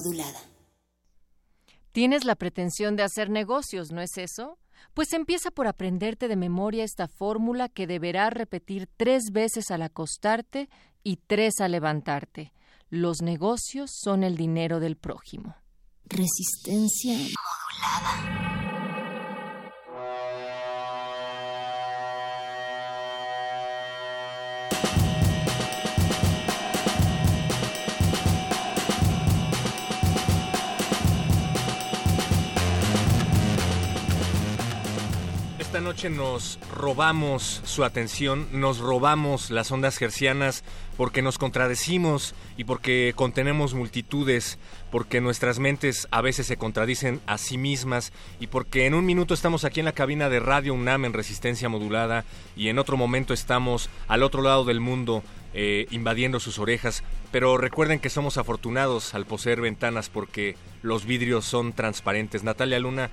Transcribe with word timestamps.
Modulada. 0.00 0.40
Tienes 1.92 2.24
la 2.24 2.36
pretensión 2.36 2.96
de 2.96 3.02
hacer 3.02 3.30
negocios, 3.30 3.90
¿no 3.90 4.00
es 4.00 4.16
eso? 4.16 4.58
Pues 4.94 5.12
empieza 5.12 5.50
por 5.50 5.66
aprenderte 5.66 6.28
de 6.28 6.36
memoria 6.36 6.84
esta 6.84 7.08
fórmula 7.08 7.68
que 7.68 7.86
deberás 7.86 8.32
repetir 8.32 8.88
tres 8.96 9.24
veces 9.32 9.70
al 9.70 9.82
acostarte 9.82 10.70
y 11.02 11.16
tres 11.16 11.60
al 11.60 11.72
levantarte. 11.72 12.52
Los 12.88 13.22
negocios 13.22 13.90
son 13.92 14.24
el 14.24 14.36
dinero 14.36 14.80
del 14.80 14.96
prójimo. 14.96 15.56
Resistencia 16.06 17.14
modulada. 17.14 18.69
Noche 35.90 36.08
nos 36.08 36.60
robamos 36.72 37.62
su 37.64 37.82
atención, 37.82 38.46
nos 38.52 38.78
robamos 38.78 39.50
las 39.50 39.72
ondas 39.72 39.96
gercianas 39.96 40.62
porque 40.96 41.20
nos 41.20 41.36
contradecimos 41.36 42.36
y 42.56 42.62
porque 42.62 43.12
contenemos 43.16 43.74
multitudes, 43.74 44.60
porque 44.92 45.20
nuestras 45.20 45.58
mentes 45.58 46.06
a 46.12 46.20
veces 46.20 46.46
se 46.46 46.56
contradicen 46.56 47.20
a 47.26 47.38
sí 47.38 47.58
mismas 47.58 48.12
y 48.38 48.46
porque 48.46 48.86
en 48.86 48.94
un 48.94 49.04
minuto 49.04 49.34
estamos 49.34 49.64
aquí 49.64 49.80
en 49.80 49.86
la 49.86 49.92
cabina 49.92 50.28
de 50.28 50.38
Radio 50.38 50.74
UNAM 50.74 51.06
en 51.06 51.12
resistencia 51.12 51.68
modulada 51.68 52.24
y 52.54 52.68
en 52.68 52.78
otro 52.78 52.96
momento 52.96 53.34
estamos 53.34 53.90
al 54.06 54.22
otro 54.22 54.42
lado 54.42 54.64
del 54.64 54.78
mundo 54.78 55.24
eh, 55.52 55.88
invadiendo 55.90 56.38
sus 56.38 56.60
orejas. 56.60 57.02
Pero 57.32 57.56
recuerden 57.56 57.98
que 57.98 58.10
somos 58.10 58.38
afortunados 58.38 59.14
al 59.14 59.26
poseer 59.26 59.60
ventanas 59.60 60.08
porque 60.08 60.54
los 60.82 61.04
vidrios 61.06 61.44
son 61.44 61.72
transparentes. 61.72 62.44
Natalia 62.44 62.78
Luna, 62.78 63.10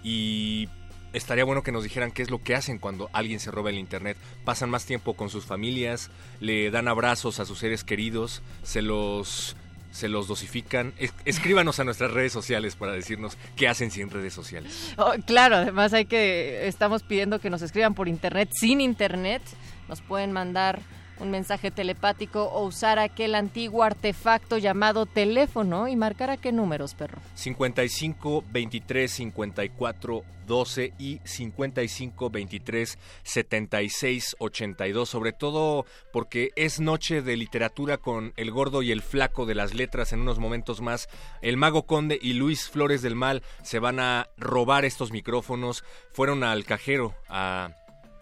y 0.03 0.70
estaría 1.14 1.44
bueno 1.44 1.62
que 1.62 1.72
nos 1.72 1.82
dijeran 1.84 2.12
qué 2.12 2.22
es 2.22 2.30
lo 2.30 2.42
que 2.42 2.54
hacen 2.54 2.78
cuando 2.78 3.08
alguien 3.12 3.41
se 3.41 3.50
roba 3.50 3.70
el 3.70 3.78
internet. 3.78 4.16
Pasan 4.44 4.69
más 4.69 4.84
tiempo 4.84 5.14
con 5.14 5.30
sus 5.30 5.47
familias, 5.47 6.10
le 6.41 6.70
dan 6.70 6.88
abrazos 6.88 7.41
a 7.41 7.47
sus 7.47 7.58
seres 7.58 7.84
queridos, 7.84 8.42
se 8.62 8.82
los 8.82 9.56
se 9.94 10.08
los 10.08 10.26
dosifican. 10.26 10.92
escríbanos 11.25 11.78
a 11.78 11.84
nuestras 11.84 12.10
redes 12.10 12.32
sociales 12.32 12.75
para 12.75 12.92
decirnos 12.92 13.38
qué 13.54 13.69
hacen 13.69 13.92
sin 13.92 14.10
redes 14.10 14.34
sociales. 14.34 14.92
Oh, 14.98 15.12
claro, 15.25 15.54
además 15.54 15.92
hay 15.92 16.06
que 16.06 16.66
estamos 16.66 17.04
pidiendo 17.04 17.38
que 17.38 17.48
nos 17.48 17.62
escriban 17.62 17.94
por 17.94 18.08
internet, 18.08 18.50
sin 18.52 18.81
internet. 18.81 19.41
Nos 19.88 20.00
pueden 20.00 20.32
mandar 20.32 20.81
un 21.20 21.30
mensaje 21.30 21.70
telepático 21.70 22.44
o 22.44 22.64
usar 22.64 22.98
aquel 22.98 23.34
antiguo 23.34 23.82
artefacto 23.82 24.58
llamado 24.58 25.06
teléfono 25.06 25.88
y 25.88 25.97
marcar 25.97 26.30
a 26.30 26.36
qué 26.36 26.52
números, 26.52 26.94
perro. 26.94 27.20
55 27.34 28.44
23 28.50 29.11
54 29.11 30.25
12 30.46 30.93
y 30.99 31.20
55 31.25 32.31
23 32.31 32.99
76 33.22 34.37
82, 34.38 35.08
sobre 35.08 35.32
todo 35.32 35.87
porque 36.12 36.50
es 36.56 36.81
noche 36.81 37.22
de 37.22 37.37
literatura 37.37 37.99
con 37.99 38.32
El 38.37 38.50
Gordo 38.50 38.82
y 38.82 38.93
el 38.93 39.02
Flaco 39.02 39.46
de 39.46 39.55
las 39.55 39.75
Letras 39.75 40.12
en 40.12 40.20
unos 40.20 40.38
momentos 40.38 40.81
más. 40.81 41.08
El 41.40 41.56
Mago 41.56 41.87
Conde 41.87 42.19
y 42.20 42.34
Luis 42.34 42.69
Flores 42.69 43.02
del 43.02 43.14
Mal 43.14 43.43
se 43.62 43.78
van 43.78 44.00
a 44.00 44.28
robar 44.37 44.84
estos 44.84 45.12
micrófonos. 45.12 45.84
Fueron 46.12 46.44
al 46.44 46.64
cajero, 46.64 47.14
a, 47.28 47.70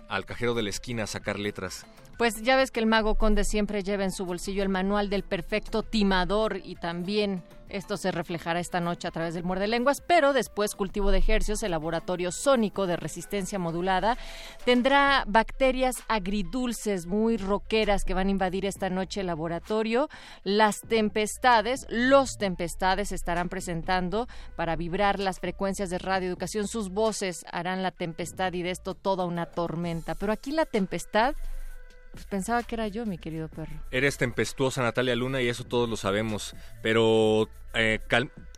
al 0.09 0.25
cajero 0.25 0.55
de 0.55 0.63
la 0.63 0.71
esquina 0.71 1.05
a 1.05 1.09
sacar 1.09 1.39
letras 1.39 1.87
Pues 2.19 2.43
ya 2.43 2.57
ves 2.57 2.71
que 2.71 2.81
el 2.81 2.87
mago 2.87 3.17
conde 3.17 3.45
siempre 3.45 3.83
lleva 3.83 4.05
en 4.05 4.13
su 4.13 4.25
bolsillo 4.25 4.63
el 4.63 4.69
manual 4.69 5.11
del 5.11 5.23
perfecto 5.23 5.83
timador 5.83 6.61
y 6.63 6.77
también 6.77 7.43
esto 7.73 7.97
se 7.97 8.13
reflejará 8.13 8.61
esta 8.61 8.81
noche 8.81 9.09
a 9.09 9.11
través 9.11 9.33
del 9.33 9.45
muerde 9.45 9.67
lenguas, 9.67 10.03
pero 10.07 10.35
después 10.35 10.75
cultivo 10.75 11.11
de 11.11 11.19
ejercios, 11.19 11.63
el 11.63 11.71
laboratorio 11.71 12.31
sónico 12.31 12.87
de 12.87 12.97
resistencia 12.97 13.59
modulada, 13.59 14.19
tendrá 14.67 15.25
bacterias 15.27 15.97
agridulces 16.07 17.07
muy 17.07 17.39
roqueras 17.39 18.05
que 18.05 18.13
van 18.13 18.29
a 18.29 18.33
invadir 18.33 18.67
esta 18.67 18.91
noche 18.91 19.23
el 19.23 19.29
laboratorio. 19.29 20.11
Las 20.45 20.83
tempestades, 20.83 21.87
los 21.89 22.37
tempestades 22.37 23.11
estarán 23.11 23.49
presentando 23.49 24.29
para 24.55 24.77
vibrar 24.77 25.19
las 25.19 25.41
frecuencias 25.41 25.89
de 25.89 25.99
radioeducación. 25.99 26.69
Sus 26.69 26.91
voces 26.91 27.47
harán 27.51 27.83
la 27.83 27.91
tempestad 27.91 28.53
y 28.53 28.63
de 28.63 28.71
esto 28.71 28.95
toda 28.95 29.25
una 29.25 29.47
tormenta. 29.47 30.15
Pero 30.15 30.33
aquí 30.33 30.53
la 30.53 30.67
tempestad 30.67 31.35
pues 32.13 32.27
pensaba 32.27 32.63
que 32.63 32.75
era 32.75 32.89
yo, 32.89 33.07
mi 33.07 33.19
querido 33.19 33.49
perro. 33.49 33.73
Eres 33.91 34.19
tempestuosa, 34.19 34.83
Natalia 34.83 35.17
Luna, 35.17 35.43
y 35.43 35.49
eso 35.49 35.65
todos 35.65 35.89
lo 35.89 35.97
sabemos. 35.97 36.55
Pero 36.83 37.49
eh, 37.75 38.01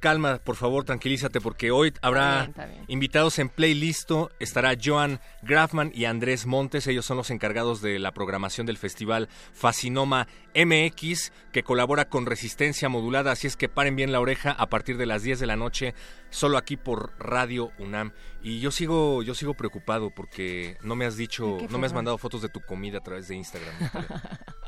calma, 0.00 0.38
por 0.38 0.56
favor, 0.56 0.84
tranquilízate, 0.84 1.40
porque 1.40 1.70
hoy 1.70 1.93
habrá 2.02 2.50
invitados 2.88 3.38
en 3.38 3.49
playlist. 3.49 4.11
Estará 4.38 4.75
Joan 4.82 5.20
Grafman 5.43 5.93
y 5.94 6.05
Andrés 6.05 6.46
Montes. 6.46 6.87
Ellos 6.87 7.06
son 7.06 7.16
los 7.16 7.31
encargados 7.31 7.81
de 7.81 7.99
la 7.99 8.12
programación 8.12 8.66
del 8.66 8.76
festival 8.76 9.28
Fascinoma 9.52 10.26
MX, 10.55 11.32
que 11.52 11.62
colabora 11.62 12.08
con 12.08 12.26
Resistencia 12.26 12.88
Modulada. 12.88 13.32
Así 13.32 13.46
es 13.46 13.56
que 13.56 13.69
paren 13.69 13.96
bien 13.96 14.12
la 14.12 14.20
oreja 14.20 14.50
a 14.52 14.69
partir 14.69 14.99
de 14.99 15.06
las 15.06 15.22
10 15.22 15.40
de 15.40 15.46
la 15.46 15.56
noche, 15.56 15.94
solo 16.31 16.58
aquí 16.58 16.76
por 16.76 17.12
Radio 17.19 17.70
UNAM. 17.78 18.12
Y 18.43 18.60
yo 18.60 18.70
sigo, 18.70 19.22
yo 19.22 19.34
sigo 19.34 19.55
preocupado 19.55 20.10
porque 20.10 20.76
no 20.82 20.96
me 20.96 21.06
has 21.06 21.17
dicho, 21.17 21.56
no 21.70 21.78
me 21.78 21.87
has 21.87 21.94
mandado 21.94 22.19
fotos 22.19 22.43
de 22.43 22.50
tu 22.50 22.60
comida 22.60 22.99
a 22.99 23.02
través 23.02 23.28
de 23.28 23.37
Instagram. 23.37 23.75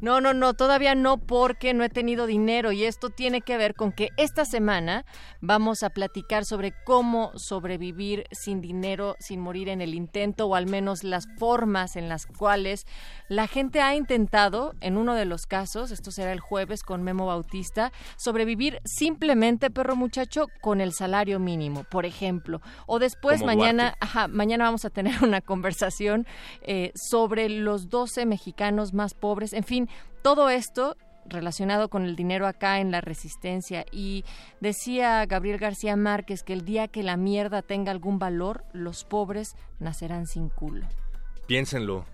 No, 0.00 0.20
no, 0.20 0.34
no, 0.34 0.54
todavía 0.54 0.94
no 0.94 1.18
porque 1.18 1.72
no 1.72 1.84
he 1.84 1.88
tenido 1.88 2.26
dinero 2.26 2.72
y 2.72 2.84
esto 2.84 3.10
tiene 3.10 3.40
que 3.40 3.56
ver 3.56 3.74
con 3.74 3.92
que 3.92 4.10
esta 4.16 4.44
semana 4.44 5.04
vamos 5.40 5.82
a 5.82 5.90
platicar 5.90 6.44
sobre 6.44 6.74
cómo 6.84 7.32
sobrevivir 7.36 8.24
sin 8.32 8.60
dinero, 8.60 9.16
sin 9.18 9.40
morir 9.40 9.68
en 9.68 9.80
el 9.80 9.94
intento 9.94 10.46
o 10.46 10.54
al 10.54 10.66
menos 10.66 11.04
las 11.04 11.26
formas 11.38 11.96
en 11.96 12.08
las 12.08 12.26
cuales 12.26 12.86
la 13.28 13.46
gente 13.46 13.80
ha 13.80 13.94
intentado, 13.94 14.74
en 14.80 14.96
uno 14.96 15.14
de 15.14 15.24
los 15.24 15.46
casos, 15.46 15.90
esto 15.90 16.10
será 16.10 16.32
el 16.32 16.40
jueves 16.40 16.82
con 16.82 17.02
Memo 17.02 17.26
Bautista, 17.26 17.92
sobrevivir 18.16 18.80
simplemente, 18.84 19.70
perro 19.70 19.96
muchacho, 19.96 20.46
con 20.60 20.80
el 20.80 20.92
salario 20.92 21.38
mínimo, 21.38 21.84
por 21.84 22.04
ejemplo. 22.04 22.60
O 22.86 22.98
después 22.98 23.42
mañana, 23.42 23.96
ajá, 24.00 24.28
mañana 24.28 24.64
vamos 24.64 24.84
a 24.84 24.90
tener 24.90 25.14
una 25.24 25.40
conversación 25.40 26.26
eh, 26.62 26.92
sobre 26.94 27.48
los 27.48 27.88
12 27.88 28.26
mexicanos 28.26 28.92
más 28.92 29.13
pobres. 29.14 29.52
En 29.52 29.64
fin, 29.64 29.88
todo 30.22 30.50
esto 30.50 30.96
relacionado 31.26 31.88
con 31.88 32.04
el 32.04 32.16
dinero 32.16 32.46
acá 32.46 32.80
en 32.80 32.90
la 32.90 33.00
resistencia 33.00 33.84
y 33.90 34.24
decía 34.60 35.24
Gabriel 35.26 35.58
García 35.58 35.96
Márquez 35.96 36.42
que 36.42 36.52
el 36.52 36.64
día 36.64 36.88
que 36.88 37.02
la 37.02 37.16
mierda 37.16 37.62
tenga 37.62 37.92
algún 37.92 38.18
valor, 38.18 38.64
los 38.72 39.04
pobres 39.04 39.56
nacerán 39.78 40.26
sin 40.26 40.48
culo. 40.48 40.86
Piénsenlo, 41.46 42.04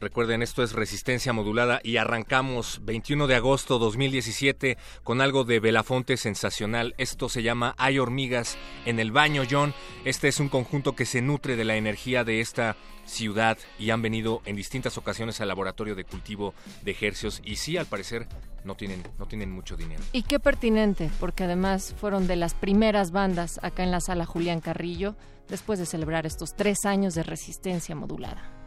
Recuerden, 0.00 0.42
esto 0.42 0.62
es 0.62 0.74
Resistencia 0.74 1.32
Modulada 1.32 1.80
y 1.82 1.96
arrancamos 1.96 2.80
21 2.84 3.26
de 3.26 3.34
agosto 3.34 3.80
2017 3.80 4.78
con 5.02 5.20
algo 5.20 5.42
de 5.42 5.58
Belafonte 5.58 6.16
sensacional. 6.16 6.94
Esto 6.98 7.28
se 7.28 7.42
llama 7.42 7.74
Hay 7.78 7.98
hormigas 7.98 8.56
en 8.86 9.00
el 9.00 9.10
baño, 9.10 9.42
John. 9.50 9.74
Este 10.04 10.28
es 10.28 10.38
un 10.38 10.48
conjunto 10.48 10.94
que 10.94 11.04
se 11.04 11.20
nutre 11.20 11.56
de 11.56 11.64
la 11.64 11.74
energía 11.74 12.22
de 12.22 12.40
esta 12.40 12.76
ciudad 13.06 13.58
y 13.76 13.90
han 13.90 14.00
venido 14.00 14.40
en 14.44 14.54
distintas 14.54 14.98
ocasiones 14.98 15.40
al 15.40 15.48
laboratorio 15.48 15.96
de 15.96 16.04
cultivo 16.04 16.54
de 16.82 16.92
ejercios 16.92 17.42
y 17.44 17.56
sí, 17.56 17.76
al 17.76 17.86
parecer, 17.86 18.28
no 18.64 18.76
tienen, 18.76 19.02
no 19.18 19.26
tienen 19.26 19.50
mucho 19.50 19.76
dinero. 19.76 20.02
Y 20.12 20.22
qué 20.22 20.38
pertinente, 20.38 21.10
porque 21.18 21.44
además 21.44 21.94
fueron 21.98 22.28
de 22.28 22.36
las 22.36 22.54
primeras 22.54 23.10
bandas 23.10 23.58
acá 23.62 23.82
en 23.82 23.90
la 23.90 24.00
sala 24.00 24.26
Julián 24.26 24.60
Carrillo 24.60 25.16
después 25.48 25.80
de 25.80 25.86
celebrar 25.86 26.24
estos 26.24 26.54
tres 26.54 26.84
años 26.84 27.14
de 27.14 27.24
resistencia 27.24 27.96
modulada. 27.96 28.57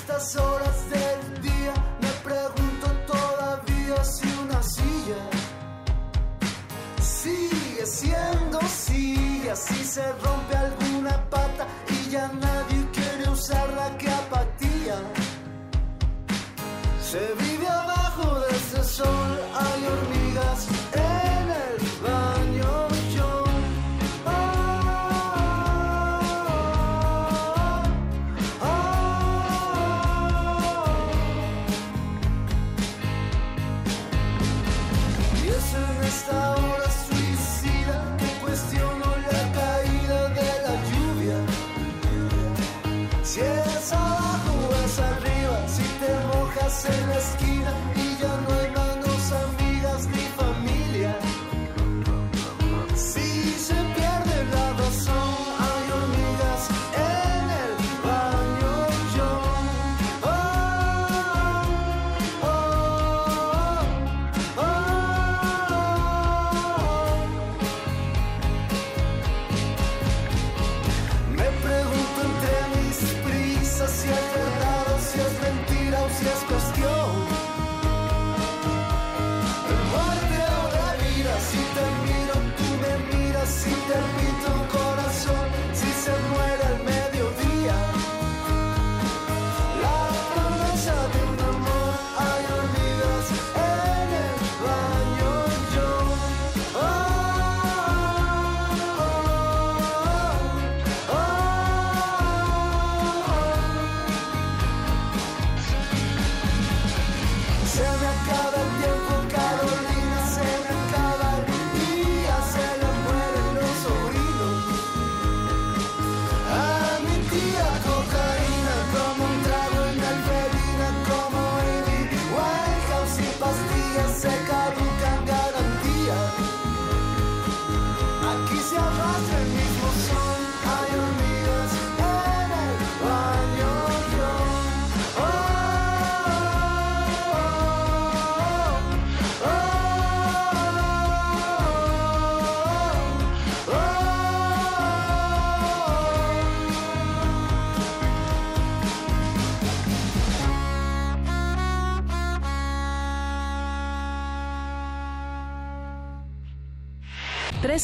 Estas 0.00 0.36
horas 0.36 0.76
del 0.88 1.42
día 1.42 1.74
me 2.00 2.08
pregunto 2.28 2.86
todavía 3.06 4.02
si 4.02 4.26
una 4.42 4.62
silla 4.62 5.20
sigue 7.00 7.84
siendo 7.84 8.60
silla 8.62 9.54
si 9.54 9.84
se 9.84 10.04
rompe 10.24 10.56
alguna 10.56 11.14
pata 11.28 11.66
y 11.88 12.10
ya 12.10 12.28
nadie 12.28 12.80
quiere 12.92 13.28
usarla 13.30 13.96
que 13.98 14.08
apatía. 14.10 14.96
Se 17.02 17.22
vive 17.42 17.68
abajo 17.68 18.40
de 18.40 18.56
ese 18.56 18.82
sol 18.84 19.39
en 46.84 47.39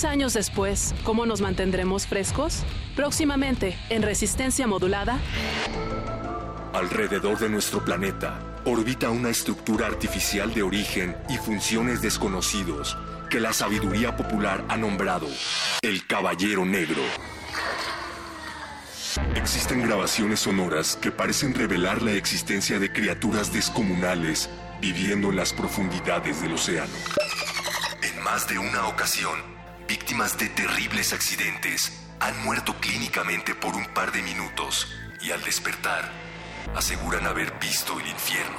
Años 0.04 0.34
después, 0.34 0.94
¿cómo 1.04 1.24
nos 1.24 1.40
mantendremos 1.40 2.06
frescos? 2.06 2.64
Próximamente, 2.94 3.78
en 3.88 4.02
Resistencia 4.02 4.66
Modulada. 4.66 5.18
Alrededor 6.74 7.38
de 7.38 7.48
nuestro 7.48 7.84
planeta 7.84 8.38
orbita 8.66 9.10
una 9.10 9.30
estructura 9.30 9.86
artificial 9.86 10.52
de 10.52 10.62
origen 10.62 11.16
y 11.30 11.38
funciones 11.38 12.02
desconocidos 12.02 12.96
que 13.30 13.40
la 13.40 13.52
sabiduría 13.52 14.16
popular 14.16 14.64
ha 14.68 14.76
nombrado 14.76 15.28
el 15.82 16.06
Caballero 16.06 16.64
Negro. 16.64 17.02
Existen 19.34 19.82
grabaciones 19.82 20.40
sonoras 20.40 20.96
que 20.96 21.10
parecen 21.10 21.54
revelar 21.54 22.02
la 22.02 22.12
existencia 22.12 22.78
de 22.78 22.92
criaturas 22.92 23.52
descomunales 23.52 24.50
viviendo 24.80 25.30
en 25.30 25.36
las 25.36 25.52
profundidades 25.52 26.42
del 26.42 26.52
océano. 26.52 26.92
En 28.02 28.22
más 28.22 28.46
de 28.46 28.58
una 28.58 28.88
ocasión, 28.88 29.55
víctimas 29.86 30.38
de 30.38 30.48
terribles 30.48 31.12
accidentes 31.12 31.92
han 32.20 32.44
muerto 32.44 32.74
clínicamente 32.80 33.54
por 33.54 33.74
un 33.74 33.86
par 33.86 34.12
de 34.12 34.22
minutos 34.22 34.88
y 35.22 35.30
al 35.30 35.42
despertar 35.42 36.10
aseguran 36.74 37.26
haber 37.26 37.52
visto 37.58 37.98
el 37.98 38.06
infierno. 38.06 38.58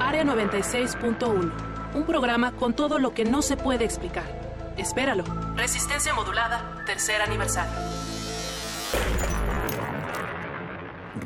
Área 0.00 0.24
96.1. 0.24 1.94
Un 1.94 2.04
programa 2.04 2.52
con 2.52 2.74
todo 2.74 2.98
lo 2.98 3.14
que 3.14 3.24
no 3.24 3.42
se 3.42 3.56
puede 3.56 3.84
explicar. 3.84 4.74
Espéralo. 4.76 5.24
Resistencia 5.56 6.14
modulada, 6.14 6.84
tercer 6.86 7.20
aniversario. 7.22 7.72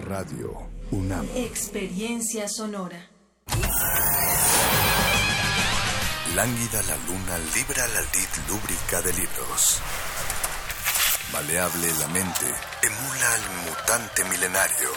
Radio 0.07 0.69
UNAM. 0.91 1.27
Experiencia 1.35 2.49
sonora. 2.49 3.09
Lánguida 6.35 6.83
la 6.85 6.97
luna 6.97 7.39
libra 7.55 7.87
la 7.89 8.01
lid 8.01 8.29
lúbrica 8.49 9.03
de 9.03 9.13
libros. 9.13 9.81
Maleable 11.31 11.93
la 12.01 12.09
mente 12.09 12.47
emula 12.83 13.35
al 13.35 13.43
mutante 13.67 14.25
milenario. 14.25 14.91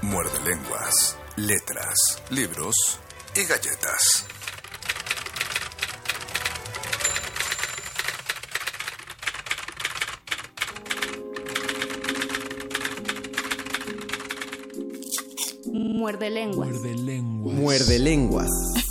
Muerde 0.00 0.40
lenguas, 0.48 1.18
letras, 1.36 2.22
libros 2.30 2.98
y 3.34 3.44
galletas. 3.44 4.24
Muerde 15.70 16.30
lenguas. 16.30 16.68
Muerde 16.70 17.98
lenguas. 17.98 18.85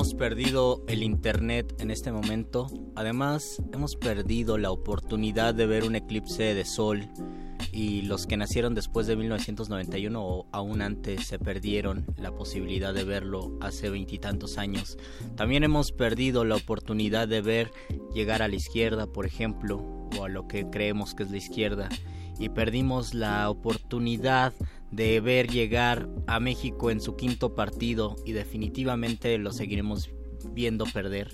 Hemos 0.00 0.14
perdido 0.14 0.82
el 0.88 1.02
Internet 1.02 1.76
en 1.78 1.90
este 1.90 2.10
momento. 2.10 2.68
Además, 2.96 3.62
hemos 3.70 3.96
perdido 3.96 4.56
la 4.56 4.70
oportunidad 4.70 5.54
de 5.54 5.66
ver 5.66 5.84
un 5.84 5.94
eclipse 5.94 6.54
de 6.54 6.64
sol. 6.64 7.06
Y 7.70 8.00
los 8.00 8.26
que 8.26 8.38
nacieron 8.38 8.74
después 8.74 9.06
de 9.06 9.16
1991 9.16 10.24
o 10.24 10.46
aún 10.52 10.80
antes 10.80 11.26
se 11.26 11.38
perdieron 11.38 12.06
la 12.16 12.34
posibilidad 12.34 12.94
de 12.94 13.04
verlo 13.04 13.58
hace 13.60 13.90
veintitantos 13.90 14.56
años. 14.56 14.96
También 15.36 15.64
hemos 15.64 15.92
perdido 15.92 16.46
la 16.46 16.56
oportunidad 16.56 17.28
de 17.28 17.42
ver 17.42 17.70
llegar 18.14 18.40
a 18.40 18.48
la 18.48 18.56
izquierda, 18.56 19.06
por 19.06 19.26
ejemplo, 19.26 20.08
o 20.18 20.24
a 20.24 20.30
lo 20.30 20.48
que 20.48 20.70
creemos 20.70 21.14
que 21.14 21.24
es 21.24 21.30
la 21.30 21.36
izquierda. 21.36 21.90
Y 22.38 22.48
perdimos 22.48 23.12
la 23.12 23.50
oportunidad 23.50 24.54
de 24.90 25.20
ver 25.20 25.48
llegar 25.48 26.08
a 26.26 26.40
México 26.40 26.90
en 26.90 27.00
su 27.00 27.16
quinto 27.16 27.54
partido 27.54 28.16
y 28.24 28.32
definitivamente 28.32 29.36
lo 29.38 29.52
seguiremos 29.52 30.10
viendo 30.52 30.84
perder. 30.86 31.30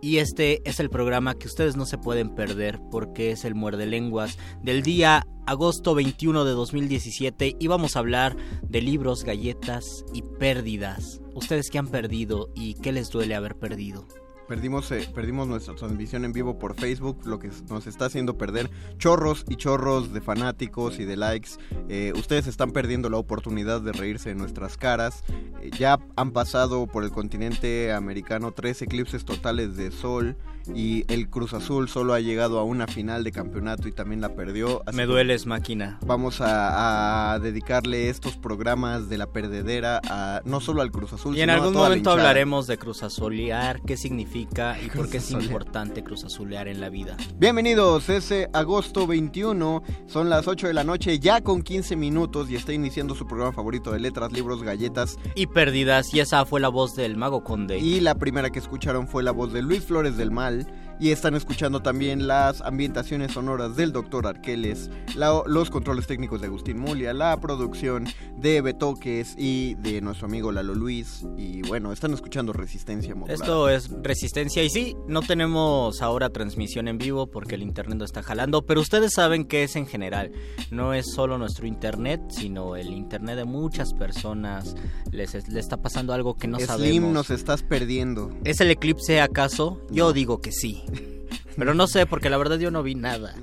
Y 0.00 0.18
este 0.18 0.60
es 0.68 0.80
el 0.80 0.90
programa 0.90 1.34
que 1.34 1.46
ustedes 1.46 1.76
no 1.76 1.86
se 1.86 1.96
pueden 1.96 2.34
perder 2.34 2.78
porque 2.90 3.30
es 3.30 3.44
el 3.46 3.54
Muerde 3.54 3.86
Lenguas 3.86 4.38
del 4.62 4.82
día 4.82 5.26
agosto 5.46 5.94
21 5.94 6.44
de 6.44 6.52
2017 6.52 7.56
y 7.58 7.66
vamos 7.68 7.96
a 7.96 8.00
hablar 8.00 8.36
de 8.62 8.82
libros, 8.82 9.24
galletas 9.24 10.04
y 10.12 10.22
pérdidas. 10.22 11.22
¿Ustedes 11.34 11.70
qué 11.70 11.78
han 11.78 11.88
perdido 11.88 12.50
y 12.54 12.74
qué 12.74 12.92
les 12.92 13.08
duele 13.10 13.34
haber 13.34 13.56
perdido? 13.56 14.06
Perdimos, 14.48 14.90
eh, 14.92 15.08
perdimos 15.14 15.48
nuestra 15.48 15.74
transmisión 15.74 16.24
en 16.24 16.32
vivo 16.32 16.58
por 16.58 16.74
Facebook, 16.74 17.20
lo 17.24 17.38
que 17.38 17.50
nos 17.70 17.86
está 17.86 18.06
haciendo 18.06 18.36
perder 18.36 18.70
chorros 18.98 19.44
y 19.48 19.56
chorros 19.56 20.12
de 20.12 20.20
fanáticos 20.20 20.98
y 20.98 21.04
de 21.04 21.16
likes. 21.16 21.50
Eh, 21.88 22.12
ustedes 22.14 22.46
están 22.46 22.72
perdiendo 22.72 23.08
la 23.08 23.16
oportunidad 23.16 23.80
de 23.80 23.92
reírse 23.92 24.30
de 24.30 24.34
nuestras 24.34 24.76
caras. 24.76 25.24
Eh, 25.62 25.70
ya 25.78 25.98
han 26.16 26.32
pasado 26.32 26.86
por 26.86 27.04
el 27.04 27.10
continente 27.10 27.92
americano 27.92 28.52
tres 28.52 28.82
eclipses 28.82 29.24
totales 29.24 29.76
de 29.76 29.90
sol 29.90 30.36
y 30.74 31.04
el 31.12 31.28
Cruz 31.28 31.52
Azul 31.52 31.88
solo 31.88 32.14
ha 32.14 32.20
llegado 32.20 32.58
a 32.58 32.64
una 32.64 32.86
final 32.86 33.24
de 33.24 33.32
campeonato 33.32 33.88
y 33.88 33.92
también 33.92 34.20
la 34.20 34.34
perdió. 34.34 34.82
Así 34.86 34.96
Me 34.96 35.06
dueles, 35.06 35.46
máquina. 35.46 35.98
Vamos 36.06 36.40
a, 36.40 37.32
a 37.32 37.38
dedicarle 37.38 38.08
estos 38.08 38.36
programas 38.36 39.08
de 39.08 39.18
la 39.18 39.26
perdedera 39.26 40.00
a, 40.08 40.40
no 40.44 40.60
solo 40.60 40.82
al 40.82 40.90
Cruz 40.90 41.12
Azul, 41.12 41.36
Y 41.36 41.40
en 41.40 41.44
sino 41.44 41.52
a 41.52 41.56
algún 41.56 41.74
toda 41.74 41.88
momento 41.88 42.10
hablaremos 42.10 42.66
de 42.66 42.78
Cruz 42.78 43.02
Azulear, 43.02 43.80
qué 43.82 43.96
significa 43.96 44.76
y 44.80 44.88
por 44.88 45.08
qué 45.08 45.18
es 45.18 45.30
importante 45.30 46.02
Cruz 46.02 46.24
Azulear 46.24 46.68
en 46.68 46.80
la 46.80 46.88
vida. 46.88 47.16
Bienvenidos, 47.36 48.08
ese 48.08 48.48
agosto 48.52 49.06
21, 49.06 49.82
son 50.06 50.30
las 50.30 50.46
8 50.46 50.68
de 50.68 50.74
la 50.74 50.84
noche, 50.84 51.18
ya 51.18 51.40
con 51.40 51.62
15 51.62 51.96
minutos 51.96 52.50
y 52.50 52.56
está 52.56 52.72
iniciando 52.72 53.14
su 53.14 53.26
programa 53.26 53.52
favorito 53.52 53.92
de 53.92 54.00
letras, 54.00 54.32
libros, 54.32 54.62
galletas. 54.62 55.18
Y 55.34 55.46
pérdidas, 55.46 56.12
y 56.14 56.20
esa 56.20 56.44
fue 56.44 56.60
la 56.60 56.68
voz 56.68 56.94
del 56.94 57.16
Mago 57.16 57.44
Conde. 57.44 57.78
Y 57.78 58.00
la 58.00 58.14
primera 58.14 58.50
que 58.50 58.58
escucharon 58.58 59.08
fue 59.08 59.22
la 59.22 59.32
voz 59.32 59.52
de 59.52 59.62
Luis 59.62 59.84
Flores 59.84 60.16
del 60.16 60.30
Mal. 60.30 60.53
Nepal 60.54 60.83
Y 61.00 61.10
están 61.10 61.34
escuchando 61.34 61.82
también 61.82 62.26
las 62.26 62.60
ambientaciones 62.62 63.32
sonoras 63.32 63.76
del 63.76 63.92
Dr. 63.92 64.26
Arqueles, 64.26 64.90
la- 65.16 65.42
los 65.46 65.70
controles 65.70 66.06
técnicos 66.06 66.40
de 66.40 66.46
Agustín 66.46 66.78
Mulia, 66.78 67.12
la 67.12 67.36
producción 67.40 68.06
de 68.38 68.60
Betoques 68.60 69.34
y 69.36 69.74
de 69.76 70.00
nuestro 70.00 70.26
amigo 70.26 70.52
Lalo 70.52 70.74
Luis. 70.74 71.26
Y 71.36 71.62
bueno, 71.62 71.92
están 71.92 72.12
escuchando 72.14 72.52
Resistencia 72.52 73.14
Modulada. 73.14 73.34
Esto 73.34 73.68
es 73.68 73.90
resistencia 74.02 74.62
y 74.62 74.70
sí, 74.70 74.96
no 75.08 75.20
tenemos 75.22 76.00
ahora 76.00 76.30
transmisión 76.30 76.86
en 76.88 76.98
vivo 76.98 77.26
porque 77.26 77.56
el 77.56 77.62
internet 77.62 77.98
no 77.98 78.04
está 78.04 78.22
jalando, 78.22 78.62
pero 78.62 78.80
ustedes 78.80 79.12
saben 79.14 79.44
que 79.46 79.64
es 79.64 79.76
en 79.76 79.86
general. 79.86 80.30
No 80.70 80.94
es 80.94 81.06
solo 81.12 81.38
nuestro 81.38 81.66
internet, 81.66 82.20
sino 82.28 82.76
el 82.76 82.88
internet 82.92 83.36
de 83.36 83.44
muchas 83.44 83.92
personas. 83.94 84.76
Les, 85.10 85.34
les 85.34 85.56
está 85.56 85.76
pasando 85.82 86.12
algo 86.12 86.34
que 86.34 86.46
no 86.48 86.56
Slim, 86.58 86.66
sabemos. 86.68 87.12
nos 87.12 87.30
estás 87.30 87.62
perdiendo. 87.62 88.30
¿Es 88.44 88.60
el 88.60 88.70
eclipse 88.70 89.20
acaso? 89.20 89.80
Yo 89.90 90.12
digo 90.12 90.40
que 90.40 90.52
sí. 90.52 90.83
Pero 91.56 91.74
no 91.74 91.86
sé, 91.86 92.06
porque 92.06 92.30
la 92.30 92.36
verdad 92.36 92.58
yo 92.58 92.70
no 92.70 92.82
vi 92.82 92.94
nada. 92.94 93.34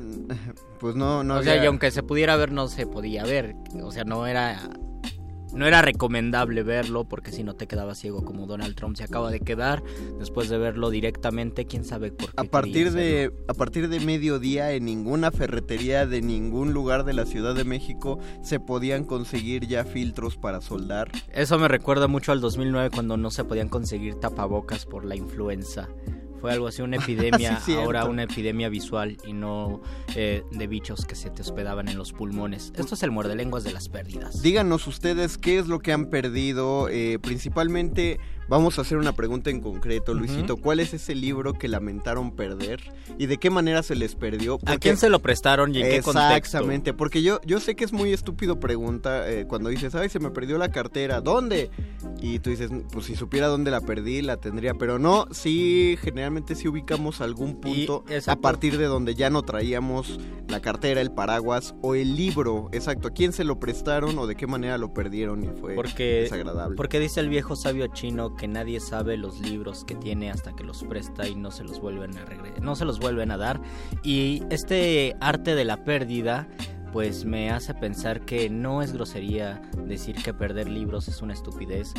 Pues 0.80 0.96
no, 0.96 1.24
no 1.24 1.38
o 1.38 1.44
sea, 1.44 1.62
y 1.64 1.66
aunque 1.66 1.92
se 1.92 2.04
pudiera 2.04 2.36
ver, 2.36 2.52
no 2.52 2.68
se 2.68 2.86
podía 2.86 3.24
ver. 3.24 3.56
O 3.84 3.92
sea, 3.92 4.04
no 4.04 4.28
era. 4.28 4.70
No 5.54 5.68
era 5.68 5.82
recomendable 5.82 6.64
verlo 6.64 7.04
porque 7.04 7.34
si 7.34 7.44
no 7.44 7.58
te 7.58 7.68
quedabas 7.68 7.98
ciego 7.98 8.24
como 8.24 8.48
Donald 8.48 8.74
Trump 8.74 8.96
se 8.96 9.04
acaba 9.04 9.30
de 9.32 9.42
quedar 9.42 9.84
después 10.18 10.48
de 10.48 10.58
verlo 10.58 10.90
directamente, 10.90 11.66
quién 11.66 11.84
sabe 11.84 12.10
por 12.14 12.28
qué. 12.28 12.36
A 12.38 12.46
partir 12.46 12.94
de 12.94 13.34
a 13.50 13.54
partir 13.54 13.90
de 13.90 14.00
mediodía 14.00 14.72
en 14.72 14.86
ninguna 14.86 15.30
ferretería 15.30 16.06
de 16.06 16.22
ningún 16.22 16.72
lugar 16.72 17.04
de 17.04 17.12
la 17.12 17.26
Ciudad 17.26 17.54
de 17.54 17.66
México 17.66 18.18
se 18.42 18.62
podían 18.62 19.04
conseguir 19.04 19.68
ya 19.68 19.84
filtros 19.84 20.38
para 20.38 20.62
soldar. 20.62 21.12
Eso 21.34 21.60
me 21.60 21.68
recuerda 21.68 22.08
mucho 22.08 22.32
al 22.32 22.40
2009 22.40 22.90
cuando 22.90 23.18
no 23.18 23.30
se 23.30 23.44
podían 23.44 23.68
conseguir 23.68 24.16
tapabocas 24.16 24.86
por 24.86 25.04
la 25.04 25.18
influenza. 25.18 25.90
Fue 26.42 26.52
algo 26.52 26.68
así, 26.68 26.82
una 26.82 26.98
epidemia, 27.04 27.60
Sí, 27.60 27.76
ahora 27.76 28.06
una 28.06 28.24
epidemia 28.24 28.68
visual 28.68 29.18
y 29.26 29.34
no 29.34 29.82
eh, 30.16 30.44
de 30.52 30.68
bichos 30.68 31.06
que 31.06 31.16
se 31.16 31.30
te 31.30 31.44
hospedaban 31.44 31.88
en 31.88 31.98
los 31.98 32.12
pulmones. 32.12 32.74
Esto 32.76 32.96
es 32.96 33.04
el 33.04 33.12
muerde 33.12 33.36
lenguas 33.36 33.64
de 33.64 33.72
las 33.72 33.88
pérdidas. 33.90 34.42
Díganos 34.42 34.88
ustedes 34.88 35.38
qué 35.38 35.60
es 35.60 35.68
lo 35.68 35.80
que 35.80 35.94
han 35.94 36.10
perdido. 36.10 36.90
eh, 36.90 37.20
principalmente 37.22 38.20
vamos 38.52 38.78
a 38.78 38.82
hacer 38.82 38.98
una 38.98 39.14
pregunta 39.14 39.50
en 39.50 39.62
concreto, 39.62 40.14
Luisito. 40.14 40.58
¿Cuál 40.58 40.82
es 40.82 40.94
ese 40.94 41.16
libro 41.16 41.54
que 41.54 41.70
lamentaron 41.70 42.36
perder 42.36 42.82
y 43.18 43.28
de 43.28 43.38
qué 43.38 43.50
manera 43.50 43.82
se 43.82 43.96
les 43.96 44.16
perdió? 44.16 44.60
¿A 44.66 44.76
quién 44.76 44.98
se 44.98 45.10
lo 45.10 45.20
prestaron 45.20 45.74
y 45.74 45.82
en 45.82 45.90
qué 45.90 46.02
contexto? 46.02 46.36
Exactamente, 46.36 46.94
porque 46.94 47.22
yo, 47.22 47.40
yo 47.46 47.62
sé 47.62 47.76
que 47.76 47.86
es 47.86 47.94
muy 47.94 48.12
estúpido 48.12 48.60
pregunta 48.60 49.32
eh, 49.32 49.46
cuando 49.48 49.70
dices, 49.70 49.96
ay, 49.96 50.10
se 50.10 50.20
me 50.20 50.32
perdió 50.32 50.58
la 50.58 50.70
cartera, 50.70 51.22
¿dónde? 51.22 51.72
Y 52.22 52.40
tú 52.40 52.50
dices, 52.50 52.70
pues 52.92 53.06
si 53.06 53.16
supiera 53.16 53.48
dónde 53.48 53.72
la 53.72 53.80
perdí, 53.80 54.22
la 54.22 54.36
tendría, 54.36 54.74
pero 54.74 55.00
no, 55.00 55.28
sí, 55.32 55.98
generalmente 56.02 56.56
sí 56.56 56.68
ubicamos 56.68 57.22
algún 57.22 57.62
punto 57.62 58.04
a 58.28 58.36
partir 58.36 58.78
de 58.78 58.86
donde 58.86 59.16
ya 59.16 59.30
no 59.30 59.44
traíamos 59.44 60.20
la 60.50 60.60
cartera, 60.60 61.00
el 61.00 61.12
paraguas 61.12 61.74
o 61.82 61.96
el 61.96 62.18
libro, 62.18 62.68
exacto, 62.74 63.08
¿a 63.08 63.12
quién 63.12 63.32
se 63.32 63.46
lo 63.46 63.60
prestaron 63.60 64.20
o 64.20 64.28
de 64.28 64.36
qué 64.36 64.46
manera 64.46 64.78
lo 64.78 64.94
perdieron 64.94 65.42
y 65.46 65.48
fue 65.48 65.74
Porque, 65.74 66.24
desagradable? 66.24 66.76
porque 66.76 67.00
dice 67.00 67.22
el 67.22 67.30
viejo 67.30 67.56
sabio 67.56 67.88
chino 67.88 68.36
que 68.36 68.41
nadie 68.48 68.80
sabe 68.80 69.18
los 69.18 69.40
libros 69.40 69.84
que 69.86 69.96
tiene 69.96 70.32
hasta 70.32 70.56
que 70.56 70.64
los 70.64 70.84
presta 70.84 71.28
y 71.28 71.36
no 71.36 71.52
se 71.52 71.64
los 71.64 71.80
vuelven 71.80 72.18
a 72.18 72.26
no 72.62 72.76
se 72.76 72.86
los 72.86 73.00
vuelven 73.00 73.32
a 73.32 73.38
dar. 73.38 73.62
Y 74.04 74.44
este 74.50 75.16
arte 75.20 75.56
de 75.56 75.66
la 75.66 75.84
pérdida 75.84 76.48
pues 76.92 77.24
me 77.24 77.52
hace 77.52 77.74
pensar 77.74 78.26
que 78.26 78.50
no 78.50 78.82
es 78.82 78.92
grosería 78.92 79.62
decir 79.86 80.16
que 80.16 80.34
perder 80.34 80.68
libros 80.70 81.08
es 81.08 81.22
una 81.22 81.34
estupidez. 81.34 81.94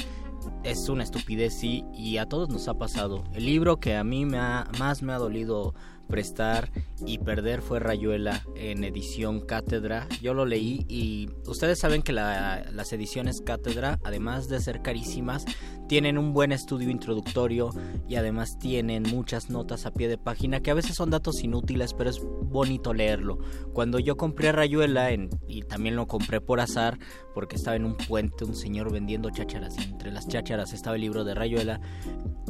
Es 0.65 0.89
una 0.89 1.05
estupidez, 1.05 1.55
sí, 1.59 1.85
y 1.95 2.17
a 2.19 2.27
todos 2.27 2.49
nos 2.49 2.67
ha 2.69 2.75
pasado. 2.75 3.25
El 3.33 3.47
libro 3.47 3.79
que 3.79 3.97
a 3.97 4.05
mí 4.05 4.27
me 4.27 4.39
ha- 4.39 4.67
más 4.79 5.01
me 5.03 5.13
ha 5.13 5.19
dolido 5.19 5.73
prestar 6.09 6.71
y 7.07 7.19
perder 7.19 7.63
fue 7.63 7.79
Rayuela 7.79 8.43
en 8.57 8.85
edición 8.85 9.41
Cátedra. 9.41 10.09
Yo 10.21 10.35
lo 10.35 10.45
leí 10.45 10.85
y 10.89 11.31
ustedes 11.47 11.79
saben 11.79 12.03
que 12.03 12.13
la- 12.13 12.65
las 12.73 12.93
ediciones 12.93 13.41
Cátedra, 13.41 13.99
además 14.05 14.49
de 14.49 14.61
ser 14.61 14.83
carísimas, 14.83 15.47
tienen 15.89 16.19
un 16.19 16.33
buen 16.33 16.53
estudio 16.53 16.91
introductorio 16.91 17.71
y 18.09 18.17
además 18.17 18.59
tienen 18.59 19.03
muchas 19.05 19.51
notas 19.51 19.87
a 19.87 19.93
pie 19.93 20.09
de 20.09 20.19
página 20.19 20.61
que 20.61 20.71
a 20.71 20.75
veces 20.75 20.97
son 20.97 21.11
datos 21.11 21.43
inútiles, 21.43 21.95
pero 21.95 22.11
es 22.11 22.21
bonito 22.23 22.95
leerlo. 22.95 23.39
Cuando 23.73 23.99
yo 23.99 24.17
compré 24.17 24.53
Rayuela 24.53 25.11
y 25.47 25.63
también 25.63 25.97
lo 25.97 26.07
compré 26.07 26.41
por 26.41 26.61
azar 26.61 26.99
porque 27.35 27.57
estaba 27.57 27.77
en 27.77 27.85
un 27.85 27.97
puente 27.97 28.45
un 28.45 28.55
señor 28.55 28.93
vendiendo 28.93 29.31
chácharas 29.31 29.77
y 29.79 29.91
entre 29.91 30.13
las 30.13 30.29
chácharas 30.29 30.73
estaba 30.73 30.97
el 30.97 31.03
libro 31.03 31.25
de 31.25 31.35
Rayuela, 31.35 31.81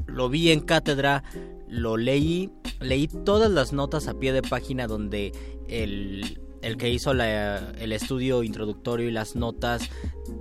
lo 0.06 0.28
vi 0.28 0.50
en 0.50 0.60
cátedra, 0.60 1.24
lo 1.68 1.96
leí, 1.96 2.50
leí 2.80 3.08
todas 3.08 3.50
las 3.50 3.72
notas 3.72 4.08
a 4.08 4.14
pie 4.14 4.32
de 4.32 4.42
página 4.42 4.86
donde 4.86 5.32
el, 5.68 6.40
el 6.62 6.76
que 6.76 6.90
hizo 6.90 7.12
el 7.12 7.92
estudio 7.92 8.42
introductorio 8.42 9.08
y 9.08 9.12
las 9.12 9.36
notas 9.36 9.90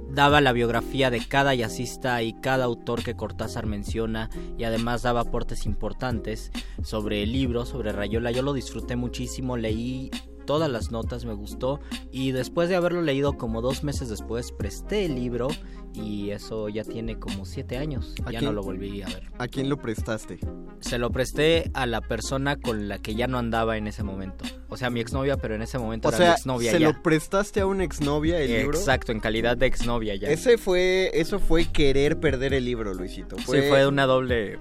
daba 0.09 0.41
la 0.41 0.51
biografía 0.53 1.09
de 1.09 1.25
cada 1.25 1.53
jazzista 1.55 2.21
y 2.21 2.33
cada 2.33 2.65
autor 2.65 3.03
que 3.03 3.15
Cortázar 3.15 3.65
menciona 3.65 4.29
y 4.57 4.63
además 4.63 5.01
daba 5.01 5.21
aportes 5.21 5.65
importantes 5.65 6.51
sobre 6.83 7.23
el 7.23 7.31
libro, 7.31 7.65
sobre 7.65 7.91
Rayola. 7.91 8.31
Yo 8.31 8.41
lo 8.41 8.53
disfruté 8.53 8.95
muchísimo, 8.95 9.57
leí 9.57 10.11
todas 10.45 10.69
las 10.69 10.91
notas, 10.91 11.25
me 11.25 11.33
gustó 11.33 11.79
y 12.11 12.31
después 12.31 12.67
de 12.69 12.75
haberlo 12.75 13.01
leído 13.01 13.37
como 13.37 13.61
dos 13.61 13.83
meses 13.83 14.09
después 14.09 14.51
presté 14.51 15.05
el 15.05 15.15
libro 15.15 15.47
y 15.93 16.31
eso 16.31 16.69
ya 16.69 16.83
tiene 16.83 17.19
como 17.19 17.45
siete 17.45 17.77
años, 17.77 18.15
¿A 18.25 18.31
ya 18.31 18.39
quién? 18.39 18.45
no 18.45 18.53
lo 18.53 18.63
volví 18.63 19.01
a 19.01 19.07
ver. 19.07 19.23
¿A 19.37 19.47
quién 19.47 19.69
lo 19.69 19.77
prestaste? 19.77 20.39
Se 20.79 20.97
lo 20.97 21.11
presté 21.11 21.69
a 21.73 21.85
la 21.85 22.01
persona 22.01 22.55
con 22.55 22.87
la 22.87 22.97
que 22.99 23.15
ya 23.15 23.27
no 23.27 23.37
andaba 23.37 23.77
en 23.77 23.87
ese 23.87 24.03
momento. 24.03 24.45
O 24.69 24.77
sea, 24.77 24.89
mi 24.89 24.99
exnovia, 25.01 25.37
pero 25.37 25.55
en 25.55 25.61
ese 25.61 25.77
momento 25.77 26.07
O 26.07 26.11
era 26.11 26.17
mi 26.19 26.23
sea, 26.25 26.33
exnovia 26.33 26.71
¿se 26.71 26.79
ya. 26.79 26.87
lo 26.89 27.01
prestaste 27.03 27.59
a 27.59 27.65
una 27.65 27.83
exnovia 27.83 28.39
el 28.39 28.51
libro? 28.51 28.77
Exacto, 28.77 29.11
en 29.11 29.19
calidad 29.19 29.57
de 29.57 29.65
exnovia 29.65 30.15
ya. 30.15 30.29
Ese 30.29 30.57
fue, 30.57 31.11
eso 31.13 31.39
fue 31.39 31.65
querer 31.65 32.19
perder 32.19 32.53
el 32.53 32.65
libro, 32.65 32.93
Luisito. 32.93 33.37
Sí, 33.39 33.45
fue 33.45 33.85
una 33.87 34.05
doble... 34.05 34.59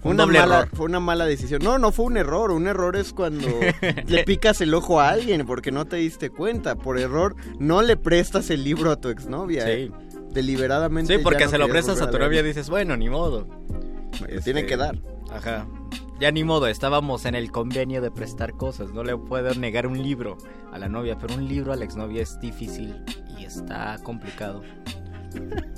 Fue 0.00 0.10
un 0.10 0.16
una, 0.16 0.24
doble 0.24 0.38
mala, 0.40 0.58
error. 0.60 0.68
fue 0.72 0.86
una 0.86 1.00
mala 1.00 1.26
decisión. 1.26 1.62
No, 1.62 1.78
no 1.78 1.90
fue 1.92 2.04
un 2.06 2.16
error. 2.16 2.50
Un 2.52 2.66
error 2.66 2.96
es 2.96 3.12
cuando 3.12 3.48
le 4.06 4.24
picas 4.24 4.60
el 4.60 4.72
ojo 4.74 5.00
a 5.00 5.10
alguien 5.10 5.44
porque 5.46 5.70
no 5.72 5.84
te 5.84 5.96
diste 5.96 6.30
cuenta. 6.30 6.76
Por 6.76 6.98
error, 6.98 7.34
no 7.58 7.82
le 7.82 7.96
prestas 7.96 8.50
el 8.50 8.62
libro 8.64 8.90
a 8.90 8.96
tu 9.00 9.08
exnovia. 9.08 9.64
Sí. 9.64 9.70
eh. 9.70 9.90
Deliberadamente. 10.32 11.16
Sí, 11.16 11.22
porque 11.22 11.44
no 11.44 11.50
se 11.50 11.58
lo 11.58 11.68
prestas 11.68 12.00
a 12.00 12.10
tu 12.10 12.18
novia 12.18 12.40
y 12.40 12.42
dices, 12.44 12.68
bueno, 12.68 12.96
ni 12.96 13.08
modo. 13.08 13.46
Me 14.20 14.26
tiene 14.40 14.60
Este, 14.60 14.66
que 14.66 14.76
dar. 14.76 14.98
Ajá. 15.30 15.66
Ya 16.18 16.30
ni 16.30 16.44
modo, 16.44 16.66
estábamos 16.66 17.26
en 17.26 17.34
el 17.34 17.50
convenio 17.50 18.00
de 18.00 18.10
prestar 18.10 18.52
cosas. 18.54 18.92
No 18.92 19.04
le 19.04 19.16
puedo 19.16 19.54
negar 19.54 19.86
un 19.86 20.02
libro 20.02 20.38
a 20.72 20.78
la 20.78 20.88
novia, 20.88 21.18
pero 21.18 21.34
un 21.34 21.46
libro 21.46 21.72
a 21.72 21.76
la 21.76 21.84
exnovia 21.84 22.22
es 22.22 22.40
difícil 22.40 22.96
y 23.38 23.44
está 23.44 23.98
complicado. 24.02 24.62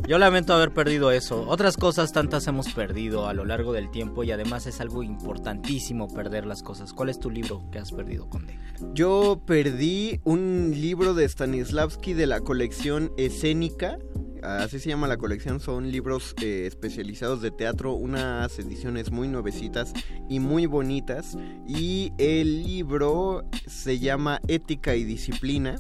Yo 0.07 0.19
lamento 0.19 0.55
haber 0.55 0.73
perdido 0.73 1.11
eso. 1.11 1.45
Otras 1.49 1.77
cosas 1.77 2.13
tantas 2.13 2.47
hemos 2.47 2.73
perdido 2.73 3.27
a 3.27 3.35
lo 3.35 3.45
largo 3.45 3.73
del 3.73 3.91
tiempo 3.91 4.23
y 4.23 4.31
además 4.31 4.67
es 4.67 4.81
algo 4.81 5.03
importantísimo 5.03 6.07
perder 6.07 6.47
las 6.47 6.63
cosas. 6.63 6.93
¿Cuál 6.93 7.09
es 7.09 7.19
tu 7.19 7.29
libro 7.31 7.65
que 7.73 7.81
has 7.81 7.91
perdido, 7.91 8.29
Conde? 8.29 8.57
Yo 8.95 9.43
perdí 9.45 10.21
un 10.23 10.71
libro 10.75 11.15
de 11.15 11.29
Stanislavski 11.29 12.15
de 12.15 12.27
la 12.27 12.41
colección 12.41 13.13
escénica. 13.17 13.99
Así 14.43 14.79
se 14.79 14.89
llama 14.89 15.09
la 15.09 15.17
colección, 15.17 15.61
son 15.61 15.91
libros 15.91 16.35
eh, 16.43 16.65
especializados 16.67 17.43
de 17.43 17.51
teatro, 17.51 17.95
unas 17.95 18.59
ediciones 18.59 19.11
muy 19.11 19.29
nuevecitas 19.29 19.93
y 20.29 20.41
muy 20.41 20.67
bonitas. 20.67 21.37
Y 21.67 22.13
el 22.19 22.63
libro 22.65 23.45
se 23.67 23.99
llama 23.99 24.41
Ética 24.49 24.95
y 24.97 25.05
Disciplina 25.05 25.77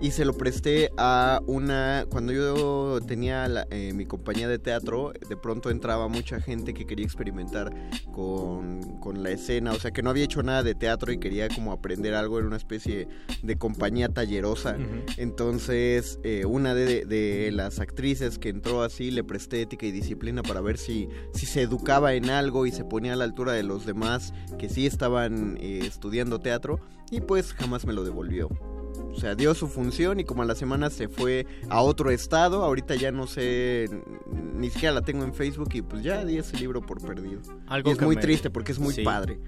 y 0.00 0.10
se 0.10 0.24
lo 0.24 0.34
presté 0.34 0.90
a 0.96 1.40
una... 1.46 2.06
Cuando 2.10 2.32
yo 2.32 2.98
tenía 3.06 3.48
la- 3.48 3.66
eh, 3.70 3.92
mi 3.94 4.06
compañía 4.06 4.48
de 4.48 4.58
teatro, 4.58 5.12
de 5.28 5.36
pronto 5.36 5.70
entraba 5.70 6.08
mucha 6.08 6.40
gente 6.40 6.74
que 6.74 6.86
quería 6.86 7.04
experimentar 7.04 7.72
con, 8.12 8.98
con 9.00 9.22
la 9.22 9.30
escena, 9.30 9.72
o 9.72 9.78
sea 9.80 9.90
que 9.90 10.02
no 10.02 10.10
había 10.10 10.24
hecho 10.24 10.42
nada 10.42 10.62
de 10.62 10.74
teatro 10.74 11.12
y 11.12 11.18
quería 11.18 11.48
como 11.48 11.72
aprender 11.72 12.14
algo 12.14 12.38
en 12.38 12.46
una 12.46 12.56
especie 12.56 13.08
de 13.42 13.56
compañía 13.56 14.08
tallerosa. 14.08 14.76
Entonces, 15.16 16.18
eh, 16.22 16.44
una 16.44 16.74
de, 16.74 17.04
de 17.04 17.50
las 17.52 17.80
actrices 17.94 18.38
que 18.40 18.48
entró 18.48 18.82
así 18.82 19.12
le 19.12 19.22
presté 19.22 19.62
ética 19.62 19.86
y 19.86 19.92
disciplina 19.92 20.42
para 20.42 20.60
ver 20.60 20.78
si, 20.78 21.08
si 21.32 21.46
se 21.46 21.62
educaba 21.62 22.14
en 22.14 22.28
algo 22.28 22.66
y 22.66 22.72
se 22.72 22.84
ponía 22.84 23.12
a 23.12 23.16
la 23.16 23.22
altura 23.24 23.52
de 23.52 23.62
los 23.62 23.86
demás 23.86 24.34
que 24.58 24.68
sí 24.68 24.84
estaban 24.84 25.56
eh, 25.60 25.80
estudiando 25.84 26.40
teatro 26.40 26.80
y 27.12 27.20
pues 27.20 27.52
jamás 27.52 27.86
me 27.86 27.92
lo 27.92 28.02
devolvió. 28.04 28.48
O 29.12 29.16
sea, 29.20 29.36
dio 29.36 29.54
su 29.54 29.68
función 29.68 30.18
y 30.18 30.24
como 30.24 30.42
a 30.42 30.44
la 30.44 30.56
semana 30.56 30.90
se 30.90 31.06
fue 31.08 31.46
a 31.68 31.82
otro 31.82 32.10
estado, 32.10 32.64
ahorita 32.64 32.96
ya 32.96 33.12
no 33.12 33.28
sé, 33.28 33.88
ni 34.56 34.70
siquiera 34.70 34.92
la 34.92 35.02
tengo 35.02 35.22
en 35.22 35.32
Facebook 35.32 35.68
y 35.74 35.82
pues 35.82 36.02
ya 36.02 36.24
di 36.24 36.38
ese 36.38 36.56
libro 36.58 36.80
por 36.84 37.00
perdido. 37.00 37.40
Algo 37.68 37.90
y 37.90 37.92
es 37.92 37.98
que 37.98 38.04
muy 38.06 38.16
me- 38.16 38.22
triste 38.22 38.50
porque 38.50 38.72
es 38.72 38.80
muy 38.80 38.92
Sí. 38.92 39.02
padre. 39.04 39.38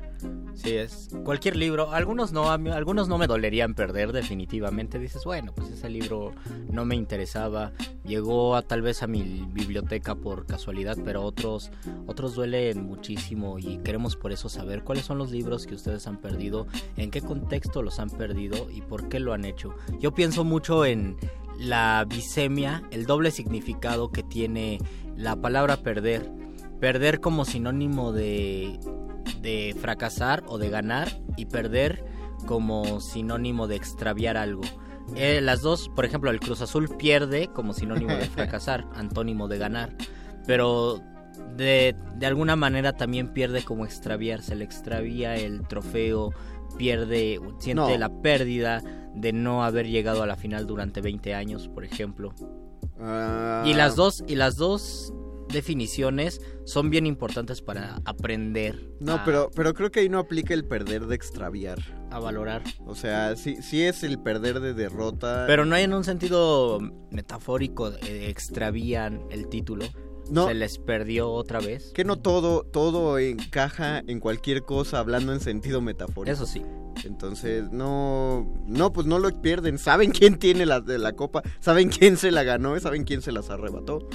Sí, 0.54 0.74
es 0.74 1.10
cualquier 1.22 1.54
libro. 1.54 1.92
Algunos 1.92 2.32
no, 2.32 2.50
algunos 2.50 3.08
no 3.08 3.18
me 3.18 3.26
dolerían 3.26 3.74
perder 3.74 4.12
definitivamente. 4.12 4.98
Dices, 4.98 5.24
bueno, 5.24 5.52
pues 5.54 5.70
ese 5.70 5.90
libro 5.90 6.32
no 6.70 6.86
me 6.86 6.96
interesaba. 6.96 7.72
Llegó 8.04 8.56
a, 8.56 8.62
tal 8.62 8.80
vez 8.80 9.02
a 9.02 9.06
mi 9.06 9.46
biblioteca 9.52 10.14
por 10.14 10.46
casualidad, 10.46 10.96
pero 11.04 11.22
otros, 11.24 11.70
otros 12.06 12.34
duelen 12.34 12.86
muchísimo 12.86 13.58
y 13.58 13.78
queremos 13.78 14.16
por 14.16 14.32
eso 14.32 14.48
saber 14.48 14.82
cuáles 14.82 15.04
son 15.04 15.18
los 15.18 15.30
libros 15.30 15.66
que 15.66 15.74
ustedes 15.74 16.06
han 16.06 16.16
perdido, 16.16 16.66
en 16.96 17.10
qué 17.10 17.20
contexto 17.20 17.82
los 17.82 18.00
han 18.00 18.08
perdido 18.08 18.70
y 18.70 18.80
por 18.80 19.08
qué 19.08 19.20
lo 19.20 19.34
han 19.34 19.44
hecho. 19.44 19.74
Yo 20.00 20.14
pienso 20.14 20.42
mucho 20.42 20.86
en 20.86 21.16
la 21.58 22.04
bisemia, 22.08 22.82
el 22.90 23.06
doble 23.06 23.30
significado 23.30 24.10
que 24.10 24.22
tiene 24.22 24.78
la 25.16 25.36
palabra 25.36 25.78
perder. 25.78 26.30
Perder 26.80 27.20
como 27.20 27.44
sinónimo 27.44 28.12
de, 28.12 28.78
de 29.40 29.74
fracasar 29.80 30.42
o 30.46 30.58
de 30.58 30.68
ganar 30.68 31.08
y 31.36 31.46
perder 31.46 32.04
como 32.46 33.00
sinónimo 33.00 33.66
de 33.66 33.76
extraviar 33.76 34.36
algo. 34.36 34.62
Eh, 35.14 35.40
las 35.40 35.62
dos, 35.62 35.88
por 35.88 36.04
ejemplo, 36.04 36.30
el 36.30 36.40
Cruz 36.40 36.60
Azul 36.60 36.88
pierde 36.98 37.48
como 37.48 37.72
sinónimo 37.72 38.12
de 38.14 38.24
fracasar, 38.26 38.86
antónimo 38.94 39.48
de 39.48 39.58
ganar, 39.58 39.94
pero 40.46 41.00
de, 41.56 41.94
de 42.16 42.26
alguna 42.26 42.56
manera 42.56 42.92
también 42.92 43.32
pierde 43.32 43.62
como 43.64 43.84
extraviar, 43.84 44.42
se 44.42 44.54
le 44.56 44.64
extravía 44.64 45.36
el 45.36 45.66
trofeo, 45.66 46.32
pierde, 46.76 47.40
siente 47.58 47.92
No. 47.92 47.98
la 47.98 48.10
pérdida 48.20 48.82
de 49.14 49.32
no 49.32 49.64
haber 49.64 49.86
llegado 49.86 50.22
a 50.22 50.26
la 50.26 50.36
final 50.36 50.66
durante 50.66 51.00
20 51.00 51.34
años, 51.34 51.68
por 51.68 51.84
ejemplo. 51.84 52.34
Ah, 53.00 53.62
Y 53.66 53.74
las 53.74 53.96
dos, 53.96 54.24
y 54.26 54.34
las 54.34 54.56
dos 54.56 55.12
definiciones 55.48 56.40
son 56.64 56.90
bien 56.90 57.06
importantes 57.06 57.62
para 57.62 58.00
aprender. 58.04 58.90
No, 59.00 59.14
a- 59.14 59.24
pero, 59.24 59.50
pero 59.54 59.74
creo 59.74 59.90
que 59.90 60.00
ahí 60.00 60.08
no 60.08 60.18
aplica 60.18 60.54
el 60.54 60.64
perder 60.64 61.06
de 61.06 61.14
extraviar. 61.14 61.78
A 62.10 62.18
valorar. 62.20 62.62
O 62.86 62.94
sea, 62.94 63.36
sí, 63.36 63.56
sí 63.62 63.82
es 63.82 64.02
el 64.02 64.18
perder 64.20 64.60
de 64.60 64.74
derrota. 64.74 65.44
Pero 65.46 65.64
no 65.64 65.74
hay 65.74 65.84
en 65.84 65.92
un 65.92 66.04
sentido 66.04 66.78
metafórico, 67.10 67.90
eh, 67.90 68.26
extravían 68.28 69.24
el 69.30 69.48
título. 69.48 69.84
No. 70.30 70.46
Se 70.48 70.54
les 70.54 70.78
perdió 70.78 71.30
otra 71.30 71.60
vez. 71.60 71.92
Que 71.94 72.04
no 72.04 72.16
todo, 72.16 72.62
todo 72.64 73.18
encaja 73.18 74.02
en 74.06 74.18
cualquier 74.18 74.62
cosa 74.64 74.98
hablando 74.98 75.32
en 75.32 75.40
sentido 75.40 75.80
metafórico. 75.80 76.32
Eso 76.32 76.46
sí. 76.46 76.62
Entonces, 77.04 77.70
no, 77.70 78.52
no, 78.66 78.92
pues 78.92 79.06
no 79.06 79.18
lo 79.20 79.30
pierden. 79.42 79.78
Saben 79.78 80.10
quién 80.10 80.38
tiene 80.38 80.66
la, 80.66 80.80
de 80.80 80.98
la 80.98 81.12
copa, 81.12 81.42
saben 81.60 81.90
quién 81.90 82.16
se 82.16 82.30
la 82.32 82.42
ganó 82.42 82.76
y 82.76 82.80
saben 82.80 83.04
quién 83.04 83.22
se 83.22 83.30
las 83.30 83.50
arrebató. 83.50 84.08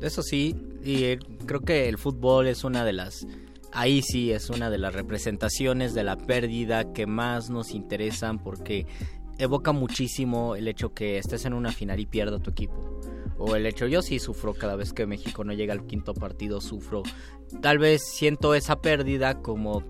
Eso 0.00 0.22
sí, 0.22 0.56
y 0.82 1.04
eh, 1.04 1.18
creo 1.46 1.60
que 1.60 1.88
el 1.88 1.98
fútbol 1.98 2.46
es 2.46 2.64
una 2.64 2.84
de 2.84 2.92
las... 2.92 3.26
Ahí 3.72 4.02
sí 4.02 4.32
es 4.32 4.50
una 4.50 4.68
de 4.68 4.78
las 4.78 4.94
representaciones 4.94 5.94
de 5.94 6.02
la 6.02 6.16
pérdida 6.16 6.92
que 6.92 7.06
más 7.06 7.50
nos 7.50 7.70
interesan 7.70 8.42
porque 8.42 8.86
evoca 9.38 9.72
muchísimo 9.72 10.56
el 10.56 10.66
hecho 10.66 10.92
que 10.92 11.18
estés 11.18 11.44
en 11.44 11.52
una 11.52 11.70
final 11.70 12.00
y 12.00 12.06
pierda 12.06 12.40
tu 12.40 12.50
equipo. 12.50 13.00
O 13.38 13.56
el 13.56 13.66
hecho, 13.66 13.86
yo 13.86 14.02
sí 14.02 14.18
sufro 14.18 14.54
cada 14.54 14.76
vez 14.76 14.92
que 14.92 15.06
México 15.06 15.44
no 15.44 15.52
llega 15.52 15.72
al 15.72 15.86
quinto 15.86 16.14
partido, 16.14 16.60
sufro. 16.60 17.02
Tal 17.62 17.78
vez 17.78 18.02
siento 18.04 18.54
esa 18.54 18.80
pérdida 18.82 19.40
como 19.40 19.82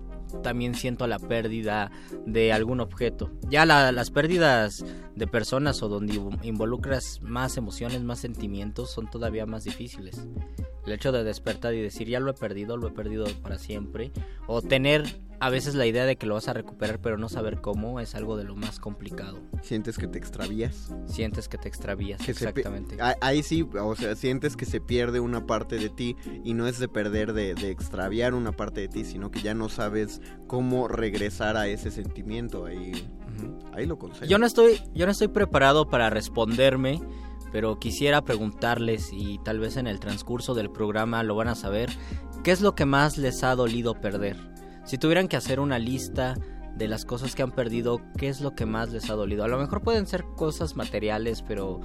también 0.43 0.75
siento 0.75 1.07
la 1.07 1.19
pérdida 1.19 1.91
de 2.25 2.53
algún 2.53 2.79
objeto. 2.79 3.31
Ya 3.49 3.65
la- 3.65 3.91
las 3.91 4.11
pérdidas 4.11 4.83
de 5.15 5.27
personas 5.27 5.81
o 5.83 5.89
donde 5.89 6.13
invo- 6.13 6.39
involucras 6.43 7.19
más 7.21 7.57
emociones, 7.57 8.01
más 8.03 8.19
sentimientos, 8.19 8.89
son 8.91 9.09
todavía 9.09 9.45
más 9.45 9.63
difíciles. 9.63 10.27
El 10.85 10.93
hecho 10.93 11.11
de 11.11 11.23
despertar 11.23 11.73
y 11.73 11.81
decir, 11.81 12.07
ya 12.07 12.19
lo 12.19 12.31
he 12.31 12.33
perdido, 12.33 12.77
lo 12.77 12.87
he 12.87 12.91
perdido 12.91 13.25
para 13.41 13.57
siempre. 13.57 14.11
O 14.47 14.61
tener 14.61 15.03
a 15.41 15.49
veces 15.49 15.73
la 15.73 15.87
idea 15.87 16.05
de 16.05 16.17
que 16.17 16.27
lo 16.27 16.35
vas 16.35 16.47
a 16.47 16.53
recuperar, 16.53 16.99
pero 17.01 17.17
no 17.17 17.27
saber 17.27 17.61
cómo, 17.61 17.99
es 17.99 18.13
algo 18.13 18.37
de 18.37 18.43
lo 18.43 18.55
más 18.55 18.79
complicado. 18.79 19.39
Sientes 19.63 19.97
que 19.97 20.07
te 20.07 20.19
extravías. 20.19 20.93
Sientes 21.07 21.47
que 21.47 21.57
te 21.57 21.67
extravías, 21.67 22.21
Que 22.21 22.29
exactamente. 22.29 22.97
Ah, 22.99 23.15
Ahí 23.21 23.41
sí, 23.41 23.63
o 23.63 23.95
sea, 23.95 24.15
sientes 24.15 24.55
que 24.55 24.65
se 24.65 24.79
pierde 24.79 25.19
una 25.19 25.47
parte 25.47 25.77
de 25.77 25.89
ti 25.89 26.15
y 26.43 26.53
no 26.53 26.67
es 26.67 26.77
de 26.77 26.87
perder, 26.87 27.33
de, 27.33 27.55
de 27.55 27.71
extraviar 27.71 28.35
una 28.35 28.51
parte 28.51 28.81
de 28.81 28.87
ti, 28.87 29.03
sino 29.03 29.31
que 29.31 29.41
ya 29.41 29.55
no 29.55 29.67
sabes 29.67 30.21
cómo 30.45 30.87
regresar 30.87 31.57
a 31.57 31.67
ese 31.67 31.89
sentimiento. 31.89 32.65
Ahí, 32.65 32.91
ahí 33.73 33.87
lo 33.87 33.97
consegues. 33.97 34.29
Yo 34.29 34.37
no 34.37 34.45
estoy, 34.45 34.79
yo 34.93 35.07
no 35.07 35.11
estoy 35.11 35.29
preparado 35.29 35.89
para 35.89 36.11
responderme, 36.11 37.01
pero 37.51 37.79
quisiera 37.79 38.21
preguntarles 38.21 39.09
y 39.11 39.39
tal 39.39 39.59
vez 39.59 39.77
en 39.77 39.87
el 39.87 39.99
transcurso 39.99 40.53
del 40.53 40.69
programa 40.71 41.23
lo 41.23 41.35
van 41.35 41.47
a 41.47 41.55
saber, 41.55 41.89
¿qué 42.43 42.51
es 42.51 42.61
lo 42.61 42.75
que 42.75 42.85
más 42.85 43.17
les 43.17 43.43
ha 43.43 43.55
dolido 43.55 43.93
perder? 43.95 44.37
Si 44.85 44.97
tuvieran 44.97 45.27
que 45.27 45.37
hacer 45.37 45.59
una 45.59 45.77
lista 45.79 46.35
de 46.75 46.87
las 46.87 47.05
cosas 47.05 47.35
que 47.35 47.43
han 47.43 47.51
perdido, 47.51 48.01
¿qué 48.17 48.29
es 48.29 48.41
lo 48.41 48.55
que 48.55 48.65
más 48.65 48.91
les 48.91 49.09
ha 49.09 49.13
dolido? 49.13 49.43
A 49.43 49.47
lo 49.47 49.59
mejor 49.59 49.81
pueden 49.81 50.07
ser 50.07 50.23
cosas 50.35 50.75
materiales, 50.75 51.43
pero 51.47 51.81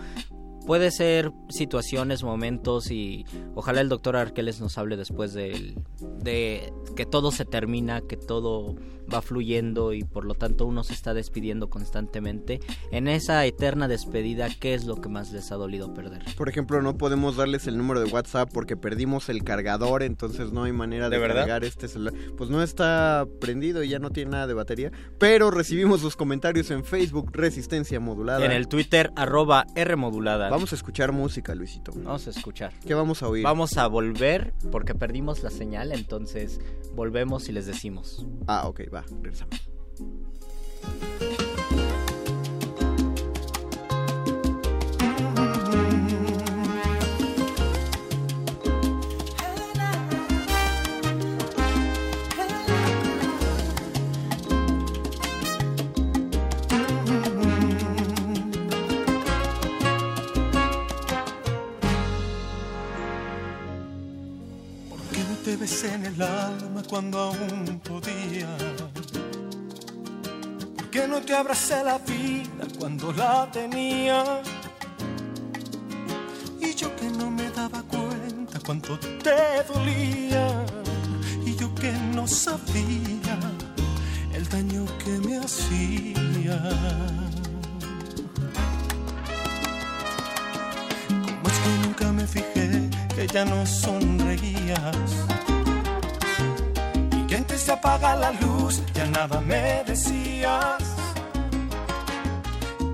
puede 0.64 0.90
ser 0.90 1.32
situaciones, 1.48 2.22
momentos 2.24 2.90
y 2.90 3.24
ojalá 3.54 3.80
el 3.80 3.88
doctor 3.88 4.16
Arqueles 4.16 4.60
nos 4.60 4.78
hable 4.78 4.96
después 4.96 5.32
del- 5.34 5.76
de 6.22 6.72
que 6.96 7.04
todo 7.06 7.30
se 7.30 7.44
termina, 7.44 8.00
que 8.00 8.16
todo 8.16 8.74
va 9.12 9.22
fluyendo 9.22 9.92
y 9.92 10.04
por 10.04 10.24
lo 10.24 10.34
tanto 10.34 10.66
uno 10.66 10.84
se 10.84 10.92
está 10.92 11.14
despidiendo 11.14 11.70
constantemente. 11.70 12.60
En 12.90 13.08
esa 13.08 13.44
eterna 13.44 13.88
despedida, 13.88 14.48
¿qué 14.60 14.74
es 14.74 14.84
lo 14.84 15.00
que 15.00 15.08
más 15.08 15.32
les 15.32 15.52
ha 15.52 15.56
dolido 15.56 15.94
perder? 15.94 16.24
Por 16.36 16.48
ejemplo, 16.48 16.82
no 16.82 16.96
podemos 16.96 17.36
darles 17.36 17.66
el 17.66 17.78
número 17.78 18.00
de 18.00 18.10
WhatsApp 18.10 18.50
porque 18.52 18.76
perdimos 18.76 19.28
el 19.28 19.44
cargador, 19.44 20.02
entonces 20.02 20.52
no 20.52 20.64
hay 20.64 20.72
manera 20.72 21.08
de, 21.08 21.18
¿De 21.18 21.26
cargar 21.26 21.64
este 21.64 21.88
celular. 21.88 22.14
Pues 22.36 22.50
no 22.50 22.62
está 22.62 23.26
prendido 23.40 23.82
y 23.82 23.88
ya 23.88 23.98
no 23.98 24.10
tiene 24.10 24.32
nada 24.32 24.46
de 24.46 24.54
batería, 24.54 24.92
pero 25.18 25.50
recibimos 25.50 26.00
sus 26.00 26.16
comentarios 26.16 26.70
en 26.70 26.84
Facebook 26.84 27.30
Resistencia 27.32 28.00
Modulada. 28.00 28.44
En 28.44 28.52
el 28.52 28.68
Twitter, 28.68 29.12
arroba 29.16 29.66
R 29.74 29.96
modulada. 29.96 30.48
Vamos 30.50 30.72
a 30.72 30.76
escuchar 30.76 31.12
música, 31.12 31.54
Luisito. 31.54 31.92
Vamos 31.94 32.26
a 32.26 32.30
escuchar. 32.30 32.72
¿Qué 32.86 32.94
vamos 32.94 33.22
a 33.22 33.28
oír? 33.28 33.44
Vamos 33.44 33.76
a 33.76 33.86
volver 33.86 34.54
porque 34.70 34.94
perdimos 34.94 35.42
la 35.42 35.50
señal, 35.50 35.92
entonces 35.92 36.60
volvemos 36.94 37.48
y 37.48 37.52
les 37.52 37.66
decimos. 37.66 38.26
Ah, 38.46 38.66
ok, 38.66 38.82
va, 38.92 38.95
Va, 38.96 39.04
regresamos. 39.22 39.60
En 65.66 66.06
el 66.06 66.22
alma 66.22 66.80
cuando 66.88 67.18
aún 67.18 67.80
podía? 67.82 68.46
¿Por 70.76 70.90
qué 70.90 71.08
no 71.08 71.20
te 71.20 71.34
abracé 71.34 71.82
la 71.82 71.98
vida 71.98 72.68
cuando 72.78 73.12
la 73.12 73.50
tenía? 73.50 74.42
Y 76.60 76.72
yo 76.74 76.94
que 76.94 77.10
no 77.10 77.30
me 77.32 77.50
daba 77.50 77.82
cuenta 77.82 78.60
cuánto 78.64 78.96
te 78.98 79.64
dolía. 79.72 80.64
Y 81.44 81.56
yo 81.56 81.74
que 81.74 81.90
no 82.14 82.28
sabía 82.28 83.36
el 84.32 84.48
daño 84.48 84.86
que 85.04 85.18
me 85.26 85.38
hacía. 85.38 86.58
¿Cómo 91.08 91.48
es 91.48 91.58
que 91.58 91.70
nunca 91.82 92.12
me 92.12 92.24
fijé 92.24 92.88
que 93.16 93.26
ya 93.26 93.44
no 93.44 93.66
sonreías? 93.66 95.35
Que 97.28 97.34
antes 97.36 97.66
de 97.66 97.72
apagar 97.72 98.18
la 98.18 98.30
luz 98.32 98.82
ya 98.94 99.06
nada 99.06 99.40
me 99.40 99.82
decías. 99.84 100.82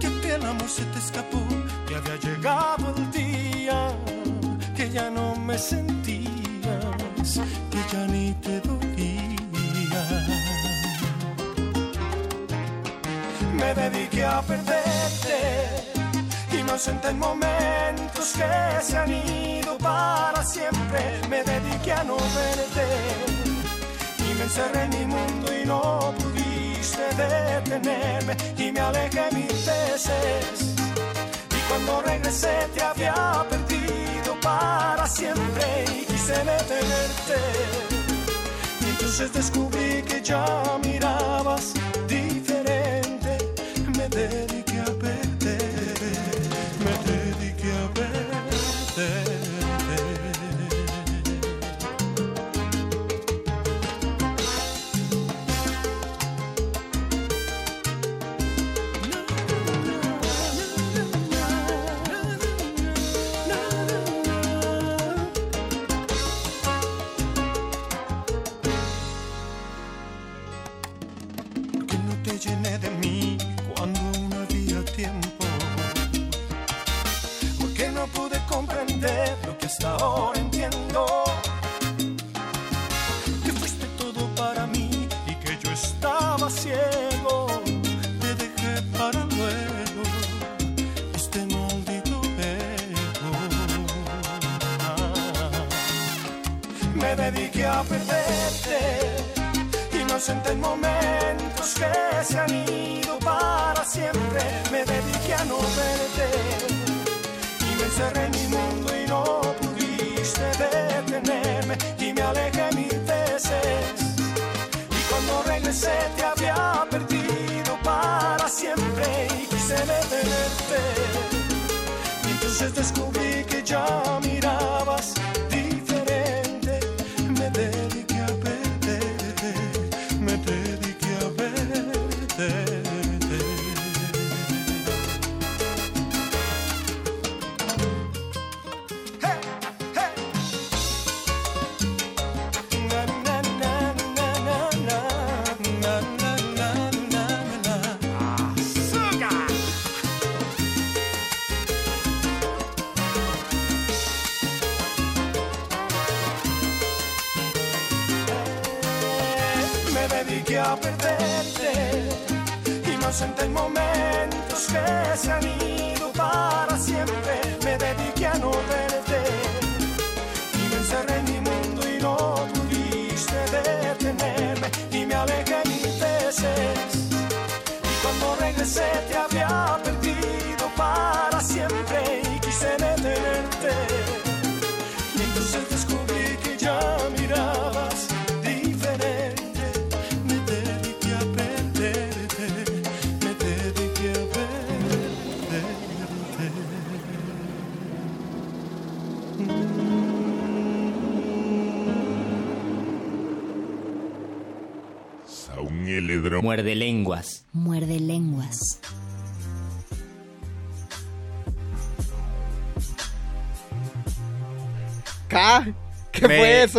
Que 0.00 0.34
el 0.34 0.44
amor 0.46 0.68
se 0.68 0.84
te 0.84 0.98
escapó, 0.98 1.38
que 1.86 1.96
había 1.96 2.16
llegado 2.16 2.94
el 2.96 3.10
día, 3.10 3.90
que 4.74 4.90
ya 4.90 5.10
no 5.10 5.36
me 5.36 5.58
sentías, 5.58 7.40
que 7.70 7.80
ya 7.92 8.06
ni 8.06 8.32
te 8.34 8.60
dolía. 8.60 10.02
Me 13.52 13.74
dediqué 13.74 14.24
a 14.24 14.40
perderte 14.40 15.36
inocente 16.58 17.08
en 17.08 17.18
momentos 17.18 18.32
que 18.32 18.82
se 18.82 18.96
han 18.96 19.12
ido 19.12 19.76
para 19.76 20.42
siempre. 20.44 21.20
Me 21.28 21.44
dediqué 21.44 21.92
a 21.92 22.04
no 22.04 22.16
verte 22.16 23.31
encerré 24.52 24.82
en 24.82 24.90
mi 24.90 25.06
mundo 25.06 25.50
y 25.50 25.64
no 25.64 26.14
pudiste 26.18 27.02
detenerme 27.16 28.36
y 28.58 28.70
me 28.70 28.80
alejé 28.80 29.30
mil 29.32 29.46
veces. 29.46 30.74
Y 31.50 31.68
cuando 31.68 32.02
regresé 32.02 32.68
te 32.74 32.82
había 32.82 33.46
perdido 33.48 34.38
para 34.42 35.06
siempre 35.06 35.84
y 35.86 36.04
quise 36.04 36.34
detenerte. 36.34 37.38
Y 38.82 38.90
entonces 38.90 39.32
descubrí 39.32 40.02
que 40.02 40.20
ya 40.20 40.78
mirabas 40.84 41.72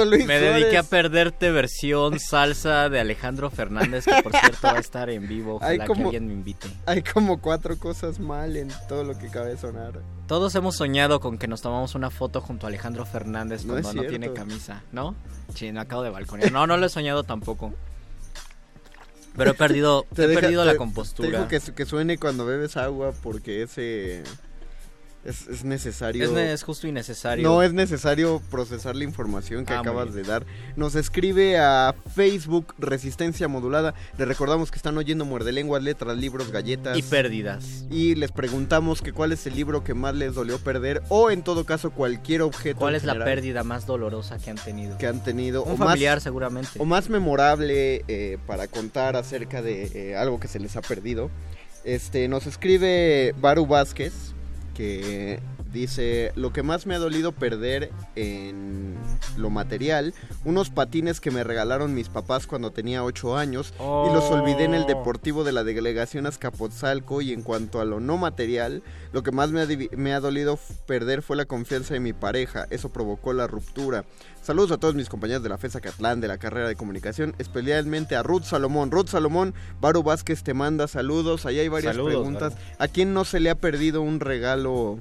Me- 0.05 0.17
Luis? 0.17 0.27
Dediqué 0.27 0.77
a 0.77 0.83
perderte 0.83 1.51
versión 1.51 2.19
salsa 2.19 2.89
de 2.89 2.99
Alejandro 2.99 3.49
Fernández, 3.49 4.05
que 4.05 4.21
por 4.23 4.31
cierto 4.31 4.67
va 4.67 4.73
a 4.77 4.79
estar 4.79 5.09
en 5.09 5.27
vivo. 5.27 5.59
Hay 5.61 5.77
Ojalá 5.77 5.85
como- 5.87 6.01
que 6.11 6.17
alguien 6.17 6.27
me 6.27 6.33
invite. 6.33 6.67
Hay 6.85 7.01
como 7.03 7.39
cuatro 7.41 7.77
cosas 7.77 8.19
mal 8.19 8.55
en 8.57 8.69
todo 8.87 9.03
lo 9.03 9.17
que 9.17 9.27
cabe 9.29 9.51
de 9.51 9.57
sonar. 9.57 9.93
Todos 10.27 10.55
hemos 10.55 10.75
soñado 10.75 11.19
con 11.19 11.37
que 11.37 11.47
nos 11.47 11.61
tomamos 11.61 11.95
una 11.95 12.09
foto 12.09 12.41
junto 12.41 12.65
a 12.65 12.69
Alejandro 12.69 13.05
Fernández 13.05 13.65
No 13.65 13.73
cuando 13.81 14.03
no, 14.03 14.09
tiene 14.09 14.31
camisa, 14.33 14.81
¿no? 14.91 15.15
Sí, 15.53 15.71
me 15.71 15.79
acabo 15.81 16.03
de 16.03 16.09
balconear. 16.09 16.51
No, 16.51 16.65
no 16.67 16.77
lo 16.77 16.85
he 16.85 16.89
soñado 16.89 17.23
tampoco. 17.23 17.73
Pero 19.35 19.51
he 19.51 19.53
perdido, 19.55 20.05
Te 20.15 20.23
he 20.25 20.27
deja- 20.27 20.41
perdido 20.41 20.61
te- 20.63 20.67
la 20.71 20.75
compostura. 20.77 21.29
digo 21.29 21.47
que, 21.47 21.59
que 21.59 21.85
suene 21.85 22.17
cuando 22.17 22.45
bebes 22.45 22.77
agua 22.77 23.13
porque 23.23 23.63
ese 23.63 24.23
es, 25.25 25.47
es 25.47 25.63
necesario. 25.63 26.37
Es, 26.37 26.63
justo 26.63 26.87
y 26.87 26.91
necesario. 26.91 27.47
No 27.47 27.63
es 27.63 27.73
necesario 27.73 28.41
procesar 28.51 28.95
la 28.95 29.03
información 29.03 29.65
que 29.65 29.73
Ah, 29.73 29.79
acabas 29.79 30.13
de 30.13 30.23
dar. 30.23 30.45
Nos 30.75 30.95
escribe 30.95 31.57
a 31.57 31.95
Facebook 32.15 32.73
Resistencia 32.77 33.47
Modulada. 33.47 33.93
Le 34.17 34.25
recordamos 34.25 34.69
que 34.71 34.77
están 34.77 34.97
oyendo 34.97 35.23
Muerde 35.25 35.51
Lenguas, 35.51 35.81
letras, 35.83 36.17
libros, 36.17 36.51
galletas. 36.51 36.97
Y 36.97 37.01
pérdidas. 37.03 37.85
Y 37.89 38.15
les 38.15 38.31
preguntamos 38.31 39.01
que 39.01 39.13
cuál 39.13 39.31
es 39.31 39.45
el 39.47 39.55
libro 39.55 39.83
que 39.83 39.93
más 39.93 40.13
les 40.15 40.33
dolió 40.35 40.59
perder 40.59 41.01
o 41.09 41.31
en 41.31 41.43
todo 41.43 41.65
caso 41.65 41.91
cualquier 41.91 42.41
objeto. 42.41 42.79
¿Cuál 42.79 42.95
es 42.95 43.03
la 43.03 43.13
pérdida 43.23 43.63
más 43.63 43.85
dolorosa 43.85 44.37
que 44.39 44.49
han 44.49 44.57
tenido? 44.57 44.97
que 44.97 45.07
han 45.07 45.23
tenido? 45.23 45.63
Un 45.63 45.73
o 45.73 45.77
más- 45.77 45.87
familiar 45.89 46.19
seguramente. 46.21 46.71
o 46.77 46.85
más 46.85 47.09
memorable 47.09 48.03
eh, 48.07 48.37
para 48.45 48.67
contar 48.67 49.15
acerca 49.15 49.61
de 49.61 50.11
eh, 50.11 50.15
algo 50.17 50.39
que 50.39 50.47
se 50.47 50.59
les 50.59 50.75
ha 50.75 50.81
perdido. 50.81 51.29
Este, 51.83 52.27
nos 52.27 52.45
escribe 52.47 53.33
Baru 53.39 53.65
Vázquez, 53.65 54.32
que 54.73 55.39
dice, 55.73 56.31
lo 56.35 56.53
que 56.53 56.63
más 56.63 56.85
me 56.85 56.95
ha 56.95 56.99
dolido 56.99 57.31
perder 57.33 57.91
en 58.15 58.95
lo 59.37 59.49
material, 59.49 60.13
unos 60.45 60.69
patines 60.69 61.19
que 61.19 61.31
me 61.31 61.43
regalaron 61.43 61.93
mis 61.93 62.07
papás 62.09 62.47
cuando 62.47 62.71
tenía 62.71 63.03
8 63.03 63.35
años 63.35 63.73
y 63.79 64.13
los 64.13 64.23
olvidé 64.25 64.63
en 64.65 64.75
el 64.75 64.83
Oh. 64.83 64.87
deportivo 64.87 65.43
de 65.43 65.51
la 65.51 65.63
delegación 65.63 66.27
Azcapotzalco 66.27 67.21
y 67.21 67.33
en 67.33 67.41
cuanto 67.41 67.81
a 67.81 67.85
lo 67.85 67.99
no 67.99 68.17
material, 68.17 68.83
lo 69.11 69.23
que 69.23 69.31
más 69.31 69.51
me 69.51 69.61
ha, 69.61 69.67
me 69.97 70.13
ha 70.13 70.19
dolido 70.19 70.59
perder 70.85 71.21
fue 71.21 71.35
la 71.35 71.45
confianza 71.45 71.93
de 71.95 71.99
mi 71.99 72.13
pareja, 72.13 72.67
eso 72.69 72.89
provocó 72.89 73.33
la 73.33 73.47
ruptura. 73.47 74.05
Saludos 74.41 74.71
a 74.71 74.77
todos 74.77 74.93
mis 74.93 75.09
compañeros 75.09 75.41
de 75.41 75.49
la 75.49 75.57
FESA 75.57 75.79
Catlán, 75.81 76.21
de 76.21 76.27
la 76.27 76.37
carrera 76.37 76.67
de 76.67 76.75
comunicación, 76.75 77.33
especialmente 77.39 78.15
a 78.15 78.23
Ruth 78.23 78.43
Salomón. 78.43 78.91
Ruth 78.91 79.07
Salomón, 79.07 79.53
Baru 79.79 80.03
Vázquez 80.03 80.43
te 80.43 80.53
manda 80.53 80.87
saludos. 80.87 81.45
Ahí 81.45 81.59
hay 81.59 81.69
varias 81.69 81.95
Saludos, 81.95 82.13
preguntas. 82.13 82.53
Baru. 82.53 82.65
¿A 82.79 82.87
quién 82.89 83.13
no 83.13 83.23
se 83.23 83.39
le 83.39 83.49
ha 83.49 83.55
perdido 83.55 84.01
un 84.01 84.19
regalo 84.19 84.99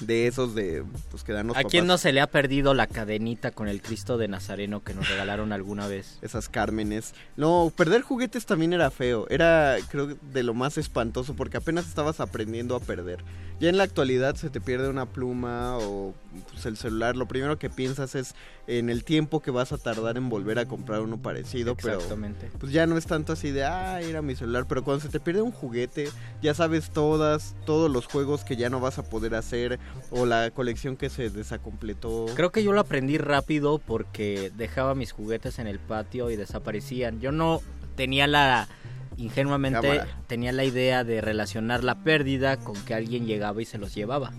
de 0.00 0.26
esos 0.26 0.54
de 0.54 0.84
pues 1.10 1.22
que 1.22 1.32
dan 1.32 1.48
los 1.48 1.56
¿A 1.56 1.64
quién 1.64 1.86
no 1.86 1.98
se 1.98 2.12
le 2.12 2.20
ha 2.20 2.26
perdido 2.26 2.74
la 2.74 2.86
cadenita 2.86 3.50
con 3.50 3.68
el 3.68 3.82
Cristo 3.82 4.18
de 4.18 4.28
Nazareno 4.28 4.82
que 4.82 4.94
nos 4.94 5.08
regalaron 5.08 5.52
alguna 5.52 5.86
vez? 5.86 6.18
Esas 6.22 6.48
Cármenes. 6.48 7.14
No, 7.36 7.72
perder 7.76 8.02
juguetes 8.02 8.46
también 8.46 8.72
era 8.72 8.90
feo. 8.90 9.26
Era, 9.28 9.76
creo, 9.88 10.16
de 10.32 10.42
lo 10.42 10.54
más 10.54 10.78
espantoso 10.78 11.34
porque 11.34 11.56
apenas 11.56 11.86
estabas 11.86 12.20
aprendiendo 12.20 12.74
a 12.74 12.80
perder. 12.80 13.24
Ya 13.60 13.68
en 13.68 13.76
la 13.76 13.84
actualidad 13.84 14.36
se 14.36 14.48
te 14.48 14.60
pierde 14.60 14.88
una 14.88 15.06
pluma 15.06 15.76
o 15.78 16.14
pues, 16.50 16.66
el 16.66 16.76
celular. 16.76 17.16
Lo 17.16 17.26
primero 17.26 17.58
que 17.58 17.70
piensas 17.70 18.14
es 18.14 18.34
en 18.66 18.90
el 18.90 19.04
tiempo 19.04 19.40
que 19.40 19.50
vas 19.50 19.72
a 19.72 19.78
tardar 19.78 20.16
en 20.16 20.28
volver 20.28 20.58
a 20.58 20.66
comprar 20.66 21.00
uno 21.00 21.20
parecido. 21.20 21.72
Exactamente. 21.72 22.46
Pero 22.46 22.58
pues 22.58 22.72
ya 22.72 22.86
no 22.86 22.96
es 22.96 23.06
tanto 23.06 23.32
así 23.32 23.50
de, 23.50 23.64
ah, 23.64 24.00
era 24.00 24.22
mi 24.22 24.34
celular. 24.34 24.66
Pero 24.68 24.84
cuando 24.84 25.02
se 25.02 25.08
te 25.08 25.20
pierde 25.20 25.42
un 25.42 25.52
juguete, 25.52 26.08
ya 26.42 26.54
sabes 26.54 26.90
todas, 26.90 27.56
todos 27.66 27.90
los 27.90 28.06
juegos 28.06 28.44
que 28.44 28.56
ya 28.56 28.70
no 28.70 28.80
vas 28.80 28.98
a 28.98 29.02
poder 29.02 29.34
hacer 29.34 29.78
o 30.10 30.26
la 30.26 30.50
colección 30.50 30.96
que 30.96 31.10
se 31.10 31.30
desacompletó. 31.30 32.26
Creo 32.34 32.50
que 32.50 32.62
yo 32.62 32.72
lo 32.72 32.80
aprendí 32.80 33.18
rápido 33.18 33.78
porque 33.78 34.52
dejaba 34.56 34.94
mis 34.94 35.12
juguetes 35.12 35.58
en 35.58 35.66
el 35.66 35.78
patio 35.78 36.30
y 36.30 36.36
desaparecían. 36.36 37.20
Yo 37.20 37.32
no 37.32 37.60
tenía 37.96 38.26
la 38.26 38.68
ingenuamente 39.16 39.80
Cámara. 39.80 40.08
tenía 40.26 40.52
la 40.52 40.64
idea 40.64 41.04
de 41.04 41.20
relacionar 41.20 41.84
la 41.84 42.02
pérdida 42.02 42.56
con 42.56 42.74
que 42.84 42.94
alguien 42.94 43.26
llegaba 43.26 43.60
y 43.60 43.64
se 43.64 43.78
los 43.78 43.94
llevaba. 43.94 44.32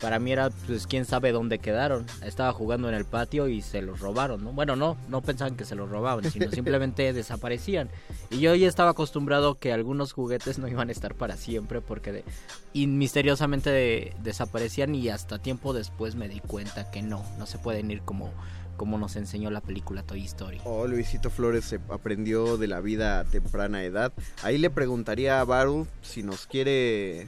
Para 0.00 0.18
mí 0.18 0.30
era 0.32 0.50
pues 0.66 0.86
quién 0.86 1.04
sabe 1.04 1.32
dónde 1.32 1.58
quedaron. 1.58 2.06
Estaba 2.24 2.52
jugando 2.52 2.88
en 2.88 2.94
el 2.94 3.04
patio 3.04 3.48
y 3.48 3.62
se 3.62 3.82
los 3.82 3.98
robaron, 4.00 4.44
¿no? 4.44 4.52
Bueno, 4.52 4.76
no, 4.76 4.96
no 5.08 5.22
pensaban 5.22 5.56
que 5.56 5.64
se 5.64 5.74
los 5.74 5.88
robaban, 5.90 6.30
sino 6.30 6.50
simplemente 6.52 7.12
desaparecían. 7.12 7.88
Y 8.30 8.38
yo 8.38 8.54
ya 8.54 8.68
estaba 8.68 8.90
acostumbrado 8.90 9.58
que 9.58 9.72
algunos 9.72 10.12
juguetes 10.12 10.58
no 10.58 10.68
iban 10.68 10.88
a 10.88 10.92
estar 10.92 11.14
para 11.14 11.36
siempre 11.36 11.80
porque 11.80 12.12
de- 12.12 12.24
y 12.72 12.86
misteriosamente 12.86 13.70
de- 13.70 14.14
desaparecían 14.22 14.94
y 14.94 15.08
hasta 15.08 15.38
tiempo 15.40 15.72
después 15.72 16.14
me 16.14 16.28
di 16.28 16.40
cuenta 16.40 16.90
que 16.90 17.02
no, 17.02 17.24
no 17.38 17.46
se 17.46 17.58
pueden 17.58 17.90
ir 17.90 18.02
como 18.02 18.32
como 18.76 18.96
nos 18.96 19.16
enseñó 19.16 19.50
la 19.50 19.60
película 19.60 20.04
Toy 20.04 20.24
Story. 20.24 20.60
Oh, 20.64 20.86
Luisito 20.86 21.30
Flores 21.30 21.64
se 21.64 21.80
aprendió 21.90 22.56
de 22.58 22.68
la 22.68 22.78
vida 22.80 23.18
a 23.18 23.24
temprana 23.24 23.82
edad. 23.82 24.12
Ahí 24.44 24.56
le 24.56 24.70
preguntaría 24.70 25.40
a 25.40 25.44
Baru 25.44 25.88
si 26.00 26.22
nos 26.22 26.46
quiere 26.46 27.26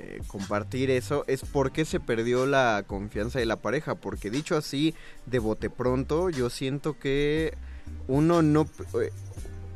eh, 0.00 0.22
compartir 0.26 0.90
eso. 0.90 1.24
Es 1.26 1.42
por 1.42 1.70
qué 1.70 1.84
se 1.84 2.00
perdió 2.00 2.46
la 2.46 2.84
confianza 2.86 3.38
de 3.38 3.46
la 3.46 3.56
pareja. 3.56 3.94
Porque 3.94 4.30
dicho 4.30 4.56
así, 4.56 4.94
de 5.26 5.38
bote 5.38 5.70
pronto, 5.70 6.30
yo 6.30 6.50
siento 6.50 6.98
que 6.98 7.54
uno 8.08 8.42
no... 8.42 8.66
eh, 9.00 9.10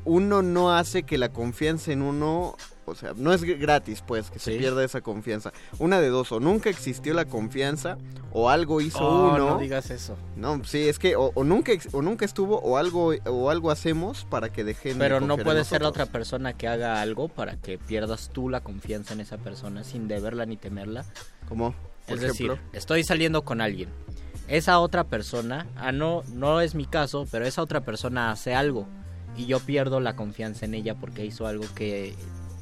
Uno 0.06 0.42
no 0.42 0.74
hace 0.76 1.04
que 1.04 1.16
la 1.16 1.30
confianza 1.30 1.90
en 1.92 2.02
uno... 2.02 2.56
O 2.86 2.94
sea, 2.94 3.12
no 3.16 3.32
es 3.32 3.42
gr- 3.44 3.58
gratis, 3.58 4.02
pues, 4.06 4.30
que 4.30 4.38
se 4.38 4.56
pierda 4.58 4.84
esa 4.84 5.00
confianza. 5.00 5.52
Una 5.78 6.00
de 6.00 6.08
dos, 6.08 6.30
o 6.32 6.40
nunca 6.40 6.68
existió 6.70 7.14
la 7.14 7.24
confianza, 7.24 7.96
o 8.32 8.50
algo 8.50 8.80
hizo 8.80 8.98
Oh, 9.00 9.34
uno. 9.34 9.50
no 9.50 9.58
digas 9.58 9.90
eso. 9.90 10.16
No, 10.36 10.62
sí, 10.64 10.88
es 10.88 10.98
que 10.98 11.16
o, 11.16 11.30
o 11.34 11.44
nunca 11.44 11.72
o 11.92 12.02
nunca 12.02 12.24
estuvo 12.24 12.58
o 12.58 12.76
algo 12.76 13.12
o 13.26 13.50
algo 13.50 13.70
hacemos 13.70 14.24
para 14.28 14.50
que 14.52 14.64
dejen 14.64 14.94
de 14.94 14.98
Pero 15.04 15.20
no 15.20 15.36
puede 15.38 15.64
ser 15.64 15.82
la 15.82 15.88
otra 15.88 16.06
persona 16.06 16.52
que 16.52 16.68
haga 16.68 17.00
algo 17.00 17.28
para 17.28 17.56
que 17.56 17.78
pierdas 17.78 18.30
tú 18.32 18.48
la 18.48 18.60
confianza 18.60 19.14
en 19.14 19.20
esa 19.20 19.38
persona 19.38 19.82
sin 19.84 20.08
deberla 20.08 20.44
ni 20.46 20.56
temerla. 20.56 21.04
¿Cómo? 21.48 21.74
Por 22.06 22.16
Es 22.16 22.20
decir, 22.20 22.50
ejemplo. 22.50 22.78
estoy 22.78 23.02
saliendo 23.04 23.42
con 23.46 23.60
alguien. 23.62 23.88
Esa 24.46 24.78
otra 24.80 25.04
persona, 25.04 25.66
ah 25.76 25.90
no, 25.92 26.22
no 26.34 26.60
es 26.60 26.74
mi 26.74 26.84
caso, 26.84 27.26
pero 27.30 27.46
esa 27.46 27.62
otra 27.62 27.80
persona 27.80 28.30
hace 28.30 28.54
algo 28.54 28.86
y 29.38 29.46
yo 29.46 29.58
pierdo 29.58 30.00
la 30.00 30.14
confianza 30.16 30.66
en 30.66 30.74
ella 30.74 30.96
porque 30.96 31.24
hizo 31.24 31.46
algo 31.46 31.64
que 31.74 32.14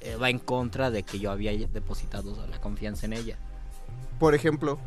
eh, 0.02 0.16
va 0.16 0.30
en 0.30 0.38
contra 0.38 0.90
de 0.90 1.02
que 1.02 1.18
yo 1.18 1.30
había 1.30 1.52
depositado 1.68 2.46
la 2.46 2.60
confianza 2.60 3.06
en 3.06 3.12
ella. 3.14 3.38
Por 4.18 4.34
ejemplo, 4.34 4.78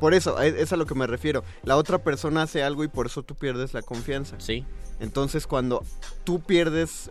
por 0.00 0.14
eso 0.14 0.40
es, 0.40 0.54
es 0.54 0.72
a 0.72 0.76
lo 0.76 0.86
que 0.86 0.94
me 0.94 1.06
refiero. 1.06 1.44
La 1.62 1.76
otra 1.76 1.98
persona 1.98 2.42
hace 2.42 2.62
algo 2.62 2.84
y 2.84 2.88
por 2.88 3.06
eso 3.06 3.22
tú 3.22 3.34
pierdes 3.34 3.74
la 3.74 3.82
confianza. 3.82 4.36
Sí. 4.38 4.64
Entonces 5.00 5.46
cuando 5.46 5.84
tú 6.24 6.40
pierdes 6.40 7.10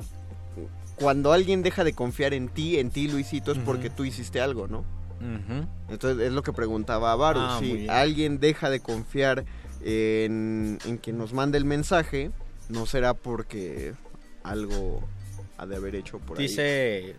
cuando 0.95 1.33
alguien 1.33 1.61
deja 1.61 1.83
de 1.83 1.93
confiar 1.93 2.33
en 2.33 2.47
ti, 2.47 2.79
en 2.79 2.89
ti 2.89 3.07
Luisito 3.07 3.51
es 3.51 3.57
porque 3.59 3.89
tú 3.89 4.05
hiciste 4.05 4.41
algo, 4.41 4.67
¿no? 4.67 4.85
Entonces 5.89 6.27
es 6.27 6.33
lo 6.33 6.43
que 6.43 6.53
preguntaba 6.53 7.11
a 7.11 7.15
Baru. 7.15 7.39
Ah, 7.41 7.57
si 7.59 7.87
alguien 7.89 8.39
deja 8.39 8.69
de 8.69 8.79
confiar 8.79 9.45
en, 9.81 10.77
en 10.85 10.97
quien 10.97 11.17
nos 11.17 11.33
manda 11.33 11.57
el 11.57 11.65
mensaje, 11.65 12.31
no 12.69 12.85
será 12.85 13.13
porque 13.13 13.93
algo 14.43 15.01
ha 15.57 15.65
de 15.65 15.75
haber 15.75 15.95
hecho 15.95 16.19
por 16.19 16.37
ahí. 16.37 16.47
Dice, 16.47 17.15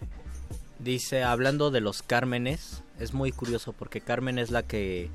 dice, 0.78 1.22
hablando 1.22 1.70
de 1.70 1.80
los 1.80 2.02
Cármenes, 2.02 2.82
es 2.98 3.14
muy 3.14 3.32
curioso 3.32 3.72
porque 3.72 4.00
Carmen 4.00 4.38
es 4.38 4.50
la 4.50 4.62
que 4.62 5.10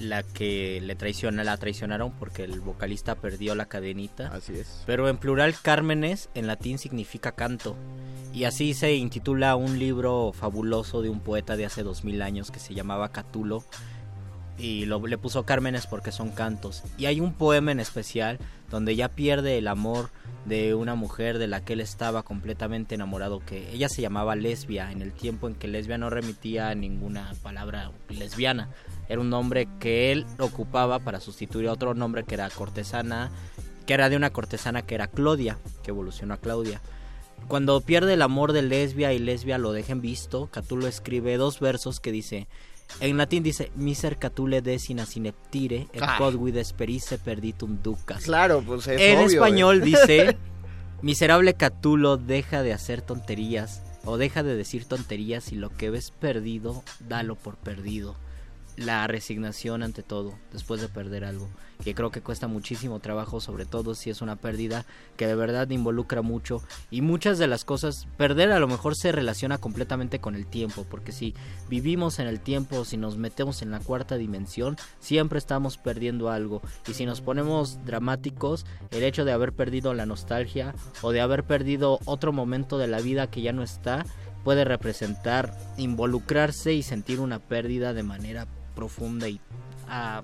la 0.00 0.22
que 0.22 0.80
le 0.82 0.94
traiciona, 0.94 1.42
la 1.44 1.56
traicionaron 1.56 2.12
porque 2.12 2.44
el 2.44 2.60
vocalista 2.60 3.14
perdió 3.14 3.54
la 3.54 3.66
cadenita. 3.66 4.28
Así 4.28 4.54
es. 4.54 4.82
Pero 4.86 5.08
en 5.08 5.16
plural 5.18 5.54
Cármenes 5.60 6.28
en 6.34 6.46
latín 6.46 6.78
significa 6.78 7.32
canto. 7.32 7.76
Y 8.32 8.44
así 8.44 8.74
se 8.74 8.94
intitula 8.94 9.56
un 9.56 9.78
libro 9.78 10.32
fabuloso 10.32 11.00
de 11.00 11.08
un 11.08 11.20
poeta 11.20 11.56
de 11.56 11.64
hace 11.64 11.82
dos 11.82 12.04
mil 12.04 12.20
años 12.20 12.50
que 12.50 12.60
se 12.60 12.74
llamaba 12.74 13.10
Catulo. 13.10 13.64
Y 14.58 14.86
lo, 14.86 15.06
le 15.06 15.18
puso 15.18 15.44
Cármenes 15.44 15.86
porque 15.86 16.12
son 16.12 16.30
cantos. 16.30 16.82
Y 16.96 17.06
hay 17.06 17.20
un 17.20 17.34
poema 17.34 17.72
en 17.72 17.80
especial 17.80 18.38
donde 18.70 18.96
ya 18.96 19.08
pierde 19.08 19.58
el 19.58 19.68
amor 19.68 20.10
de 20.46 20.74
una 20.74 20.94
mujer 20.94 21.38
de 21.38 21.48
la 21.48 21.64
que 21.64 21.72
él 21.72 21.80
estaba 21.80 22.22
completamente 22.22 22.94
enamorado, 22.94 23.40
que 23.44 23.70
ella 23.72 23.88
se 23.88 24.00
llamaba 24.00 24.36
lesbia, 24.36 24.92
en 24.92 25.02
el 25.02 25.12
tiempo 25.12 25.48
en 25.48 25.56
que 25.56 25.66
lesbia 25.66 25.98
no 25.98 26.08
remitía 26.08 26.74
ninguna 26.74 27.32
palabra 27.42 27.90
lesbiana. 28.08 28.70
Era 29.08 29.20
un 29.20 29.30
nombre 29.30 29.68
que 29.80 30.12
él 30.12 30.24
ocupaba 30.38 31.00
para 31.00 31.20
sustituir 31.20 31.68
a 31.68 31.72
otro 31.72 31.94
nombre 31.94 32.24
que 32.24 32.34
era 32.34 32.48
cortesana, 32.48 33.30
que 33.86 33.94
era 33.94 34.08
de 34.08 34.16
una 34.16 34.30
cortesana 34.30 34.82
que 34.82 34.94
era 34.94 35.08
Claudia, 35.08 35.58
que 35.82 35.90
evolucionó 35.90 36.34
a 36.34 36.40
Claudia. 36.40 36.80
Cuando 37.48 37.80
pierde 37.80 38.14
el 38.14 38.22
amor 38.22 38.52
de 38.52 38.62
lesbia 38.62 39.12
y 39.12 39.18
lesbia 39.18 39.58
lo 39.58 39.72
dejen 39.72 40.00
visto, 40.00 40.48
Catulo 40.50 40.86
escribe 40.86 41.36
dos 41.36 41.60
versos 41.60 42.00
que 42.00 42.10
dice, 42.10 42.48
en 43.00 43.16
latín 43.16 43.42
dice, 43.42 43.70
miser 43.74 44.18
catule 44.18 44.62
decina 44.62 45.06
sineptire, 45.06 45.88
et 45.92 46.02
Ay. 46.02 46.18
quod 46.18 46.38
vides 46.42 46.72
perice 46.72 47.18
perditum 47.18 47.82
ducas. 47.82 48.24
Claro, 48.24 48.62
pues 48.62 48.86
es 48.86 49.00
En 49.00 49.18
obvio, 49.18 49.26
español 49.26 49.82
¿eh? 49.82 49.84
dice, 49.84 50.36
miserable 51.02 51.54
Catulo, 51.54 52.16
deja 52.16 52.62
de 52.62 52.72
hacer 52.72 53.02
tonterías 53.02 53.82
o 54.04 54.16
deja 54.16 54.42
de 54.42 54.56
decir 54.56 54.84
tonterías 54.86 55.52
y 55.52 55.56
lo 55.56 55.70
que 55.70 55.90
ves 55.90 56.10
perdido, 56.10 56.82
dalo 57.00 57.34
por 57.34 57.56
perdido. 57.56 58.16
La 58.76 59.06
resignación 59.06 59.82
ante 59.82 60.02
todo, 60.02 60.34
después 60.52 60.82
de 60.82 60.88
perder 60.88 61.24
algo, 61.24 61.48
que 61.82 61.94
creo 61.94 62.10
que 62.10 62.20
cuesta 62.20 62.46
muchísimo 62.46 63.00
trabajo, 63.00 63.40
sobre 63.40 63.64
todo 63.64 63.94
si 63.94 64.10
es 64.10 64.20
una 64.20 64.36
pérdida 64.36 64.84
que 65.16 65.26
de 65.26 65.34
verdad 65.34 65.70
involucra 65.70 66.20
mucho 66.20 66.62
y 66.90 67.00
muchas 67.00 67.38
de 67.38 67.46
las 67.46 67.64
cosas, 67.64 68.06
perder 68.18 68.52
a 68.52 68.58
lo 68.58 68.68
mejor 68.68 68.94
se 68.94 69.12
relaciona 69.12 69.56
completamente 69.56 70.18
con 70.18 70.34
el 70.34 70.46
tiempo, 70.46 70.84
porque 70.90 71.12
si 71.12 71.34
vivimos 71.70 72.18
en 72.18 72.26
el 72.26 72.40
tiempo, 72.40 72.84
si 72.84 72.98
nos 72.98 73.16
metemos 73.16 73.62
en 73.62 73.70
la 73.70 73.80
cuarta 73.80 74.18
dimensión, 74.18 74.76
siempre 75.00 75.38
estamos 75.38 75.78
perdiendo 75.78 76.30
algo 76.30 76.60
y 76.86 76.92
si 76.92 77.06
nos 77.06 77.22
ponemos 77.22 77.82
dramáticos, 77.86 78.66
el 78.90 79.04
hecho 79.04 79.24
de 79.24 79.32
haber 79.32 79.54
perdido 79.54 79.94
la 79.94 80.04
nostalgia 80.04 80.74
o 81.00 81.12
de 81.12 81.22
haber 81.22 81.44
perdido 81.44 81.98
otro 82.04 82.30
momento 82.30 82.76
de 82.76 82.88
la 82.88 83.00
vida 83.00 83.30
que 83.30 83.40
ya 83.40 83.52
no 83.52 83.62
está, 83.62 84.04
puede 84.44 84.64
representar 84.64 85.56
involucrarse 85.78 86.74
y 86.74 86.82
sentir 86.82 87.20
una 87.20 87.38
pérdida 87.38 87.94
de 87.94 88.02
manera 88.02 88.46
profunda 88.76 89.28
y 89.28 89.40
ah, 89.88 90.22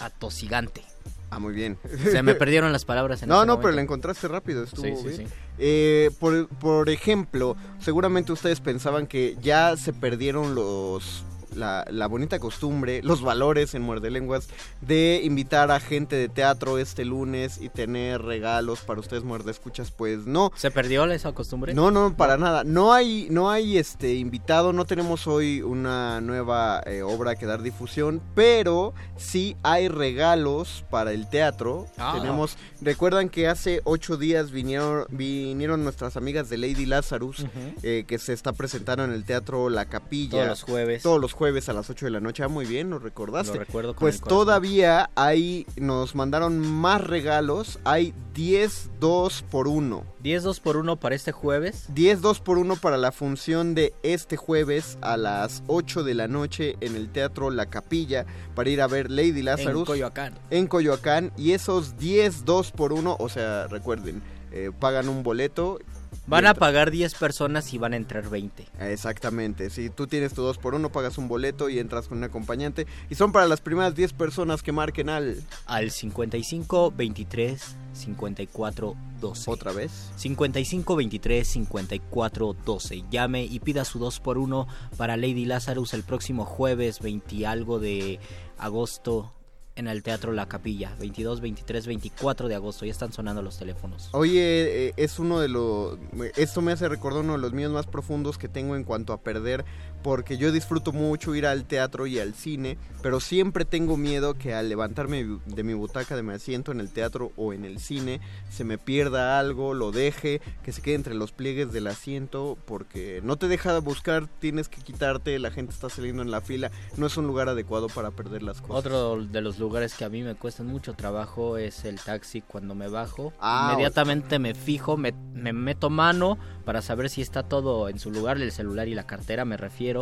atosigante. 0.00 0.82
Ah, 1.30 1.38
muy 1.38 1.52
bien. 1.54 1.78
Se 2.10 2.22
me 2.22 2.34
perdieron 2.34 2.72
las 2.72 2.84
palabras 2.84 3.22
en 3.22 3.28
No, 3.28 3.44
no, 3.44 3.60
pero 3.60 3.72
la 3.72 3.82
encontraste 3.82 4.26
rápido, 4.28 4.64
estuvo 4.64 4.84
Sí, 4.84 4.94
sí, 4.96 5.02
bien. 5.08 5.16
sí. 5.28 5.34
Eh, 5.58 6.10
por, 6.18 6.48
por 6.48 6.88
ejemplo, 6.88 7.56
seguramente 7.80 8.32
ustedes 8.32 8.60
pensaban 8.60 9.06
que 9.06 9.36
ya 9.40 9.76
se 9.76 9.92
perdieron 9.92 10.54
los 10.56 11.22
la, 11.56 11.84
la 11.90 12.06
bonita 12.06 12.38
costumbre, 12.38 13.02
los 13.02 13.22
valores 13.22 13.74
en 13.74 13.82
Muerde 13.82 14.10
Lenguas 14.10 14.48
de 14.80 15.20
invitar 15.22 15.70
a 15.70 15.80
gente 15.80 16.16
de 16.16 16.28
teatro 16.28 16.78
este 16.78 17.04
lunes 17.04 17.60
y 17.60 17.68
tener 17.68 18.22
regalos 18.22 18.80
para 18.80 19.00
ustedes 19.00 19.24
Muerde 19.24 19.50
Escuchas, 19.50 19.90
pues 19.90 20.26
no. 20.26 20.50
¿Se 20.56 20.70
perdió 20.70 21.04
esa 21.12 21.32
costumbre? 21.32 21.74
No, 21.74 21.90
no, 21.90 22.16
para 22.16 22.36
nada. 22.36 22.64
No 22.64 22.92
hay, 22.92 23.28
no 23.30 23.50
hay 23.50 23.78
este 23.78 24.14
invitado, 24.14 24.72
no 24.72 24.84
tenemos 24.84 25.26
hoy 25.26 25.62
una 25.62 26.20
nueva 26.20 26.82
eh, 26.86 27.02
obra 27.02 27.36
que 27.36 27.46
dar 27.46 27.62
difusión, 27.62 28.22
pero 28.34 28.94
sí 29.16 29.56
hay 29.62 29.88
regalos 29.88 30.84
para 30.90 31.12
el 31.12 31.28
teatro. 31.28 31.86
Ah. 31.98 32.16
Tenemos, 32.18 32.56
recuerdan 32.80 33.28
que 33.28 33.48
hace 33.48 33.80
ocho 33.84 34.16
días 34.16 34.50
vinieron, 34.50 35.06
vinieron 35.10 35.84
nuestras 35.84 36.16
amigas 36.16 36.48
de 36.48 36.58
Lady 36.58 36.86
Lazarus, 36.86 37.46
eh, 37.82 38.04
que 38.06 38.18
se 38.18 38.32
está 38.32 38.52
presentando 38.52 39.04
en 39.04 39.12
el 39.12 39.24
teatro 39.24 39.68
La 39.68 39.86
Capilla. 39.86 40.30
Todos 40.30 40.48
los 40.48 40.62
jueves. 40.62 41.02
Todos 41.02 41.20
los 41.20 41.32
jueves 41.32 41.43
a 41.44 41.72
las 41.72 41.90
8 41.90 42.06
de 42.06 42.10
la 42.10 42.20
noche. 42.20 42.42
Ah, 42.42 42.48
muy 42.48 42.64
bien, 42.64 42.90
lo 42.90 42.98
recordaste. 42.98 43.54
Lo 43.54 43.64
recuerdo 43.64 43.94
con 43.94 44.00
pues 44.00 44.20
todavía 44.20 45.10
hay, 45.14 45.66
nos 45.76 46.14
mandaron 46.14 46.58
más 46.58 47.02
regalos. 47.02 47.78
Hay 47.84 48.14
10 48.34 48.90
2 49.00 49.44
por 49.50 49.68
1. 49.68 50.04
10 50.20 50.42
2 50.42 50.60
por 50.60 50.76
1 50.76 50.96
para 50.96 51.14
este 51.14 51.32
jueves. 51.32 51.86
10 51.94 52.20
2 52.22 52.40
por 52.40 52.58
1 52.58 52.76
para 52.76 52.96
la 52.96 53.12
función 53.12 53.74
de 53.74 53.92
este 54.02 54.36
jueves 54.36 54.98
a 55.02 55.16
las 55.16 55.62
8 55.66 56.02
de 56.02 56.14
la 56.14 56.28
noche 56.28 56.76
en 56.80 56.96
el 56.96 57.10
Teatro 57.10 57.50
La 57.50 57.66
Capilla 57.66 58.26
para 58.54 58.70
ir 58.70 58.80
a 58.80 58.86
ver 58.86 59.10
Lady 59.10 59.42
Lazarus. 59.42 59.80
En 59.80 59.86
Coyoacán. 59.86 60.38
En 60.50 60.66
Coyoacán. 60.66 61.32
Y 61.36 61.52
esos 61.52 61.96
10 61.98 62.44
2 62.44 62.72
por 62.72 62.92
1, 62.92 63.16
o 63.18 63.28
sea, 63.28 63.66
recuerden, 63.68 64.22
eh, 64.52 64.70
pagan 64.78 65.08
un 65.08 65.22
boleto. 65.22 65.78
Van 66.26 66.46
a 66.46 66.54
pagar 66.54 66.90
10 66.90 67.14
personas 67.16 67.72
y 67.74 67.78
van 67.78 67.92
a 67.92 67.96
entrar 67.96 68.30
20. 68.30 68.66
Exactamente, 68.80 69.68
si 69.68 69.90
tú 69.90 70.06
tienes 70.06 70.32
tu 70.32 70.42
2 70.42 70.56
por 70.58 70.74
1 70.74 70.90
pagas 70.90 71.18
un 71.18 71.28
boleto 71.28 71.68
y 71.68 71.78
entras 71.78 72.08
con 72.08 72.18
un 72.18 72.24
acompañante 72.24 72.86
y 73.10 73.14
son 73.14 73.30
para 73.30 73.46
las 73.46 73.60
primeras 73.60 73.94
10 73.94 74.14
personas 74.14 74.62
que 74.62 74.72
marquen 74.72 75.10
al 75.10 75.42
Al 75.66 75.90
55 75.90 76.92
23 76.96 77.76
54 77.92 78.96
12. 79.20 79.50
otra 79.50 79.72
vez. 79.72 80.10
55 80.16 80.96
23 80.96 81.46
54 81.46 82.56
12. 82.64 83.04
Llame 83.10 83.44
y 83.44 83.60
pida 83.60 83.84
su 83.84 83.98
2 83.98 84.20
por 84.20 84.38
1 84.38 84.66
para 84.96 85.16
Lady 85.16 85.44
Lazarus 85.44 85.94
el 85.94 86.02
próximo 86.02 86.44
jueves 86.44 87.00
20 87.00 87.34
y 87.34 87.44
algo 87.44 87.78
de 87.78 88.18
agosto 88.58 89.32
en 89.76 89.88
el 89.88 90.02
Teatro 90.02 90.32
La 90.32 90.46
Capilla. 90.46 90.94
22, 90.98 91.40
23, 91.40 91.86
24 91.86 92.48
de 92.48 92.54
agosto. 92.54 92.84
Ya 92.84 92.92
están 92.92 93.12
sonando 93.12 93.42
los 93.42 93.58
teléfonos. 93.58 94.08
Oye, 94.12 94.88
eh, 94.88 94.94
es 94.96 95.18
uno 95.18 95.40
de 95.40 95.48
los... 95.48 95.98
Esto 96.36 96.62
me 96.62 96.72
hace 96.72 96.88
recordar 96.88 97.22
uno 97.22 97.32
de 97.34 97.38
los 97.38 97.52
míos 97.52 97.72
más 97.72 97.86
profundos 97.86 98.38
que 98.38 98.48
tengo 98.48 98.76
en 98.76 98.84
cuanto 98.84 99.12
a 99.12 99.20
perder, 99.20 99.64
porque 100.04 100.36
yo 100.36 100.52
disfruto 100.52 100.92
mucho 100.92 101.34
ir 101.34 101.46
al 101.46 101.64
teatro 101.64 102.06
y 102.06 102.18
al 102.18 102.34
cine, 102.34 102.76
pero 103.02 103.20
siempre 103.20 103.64
tengo 103.64 103.96
miedo 103.96 104.34
que 104.34 104.52
al 104.52 104.68
levantarme 104.68 105.38
de 105.46 105.64
mi 105.64 105.72
butaca, 105.72 106.14
de 106.14 106.22
mi 106.22 106.34
asiento 106.34 106.72
en 106.72 106.80
el 106.80 106.90
teatro 106.90 107.32
o 107.36 107.54
en 107.54 107.64
el 107.64 107.78
cine, 107.80 108.20
se 108.50 108.64
me 108.64 108.76
pierda 108.76 109.38
algo, 109.38 109.72
lo 109.72 109.92
deje, 109.92 110.42
que 110.62 110.72
se 110.72 110.82
quede 110.82 110.96
entre 110.96 111.14
los 111.14 111.32
pliegues 111.32 111.72
del 111.72 111.86
asiento, 111.86 112.58
porque 112.66 113.22
no 113.24 113.36
te 113.36 113.48
deja 113.48 113.78
buscar, 113.78 114.28
tienes 114.40 114.68
que 114.68 114.82
quitarte, 114.82 115.38
la 115.38 115.50
gente 115.50 115.72
está 115.72 115.88
saliendo 115.88 116.20
en 116.20 116.30
la 116.30 116.42
fila, 116.42 116.70
no 116.98 117.06
es 117.06 117.16
un 117.16 117.26
lugar 117.26 117.48
adecuado 117.48 117.88
para 117.88 118.10
perder 118.10 118.42
las 118.42 118.60
cosas. 118.60 118.84
Otro 118.84 119.24
de 119.24 119.40
los 119.40 119.58
lugares 119.58 119.94
que 119.94 120.04
a 120.04 120.10
mí 120.10 120.22
me 120.22 120.34
cuestan 120.34 120.66
mucho 120.66 120.92
trabajo 120.92 121.56
es 121.56 121.86
el 121.86 121.98
taxi 121.98 122.42
cuando 122.42 122.74
me 122.74 122.88
bajo. 122.88 123.32
Ah, 123.40 123.70
Inmediatamente 123.70 124.38
me 124.38 124.54
fijo, 124.54 124.98
me, 124.98 125.14
me 125.32 125.54
meto 125.54 125.88
mano 125.88 126.36
para 126.66 126.82
saber 126.82 127.08
si 127.08 127.22
está 127.22 127.42
todo 127.42 127.88
en 127.88 127.98
su 127.98 128.10
lugar, 128.10 128.36
el 128.36 128.52
celular 128.52 128.86
y 128.88 128.94
la 128.94 129.06
cartera 129.06 129.46
me 129.46 129.56
refiero. 129.56 129.93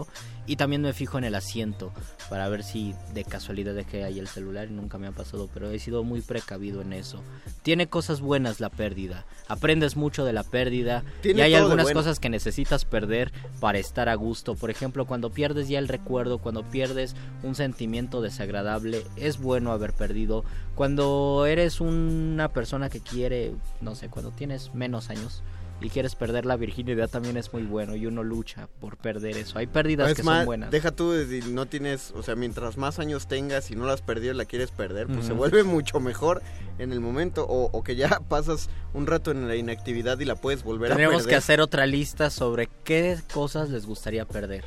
Y 0.44 0.56
también 0.56 0.82
me 0.82 0.92
fijo 0.92 1.18
en 1.18 1.24
el 1.24 1.36
asiento 1.36 1.92
para 2.28 2.48
ver 2.48 2.64
si 2.64 2.94
de 3.14 3.24
casualidad 3.24 3.74
dejé 3.74 4.02
ahí 4.02 4.18
el 4.18 4.26
celular 4.26 4.68
y 4.68 4.72
nunca 4.72 4.98
me 4.98 5.06
ha 5.06 5.12
pasado, 5.12 5.48
pero 5.54 5.70
he 5.70 5.78
sido 5.78 6.02
muy 6.02 6.20
precavido 6.20 6.82
en 6.82 6.92
eso. 6.92 7.22
Tiene 7.62 7.86
cosas 7.86 8.20
buenas 8.20 8.58
la 8.58 8.68
pérdida, 8.68 9.24
aprendes 9.46 9.96
mucho 9.96 10.24
de 10.24 10.32
la 10.32 10.42
pérdida 10.42 11.04
y 11.22 11.40
hay 11.40 11.54
algunas 11.54 11.84
bueno. 11.84 12.00
cosas 12.00 12.18
que 12.18 12.28
necesitas 12.28 12.84
perder 12.84 13.30
para 13.60 13.78
estar 13.78 14.08
a 14.08 14.14
gusto. 14.16 14.56
Por 14.56 14.70
ejemplo, 14.70 15.06
cuando 15.06 15.30
pierdes 15.30 15.68
ya 15.68 15.78
el 15.78 15.86
recuerdo, 15.86 16.38
cuando 16.38 16.64
pierdes 16.64 17.14
un 17.44 17.54
sentimiento 17.54 18.20
desagradable, 18.20 19.04
es 19.16 19.38
bueno 19.38 19.70
haber 19.70 19.92
perdido. 19.92 20.44
Cuando 20.74 21.46
eres 21.46 21.80
una 21.80 22.48
persona 22.48 22.88
que 22.88 23.00
quiere, 23.00 23.52
no 23.80 23.94
sé, 23.94 24.08
cuando 24.08 24.32
tienes 24.32 24.74
menos 24.74 25.10
años 25.10 25.42
y 25.84 25.90
quieres 25.90 26.14
perder 26.14 26.46
la 26.46 26.56
virginidad 26.56 27.08
también 27.08 27.36
es 27.36 27.52
muy 27.52 27.62
bueno 27.62 27.94
y 27.96 28.06
uno 28.06 28.22
lucha 28.22 28.68
por 28.80 28.96
perder 28.96 29.36
eso. 29.36 29.58
Hay 29.58 29.66
pérdidas 29.66 30.10
es 30.10 30.16
que 30.16 30.22
más, 30.22 30.38
son 30.38 30.46
buenas. 30.46 30.70
deja 30.70 30.90
tú 30.90 31.12
no 31.50 31.66
tienes, 31.66 32.12
o 32.16 32.22
sea, 32.22 32.34
mientras 32.36 32.76
más 32.76 32.98
años 32.98 33.26
tengas 33.28 33.70
y 33.70 33.76
no 33.76 33.86
la 33.86 33.92
has 33.94 34.02
perdido 34.02 34.34
y 34.34 34.36
la 34.36 34.44
quieres 34.44 34.70
perder, 34.70 35.06
pues 35.06 35.26
se 35.26 35.32
vuelve 35.32 35.62
mucho 35.64 36.00
mejor 36.00 36.42
en 36.78 36.92
el 36.92 37.00
momento 37.00 37.44
o, 37.46 37.70
o 37.76 37.82
que 37.82 37.96
ya 37.96 38.20
pasas 38.28 38.70
un 38.94 39.06
rato 39.06 39.30
en 39.30 39.48
la 39.48 39.56
inactividad 39.56 40.18
y 40.20 40.24
la 40.24 40.36
puedes 40.36 40.62
volver 40.62 40.92
a 40.92 40.96
Tenemos 40.96 41.22
perder. 41.22 41.30
que 41.30 41.36
hacer 41.36 41.60
otra 41.60 41.86
lista 41.86 42.30
sobre 42.30 42.68
qué 42.84 43.18
cosas 43.32 43.70
les 43.70 43.86
gustaría 43.86 44.24
perder. 44.26 44.64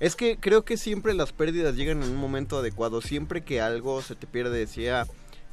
Es 0.00 0.16
que 0.16 0.38
creo 0.38 0.64
que 0.64 0.76
siempre 0.76 1.14
las 1.14 1.32
pérdidas 1.32 1.76
llegan 1.76 2.02
en 2.02 2.10
un 2.10 2.16
momento 2.16 2.58
adecuado. 2.58 3.00
Siempre 3.00 3.42
que 3.42 3.60
algo 3.60 4.02
se 4.02 4.16
te 4.16 4.26
pierde, 4.26 4.58
decía 4.58 5.06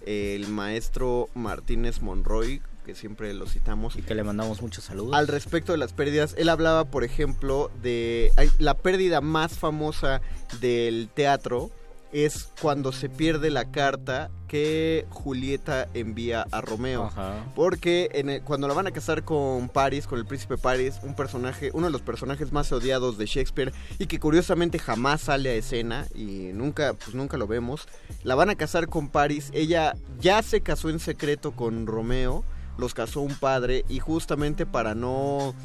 el 0.05 0.47
maestro 0.47 1.29
Martínez 1.35 2.01
Monroy, 2.01 2.61
que 2.85 2.95
siempre 2.95 3.33
lo 3.33 3.45
citamos. 3.47 3.95
Y 3.95 4.01
que 4.01 4.15
le 4.15 4.23
mandamos 4.23 4.61
muchos 4.61 4.83
saludos. 4.85 5.15
Al 5.15 5.27
respecto 5.27 5.71
de 5.71 5.77
las 5.77 5.93
pérdidas, 5.93 6.35
él 6.37 6.49
hablaba, 6.49 6.85
por 6.85 7.03
ejemplo, 7.03 7.69
de 7.81 8.31
la 8.59 8.75
pérdida 8.75 9.21
más 9.21 9.57
famosa 9.57 10.21
del 10.59 11.09
teatro 11.13 11.69
es 12.13 12.49
cuando 12.61 12.91
se 12.91 13.07
pierde 13.07 13.49
la 13.51 13.71
carta 13.71 14.29
que 14.49 15.05
Julieta 15.11 15.87
envía 15.93 16.45
a 16.51 16.59
Romeo. 16.59 17.05
Ajá. 17.05 17.45
Porque 17.55 18.09
en 18.11 18.29
el- 18.29 18.41
cuando 18.41 18.67
la 18.67 18.73
van 18.73 18.85
a 18.87 18.91
casar 18.91 19.23
con 19.23 19.69
Paris, 19.69 20.07
con 20.07 20.19
el 20.19 20.25
príncipe 20.25 20.57
Paris, 20.57 20.95
un 21.03 21.15
personaje, 21.15 21.69
uno 21.73 21.85
de 21.85 21.91
los 21.93 22.01
personajes 22.01 22.51
más 22.51 22.69
odiados 22.73 23.17
de 23.17 23.27
Shakespeare 23.27 23.71
y 23.97 24.07
que 24.07 24.19
curiosamente 24.19 24.77
jamás 24.77 25.21
sale 25.21 25.51
a 25.51 25.53
escena 25.53 26.05
y 26.13 26.49
nunca, 26.53 26.95
pues 26.95 27.15
nunca 27.15 27.37
lo 27.37 27.47
vemos, 27.47 27.87
la 28.23 28.35
van 28.35 28.49
a 28.49 28.55
casar 28.55 28.89
con 28.89 29.07
Paris. 29.07 29.49
Ella 29.53 29.95
ya 30.19 30.43
se 30.43 30.59
casó 30.59 30.89
en 30.89 30.99
secreto 30.99 31.53
con 31.53 31.87
Romeo, 31.87 32.43
los 32.81 32.93
casó 32.93 33.21
un 33.21 33.35
padre 33.35 33.85
y 33.87 33.99
justamente 33.99 34.65
para 34.65 34.93
no 34.95 35.55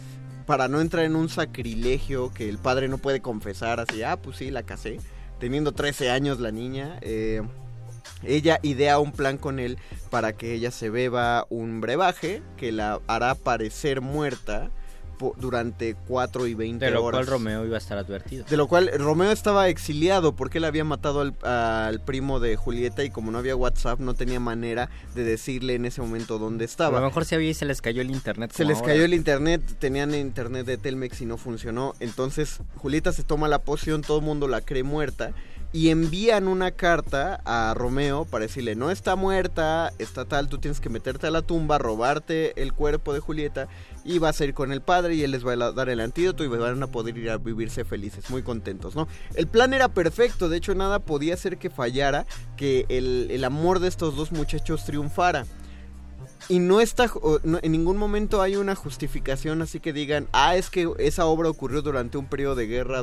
para 0.47 0.69
no 0.69 0.81
entrar 0.81 1.05
en 1.05 1.17
un 1.17 1.29
sacrilegio 1.29 2.33
que 2.33 2.49
el 2.49 2.59
padre 2.59 2.87
no 2.87 2.99
puede 2.99 3.21
confesar 3.21 3.81
así, 3.81 4.05
ah, 4.05 4.17
pues 4.17 4.37
sí, 4.37 4.53
la 4.53 4.63
casé, 4.63 5.01
teniendo 5.41 5.73
13 5.73 6.11
años 6.11 6.39
la 6.39 6.53
niña, 6.53 7.01
eh, 7.03 7.43
ella 8.23 8.61
idea 8.63 9.01
un 9.01 9.11
plan 9.11 9.39
con 9.39 9.59
él 9.59 9.77
para 10.09 10.35
que 10.35 10.55
ella 10.55 10.71
se 10.71 10.89
beba 10.89 11.47
un 11.51 11.81
brebaje 11.81 12.43
que 12.57 12.71
la 12.71 13.01
hará 13.09 13.35
parecer 13.35 14.01
muerta 14.01 14.71
durante 15.39 15.95
4 16.09 16.47
y 16.47 16.55
20 16.55 16.85
De 16.85 16.91
lo 16.91 17.05
horas. 17.05 17.21
cual 17.21 17.27
Romeo 17.27 17.65
iba 17.67 17.77
a 17.77 17.79
estar 17.79 17.99
advertido. 17.99 18.45
De 18.49 18.57
lo 18.57 18.67
cual 18.69 18.91
Romeo 18.97 19.33
estaba 19.33 19.69
exiliado 19.69 20.35
porque 20.37 20.59
él 20.59 20.65
había 20.65 20.85
matado 20.85 21.21
al, 21.21 21.35
al 21.47 22.01
primo 22.01 22.41
de 22.41 22.57
Julieta 22.57 23.05
y 23.05 23.11
como 23.11 23.31
no 23.31 23.39
había 23.39 23.57
WhatsApp 23.57 24.01
no 24.01 24.15
tenía 24.15 24.41
manera 24.41 24.91
de 25.15 25.25
decirle 25.25 25.75
en 25.75 25.85
ese 25.87 26.01
momento 26.01 26.39
dónde 26.39 26.65
A 26.65 26.67
estaba. 26.67 27.01
lo 27.01 27.07
mejor 27.07 27.25
se 27.25 27.35
había 27.35 27.51
y 27.51 27.55
se 27.55 27.65
les 27.65 27.81
cayó 27.81 28.03
el 28.03 28.11
internet. 28.11 28.53
Se 28.55 28.65
les 28.65 28.79
ahora. 28.79 28.93
cayó 28.93 29.05
el 29.05 29.15
internet, 29.15 29.63
tenían 29.79 30.15
internet 30.15 30.67
de 30.67 30.77
Telmex 30.79 31.21
y 31.21 31.27
no 31.27 31.37
funcionó. 31.37 31.95
Entonces 32.01 32.61
Julieta 32.77 33.13
se 33.13 33.23
toma 33.25 33.49
la 33.49 33.61
poción, 33.61 34.03
todo 34.03 34.19
el 34.19 34.25
mundo 34.25 34.49
la 34.49 34.61
cree 34.61 34.83
muerta. 34.83 35.33
Y 35.73 35.91
envían 35.91 36.49
una 36.49 36.71
carta 36.71 37.41
a 37.45 37.75
Romeo 37.75 38.25
para 38.25 38.45
decirle, 38.47 38.77
no 38.77 38.91
está 38.91 39.15
muerta, 39.17 39.93
está 39.99 40.25
tal, 40.25 40.49
tú 40.49 40.59
tienes 40.59 40.81
que 40.81 40.89
meterte 40.89 41.27
a 41.27 41.31
la 41.31 41.43
tumba, 41.43 41.77
robarte 41.77 42.63
el 42.63 42.73
cuerpo 42.73 43.13
de 43.13 43.21
Julieta 43.21 43.69
y 44.07 44.19
vas 44.19 44.41
a 44.41 44.45
ir 44.45 44.55
con 44.55 44.73
el 44.73 44.81
padre 44.81 45.15
y 45.15 45.23
él 45.23 45.33
les 45.33 45.45
va 45.45 45.53
a 45.53 45.73
dar 45.73 45.89
el 45.89 46.01
antídoto 46.01 46.45
y 46.45 46.49
van 46.49 46.83
a 46.83 46.87
poder 46.87 47.19
ir 47.19 47.31
a 47.31 47.39
vivirse 47.39 47.85
felices, 47.85 48.31
muy 48.31 48.43
contentos, 48.43 48.95
¿no? 48.95 49.09
El 49.35 49.49
plan 49.49 49.75
era 49.75 49.89
perfecto, 49.89 50.49
de 50.49 50.57
hecho 50.59 50.75
nada 50.75 51.01
podía 51.01 51.35
hacer 51.35 51.59
que 51.59 51.71
fallara, 51.71 52.27
que 52.57 52.87
el, 52.89 53.29
el 53.31 53.45
amor 53.45 53.81
de 53.81 53.89
estos 53.89 54.17
dos 54.17 54.33
muchachos 54.33 54.85
triunfara. 54.85 55.47
Y 56.49 56.61
no 56.61 56.81
está, 56.81 57.11
no- 57.43 57.59
en 57.61 57.73
ningún 57.73 57.97
momento 57.97 58.41
hay 58.41 58.55
una 58.55 58.77
justificación 58.77 59.63
así 59.63 59.81
que 59.81 59.93
digan, 59.93 60.29
ah, 60.33 60.55
es 60.57 60.71
que 60.71 60.89
esa 60.99 61.27
obra 61.27 61.49
ocurrió 61.51 61.83
durante 61.83 62.19
un 62.19 62.27
periodo 62.27 62.55
de 62.55 62.67
guerra 62.69 63.03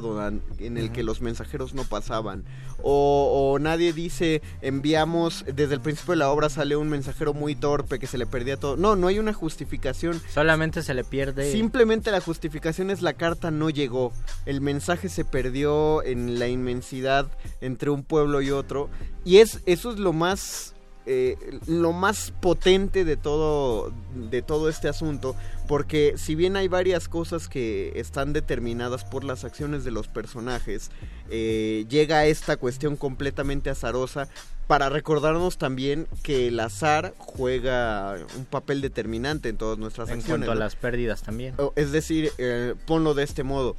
en 0.60 0.78
el 0.78 0.92
que 0.94 1.04
los 1.04 1.20
mensajeros 1.22 1.74
no 1.74 1.84
pasaban. 1.84 2.46
O, 2.82 3.52
o 3.54 3.60
nadie 3.60 3.92
dice, 3.94 4.42
enviamos, 4.62 5.46
desde 5.54 5.74
el 5.74 5.82
principio 5.82 6.14
de 6.14 6.18
la 6.20 6.30
obra 6.32 6.50
sale 6.50 6.76
un 6.76 6.90
mensajero 6.90 7.34
muy 7.34 7.56
torpe 7.56 8.00
que 8.00 8.08
se 8.08 8.18
le 8.18 8.26
perdía 8.26 8.58
todo. 8.58 8.78
No, 8.78 8.96
no 8.96 9.08
hay 9.08 9.20
una 9.20 9.34
justificación. 9.34 10.22
Solamente 10.34 10.82
se 10.82 10.94
le 10.94 11.04
pierde. 11.04 11.52
Simplemente 11.52 12.12
la 12.12 12.22
justificación 12.22 12.92
es 12.92 13.02
la 13.02 13.14
carta 13.14 13.52
no 13.52 13.70
llegó. 13.70 14.14
El 14.46 14.62
mensaje 14.62 15.10
se 15.10 15.26
perdió 15.26 16.02
en 16.04 16.40
la 16.40 16.48
inmensidad 16.48 17.28
entre 17.62 17.90
un 17.90 18.04
pueblo 18.04 18.42
y 18.42 18.52
otro. 18.52 18.90
Y 19.26 19.38
es, 19.38 19.60
eso 19.66 19.92
es 19.92 20.00
lo 20.00 20.14
más. 20.14 20.73
Eh, 21.06 21.38
lo 21.68 21.92
más 21.92 22.32
potente 22.40 23.06
de 23.06 23.18
todo 23.18 23.92
de 24.16 24.42
todo 24.42 24.70
este 24.70 24.88
asunto 24.88 25.36
porque 25.68 26.14
si 26.18 26.36
bien 26.36 26.56
hay 26.56 26.68
varias 26.68 27.08
cosas 27.08 27.48
que 27.48 27.92
están 27.96 28.32
determinadas 28.34 29.04
por 29.04 29.24
las 29.24 29.44
acciones 29.44 29.84
de 29.84 29.92
los 29.92 30.08
personajes 30.08 30.92
eh, 31.30 31.86
llega 31.90 32.26
esta 32.26 32.58
cuestión 32.58 32.96
completamente 32.96 33.70
azarosa 33.70 34.28
para 34.68 34.90
recordarnos 34.90 35.58
también 35.58 36.08
que 36.22 36.48
el 36.48 36.60
azar 36.60 37.14
juega 37.18 38.16
un 38.38 38.46
papel 38.46 38.82
determinante 38.82 39.50
en 39.50 39.58
todas 39.58 39.78
nuestras 39.78 40.10
En 40.10 40.20
acciones 40.20 40.48
cuanto 40.48 40.52
a 40.52 40.56
las 40.56 40.76
pérdidas 40.76 41.22
también. 41.22 41.56
Es 41.76 41.92
decir, 41.92 42.32
eh, 42.38 42.76
ponlo 42.86 43.14
de 43.14 43.24
este 43.24 43.44
modo. 43.44 43.76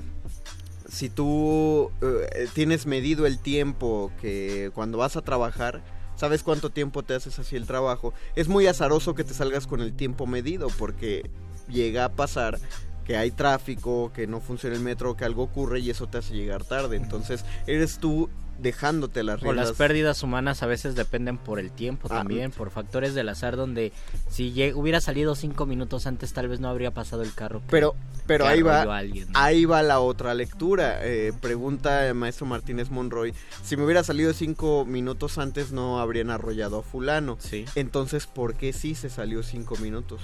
Si 0.89 1.09
tú 1.09 1.91
eh, 2.03 2.49
tienes 2.53 2.87
medido 2.87 3.27
el 3.27 3.39
tiempo 3.39 4.13
que 4.21 4.71
cuando 4.75 4.99
vas 4.99 5.17
a 5.17 5.23
trabajar, 5.23 5.83
sabes 6.25 6.43
cuánto 6.43 6.71
tiempo 6.71 7.03
te 7.03 7.15
haces 7.15 7.39
así 7.39 7.55
el 7.55 7.67
trabajo, 7.67 8.15
es 8.35 8.49
muy 8.49 8.67
azaroso 8.67 9.15
que 9.15 9.25
te 9.25 9.35
salgas 9.35 9.67
con 9.67 9.83
el 9.83 9.93
tiempo 9.93 10.27
medido 10.27 10.69
porque 10.79 11.29
llega 11.69 12.07
a 12.07 12.13
pasar 12.13 12.59
que 13.05 13.19
hay 13.19 13.31
tráfico, 13.31 14.11
que 14.15 14.27
no 14.27 14.41
funciona 14.41 14.75
el 14.75 14.81
metro, 14.81 15.19
que 15.19 15.27
algo 15.27 15.43
ocurre 15.43 15.81
y 15.81 15.91
eso 15.91 16.07
te 16.07 16.17
hace 16.17 16.33
llegar 16.33 16.65
tarde. 16.65 16.97
Entonces, 16.97 17.45
eres 17.67 17.99
tú 17.99 18.31
dejándote 18.59 19.23
las 19.23 19.41
O 19.41 19.45
riendas. 19.45 19.69
las 19.69 19.77
pérdidas 19.77 20.23
humanas 20.23 20.63
a 20.63 20.67
veces 20.67 20.95
dependen 20.95 21.39
por 21.39 21.59
el 21.59 21.71
tiempo 21.71 22.09
Ah, 22.11 22.19
también, 22.19 22.51
por 22.51 22.71
factores 22.71 23.15
del 23.15 23.29
azar 23.29 23.57
donde 23.57 23.93
si 24.31 24.73
hubiera 24.75 25.01
salido 25.01 25.35
cinco 25.35 25.67
minutos 25.67 26.07
antes 26.07 26.33
tal 26.33 26.49
vez 26.49 26.61
no 26.61 26.69
habría 26.69 26.91
pasado 26.93 27.23
el 27.23 27.35
carro. 27.35 27.61
que- 27.61 27.67
Pero, 27.71 27.95
pero 28.27 28.45
que 28.45 28.51
ahí 28.51 28.63
va, 28.63 28.87
ahí 29.35 29.65
va 29.65 29.83
la 29.83 30.01
otra 30.01 30.35
lectura. 30.35 30.99
Eh, 31.03 31.33
pregunta 31.41 32.07
el 32.07 32.15
maestro 32.15 32.47
Martínez 32.47 32.91
Monroy, 32.91 33.35
si 33.63 33.77
me 33.77 33.85
hubiera 33.85 34.03
salido 34.05 34.33
cinco 34.33 34.85
minutos 34.85 35.39
antes 35.39 35.73
no 35.73 35.99
habrían 36.01 36.31
arrollado 36.31 36.79
a 36.79 36.83
fulano. 36.83 37.37
Sí. 37.41 37.65
Entonces, 37.75 38.27
¿por 38.27 38.55
qué 38.55 38.73
sí 38.73 38.95
se 38.95 39.11
salió 39.11 39.43
cinco 39.43 39.77
minutos? 39.77 40.21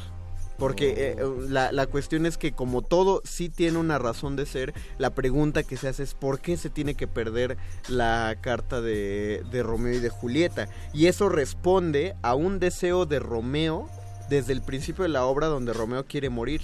Porque 0.60 0.94
eh, 0.96 1.16
la, 1.48 1.72
la 1.72 1.86
cuestión 1.86 2.26
es 2.26 2.36
que 2.36 2.52
como 2.52 2.82
todo 2.82 3.22
sí 3.24 3.48
tiene 3.48 3.78
una 3.78 3.98
razón 3.98 4.36
de 4.36 4.44
ser, 4.44 4.74
la 4.98 5.10
pregunta 5.10 5.62
que 5.62 5.78
se 5.78 5.88
hace 5.88 6.02
es 6.02 6.14
¿por 6.14 6.38
qué 6.38 6.58
se 6.58 6.68
tiene 6.68 6.94
que 6.94 7.08
perder 7.08 7.56
la 7.88 8.36
carta 8.40 8.82
de, 8.82 9.42
de 9.50 9.62
Romeo 9.62 9.94
y 9.94 10.00
de 10.00 10.10
Julieta? 10.10 10.68
Y 10.92 11.06
eso 11.06 11.30
responde 11.30 12.14
a 12.20 12.34
un 12.34 12.58
deseo 12.58 13.06
de 13.06 13.20
Romeo 13.20 13.88
desde 14.28 14.52
el 14.52 14.60
principio 14.60 15.02
de 15.02 15.08
la 15.08 15.24
obra 15.24 15.46
donde 15.46 15.72
Romeo 15.72 16.04
quiere 16.04 16.28
morir. 16.28 16.60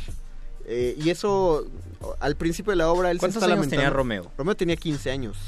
Eh, 0.67 0.97
y 1.03 1.11
eso, 1.11 1.65
al 2.21 2.37
principio 2.37 2.73
de 2.73 2.77
la 2.77 2.91
obra, 2.91 3.11
él 3.11 3.19
se 3.19 3.21
¿Cuántos 3.21 3.43
está 3.43 3.55
años 3.55 3.69
tenía. 3.69 3.89
Romeo? 3.89 4.31
Romeo 4.37 4.57
tenía 4.57 4.77
15 4.77 5.11
años. 5.11 5.39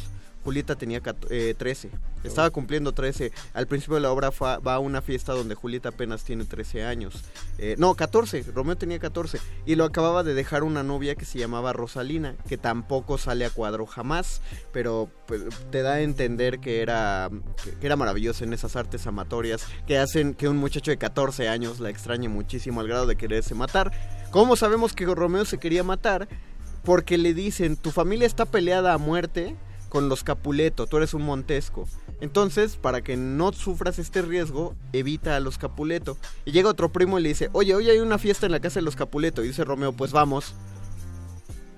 Julieta 0.48 0.76
tenía 0.76 1.02
cat- 1.02 1.26
eh, 1.28 1.54
13. 1.58 1.90
Estaba 2.24 2.48
cumpliendo 2.48 2.92
13. 2.92 3.32
Al 3.52 3.66
principio 3.66 3.96
de 3.96 4.00
la 4.00 4.10
obra 4.10 4.30
va 4.30 4.74
a 4.74 4.78
una 4.78 5.02
fiesta 5.02 5.34
donde 5.34 5.54
Julieta 5.54 5.90
apenas 5.90 6.24
tiene 6.24 6.46
13 6.46 6.84
años. 6.86 7.22
Eh, 7.58 7.74
no, 7.76 7.94
14. 7.94 8.44
Romeo 8.54 8.74
tenía 8.78 8.98
14. 8.98 9.38
Y 9.66 9.74
lo 9.74 9.84
acababa 9.84 10.22
de 10.22 10.32
dejar 10.32 10.62
una 10.62 10.82
novia 10.82 11.16
que 11.16 11.26
se 11.26 11.38
llamaba 11.38 11.74
Rosalina, 11.74 12.34
que 12.48 12.56
tampoco 12.56 13.18
sale 13.18 13.44
a 13.44 13.50
cuadro 13.50 13.84
jamás. 13.84 14.40
Pero 14.72 15.10
pues, 15.26 15.42
te 15.70 15.82
da 15.82 15.94
a 15.94 16.00
entender 16.00 16.60
que 16.60 16.80
era, 16.80 17.28
que, 17.62 17.72
que 17.72 17.84
era 17.86 17.96
maravilloso 17.96 18.42
en 18.44 18.54
esas 18.54 18.74
artes 18.74 19.06
amatorias 19.06 19.66
que 19.86 19.98
hacen 19.98 20.32
que 20.32 20.48
un 20.48 20.56
muchacho 20.56 20.90
de 20.90 20.96
14 20.96 21.46
años 21.50 21.78
la 21.78 21.90
extrañe 21.90 22.30
muchísimo 22.30 22.80
al 22.80 22.88
grado 22.88 23.04
de 23.06 23.16
quererse 23.16 23.54
matar. 23.54 23.92
¿Cómo 24.30 24.56
sabemos 24.56 24.94
que 24.94 25.04
Romeo 25.04 25.44
se 25.44 25.58
quería 25.58 25.84
matar? 25.84 26.26
Porque 26.84 27.18
le 27.18 27.34
dicen, 27.34 27.76
tu 27.76 27.90
familia 27.90 28.26
está 28.26 28.46
peleada 28.46 28.94
a 28.94 28.98
muerte 28.98 29.54
con 29.88 30.08
los 30.08 30.24
Capuleto, 30.24 30.86
tú 30.86 30.96
eres 30.96 31.14
un 31.14 31.22
Montesco. 31.22 31.88
Entonces, 32.20 32.76
para 32.76 33.02
que 33.02 33.16
no 33.16 33.52
sufras 33.52 33.98
este 33.98 34.22
riesgo, 34.22 34.74
evita 34.92 35.36
a 35.36 35.40
los 35.40 35.58
Capuleto. 35.58 36.16
Y 36.44 36.52
llega 36.52 36.68
otro 36.68 36.90
primo 36.90 37.18
y 37.18 37.22
le 37.22 37.30
dice, 37.30 37.48
oye, 37.52 37.74
hoy 37.74 37.88
hay 37.90 37.98
una 37.98 38.18
fiesta 38.18 38.46
en 38.46 38.52
la 38.52 38.60
casa 38.60 38.80
de 38.80 38.84
los 38.84 38.96
Capuleto. 38.96 39.44
Y 39.44 39.48
dice 39.48 39.64
Romeo, 39.64 39.92
pues 39.92 40.12
vamos. 40.12 40.54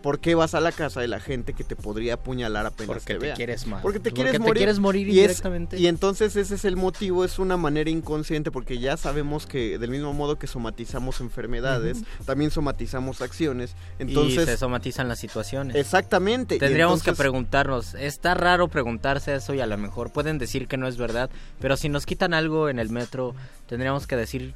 ¿Por 0.03 0.19
qué 0.21 0.35
vas 0.35 0.55
a 0.55 0.61
la 0.61 0.73
casa 0.73 1.01
de 1.01 1.09
la 1.09 1.21
gente 1.21 1.53
que 1.53 1.63
te 1.63 1.77
podría 1.77 2.15
apuñalar 2.15 2.65
apenas 2.65 2.87
Porque 2.89 3.05
te 3.15 3.19
te 3.19 3.27
vea? 3.27 3.35
quieres 3.35 3.67
ma- 3.67 3.83
Porque 3.83 3.99
te 3.99 4.11
porque 4.11 4.15
quieres 4.15 4.33
te 4.33 4.39
morir. 4.39 4.55
quieres 4.57 4.79
morir 4.79 5.09
y, 5.09 5.21
es- 5.21 5.43
y 5.77 5.87
entonces 5.89 6.37
ese 6.37 6.55
es 6.55 6.65
el 6.65 6.77
motivo, 6.77 7.25
es 7.25 7.39
una 7.39 7.57
manera 7.59 7.91
inconsciente 7.91 8.51
porque 8.51 8.79
ya 8.79 8.97
sabemos 8.97 9.47
que 9.47 9.79
del 9.79 9.91
mismo 9.91 10.13
modo 10.15 10.39
que 10.39 10.47
somatizamos 10.47 11.21
enfermedades, 11.21 11.99
también 12.25 12.51
somatizamos 12.51 13.21
acciones. 13.21 13.75
y 13.99 14.03
Entonces, 14.03 14.47
se 14.47 14.57
somatizan 14.57 15.09
las 15.09 15.19
situaciones. 15.19 15.77
exactamente. 15.77 16.55
y 16.57 16.59
Tendríamos 16.59 17.03
que 17.03 17.13
preguntarnos, 17.13 17.95
está 17.95 18.35
raro 18.35 18.69
preguntarse 18.69 19.35
eso 19.35 19.53
y 19.55 19.61
a 19.61 19.67
lo 19.67 19.77
mejor 19.77 20.11
pueden 20.13 20.39
decir 20.39 20.67
que 20.67 20.77
no 20.79 20.89
es 20.89 20.97
verdad, 20.97 21.29
pero 21.61 21.77
si 21.77 21.89
nos 21.91 22.07
quitan 22.07 22.33
algo 22.33 22.69
en 22.69 22.79
el 22.79 22.89
metro, 22.91 23.35
tendríamos 23.67 24.07
que 24.07 24.17
decir 24.17 24.55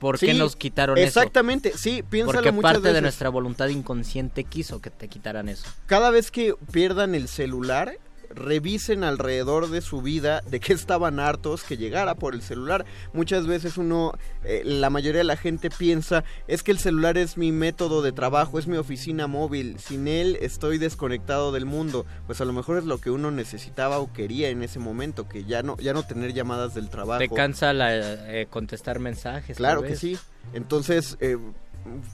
por 0.00 0.18
qué 0.18 0.32
nos 0.34 0.56
quitaron 0.56 0.96
eso. 0.98 1.06
Exactamente, 1.06 1.74
sí, 1.76 2.02
piénsalo 2.02 2.38
Porque 2.38 2.52
muchas 2.52 2.72
parte 2.72 2.92
de 2.92 3.02
nuestra 3.02 3.28
voluntad 3.28 3.68
inconsciente 3.68 4.44
quiso 4.44 4.80
que 4.80 4.88
te 4.90 5.08
quitaran 5.08 5.48
eso. 5.48 5.68
Cada 5.86 6.10
vez 6.10 6.30
que 6.30 6.54
pierdan 6.72 7.14
el 7.14 7.28
celular, 7.28 7.98
revisen 8.30 9.04
alrededor 9.04 9.70
de 9.70 9.80
su 9.80 10.02
vida 10.02 10.40
de 10.48 10.60
que 10.60 10.72
estaban 10.72 11.20
hartos 11.20 11.64
que 11.64 11.76
llegara 11.76 12.14
por 12.14 12.34
el 12.34 12.42
celular. 12.42 12.84
Muchas 13.12 13.46
veces 13.46 13.76
uno, 13.76 14.12
eh, 14.44 14.62
la 14.64 14.90
mayoría 14.90 15.18
de 15.18 15.24
la 15.24 15.36
gente 15.36 15.70
piensa, 15.70 16.24
es 16.46 16.62
que 16.62 16.70
el 16.72 16.78
celular 16.78 17.18
es 17.18 17.36
mi 17.36 17.52
método 17.52 18.02
de 18.02 18.12
trabajo, 18.12 18.58
es 18.58 18.66
mi 18.66 18.76
oficina 18.76 19.26
móvil, 19.26 19.78
sin 19.78 20.08
él 20.08 20.38
estoy 20.40 20.78
desconectado 20.78 21.52
del 21.52 21.66
mundo. 21.66 22.06
Pues 22.26 22.40
a 22.40 22.44
lo 22.44 22.52
mejor 22.52 22.78
es 22.78 22.84
lo 22.84 22.98
que 22.98 23.10
uno 23.10 23.30
necesitaba 23.30 23.98
o 23.98 24.12
quería 24.12 24.48
en 24.48 24.62
ese 24.62 24.78
momento, 24.78 25.28
que 25.28 25.44
ya 25.44 25.62
no, 25.62 25.76
ya 25.78 25.92
no 25.92 26.04
tener 26.04 26.32
llamadas 26.32 26.74
del 26.74 26.88
trabajo. 26.88 27.20
Te 27.20 27.28
cansa 27.28 27.72
la, 27.72 27.90
eh, 28.32 28.46
contestar 28.48 29.00
mensajes. 29.00 29.56
Claro 29.56 29.82
que 29.82 29.96
sí. 29.96 30.18
Entonces, 30.52 31.16
eh, 31.20 31.36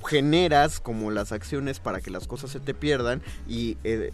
generas 0.07 0.81
como 0.81 1.11
las 1.11 1.33
acciones 1.33 1.81
para 1.81 2.01
que 2.01 2.11
las 2.11 2.27
cosas 2.27 2.51
se 2.51 2.61
te 2.61 2.75
pierdan 2.75 3.23
y 3.49 3.77
eh, 3.85 4.13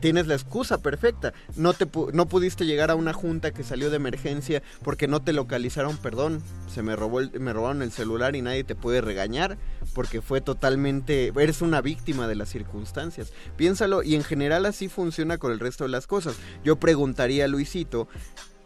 tienes 0.00 0.26
la 0.26 0.34
excusa 0.34 0.78
perfecta. 0.78 1.32
No, 1.56 1.72
te 1.72 1.86
pu- 1.86 2.12
no 2.12 2.26
pudiste 2.26 2.66
llegar 2.66 2.90
a 2.90 2.94
una 2.94 3.12
junta 3.12 3.50
que 3.52 3.64
salió 3.64 3.90
de 3.90 3.96
emergencia 3.96 4.62
porque 4.82 5.08
no 5.08 5.20
te 5.22 5.32
localizaron, 5.32 5.96
perdón, 5.96 6.42
se 6.72 6.82
me, 6.82 6.96
robó 6.96 7.20
el- 7.20 7.38
me 7.40 7.52
robaron 7.52 7.82
el 7.82 7.92
celular 7.92 8.36
y 8.36 8.42
nadie 8.42 8.64
te 8.64 8.74
puede 8.74 9.00
regañar 9.00 9.58
porque 9.94 10.20
fue 10.22 10.40
totalmente, 10.40 11.32
eres 11.36 11.62
una 11.62 11.80
víctima 11.80 12.28
de 12.28 12.34
las 12.36 12.48
circunstancias. 12.50 13.32
Piénsalo 13.56 14.02
y 14.02 14.14
en 14.14 14.24
general 14.24 14.66
así 14.66 14.88
funciona 14.88 15.38
con 15.38 15.52
el 15.52 15.60
resto 15.60 15.84
de 15.84 15.90
las 15.90 16.06
cosas. 16.06 16.36
Yo 16.64 16.76
preguntaría 16.76 17.44
a 17.46 17.48
Luisito, 17.48 18.08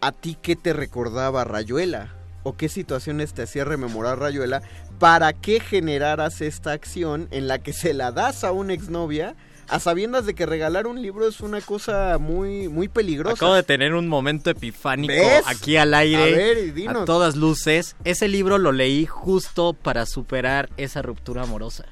¿a 0.01 0.13
ti 0.13 0.37
qué 0.41 0.57
te 0.57 0.73
recordaba 0.73 1.45
Rayuela? 1.45 2.15
¿O 2.47 2.59
qué 2.59 2.69
situaciones 2.69 3.33
te 3.33 3.41
hacía 3.41 3.65
rememorar 3.65 4.19
Rayuela 4.19 4.61
para 4.99 5.33
que 5.33 5.61
generaras 5.61 6.41
esta 6.41 6.73
acción 6.73 7.29
en 7.31 7.49
la 7.49 7.59
que 7.59 7.73
se 7.73 7.95
la 7.95 8.13
das 8.13 8.45
a 8.45 8.53
una 8.53 8.73
exnovia 8.73 9.35
a 9.69 9.81
sabiendas 9.81 10.27
de 10.27 10.35
que 10.35 10.47
regalar 10.47 10.87
un 10.87 11.01
libro 11.01 11.27
es 11.27 11.41
una 11.41 11.61
cosa 11.61 12.19
muy, 12.19 12.69
muy 12.69 12.89
peligrosa? 12.89 13.35
Acabo 13.35 13.55
de 13.55 13.63
tener 13.63 13.95
un 13.95 14.09
momento 14.09 14.51
epifánico 14.51 15.13
¿Ves? 15.13 15.43
aquí 15.47 15.77
al 15.77 15.95
aire. 15.95 16.23
A 16.23 16.37
ver, 16.37 16.75
dinos. 16.75 17.03
a 17.03 17.05
todas 17.05 17.37
luces. 17.37 17.97
Ese 18.05 18.29
libro 18.29 18.59
lo 18.59 18.73
leí 18.73 19.07
justo 19.07 19.73
para 19.73 20.07
superar 20.07 20.69
esa 20.77 21.03
ruptura 21.03 21.43
amorosa. 21.43 21.87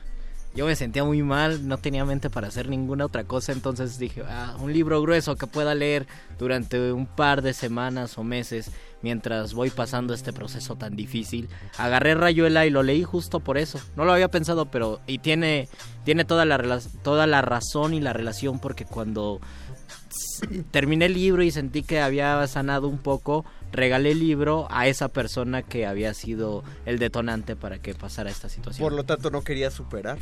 Yo 0.54 0.66
me 0.66 0.76
sentía 0.76 1.02
muy 1.02 1.22
mal, 1.22 1.66
no 1.66 1.78
tenía 1.78 2.04
mente 2.04 2.28
para 2.28 2.48
hacer 2.48 2.68
ninguna 2.68 3.06
otra 3.06 3.24
cosa, 3.24 3.52
entonces 3.52 3.98
dije, 3.98 4.22
ah, 4.28 4.54
un 4.60 4.70
libro 4.70 5.00
grueso 5.00 5.36
que 5.36 5.46
pueda 5.46 5.74
leer 5.74 6.06
durante 6.38 6.92
un 6.92 7.06
par 7.06 7.40
de 7.40 7.54
semanas 7.54 8.18
o 8.18 8.22
meses 8.22 8.70
mientras 9.02 9.54
voy 9.54 9.70
pasando 9.70 10.14
este 10.14 10.32
proceso 10.32 10.76
tan 10.76 10.96
difícil. 10.96 11.48
Agarré 11.76 12.14
Rayuela 12.14 12.66
y 12.66 12.70
lo 12.70 12.82
leí 12.82 13.02
justo 13.02 13.40
por 13.40 13.58
eso. 13.58 13.80
No 13.96 14.04
lo 14.04 14.12
había 14.12 14.28
pensado, 14.28 14.66
pero 14.66 15.00
y 15.06 15.18
tiene 15.18 15.68
tiene 16.04 16.24
toda 16.24 16.44
la 16.44 16.80
toda 17.02 17.26
la 17.26 17.42
razón 17.42 17.94
y 17.94 18.00
la 18.00 18.12
relación 18.12 18.58
porque 18.58 18.84
cuando 18.84 19.40
terminé 20.70 21.06
el 21.06 21.14
libro 21.14 21.42
y 21.42 21.50
sentí 21.50 21.82
que 21.82 22.00
había 22.00 22.46
sanado 22.46 22.88
un 22.88 22.98
poco, 22.98 23.44
regalé 23.72 24.12
el 24.12 24.20
libro 24.20 24.66
a 24.70 24.86
esa 24.86 25.08
persona 25.08 25.62
que 25.62 25.86
había 25.86 26.14
sido 26.14 26.62
el 26.86 26.98
detonante 26.98 27.56
para 27.56 27.78
que 27.78 27.94
pasara 27.94 28.30
esta 28.30 28.48
situación. 28.48 28.84
Por 28.84 28.92
lo 28.92 29.04
tanto, 29.04 29.30
no 29.30 29.42
quería 29.42 29.70
superar. 29.70 30.18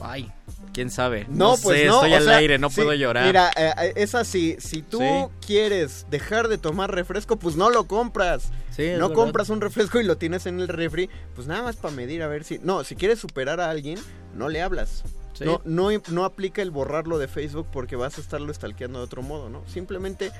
Ay, 0.00 0.30
quién 0.72 0.90
sabe. 0.90 1.26
No, 1.28 1.56
pues 1.62 1.78
sé, 1.80 1.86
no. 1.86 1.94
estoy 1.96 2.14
al 2.14 2.24
sea, 2.24 2.36
aire, 2.38 2.58
no 2.58 2.70
sí, 2.70 2.76
puedo 2.76 2.92
llorar. 2.94 3.26
Mira, 3.26 3.50
eh, 3.56 3.92
es 3.96 4.14
así. 4.14 4.56
Si 4.58 4.82
tú 4.82 4.98
Sí. 4.98 5.06
quieres 5.46 6.06
dejar 6.10 6.48
de 6.48 6.58
tomar 6.58 6.92
refresco, 6.94 7.36
pues 7.36 7.54
no 7.56 7.70
lo 7.70 7.86
compras. 7.86 8.50
Sí, 8.74 8.88
no 8.96 9.08
verdad. 9.08 9.14
compras 9.14 9.48
un 9.50 9.60
refresco 9.60 10.00
y 10.00 10.04
lo 10.04 10.16
tienes 10.16 10.46
en 10.46 10.58
el 10.60 10.68
refri, 10.68 11.08
pues 11.34 11.46
nada 11.46 11.62
más 11.62 11.76
para 11.76 11.94
medir 11.94 12.22
a 12.22 12.26
ver 12.26 12.42
si. 12.44 12.58
No, 12.58 12.84
si 12.84 12.96
quieres 12.96 13.18
superar 13.20 13.60
a 13.60 13.70
alguien, 13.70 13.98
no 14.34 14.48
le 14.48 14.62
hablas. 14.62 15.04
Sí. 15.34 15.44
No, 15.44 15.60
no, 15.64 15.88
no 16.08 16.24
aplica 16.24 16.62
el 16.62 16.70
borrarlo 16.70 17.18
de 17.18 17.28
Facebook 17.28 17.66
porque 17.72 17.96
vas 17.96 18.18
a 18.18 18.20
estarlo 18.20 18.52
stalkeando 18.52 18.98
de 18.98 19.04
otro 19.04 19.22
modo, 19.22 19.48
¿no? 19.50 19.62
Simplemente 19.66 20.30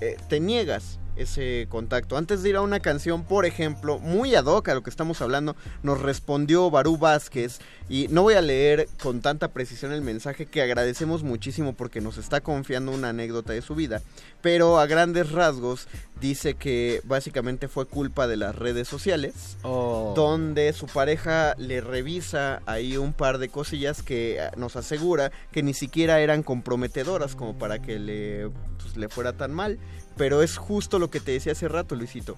eh, 0.00 0.16
te 0.28 0.40
niegas 0.40 0.98
ese 1.16 1.66
contacto. 1.68 2.16
Antes 2.16 2.42
de 2.42 2.50
ir 2.50 2.56
a 2.56 2.60
una 2.60 2.80
canción, 2.80 3.24
por 3.24 3.46
ejemplo, 3.46 3.98
muy 3.98 4.34
ad 4.34 4.44
hoc 4.46 4.68
a 4.68 4.74
lo 4.74 4.82
que 4.82 4.90
estamos 4.90 5.20
hablando, 5.22 5.56
nos 5.82 6.00
respondió 6.00 6.70
Barú 6.70 6.98
Vázquez 6.98 7.60
y 7.88 8.08
no 8.08 8.22
voy 8.22 8.34
a 8.34 8.40
leer 8.40 8.88
con 9.02 9.20
tanta 9.20 9.48
precisión 9.48 9.92
el 9.92 10.00
mensaje 10.02 10.46
que 10.46 10.62
agradecemos 10.62 11.22
muchísimo 11.22 11.74
porque 11.74 12.00
nos 12.00 12.18
está 12.18 12.40
confiando 12.40 12.92
una 12.92 13.10
anécdota 13.10 13.52
de 13.52 13.62
su 13.62 13.74
vida, 13.74 14.00
pero 14.40 14.78
a 14.78 14.86
grandes 14.86 15.30
rasgos 15.32 15.86
dice 16.20 16.54
que 16.54 17.00
básicamente 17.04 17.68
fue 17.68 17.86
culpa 17.86 18.26
de 18.26 18.36
las 18.36 18.54
redes 18.56 18.88
sociales 18.88 19.56
Oh. 19.62 20.12
donde 20.16 20.72
su 20.72 20.86
pareja 20.86 21.54
le 21.58 21.80
revisa 21.80 22.62
ahí 22.66 22.96
un 22.96 23.12
par 23.12 23.38
de 23.38 23.48
cosillas 23.48 24.02
que 24.02 24.40
nos 24.56 24.76
asegura 24.76 25.30
que 25.52 25.62
ni 25.62 25.74
siquiera 25.74 26.20
eran 26.20 26.42
comprometedoras 26.42 27.34
como 27.34 27.58
para 27.58 27.80
que 27.80 27.98
le, 27.98 28.48
pues, 28.80 28.96
le 28.96 29.08
fuera 29.08 29.32
tan 29.34 29.52
mal. 29.52 29.78
Pero 30.16 30.42
es 30.42 30.56
justo 30.56 30.98
lo 30.98 31.10
que 31.10 31.20
te 31.20 31.32
decía 31.32 31.52
hace 31.52 31.68
rato, 31.68 31.94
Luisito. 31.96 32.36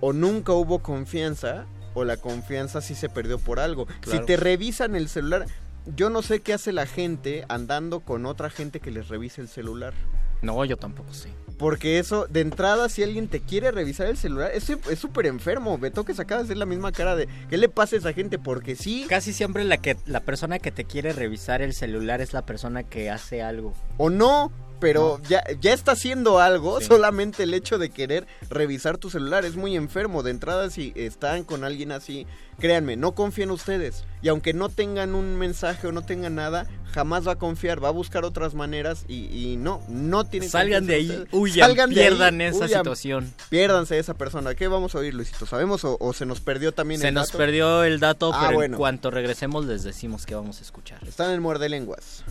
O 0.00 0.12
nunca 0.12 0.52
hubo 0.52 0.80
confianza 0.80 1.66
o 1.94 2.04
la 2.04 2.16
confianza 2.16 2.80
sí 2.80 2.94
se 2.94 3.08
perdió 3.08 3.38
por 3.38 3.60
algo. 3.60 3.86
Claro. 4.00 4.20
Si 4.20 4.26
te 4.26 4.36
revisan 4.36 4.94
el 4.96 5.08
celular, 5.08 5.46
yo 5.86 6.10
no 6.10 6.22
sé 6.22 6.40
qué 6.40 6.54
hace 6.54 6.72
la 6.72 6.86
gente 6.86 7.44
andando 7.48 8.00
con 8.00 8.26
otra 8.26 8.50
gente 8.50 8.80
que 8.80 8.90
les 8.90 9.08
revise 9.08 9.40
el 9.40 9.48
celular. 9.48 9.94
No, 10.42 10.64
yo 10.64 10.76
tampoco 10.76 11.14
sé. 11.14 11.28
Porque 11.56 12.00
eso, 12.00 12.26
de 12.26 12.40
entrada, 12.40 12.88
si 12.88 13.04
alguien 13.04 13.28
te 13.28 13.40
quiere 13.40 13.70
revisar 13.70 14.08
el 14.08 14.16
celular, 14.16 14.50
es 14.52 14.68
es 14.68 14.98
súper 14.98 15.26
enfermo. 15.26 15.78
Beto 15.78 16.04
que 16.04 16.14
se 16.14 16.22
acaba 16.22 16.40
de 16.40 16.46
hacer 16.46 16.56
la 16.56 16.66
misma 16.66 16.90
cara 16.90 17.14
de 17.14 17.28
¿qué 17.48 17.56
le 17.56 17.68
pasa 17.68 17.94
a 17.94 18.00
esa 18.00 18.12
gente? 18.12 18.40
Porque 18.40 18.74
sí 18.74 19.06
Casi 19.08 19.32
siempre 19.32 19.62
la 19.62 19.76
que 19.76 19.96
la 20.06 20.20
persona 20.20 20.58
que 20.58 20.72
te 20.72 20.84
quiere 20.84 21.12
revisar 21.12 21.62
el 21.62 21.72
celular 21.72 22.20
es 22.20 22.32
la 22.32 22.42
persona 22.44 22.82
que 22.82 23.10
hace 23.10 23.42
algo. 23.42 23.74
o 23.98 24.10
no, 24.10 24.50
pero 24.82 25.18
ya, 25.28 25.42
ya 25.60 25.72
está 25.72 25.92
haciendo 25.92 26.40
algo. 26.40 26.80
Sí. 26.80 26.86
Solamente 26.88 27.44
el 27.44 27.54
hecho 27.54 27.78
de 27.78 27.88
querer 27.88 28.26
revisar 28.50 28.98
tu 28.98 29.08
celular 29.08 29.46
es 29.46 29.56
muy 29.56 29.76
enfermo. 29.76 30.22
De 30.22 30.30
entrada, 30.32 30.68
si 30.68 30.92
están 30.96 31.44
con 31.44 31.64
alguien 31.64 31.92
así, 31.92 32.26
créanme, 32.58 32.96
no 32.96 33.12
confíen 33.14 33.50
ustedes. 33.50 34.04
Y 34.20 34.28
aunque 34.28 34.52
no 34.52 34.68
tengan 34.68 35.14
un 35.14 35.36
mensaje 35.38 35.86
o 35.86 35.92
no 35.92 36.02
tengan 36.04 36.34
nada, 36.34 36.66
jamás 36.92 37.26
va 37.26 37.32
a 37.32 37.36
confiar, 37.38 37.82
va 37.82 37.88
a 37.88 37.92
buscar 37.92 38.24
otras 38.24 38.54
maneras 38.54 39.04
y, 39.08 39.24
y 39.26 39.56
no, 39.56 39.80
no 39.88 40.24
tienen 40.24 40.50
Salgan 40.50 40.86
de 40.86 40.94
ahí, 40.96 41.24
huyan, 41.32 41.66
Salgan 41.68 41.88
de 41.90 41.94
pierdan 41.96 42.40
ahí, 42.40 42.48
esa 42.48 42.64
huyan. 42.66 42.80
situación. 42.80 43.34
Piérdanse 43.48 43.98
esa 43.98 44.14
persona. 44.14 44.54
¿Qué 44.54 44.68
vamos 44.68 44.94
a 44.94 44.98
oír, 44.98 45.14
Luisito? 45.14 45.46
¿Sabemos 45.46 45.84
o, 45.84 45.96
o 46.00 46.12
se 46.12 46.26
nos 46.26 46.40
perdió 46.40 46.72
también 46.74 47.00
Se 47.00 47.08
el 47.08 47.14
nos 47.14 47.28
dato? 47.28 47.38
perdió 47.38 47.84
el 47.84 48.00
dato, 48.00 48.32
Ah, 48.34 48.42
pero 48.48 48.54
bueno. 48.58 48.74
en 48.74 48.78
cuanto 48.78 49.10
regresemos 49.10 49.64
les 49.64 49.84
decimos 49.84 50.26
que 50.26 50.34
vamos 50.34 50.58
a 50.58 50.62
escuchar. 50.62 50.98
Están 51.06 51.28
en 51.28 51.34
el 51.34 51.40
muerde 51.40 51.68
lenguas. 51.68 52.24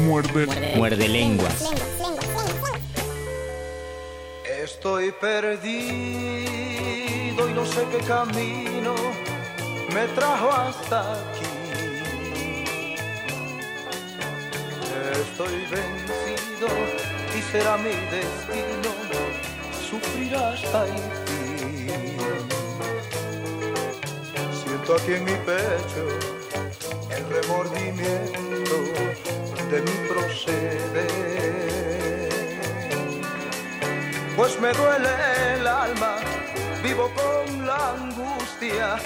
Muerde. 0.00 0.46
Muerde 0.76 1.08
lenguas. 1.08 1.70
Estoy 4.62 5.12
perdido 5.12 5.70
y 7.48 7.52
no 7.52 7.66
sé 7.66 7.84
qué 7.90 7.98
camino 8.06 8.94
me 9.94 10.06
trajo 10.08 10.50
hasta 10.50 11.12
aquí. 11.12 11.46
Estoy 15.12 15.66
vencido 15.70 16.68
y 17.36 17.42
será 17.52 17.76
mi 17.76 17.90
destino 18.10 18.90
sufrir 19.90 20.34
hasta 20.34 20.86
el 20.86 20.92
fin. 21.26 21.90
Siento 24.64 24.94
aquí 24.94 25.12
en 25.14 25.24
mi 25.24 25.36
pecho 25.44 26.02
el 27.10 27.24
remordimiento 27.28 28.49
de 29.70 29.82
mi 29.82 30.08
proceder 30.08 31.50
pues 34.40 34.58
me 34.58 34.72
duele 34.72 35.10
el 35.54 35.66
alma, 35.66 36.16
vivo 36.82 37.10
con 37.14 37.66
la 37.66 37.90
angustia 37.90 38.96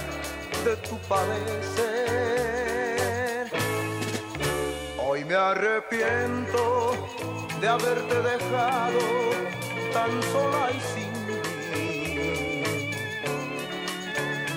de 0.65 0.77
tu 0.89 0.97
padecer. 1.09 1.91
Hoy 4.97 5.25
me 5.25 5.35
arrepiento 5.35 6.93
de 7.61 7.67
haberte 7.69 8.15
dejado 8.15 9.01
tan 9.93 10.23
sola 10.31 10.71
y 10.71 10.81
sin 10.95 11.13
mí. 11.27 11.43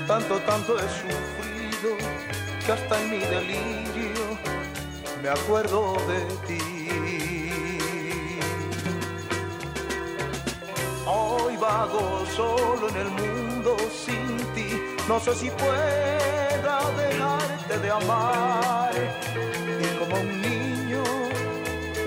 Tanto, 0.08 0.38
tanto 0.42 0.78
he 0.78 0.88
sufrido 1.04 1.98
que 2.64 2.72
hasta 2.72 3.02
en 3.02 3.10
mi 3.10 3.20
delirio 3.20 4.17
me 5.22 5.30
acuerdo 5.30 5.96
de 6.08 6.20
ti. 6.48 6.60
Hoy 11.06 11.56
vago 11.58 12.26
solo 12.36 12.90
en 12.90 12.96
el 12.98 13.10
mundo 13.10 13.78
sin 14.06 14.38
ti. 14.54 14.70
No 15.08 15.20
sé 15.20 15.34
si 15.36 15.50
pueda 15.52 16.80
dejarte 16.98 17.80
de 17.80 17.90
amar. 17.90 18.92
Y 19.82 19.88
como 19.98 20.20
un 20.20 20.42
niño 20.42 21.04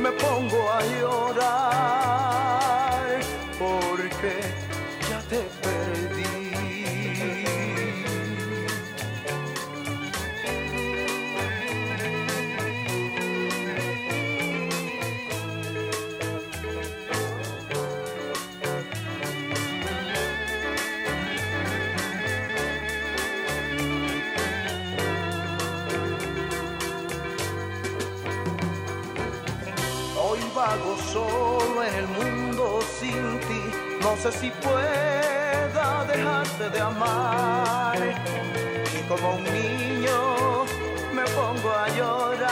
me 0.00 0.12
pongo 0.12 0.70
a 0.70 0.80
llorar 1.00 1.90
porque 3.58 4.09
vago 30.60 30.94
solo 31.12 31.82
en 31.82 31.94
el 31.94 32.08
mundo 32.18 32.80
sin 32.98 33.40
ti. 33.48 33.62
No 34.02 34.10
sé 34.22 34.30
si 34.40 34.50
pueda 34.66 36.04
dejaste 36.04 36.68
de 36.68 36.80
amar. 36.80 37.98
Y 38.98 39.00
como 39.08 39.26
un 39.36 39.44
niño 39.44 40.18
me 41.16 41.24
pongo 41.38 41.70
a 41.84 41.86
llorar 41.96 42.50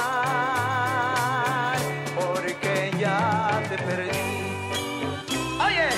porque 2.19 2.75
ya 2.99 3.63
te 3.69 3.77
perdí. 3.87 4.31
Oye, 5.67 5.89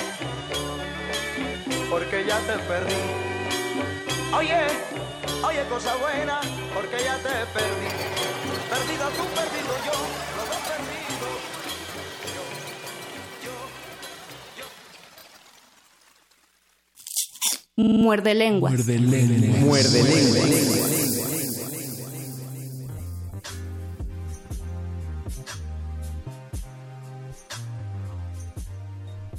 porque 1.89 2.17
ya 2.29 2.39
te 2.49 2.55
perdí. 2.69 3.03
Oye, 4.39 4.61
oye, 5.47 5.61
cosa 5.69 5.95
buena, 5.95 6.37
porque 6.75 6.97
ya 7.07 7.15
te 7.25 7.33
perdí. 7.55 7.91
Perdido 8.71 9.05
tú, 9.17 9.23
perdido 9.39 9.73
yo, 9.87 9.95
los 10.37 10.47
dos 10.51 10.61
perdidos. 10.69 11.00
Muerde 17.77 18.33
lenguas. 18.35 18.73
Muerde 18.73 18.99
lenguas. 18.99 19.61
Muerde 19.61 20.03
lenguas. 20.03 21.61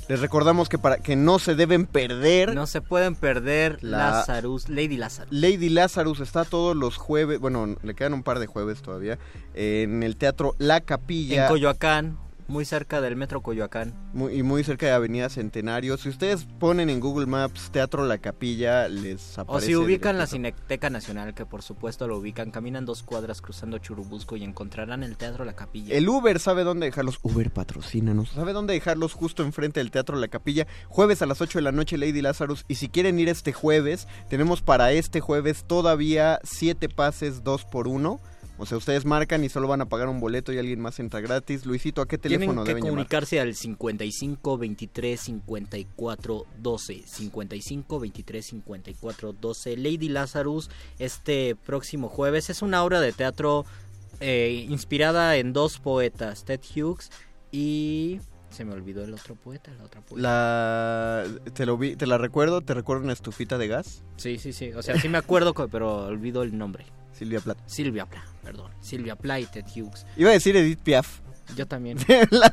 Les 0.09 0.21
recordamos 0.21 0.69
que 0.69 0.79
para 0.79 0.99
que 0.99 1.15
no 1.17 1.39
se 1.39 1.55
deben 1.55 1.87
perder. 1.87 2.55
No 2.55 2.67
se 2.67 2.81
pueden 2.81 3.15
perder 3.15 3.79
La- 3.83 4.11
Lazarus, 4.11 4.69
Lady 4.69 4.97
Lazarus. 4.97 5.33
Lady 5.33 5.69
Lazarus 5.69 6.21
está 6.21 6.45
todos 6.45 6.77
los 6.77 6.97
jueves, 6.97 7.39
bueno, 7.39 7.77
le 7.83 7.95
quedan 7.95 8.13
un 8.13 8.23
par 8.23 8.39
de 8.39 8.47
jueves 8.47 8.83
todavía, 8.83 9.19
en 9.55 10.03
el 10.03 10.17
teatro 10.17 10.55
La 10.59 10.81
Capilla. 10.81 11.45
En 11.45 11.49
Coyoacán, 11.49 12.19
muy 12.49 12.65
cerca 12.65 13.01
del 13.01 13.17
metro 13.17 13.43
Coyoacán. 13.43 13.95
Muy, 14.13 14.35
y 14.35 14.43
muy 14.43 14.65
cerca 14.65 14.87
de 14.87 14.93
Avenida 14.93 15.29
Centenario. 15.29 15.97
Si 15.97 16.09
ustedes 16.09 16.47
ponen 16.59 16.91
en 16.91 17.01
Google 17.01 17.27
Maps 17.27 17.71
Teatro 17.71 18.07
La 18.07 18.19
Capilla, 18.19 18.89
les 18.89 19.39
O 19.39 19.43
aparece. 19.43 19.67
si 19.67 19.77
ubican 19.77 20.19
la. 20.19 20.27
Cineteca 20.27 20.89
Nacional, 20.89 21.35
que 21.35 21.45
por 21.45 21.63
supuesto 21.63 22.09
lo 22.09 22.17
ubican, 22.17 22.51
caminan 22.51 22.87
dos 22.87 23.03
cuadras 23.03 23.43
cruzando 23.43 23.79
Churubusco 23.79 24.37
y 24.37 24.45
encontrarán 24.45 25.03
el 25.03 25.17
Teatro 25.17 25.45
La 25.45 25.53
Capilla. 25.55 25.95
El 25.95 26.09
Uber 26.09 26.39
sabe 26.39 26.65
dónde 26.65 26.87
dejarlos. 26.87 27.19
Uber 27.23 27.51
patrocínanos. 27.51 28.31
Sabe 28.31 28.53
dónde 28.53 28.73
dejarlos 28.73 29.13
justo 29.13 29.43
enfrente 29.43 29.81
del 29.81 29.91
Teatro 29.91 30.17
La 30.17 30.29
Capilla. 30.29 30.67
Jueves 30.89 31.23
a 31.23 31.27
las 31.27 31.41
8 31.41 31.59
de 31.59 31.63
la 31.63 31.73
noche, 31.73 31.99
Lady 31.99 32.23
Lazarus. 32.23 32.65
Y 32.69 32.77
si 32.77 32.89
quieren 32.89 33.19
ir 33.19 33.29
este 33.29 33.53
jueves, 33.53 34.09
tenemos 34.29 34.63
para 34.63 34.93
este 34.93 35.21
jueves 35.21 35.65
todavía 35.67 36.41
7 36.45 36.89
pases 36.89 37.45
2 37.45 37.65
por 37.67 37.89
1 37.89 38.21
O 38.59 38.67
sea, 38.67 38.79
ustedes 38.79 39.05
marcan 39.05 39.43
y 39.43 39.49
solo 39.49 39.67
van 39.67 39.81
a 39.81 39.87
pagar 39.87 40.09
un 40.09 40.21
boleto 40.21 40.53
y 40.53 40.59
alguien 40.59 40.81
más 40.81 41.01
entra 41.01 41.21
gratis. 41.21 41.67
Luisito, 41.67 42.01
¿a 42.01 42.07
qué 42.07 42.19
teléfono 42.19 42.47
Tienen 42.47 42.65
que 42.65 42.69
deben 42.69 42.83
llamar? 42.85 42.91
comunicarse 42.91 43.41
al 43.41 43.55
55 43.55 44.59
23 44.59 45.21
54 45.21 46.47
12. 46.59 47.03
55 47.07 48.01
23 48.01 48.47
54 48.47 49.33
12. 49.33 49.77
Lady 49.77 50.09
Lazarus, 50.09 50.71
este 50.99 51.57
próximo 51.57 52.09
jueves. 52.09 52.51
Es 52.51 52.63
una 52.63 52.85
obra 52.85 53.01
de 53.01 53.13
teatro 53.13 53.65
eh, 54.21 54.67
inspirada 54.69 55.37
en 55.37 55.53
dos 55.53 55.79
poetas, 55.81 56.45
Ted 56.45 56.61
Hughes 56.77 57.11
y. 57.51 58.21
Se 58.51 58.67
me 58.67 58.75
olvidó 58.75 59.03
el 59.03 59.15
otro 59.15 59.35
poeta, 59.35 59.73
la 59.79 59.85
otra 59.85 60.03
poeta. 60.03 60.23
La... 60.23 61.25
¿Te, 61.55 61.65
lo 61.65 61.79
vi... 61.79 61.97
¿Te 61.97 62.07
la 62.07 62.19
recuerdo? 62.19 62.61
¿Te 62.61 62.75
recuerdo 62.75 63.03
una 63.03 63.15
estufita 63.15 63.57
de 63.57 63.67
gas? 63.67 64.05
Sí, 64.19 64.37
sí, 64.37 64.53
sí. 64.53 64.73
O 64.75 64.83
sea, 64.83 65.01
sí 65.01 65.09
me 65.09 65.17
acuerdo, 65.17 65.55
pero 65.73 66.05
olvido 66.05 66.43
el 66.43 66.57
nombre. 66.59 66.85
Silvia 67.23 67.41
Plath. 67.41 67.59
Silvia 67.67 68.07
Plath, 68.07 68.29
perdón. 68.43 68.73
Silvia 68.81 69.15
Plath 69.15 69.41
y 69.43 69.47
Ted 69.47 69.65
Hughes. 69.75 70.05
Iba 70.17 70.31
a 70.31 70.33
decir 70.33 70.57
Edith 70.57 70.81
Piaf. 70.83 71.21
Yo 71.57 71.67
también. 71.67 71.99
Las 72.31 72.53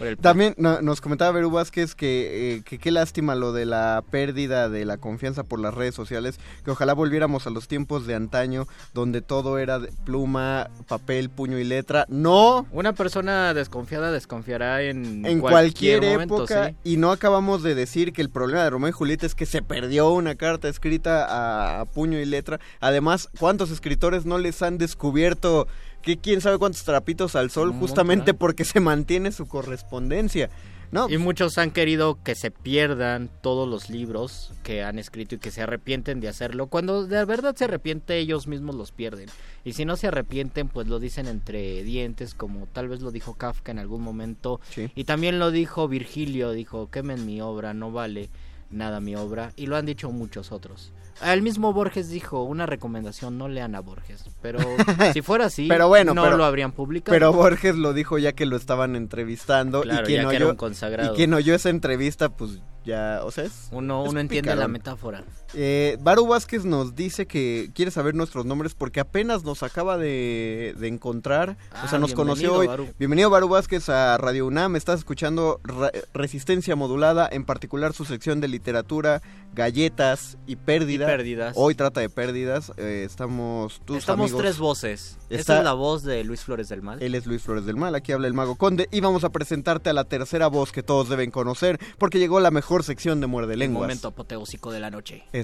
el- 0.00 0.16
También 0.18 0.54
no- 0.58 0.80
nos 0.82 1.00
comentaba 1.00 1.30
Beru 1.32 1.50
Vázquez 1.50 1.94
que, 1.94 2.54
eh, 2.56 2.62
que 2.64 2.78
qué 2.78 2.90
lástima 2.90 3.34
lo 3.34 3.52
de 3.52 3.66
la 3.66 4.02
pérdida 4.10 4.68
de 4.68 4.84
la 4.84 4.96
confianza 4.98 5.44
por 5.44 5.60
las 5.60 5.74
redes 5.74 5.94
sociales, 5.94 6.38
que 6.64 6.70
ojalá 6.70 6.92
volviéramos 6.94 7.46
a 7.46 7.50
los 7.50 7.68
tiempos 7.68 8.06
de 8.06 8.14
antaño, 8.14 8.66
donde 8.92 9.20
todo 9.22 9.58
era 9.58 9.78
de 9.78 9.92
pluma, 10.04 10.68
papel, 10.88 11.30
puño 11.30 11.58
y 11.58 11.64
letra. 11.64 12.06
No, 12.08 12.66
Una 12.72 12.92
persona 12.92 13.54
desconfiada 13.54 14.10
desconfiará 14.12 14.82
en, 14.82 15.24
en 15.26 15.40
cualquier, 15.40 16.02
momento, 16.02 16.36
época. 16.38 16.68
sí. 16.68 16.76
Y 16.84 16.96
no 16.96 17.12
acabamos 17.12 17.62
de 17.62 17.74
decir 17.74 18.12
que 18.12 18.22
el 18.22 18.30
problema 18.30 18.64
de 18.64 18.70
Romeo 18.70 18.88
y 18.88 18.92
Julieta 18.92 19.26
es 19.26 19.34
que 19.34 19.46
se 19.46 19.62
perdió 19.62 20.10
una 20.10 20.34
carta 20.34 20.68
escrita 20.68 21.24
a, 21.26 21.80
a 21.80 21.84
puño 21.84 22.18
y 22.18 22.24
letra. 22.24 22.60
Además, 22.80 23.28
¿cuántos 23.38 23.70
escritores 23.70 24.24
no 24.26 24.38
les 24.38 24.62
han 24.62 24.78
descubierto 24.78 25.66
que 26.04 26.18
quién 26.18 26.40
sabe 26.40 26.58
cuántos 26.58 26.84
trapitos 26.84 27.34
al 27.36 27.50
sol 27.50 27.72
justamente 27.72 28.32
montón. 28.32 28.38
porque 28.38 28.64
se 28.64 28.80
mantiene 28.80 29.32
su 29.32 29.46
correspondencia? 29.46 30.50
No, 30.92 31.08
Y 31.10 31.18
muchos 31.18 31.58
han 31.58 31.72
querido 31.72 32.22
que 32.22 32.36
se 32.36 32.52
pierdan 32.52 33.28
todos 33.40 33.68
los 33.68 33.90
libros 33.90 34.52
que 34.62 34.84
han 34.84 35.00
escrito 35.00 35.34
y 35.34 35.38
que 35.38 35.50
se 35.50 35.60
arrepienten 35.62 36.20
de 36.20 36.28
hacerlo. 36.28 36.68
Cuando 36.68 37.04
de 37.06 37.24
verdad 37.24 37.56
se 37.56 37.64
arrepiente, 37.64 38.16
ellos 38.18 38.46
mismos 38.46 38.76
los 38.76 38.92
pierden. 38.92 39.28
Y 39.64 39.72
si 39.72 39.84
no 39.84 39.96
se 39.96 40.06
arrepienten, 40.06 40.68
pues 40.68 40.86
lo 40.86 41.00
dicen 41.00 41.26
entre 41.26 41.82
dientes, 41.82 42.34
como 42.34 42.66
tal 42.66 42.86
vez 42.88 43.00
lo 43.00 43.10
dijo 43.10 43.34
Kafka 43.34 43.72
en 43.72 43.80
algún 43.80 44.02
momento. 44.02 44.60
Sí. 44.70 44.88
Y 44.94 45.02
también 45.02 45.40
lo 45.40 45.50
dijo 45.50 45.88
Virgilio, 45.88 46.52
dijo, 46.52 46.88
quemen 46.90 47.26
mi 47.26 47.40
obra, 47.40 47.74
no 47.74 47.90
vale 47.90 48.28
nada 48.70 49.00
mi 49.00 49.16
obra. 49.16 49.52
Y 49.56 49.66
lo 49.66 49.76
han 49.76 49.86
dicho 49.86 50.12
muchos 50.12 50.52
otros. 50.52 50.92
El 51.22 51.42
mismo 51.42 51.72
Borges 51.72 52.08
dijo, 52.08 52.42
una 52.42 52.66
recomendación, 52.66 53.38
no 53.38 53.48
lean 53.48 53.74
a 53.74 53.80
Borges. 53.80 54.24
Pero 54.42 54.58
si 55.12 55.22
fuera 55.22 55.46
así, 55.46 55.68
Pero 55.68 55.88
bueno, 55.88 56.14
no 56.14 56.22
pero- 56.24 56.36
lo 56.36 56.44
habrían 56.44 56.72
publicado. 56.72 57.14
Pero 57.14 57.32
Borges 57.32 57.76
lo 57.76 57.92
dijo 57.92 58.18
ya 58.18 58.32
que 58.32 58.46
lo 58.46 58.56
estaban 58.56 58.96
entrevistando 58.96 59.82
Claro, 59.82 60.02
y 60.02 60.06
quien 60.06 60.22
ya 60.22 60.28
que 60.30 60.36
oyó 60.36 60.44
era 60.44 60.46
un 60.52 60.56
consagrado. 60.56 61.12
y 61.12 61.16
quien 61.16 61.32
oyó 61.34 61.54
esa 61.54 61.70
entrevista 61.70 62.28
pues 62.30 62.60
ya, 62.84 63.20
o 63.24 63.30
sea, 63.30 63.44
es 63.44 63.68
Uno, 63.70 64.04
es 64.04 64.10
uno 64.10 64.20
entiende 64.20 64.54
la 64.56 64.68
metáfora. 64.68 65.24
Eh, 65.56 65.96
Baru 66.00 66.26
Vázquez 66.26 66.64
nos 66.64 66.96
dice 66.96 67.26
que 67.26 67.70
quiere 67.74 67.90
saber 67.92 68.14
nuestros 68.14 68.44
nombres 68.44 68.74
porque 68.74 68.98
apenas 68.98 69.44
nos 69.44 69.62
acaba 69.62 69.96
de, 69.96 70.74
de 70.78 70.88
encontrar, 70.88 71.56
o 71.84 71.88
sea, 71.88 71.96
Ah, 71.96 71.98
nos 72.00 72.12
conoció 72.12 72.54
hoy. 72.54 72.66
Baru. 72.66 72.88
Bienvenido 72.98 73.30
Baru 73.30 73.48
Vázquez 73.48 73.88
a 73.88 74.18
Radio 74.18 74.46
UNAM, 74.46 74.74
estás 74.74 74.98
escuchando 74.98 75.60
Ra- 75.62 75.92
Resistencia 76.12 76.74
Modulada, 76.74 77.28
en 77.30 77.44
particular 77.44 77.92
su 77.92 78.04
sección 78.04 78.40
de 78.40 78.48
literatura, 78.48 79.22
galletas 79.54 80.38
y 80.46 80.56
pérdidas. 80.56 81.08
Y 81.08 81.12
pérdidas. 81.12 81.54
Hoy 81.56 81.76
trata 81.76 82.00
de 82.00 82.08
pérdidas, 82.10 82.72
eh, 82.76 83.04
estamos 83.06 83.80
tus 83.84 83.98
Estamos 83.98 84.24
amigos. 84.30 84.42
tres 84.42 84.58
voces. 84.58 85.18
Está- 85.30 85.34
Esta 85.36 85.58
es 85.58 85.64
la 85.64 85.72
voz 85.72 86.02
de 86.02 86.24
Luis 86.24 86.40
Flores 86.40 86.68
del 86.68 86.82
Mal. 86.82 87.00
Él 87.00 87.14
es 87.14 87.26
Luis 87.26 87.42
Flores 87.42 87.64
del 87.64 87.76
Mal, 87.76 87.94
aquí 87.94 88.10
habla 88.10 88.26
el 88.26 88.34
Mago 88.34 88.56
Conde 88.56 88.88
y 88.90 89.00
vamos 89.00 89.22
a 89.22 89.30
presentarte 89.30 89.90
a 89.90 89.92
la 89.92 90.04
tercera 90.04 90.48
voz 90.48 90.72
que 90.72 90.82
todos 90.82 91.08
deben 91.08 91.30
conocer 91.30 91.78
porque 91.98 92.18
llegó 92.18 92.40
la 92.40 92.50
mejor 92.50 92.82
sección 92.82 93.20
de 93.20 93.28
Muerde 93.28 93.52
el 93.54 93.60
Lenguas. 93.60 93.82
momento 93.82 94.08
apoteósico 94.08 94.72
de 94.72 94.80
la 94.80 94.90
noche. 94.90 95.22
Es 95.32 95.43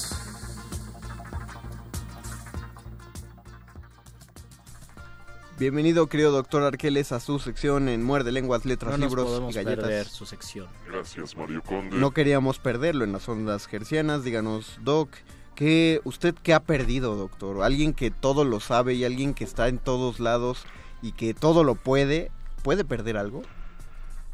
Bienvenido, 5.61 6.07
querido 6.07 6.31
doctor 6.31 6.63
Arqueles, 6.63 7.11
a 7.11 7.19
su 7.19 7.37
sección 7.37 7.87
en 7.87 8.01
Muerde 8.01 8.31
Lenguas, 8.31 8.65
Letras, 8.65 8.93
No 8.93 8.97
nos 8.97 9.09
Libros 9.11 9.27
podemos 9.27 9.53
y 9.53 9.57
Galletas. 9.57 9.85
perder 9.85 10.07
su 10.07 10.25
sección. 10.25 10.65
Gracias, 10.87 11.37
Mario 11.37 11.61
Conde. 11.61 11.97
No 11.97 12.09
queríamos 12.09 12.57
perderlo 12.57 13.03
en 13.03 13.11
las 13.11 13.29
ondas 13.29 13.67
gercianas. 13.67 14.23
Díganos, 14.23 14.79
Doc, 14.81 15.11
¿qué, 15.53 16.01
¿usted 16.03 16.33
qué 16.41 16.55
ha 16.55 16.61
perdido, 16.61 17.15
doctor? 17.15 17.61
Alguien 17.61 17.93
que 17.93 18.09
todo 18.09 18.43
lo 18.43 18.59
sabe 18.59 18.95
y 18.95 19.03
alguien 19.05 19.35
que 19.35 19.43
está 19.43 19.67
en 19.67 19.77
todos 19.77 20.19
lados 20.19 20.65
y 21.03 21.11
que 21.11 21.35
todo 21.35 21.63
lo 21.63 21.75
puede, 21.75 22.31
¿puede 22.63 22.83
perder 22.83 23.17
algo? 23.17 23.43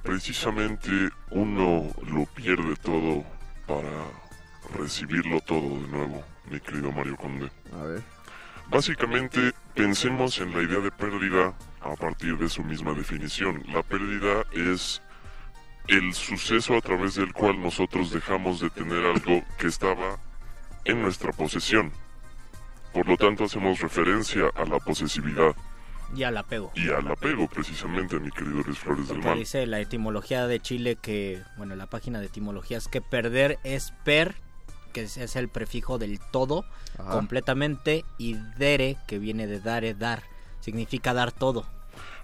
Precisamente 0.04 0.90
uno 1.32 1.92
lo 2.10 2.26
pierde 2.28 2.78
todo 2.82 3.26
para 3.68 3.92
recibirlo 4.74 5.42
todo 5.42 5.60
de 5.82 5.88
nuevo, 5.90 6.24
mi 6.50 6.62
querido 6.62 6.90
Mario 6.94 7.18
Conde. 7.18 7.52
A 7.74 7.84
ver. 7.84 8.17
Básicamente, 8.70 9.54
pensemos 9.74 10.40
en 10.40 10.54
la 10.54 10.62
idea 10.62 10.80
de 10.80 10.92
pérdida 10.92 11.54
a 11.82 11.96
partir 11.96 12.38
de 12.38 12.50
su 12.50 12.64
misma 12.64 12.94
definición. 12.94 13.64
La 13.72 13.82
pérdida 13.82 14.44
es 14.52 15.02
el 15.88 16.14
suceso 16.14 16.76
a 16.76 16.82
través 16.82 17.16
del 17.16 17.32
cual 17.34 17.62
nosotros 17.62 18.12
dejamos 18.12 18.60
de 18.60 18.70
tener 18.70 19.06
algo 19.06 19.42
que 19.58 19.68
estaba 19.68 20.18
en 20.84 21.02
nuestra 21.02 21.32
posesión. 21.32 21.92
Por 22.94 23.08
lo 23.08 23.16
tanto, 23.16 23.46
hacemos 23.46 23.80
referencia 23.80 24.44
a 24.56 24.66
la 24.66 24.80
posesividad 24.80 25.56
Y 26.16 26.24
al 26.24 26.36
apego. 26.38 26.72
y 26.76 26.90
al 26.90 27.08
apego, 27.10 27.48
precisamente, 27.48 28.20
mi 28.20 28.32
querido 28.32 28.62
Luis 28.64 28.80
Flores 28.80 29.08
del 29.08 29.20
Mal. 29.20 29.38
dice 29.40 29.66
la 29.66 29.80
etimología 29.80 30.46
de 30.48 30.60
Chile 30.60 30.98
que, 31.02 31.42
bueno, 31.58 31.76
la 31.76 31.88
página 31.88 32.20
de 32.20 32.26
etimologías 32.26 32.88
que 32.90 33.02
perder 33.02 33.60
es 33.64 33.94
per, 34.04 34.36
que 34.98 35.04
es, 35.04 35.18
es 35.18 35.36
el 35.36 35.48
prefijo 35.48 36.00
del 36.00 36.20
todo, 36.20 36.66
Ajá. 36.98 37.12
completamente, 37.12 38.04
y 38.18 38.34
dere, 38.58 38.98
que 39.08 39.20
viene 39.20 39.46
de 39.46 39.60
dare, 39.60 39.94
dar, 39.94 40.24
significa 40.60 41.14
dar 41.14 41.32
todo. 41.32 41.68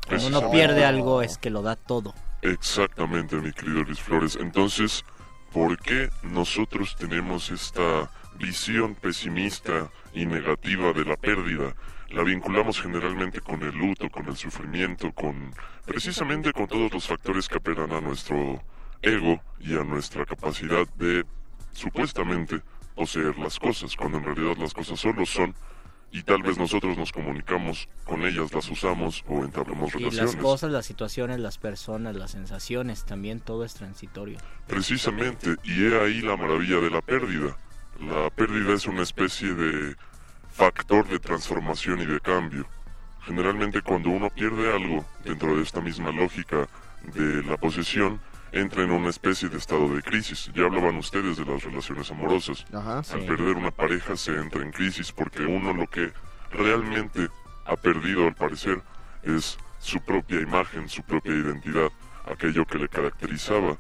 Cuando 0.08 0.28
uno 0.28 0.50
pierde 0.50 0.84
algo 0.84 1.22
es 1.22 1.38
que 1.38 1.52
lo 1.52 1.62
da 1.62 1.76
todo. 1.76 2.16
Exactamente, 2.42 3.36
mi 3.36 3.52
querido 3.54 3.84
Luis 3.84 4.00
Flores. 4.00 4.38
Entonces, 4.42 5.06
¿por 5.52 5.78
qué 5.78 6.10
nosotros 6.24 6.96
tenemos 6.98 7.52
esta 7.52 8.10
visión 8.40 8.96
pesimista 8.96 9.92
y 10.12 10.26
negativa 10.26 10.94
de 10.94 11.06
la 11.06 11.16
pérdida? 11.16 11.76
La 12.10 12.24
vinculamos 12.24 12.82
generalmente 12.82 13.40
con 13.40 13.62
el 13.62 13.76
luto, 13.76 14.10
con 14.10 14.28
el 14.28 14.36
sufrimiento, 14.36 15.12
con 15.14 15.54
precisamente 15.86 16.52
con 16.52 16.68
todos 16.68 16.92
los 16.92 17.08
factores 17.08 17.48
que 17.48 17.58
apelan 17.58 17.92
a 17.92 18.02
nuestro 18.02 18.64
ego 19.04 19.40
y 19.60 19.76
a 19.76 19.84
nuestra 19.84 20.26
capacidad 20.26 20.88
de 20.96 21.24
supuestamente 21.74 22.62
poseer 22.96 23.38
las 23.38 23.60
cosas, 23.60 23.96
cuando 23.96 24.18
en 24.20 24.26
realidad 24.26 24.58
las 24.58 24.74
cosas 24.74 25.00
solo 25.00 25.26
son 25.26 25.54
y 26.14 26.22
tal 26.22 26.44
vez 26.44 26.60
nosotros 26.60 26.96
nos 26.96 27.12
comunicamos 27.12 27.90
con 28.06 28.22
ellas, 28.24 28.54
las 28.54 28.70
usamos 28.70 29.24
o 29.28 29.44
entablamos 29.44 29.90
Y 29.96 29.98
relaciones. 29.98 30.36
las 30.36 30.44
cosas, 30.44 30.72
las 30.72 30.86
situaciones, 30.86 31.40
las 31.40 31.58
personas, 31.58 32.16
las 32.16 32.32
sensaciones, 32.32 33.04
también 33.04 33.40
todo 33.40 33.66
es 33.66 33.74
transitorio. 33.74 34.38
Precisamente, 34.68 35.56
y 35.64 35.86
he 35.86 36.00
ahí 36.00 36.22
la 36.22 36.38
maravilla 36.38 36.80
de 36.80 36.92
la 36.92 37.02
pérdida. 37.02 37.58
La 38.00 38.30
pérdida 38.30 38.74
es 38.74 38.86
una 38.86 39.02
especie 39.02 39.56
de 39.56 39.96
factor 40.52 41.08
de 41.08 41.18
transformación 41.18 42.02
y 42.02 42.06
de 42.06 42.20
cambio. 42.20 42.68
Generalmente 43.26 43.82
cuando 43.82 44.10
uno 44.10 44.30
pierde 44.30 44.72
algo 44.72 45.04
dentro 45.24 45.56
de 45.56 45.64
esta 45.64 45.82
misma 45.82 46.12
lógica 46.12 46.68
de 47.16 47.44
la 47.44 47.58
posesión, 47.58 48.20
entra 48.54 48.84
en 48.84 48.92
una 48.92 49.10
especie 49.10 49.50
de 49.50 49.58
estado 49.58 49.94
de 49.94 50.02
crisis. 50.02 50.50
Ya 50.56 50.64
hablaban 50.66 50.96
ustedes 50.98 51.38
de 51.38 51.46
las 51.46 51.64
relaciones 51.64 52.10
amorosas. 52.12 52.66
Ajá, 52.72 53.00
Al 53.00 53.26
perder 53.26 53.56
una 53.58 53.72
pareja 53.72 54.16
se 54.16 54.36
entra 54.36 54.62
en 54.62 54.72
crisis 54.72 55.12
porque 55.12 55.42
uno 55.44 55.74
lo 55.74 55.88
que 55.88 56.14
realmente 56.52 57.28
ha 57.66 57.76
perdido 57.76 58.28
al 58.28 58.36
parecer 58.36 58.82
es 59.24 59.58
su 59.80 60.00
propia 60.02 60.40
imagen, 60.40 60.88
su 60.88 61.02
propia 61.02 61.34
identidad, 61.34 61.90
aquello 62.32 62.66
que 62.66 62.78
le 62.78 62.88
caracterizaba 62.88 63.78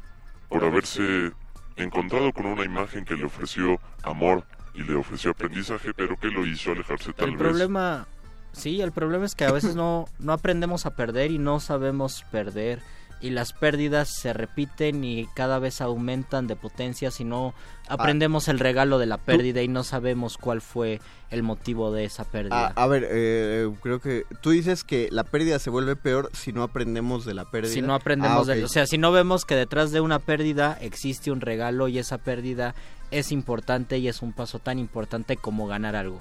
por 0.49 0.63
haberse 0.65 1.32
encontrado 1.76 2.34
con 2.34 2.45
una 2.47 2.65
imagen 2.65 3.05
que 3.05 3.15
le 3.15 3.26
ofreció 3.26 3.80
amor 4.03 4.43
y 4.74 4.82
le 4.84 4.95
ofreció 4.95 5.32
aprendizaje, 5.32 5.93
pero 5.93 6.17
que 6.19 6.28
lo 6.28 6.45
hizo 6.45 6.71
alejarse 6.71 7.13
tal 7.13 7.30
el 7.30 7.38
vez. 7.38 7.39
problema, 7.47 8.07
sí, 8.53 8.82
el 8.82 8.91
problema 8.91 9.26
es 9.26 9.36
que 9.36 9.45
a 9.45 9.51
veces 9.51 9.76
no, 9.76 10.05
no 10.17 10.34
aprendemos 10.34 10.86
a 10.88 10.95
perder 10.95 11.30
y 11.32 11.38
no 11.38 11.59
sabemos 11.59 12.26
perder. 12.32 12.82
Y 13.24 13.30
las 13.30 13.53
pérdidas 13.53 14.09
se 14.09 14.34
repiten 14.34 15.03
y 15.05 15.28
cada 15.34 15.57
vez 15.57 15.80
aumentan 15.80 16.45
de 16.45 16.57
potencia 16.57 17.09
si 17.09 17.24
no 17.24 17.53
aprendemos 17.88 18.49
el 18.49 18.59
regalo 18.59 18.99
de 18.99 19.05
la 19.05 19.17
pérdida 19.17 19.61
y 19.61 19.69
no 19.69 19.86
sabemos 19.86 20.38
cuál 20.38 20.59
fue 20.59 20.99
el 21.30 21.41
motivo 21.41 21.93
de 21.93 22.03
esa 22.03 22.26
pérdida. 22.26 22.74
A, 22.76 22.84
a 22.84 22.88
ver, 22.88 23.07
eh, 23.09 23.71
creo 23.82 24.01
que 24.01 24.26
tú 24.41 24.49
dices 24.51 24.84
que 24.84 25.07
la 25.09 25.24
pérdida 25.24 25.57
se 25.59 25.69
vuelve 25.69 25.95
peor 25.95 26.30
si 26.34 26.51
no 26.51 26.63
aprendemos 26.63 27.24
de 27.24 27.34
la 27.34 27.45
pérdida. 27.49 27.71
Si 27.74 27.82
no 27.82 27.95
aprendemos 27.95 28.49
Ah, 28.49 28.55
de. 28.55 28.63
O 28.65 28.67
sea, 28.67 28.86
si 28.86 28.97
no 28.97 29.13
vemos 29.13 29.45
que 29.45 29.55
detrás 29.55 29.91
de 29.93 30.01
una 30.01 30.19
pérdida 30.19 30.78
existe 30.82 31.32
un 31.32 31.39
regalo 31.39 31.88
y 31.88 31.99
esa 31.99 32.17
pérdida 32.17 32.76
es 33.09 33.32
importante 33.32 33.99
y 33.99 34.09
es 34.09 34.21
un 34.21 34.34
paso 34.34 34.59
tan 34.59 34.80
importante 34.80 35.38
como 35.38 35.65
ganar 35.65 35.95
algo. 35.95 36.19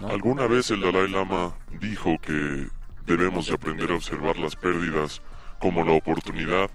¿no? 0.00 0.08
Alguna 0.08 0.46
vez 0.46 0.70
el 0.70 0.82
Dalai 0.82 1.08
Lama 1.08 1.54
dijo 1.80 2.16
que 2.20 2.68
debemos 3.06 3.46
de 3.46 3.54
aprender 3.54 3.90
a 3.90 3.94
observar 3.94 4.36
las 4.36 4.54
pérdidas 4.54 5.22
como 5.60 5.84
la 5.84 5.92
oportunidad 5.92 6.70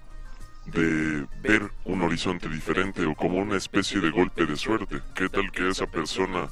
de 0.66 1.26
ver 1.42 1.70
un 1.84 2.02
horizonte 2.02 2.48
diferente 2.48 3.04
o 3.04 3.14
como 3.14 3.38
una 3.38 3.56
especie 3.56 4.00
de 4.00 4.10
golpe 4.10 4.46
de 4.46 4.56
suerte. 4.56 5.00
¿Qué 5.14 5.28
tal 5.28 5.50
que 5.50 5.68
esa 5.68 5.86
persona 5.86 6.48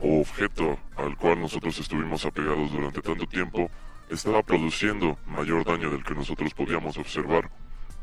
o 0.00 0.20
objeto 0.20 0.78
al 0.96 1.16
cual 1.16 1.40
nosotros 1.40 1.78
estuvimos 1.78 2.24
apegados 2.24 2.72
durante 2.72 3.00
tanto 3.00 3.26
tiempo 3.26 3.70
estaba 4.10 4.42
produciendo 4.42 5.16
mayor 5.26 5.64
daño 5.64 5.90
del 5.90 6.02
que 6.04 6.14
nosotros 6.14 6.52
podíamos 6.52 6.96
observar 6.98 7.48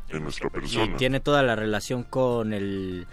en 0.08 0.22
nuestra 0.24 0.48
Y 0.48 0.50
persona? 0.50 0.96
tiene 0.96 1.20
toda 1.20 1.42
la 1.42 1.54
relación 1.54 2.02
con 2.02 2.52
el 2.52 3.06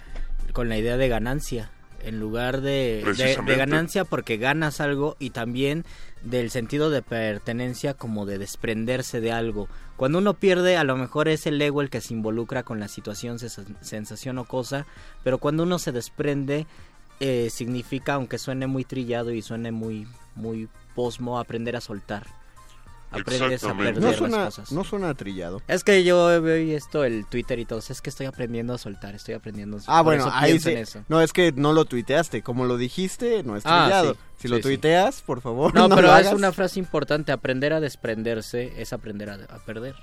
con 0.53 0.67
la 0.69 0.77
idea 0.77 0.97
de 0.97 1.07
ganancia 1.09 1.69
en 2.01 2.19
lugar 2.19 2.61
de, 2.61 3.03
de- 3.17 3.37
de, 3.43 3.55
ganancia 3.57 4.05
porque 4.05 4.37
ganas 4.37 4.79
algo 4.79 5.17
y 5.19 5.31
también 5.31 5.83
del 6.23 6.49
sentido 6.51 6.89
de 6.89 7.01
pertenencia 7.01 7.93
como 7.93 8.25
de 8.25 8.37
desprenderse 8.37 9.21
de 9.21 9.31
algo. 9.31 9.67
Cuando 9.95 10.17
uno 10.17 10.33
pierde 10.33 10.75
a 10.77 10.83
lo 10.83 10.95
mejor 10.97 11.27
es 11.27 11.45
el 11.47 11.61
ego 11.61 11.81
el 11.81 11.89
que 11.89 12.01
se 12.01 12.13
involucra 12.13 12.63
con 12.63 12.79
la 12.79 12.87
situación 12.87 13.37
sens- 13.37 13.65
sensación 13.81 14.37
o 14.37 14.45
cosa 14.45 14.85
pero 15.23 15.37
cuando 15.37 15.63
uno 15.63 15.79
se 15.79 15.91
desprende 15.91 16.67
eh, 17.19 17.49
significa 17.49 18.13
aunque 18.13 18.37
suene 18.37 18.67
muy 18.67 18.85
trillado 18.85 19.31
y 19.31 19.41
suene 19.41 19.71
muy 19.71 20.07
muy 20.35 20.69
posmo 20.95 21.39
aprender 21.39 21.75
a 21.75 21.81
soltar 21.81 22.27
aprendes 23.11 23.63
a 23.63 23.73
perder 23.75 23.99
No 24.01 24.11
las 24.11 24.53
cosas 24.55 24.71
no 24.71 24.83
suena 24.83 25.13
trillado. 25.15 25.61
es 25.67 25.83
que 25.83 26.03
yo 26.03 26.41
veo 26.41 26.77
esto, 26.77 27.03
el 27.03 27.25
Twitter 27.25 27.59
y 27.59 27.65
todo, 27.65 27.79
es 27.79 28.01
que 28.01 28.09
estoy 28.09 28.25
aprendiendo 28.27 28.73
a 28.73 28.77
soltar, 28.77 29.15
estoy 29.15 29.33
aprendiendo 29.35 29.77
a 29.77 29.79
soltar. 29.79 29.95
Ah, 29.95 30.03
Por 30.03 30.15
bueno, 30.17 30.31
ahí 30.33 30.59
sí. 30.59 30.71
eso. 30.71 31.03
No, 31.07 31.21
es 31.21 31.33
que 31.33 31.51
no 31.51 31.73
lo 31.73 31.85
tuiteaste. 31.85 32.41
Como 32.43 32.65
lo 32.65 32.77
dijiste, 32.77 33.43
no 33.43 33.55
es 33.57 33.63
Ah, 33.65 33.85
trillado. 33.85 34.13
sí, 34.13 34.19
si 34.37 34.41
sí, 34.43 34.47
lo 34.49 34.55
sí. 34.57 34.61
tuiteas, 34.63 35.21
por 35.21 35.41
favor, 35.41 35.73
No, 35.73 35.87
no, 35.87 35.95
pero 35.95 36.07
lo 36.09 36.13
es 36.17 36.19
hagas. 36.27 36.33
una 36.33 36.51
frase 36.51 36.79
importante, 36.79 37.31
aprender 37.31 37.73
a 37.73 37.79
desprenderse 37.79 38.73
es 38.81 38.93
aprender 38.93 39.29
a, 39.29 39.33
a 39.35 39.59
perder. 39.65 39.95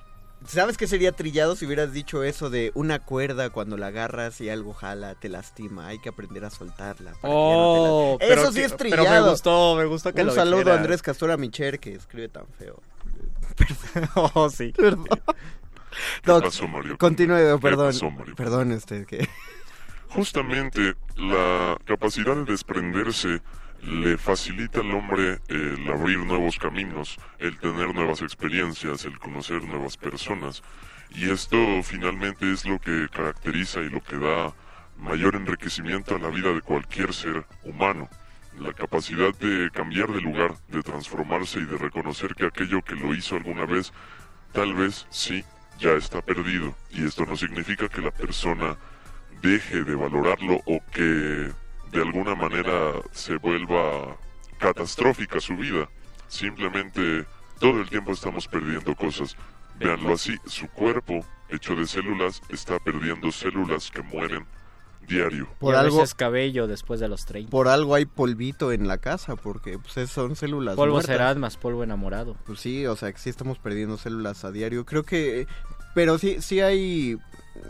¿Sabes 0.47 0.77
qué 0.77 0.87
sería 0.87 1.13
trillado 1.13 1.57
si 1.57 1.65
hubieras 1.67 1.93
dicho 1.93 2.23
eso 2.23 2.51
de 2.51 2.71
una 2.75 2.99
cuerda 3.01 3.49
cuando 3.51 3.79
la 3.79 3.87
agarras 3.89 4.41
y 4.43 4.51
algo 4.51 4.75
jala, 4.75 5.15
te 5.15 5.29
lastima? 5.31 5.89
Hay 5.89 5.99
que 5.99 6.11
aprender 6.11 6.45
a 6.45 6.51
soltarla. 6.51 7.13
para 7.13 7.23
que 7.23 7.29
Oh, 7.33 8.13
no 8.13 8.19
te 8.19 8.25
la- 8.27 8.29
pero 8.29 8.43
Eso 8.43 8.53
sí 8.53 8.59
que- 8.61 8.65
es 8.67 8.73
pero 8.75 8.91
me 8.91 8.97
trillado. 8.97 9.31
gustó, 9.31 9.75
me 9.77 9.85
gustó 9.87 10.13
que 10.13 10.21
Un 10.21 10.27
lo 10.29 10.35
saludo 10.35 10.59
dijera. 10.59 10.75
a 10.75 10.79
Andrés 10.79 11.03
Castora 11.03 11.37
Micher 11.39 11.81
que 11.81 11.95
escribe 11.95 12.29
tan 12.29 12.47
feo. 12.59 12.81
oh, 14.15 14.49
sí. 14.51 14.73
Perdón. 14.77 15.07
Continúe, 16.99 17.55
¿Qué 17.55 17.59
perdón. 17.61 17.87
pasó, 17.87 18.11
Mario? 18.11 18.35
Perdón, 18.35 18.73
este, 18.73 19.07
que... 19.07 19.29
Justamente 20.09 20.95
la 21.17 21.77
capacidad 21.85 22.37
de 22.37 22.45
desprenderse 22.45 23.43
le 23.83 24.17
facilita 24.17 24.81
al 24.81 24.91
hombre 24.93 25.41
el 25.49 25.89
abrir 25.91 26.19
nuevos 26.19 26.59
caminos, 26.59 27.19
el 27.39 27.59
tener 27.59 27.95
nuevas 27.95 28.23
experiencias, 28.23 29.05
el 29.05 29.19
conocer 29.19 29.63
nuevas 29.65 29.97
personas. 29.97 30.63
Y 31.15 31.31
esto 31.31 31.57
finalmente 31.83 32.51
es 32.51 32.65
lo 32.65 32.79
que 32.79 33.09
caracteriza 33.13 33.81
y 33.81 33.91
lo 33.91 34.01
que 34.03 34.17
da 34.17 34.55
mayor 34.99 35.37
enriquecimiento 35.37 36.17
a 36.17 36.19
la 36.19 36.29
vida 36.29 36.53
de 36.53 36.63
cualquier 36.63 37.13
ser 37.13 37.45
humano. 37.65 38.09
La 38.59 38.73
capacidad 38.73 39.35
de 39.37 39.71
cambiar 39.71 40.11
de 40.13 40.21
lugar, 40.21 40.55
de 40.69 40.83
transformarse 40.83 41.59
y 41.59 41.67
de 41.67 41.77
reconocer 41.77 42.35
que 42.35 42.47
aquello 42.47 42.83
que 42.83 42.95
lo 42.95 43.15
hizo 43.15 43.37
alguna 43.37 43.67
vez, 43.67 43.93
tal 44.53 44.75
vez 44.75 45.07
sí, 45.11 45.45
ya 45.79 45.93
está 45.93 46.23
perdido. 46.23 46.75
Y 46.91 47.05
esto 47.05 47.27
no 47.27 47.37
significa 47.37 47.89
que 47.89 48.01
la 48.01 48.11
persona 48.11 48.77
deje 49.43 49.85
de 49.85 49.95
valorarlo 49.95 50.61
o 50.65 50.81
que 50.91 51.53
de 51.93 52.03
alguna 52.03 52.35
manera 52.35 52.95
se 53.13 53.37
vuelva 53.37 54.17
catastrófica 54.59 55.39
su 55.39 55.55
vida. 55.57 55.89
Simplemente 56.29 57.27
todo 57.61 57.81
el 57.81 57.89
tiempo 57.91 58.13
estamos 58.13 58.49
perdiendo 58.49 58.95
cosas. 58.95 59.37
Véanlo 59.79 60.15
así, 60.15 60.35
su 60.47 60.67
cuerpo, 60.69 61.25
hecho 61.51 61.77
de 61.77 61.87
células, 61.87 62.41
está 62.49 62.79
perdiendo 62.79 63.31
células 63.31 63.91
que 63.91 64.03
mueren 64.03 64.47
diario. 65.07 65.49
Por 65.59 65.75
y 65.75 65.77
a 65.77 65.81
algo- 65.81 65.99
veces 66.01 66.15
cabello 66.15 66.67
después 66.67 67.01
de 67.01 67.09
los 67.09 67.25
30. 67.27 67.51
Por 67.51 67.69
algo 67.69 67.95
hay 67.95 68.05
polvito 68.07 68.73
en 68.73 68.89
la 68.89 68.99
casa, 68.99 69.37
porque 69.37 69.79
pues, 69.79 69.97
es- 69.97 70.11
son 70.11 70.37
células 70.37 70.77
Polvo 70.77 70.95
muertas. 70.95 71.15
será 71.17 71.35
más 71.35 71.57
polvo 71.57 71.83
enamorado. 71.85 72.37
Pues 72.47 72.61
sí, 72.61 72.87
o 72.87 72.97
sea, 72.97 73.13
que 73.13 73.19
sí 73.19 73.31
estamos 73.31 73.59
perdiendo 73.59 73.97
células 73.99 74.45
a 74.45 74.51
diario. 74.53 74.85
Creo 74.85 75.03
que... 75.05 75.47
Pero 75.95 76.19
sí, 76.19 76.37
sí 76.41 76.61
hay... 76.61 77.17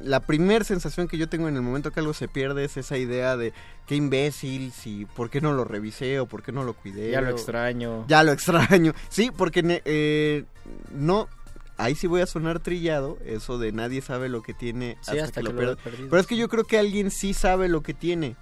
La 0.02 0.18
primera 0.18 0.64
sensación 0.64 1.06
que 1.06 1.16
yo 1.16 1.28
tengo 1.28 1.46
en 1.46 1.54
el 1.54 1.62
momento 1.62 1.92
que 1.92 2.00
algo 2.00 2.12
se 2.12 2.26
pierde 2.26 2.64
es 2.64 2.76
esa 2.76 2.98
idea 2.98 3.36
de 3.36 3.52
qué 3.86 3.94
imbécil, 3.94 4.72
si 4.72 5.04
por 5.04 5.30
qué 5.30 5.40
no 5.40 5.52
lo 5.52 5.62
revisé 5.64 6.18
o 6.18 6.26
por 6.26 6.42
qué 6.42 6.50
no 6.50 6.64
lo 6.64 6.72
cuidé. 6.74 7.12
Ya 7.12 7.20
lo 7.20 7.30
extraño. 7.30 8.04
Ya 8.08 8.24
lo 8.24 8.32
extraño. 8.32 8.94
Sí, 9.08 9.30
porque 9.36 9.80
eh, 9.84 10.44
no... 10.90 11.28
Ahí 11.78 11.94
sí 11.94 12.06
voy 12.06 12.22
a 12.22 12.26
sonar 12.26 12.60
trillado, 12.60 13.18
eso 13.26 13.58
de 13.58 13.72
nadie 13.72 14.00
sabe 14.00 14.28
lo 14.28 14.42
que 14.42 14.54
tiene 14.54 14.96
Sí, 15.02 15.18
hasta 15.18 15.42
que 15.42 15.48
lo 15.48 15.76
perdido. 15.76 15.76
Pero 16.08 16.18
es 16.18 16.26
que 16.26 16.36
yo 16.36 16.48
creo 16.48 16.64
que 16.64 16.78
alguien 16.78 17.10
sí 17.10 17.34
sabe 17.34 17.68
lo 17.68 17.82
que 17.82 17.92
tiene. 17.92 18.36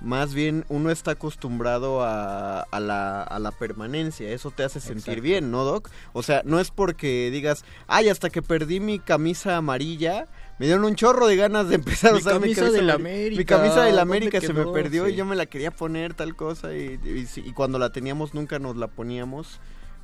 Más 0.00 0.34
bien 0.34 0.66
uno 0.68 0.90
está 0.90 1.12
acostumbrado 1.12 2.02
a, 2.02 2.60
a 2.60 2.80
la, 2.80 3.22
a 3.22 3.38
la 3.38 3.50
permanencia, 3.50 4.30
eso 4.30 4.50
te 4.50 4.62
hace 4.62 4.78
sentir 4.78 4.98
Exacto. 5.14 5.22
bien, 5.22 5.50
¿no, 5.50 5.64
Doc? 5.64 5.90
O 6.12 6.22
sea, 6.22 6.42
no 6.44 6.60
es 6.60 6.70
porque 6.70 7.30
digas, 7.32 7.64
ay, 7.86 8.10
hasta 8.10 8.28
que 8.28 8.42
perdí 8.42 8.78
mi 8.78 8.98
camisa 8.98 9.56
amarilla, 9.56 10.28
me 10.58 10.66
dieron 10.66 10.84
un 10.84 10.96
chorro 10.96 11.26
de 11.26 11.36
ganas 11.36 11.68
de 11.70 11.74
empezar 11.76 12.12
a 12.12 12.16
usar 12.18 12.34
mi 12.40 12.54
camisa 12.54 12.70
del 12.70 12.90
amarilla. 12.90 12.94
América, 12.94 13.38
Mi 13.38 13.44
camisa 13.46 13.80
del 13.84 13.96
¿dónde 13.96 14.02
América 14.02 14.40
se 14.42 14.52
me 14.52 14.66
perdió 14.66 15.08
y 15.08 15.16
yo 15.16 15.24
me 15.24 15.34
la 15.34 15.46
quería 15.46 15.70
poner, 15.70 16.12
tal 16.12 16.36
cosa, 16.36 16.74
y, 16.76 17.00
y 17.02 17.24
sí, 17.26 17.42
y 17.44 17.52
cuando 17.52 17.78
la 17.78 17.90
teníamos 17.90 18.34
nunca 18.34 18.58
nos 18.58 18.76
la 18.76 18.88
poníamos. 18.88 19.60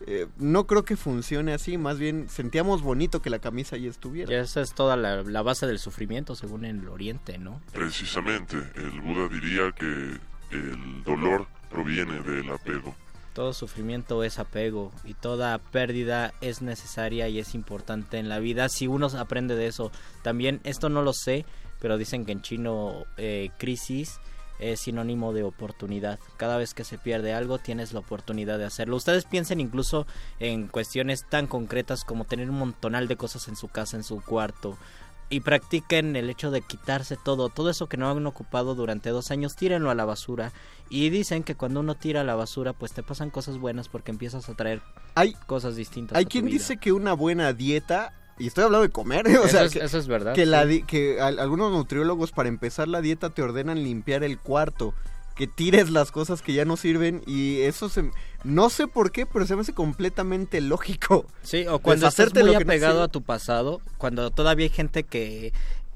Eh, 0.07 0.27
no 0.39 0.67
creo 0.67 0.85
que 0.85 0.97
funcione 0.97 1.53
así, 1.53 1.79
más 1.79 1.99
bien 1.99 2.29
sentíamos 2.29 2.83
bonito 2.83 3.23
que 3.23 3.31
la 3.31 3.39
camisa 3.39 3.77
ahí 3.77 3.87
estuviera. 3.87 4.33
Y 4.33 4.37
esa 4.37 4.61
es 4.61 4.75
toda 4.75 4.97
la, 4.97 5.23
la 5.23 5.43
base 5.43 5.67
del 5.67 5.79
sufrimiento 5.79 6.35
según 6.35 6.65
el 6.65 6.89
oriente, 6.89 7.39
¿no? 7.39 7.61
Precisamente, 7.73 8.57
el 8.75 9.01
Buda 9.01 9.29
diría 9.29 9.73
que 9.73 10.19
el 10.51 11.03
dolor 11.05 11.47
proviene 11.71 12.21
del 12.23 12.51
apego. 12.51 12.95
Todo 13.33 13.55
sufrimiento 13.55 14.23
es 14.25 14.39
apego 14.39 14.93
y 15.05 15.15
toda 15.15 15.59
pérdida 15.59 16.35
es 16.43 16.61
necesaria 16.61 17.29
y 17.29 17.39
es 17.39 17.55
importante 17.55 18.19
en 18.19 18.29
la 18.29 18.39
vida 18.39 18.69
si 18.69 18.87
uno 18.87 19.07
aprende 19.07 19.57
de 19.57 19.69
eso. 19.69 19.91
También 20.23 20.61
esto 20.65 20.91
no 20.91 21.01
lo 21.01 21.15
sé, 21.15 21.47
pero 21.81 21.97
dicen 21.97 22.27
que 22.27 22.33
en 22.33 22.43
chino 22.43 23.07
eh, 23.17 23.51
crisis 23.59 24.21
es 24.59 24.81
sinónimo 24.81 25.33
de 25.33 25.43
oportunidad. 25.43 26.19
Cada 26.37 26.57
vez 26.57 26.75
que 26.75 26.85
se 26.85 26.99
pierde 26.99 27.35
algo 27.35 27.59
tienes 27.59 27.93
la 27.93 28.01
oportunidad 28.01 28.59
de 28.59 28.65
hacerlo. 28.65 28.97
Ustedes 28.97 29.25
piensen 29.25 29.61
incluso 29.61 30.07
en 30.39 30.69
cuestiones 30.69 31.25
tan 31.29 31.47
concretas 31.47 32.05
como 32.05 32.25
tener 32.25 32.51
un 32.51 32.59
montonal 32.59 33.09
de 33.09 33.17
cosas 33.17 33.49
en 33.49 33.57
su 33.57 33.69
casa, 33.69 33.97
en 33.97 34.05
su 34.05 34.21
cuarto. 34.23 34.77
Y 35.31 35.41
practiquen 35.41 36.15
el 36.15 36.29
hecho 36.29 36.51
de 36.51 36.61
quitarse 36.61 37.17
todo, 37.17 37.49
todo 37.49 37.71
eso 37.71 37.89
que 37.89 37.97
no 37.97 38.11
han 38.11 38.27
ocupado 38.27 38.75
durante 38.75 39.09
dos 39.09 39.31
años, 39.31 39.57
tírenlo 39.57 39.91
a 39.91 39.95
la 39.95 40.05
basura. 40.05 40.53
Y 40.91 41.09
dicen 41.09 41.43
que 41.43 41.55
cuando 41.55 41.81
uno 41.81 41.95
tira 41.95 42.21
a 42.21 42.25
la 42.25 42.35
basura, 42.35 42.75
pues 42.75 42.93
te 42.93 43.03
pasan 43.03 43.31
cosas 43.31 43.57
buenas 43.57 43.89
porque 43.89 44.11
empiezas 44.11 44.51
a 44.51 44.55
traer 44.55 44.83
hay, 45.15 45.33
cosas 45.47 45.77
distintas. 45.77 46.17
Hay 46.17 46.25
a 46.25 46.27
tu 46.27 46.31
quien 46.31 46.45
vida. 46.45 46.59
dice 46.59 46.77
que 46.77 46.93
una 46.93 47.15
buena 47.15 47.55
dieta 47.55 48.13
y 48.43 48.47
estoy 48.49 48.65
hablando 48.65 48.83
de 48.83 48.91
comer, 48.93 49.27
o 49.29 49.31
Eso 49.31 49.49
sea, 49.49 49.65
es- 49.65 49.73
que, 49.73 49.79
eso 49.85 49.99
es 49.99 50.07
verdad, 50.07 50.35
Que, 50.35 50.47
la 50.47 50.63
sí. 50.63 50.69
di- 50.69 50.83
que 50.83 51.21
al- 51.21 51.39
algunos 51.39 51.73
nutriólogos 51.73 52.33
para 52.33 52.49
empezar 52.49 52.89
la 52.89 53.01
dieta 53.01 53.31
te 53.31 53.43
ordenan 53.43 53.83
limpiar 53.83 54.25
el 54.25 54.39
cuarto, 54.39 54.95
que 55.37 55.47
tires 55.47 55.89
las 55.91 56.13
cosas 56.13 56.43
que 56.43 56.53
ya 56.53 56.65
no 56.67 56.77
sirven 56.77 57.23
y 57.27 57.61
eso 57.63 57.89
se 57.89 58.11
no 58.45 58.69
sé 58.69 58.87
por 58.87 59.13
qué, 59.13 59.25
pero 59.25 59.47
se 59.47 59.55
me 59.55 59.63
hace 59.63 59.73
completamente 59.73 60.61
lógico. 60.61 61.25
Sí, 61.43 61.67
o 61.67 61.79
cuando 61.79 62.07
estás 62.09 62.35
muy 62.35 62.43
lo 62.43 62.59
que 62.59 62.65
apegado 62.65 63.03
a 63.03 63.09
tu 63.09 63.23
pasado, 63.23 63.81
cuando 63.97 64.31
todavía 64.31 64.65
hay 64.65 64.71
gente 64.71 65.05
que 65.05 65.53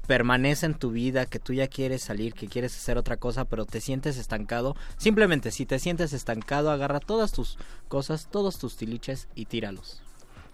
permanece 0.07 0.65
en 0.65 0.73
tu 0.73 0.91
vida, 0.91 1.25
que 1.25 1.37
tú 1.39 1.53
ya 1.53 1.67
quieres 1.67 2.01
salir, 2.01 2.33
que 2.33 2.47
quieres 2.47 2.75
hacer 2.75 2.97
otra 2.97 3.17
cosa, 3.17 3.43
pero 3.45 3.65
te 3.65 3.81
sientes 3.81 4.17
estancado, 4.17 4.75
simplemente 4.97 5.51
si 5.51 5.65
te 5.65 5.79
sientes 5.79 6.13
estancado, 6.13 6.71
agarra 6.71 6.99
todas 7.01 7.31
tus 7.33 7.57
cosas, 7.89 8.29
todos 8.31 8.57
tus 8.57 8.77
tiliches 8.77 9.27
y 9.35 9.45
tíralos. 9.45 10.01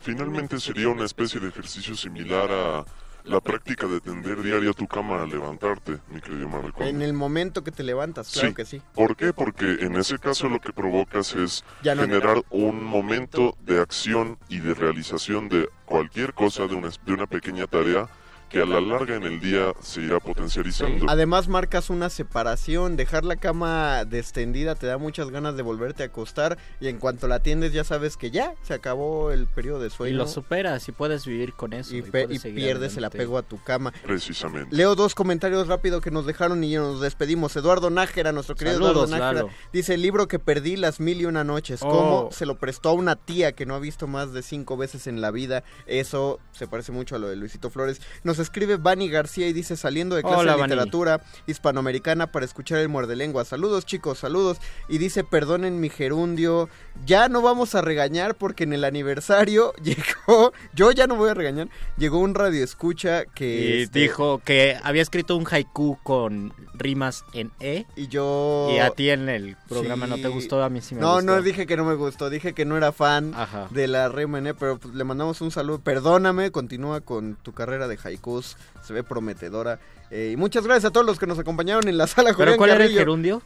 Finalmente 0.03 0.59
sería 0.59 0.89
una 0.89 1.05
especie 1.05 1.39
de 1.39 1.47
ejercicio 1.47 1.95
similar 1.95 2.51
a 2.51 2.85
la 3.23 3.39
práctica 3.39 3.87
de 3.87 4.01
tender 4.01 4.41
diario 4.43 4.73
tu 4.73 4.85
cama 4.85 5.23
al 5.23 5.29
levantarte, 5.29 5.97
mi 6.09 6.19
querido 6.19 6.49
Marco. 6.49 6.83
En 6.83 7.01
el 7.01 7.13
momento 7.13 7.63
que 7.63 7.71
te 7.71 7.83
levantas, 7.83 8.29
claro 8.33 8.49
Sí. 8.49 8.53
que 8.53 8.65
sí. 8.65 8.81
¿Por 8.93 9.15
qué? 9.15 9.31
Porque 9.31 9.77
en 9.79 9.95
ese 9.95 10.19
caso 10.19 10.49
lo 10.49 10.59
que 10.59 10.73
provocas 10.73 11.33
es 11.35 11.63
no- 11.85 11.95
generar 12.01 12.43
un 12.49 12.83
momento 12.83 13.55
de 13.61 13.79
acción 13.79 14.37
y 14.49 14.59
de 14.59 14.73
realización 14.73 15.47
de 15.47 15.69
cualquier 15.85 16.33
cosa, 16.33 16.67
de 16.67 16.75
una, 16.75 16.89
de 16.89 17.13
una 17.13 17.25
pequeña 17.27 17.65
tarea 17.65 18.09
que 18.53 18.61
a 18.61 18.65
la 18.67 18.79
larga 18.79 19.15
en 19.15 19.23
el 19.23 19.39
día 19.39 19.73
se 19.81 20.01
irá 20.01 20.19
potencializando. 20.19 21.07
Además 21.09 21.47
marcas 21.47 21.89
una 21.89 22.09
separación, 22.11 22.95
dejar 22.95 23.25
la 23.25 23.35
cama 23.35 24.05
destendida 24.05 24.75
te 24.75 24.85
da 24.85 24.99
muchas 24.99 25.31
ganas 25.31 25.55
de 25.57 25.63
volverte 25.63 26.03
a 26.03 26.05
acostar 26.05 26.59
y 26.79 26.87
en 26.87 26.99
cuanto 26.99 27.27
la 27.27 27.35
atiendes 27.35 27.73
ya 27.73 27.83
sabes 27.83 28.15
que 28.15 28.29
ya 28.29 28.53
se 28.61 28.75
acabó 28.75 29.31
el 29.31 29.47
periodo 29.47 29.79
de 29.79 29.87
Y 29.87 29.89
sueño 29.89 30.17
lo 30.17 30.27
superas 30.27 30.87
y 30.87 30.91
puedes 30.91 31.25
vivir 31.25 31.53
con 31.53 31.73
eso. 31.73 31.95
y, 31.95 31.99
Y, 31.99 32.35
y 32.35 32.39
pierdes 32.53 32.95
el 32.95 33.05
apego 33.05 33.39
a 33.39 33.41
tu 33.41 33.61
cama. 33.63 33.91
Precisamente. 34.05 34.75
Leo 34.75 34.93
dos 34.93 35.15
comentarios 35.15 35.67
rápido 35.67 35.99
que 35.99 36.11
nos 36.11 36.27
dejaron 36.27 36.63
y 36.63 36.75
nos 36.75 37.01
despedimos. 37.01 37.55
Eduardo 37.55 37.89
Nájera, 37.89 38.31
nuestro 38.31 38.55
querido 38.55 38.75
Saludos, 38.75 39.09
Eduardo 39.09 39.11
Nájera, 39.17 39.33
Lalo. 39.33 39.49
dice 39.71 39.95
el 39.95 40.03
libro 40.03 40.27
que 40.27 40.37
perdí 40.37 40.75
las 40.75 40.99
mil 40.99 41.19
y 41.19 41.25
una 41.25 41.43
noches. 41.43 41.81
Oh. 41.81 41.89
¿Cómo 41.89 42.29
se 42.31 42.45
lo 42.45 42.59
prestó 42.59 42.89
a 42.89 42.93
una 42.93 43.15
tía 43.15 43.53
que 43.53 43.65
no 43.65 43.73
ha 43.73 43.79
visto 43.79 44.05
más 44.05 44.31
de 44.31 44.43
cinco 44.43 44.77
veces 44.77 45.07
en 45.07 45.21
la 45.21 45.31
vida? 45.31 45.63
Eso 45.87 46.39
se 46.51 46.67
parece 46.67 46.91
mucho 46.91 47.15
a 47.15 47.19
lo 47.19 47.27
de 47.29 47.35
Luisito 47.35 47.71
Flores. 47.71 47.99
Nos 48.23 48.42
escribe 48.43 48.77
Vani 48.77 49.09
García 49.09 49.47
y 49.47 49.53
dice 49.53 49.75
saliendo 49.75 50.15
de 50.15 50.21
clase 50.21 50.37
Hola, 50.37 50.55
de 50.55 50.63
literatura 50.63 51.21
hispanoamericana 51.47 52.31
para 52.31 52.45
escuchar 52.45 52.79
el 52.79 52.89
muerde 52.89 53.15
lengua. 53.15 53.45
Saludos 53.45 53.85
chicos, 53.85 54.19
saludos. 54.19 54.57
Y 54.87 54.97
dice 54.99 55.23
perdonen 55.23 55.79
mi 55.79 55.89
gerundio. 55.89 56.69
Ya 57.05 57.29
no 57.29 57.41
vamos 57.41 57.75
a 57.75 57.81
regañar 57.81 58.35
porque 58.35 58.65
en 58.65 58.73
el 58.73 58.83
aniversario 58.83 59.73
llegó, 59.83 60.53
yo 60.73 60.91
ya 60.91 61.07
no 61.07 61.15
voy 61.15 61.29
a 61.29 61.33
regañar, 61.33 61.69
llegó 61.97 62.19
un 62.19 62.35
radio 62.35 62.63
escucha 62.63 63.25
que... 63.25 63.77
Y 63.77 63.81
este, 63.83 63.99
dijo 63.99 64.41
que 64.43 64.77
había 64.83 65.01
escrito 65.01 65.35
un 65.35 65.45
haiku 65.49 65.97
con 66.03 66.53
rimas 66.73 67.23
en 67.33 67.51
E. 67.59 67.85
Y 67.95 68.07
yo... 68.07 68.69
Y 68.73 68.79
a 68.79 68.91
ti 68.91 69.09
en 69.09 69.29
el 69.29 69.55
programa 69.67 70.07
no 70.07 70.17
te 70.17 70.27
gustó, 70.27 70.63
a 70.63 70.69
mí 70.69 70.81
sí 70.81 70.95
me 70.95 71.01
no, 71.01 71.15
gustó. 71.15 71.25
no 71.25 71.41
dije 71.41 71.65
que 71.65 71.77
no 71.77 71.85
me 71.85 71.95
gustó, 71.95 72.29
dije 72.29 72.53
que 72.53 72.65
no 72.65 72.77
era 72.77 72.91
fan 72.91 73.33
Ajá. 73.35 73.67
de 73.71 73.87
la 73.87 74.09
Remené, 74.09 74.53
pero 74.53 74.77
pues, 74.77 74.93
le 74.93 75.03
mandamos 75.03 75.41
un 75.41 75.51
saludo. 75.51 75.79
Perdóname, 75.79 76.51
continúa 76.51 77.01
con 77.01 77.35
tu 77.35 77.53
carrera 77.53 77.87
de 77.87 77.97
se 78.41 78.93
ve 78.93 79.03
prometedora. 79.03 79.79
Eh, 80.11 80.31
y 80.33 80.37
muchas 80.37 80.63
gracias 80.65 80.85
a 80.85 80.91
todos 80.91 81.05
los 81.05 81.19
que 81.19 81.25
nos 81.27 81.39
acompañaron 81.39 81.87
en 81.87 81.97
la 81.97 82.07
sala 82.07 82.29
¿Pero 82.37 82.51
Julián 82.51 82.57
cuál 82.57 82.69
era 82.71 82.77
el 82.77 82.83
Carrillo. 82.83 82.99
gerundio? 82.99 83.41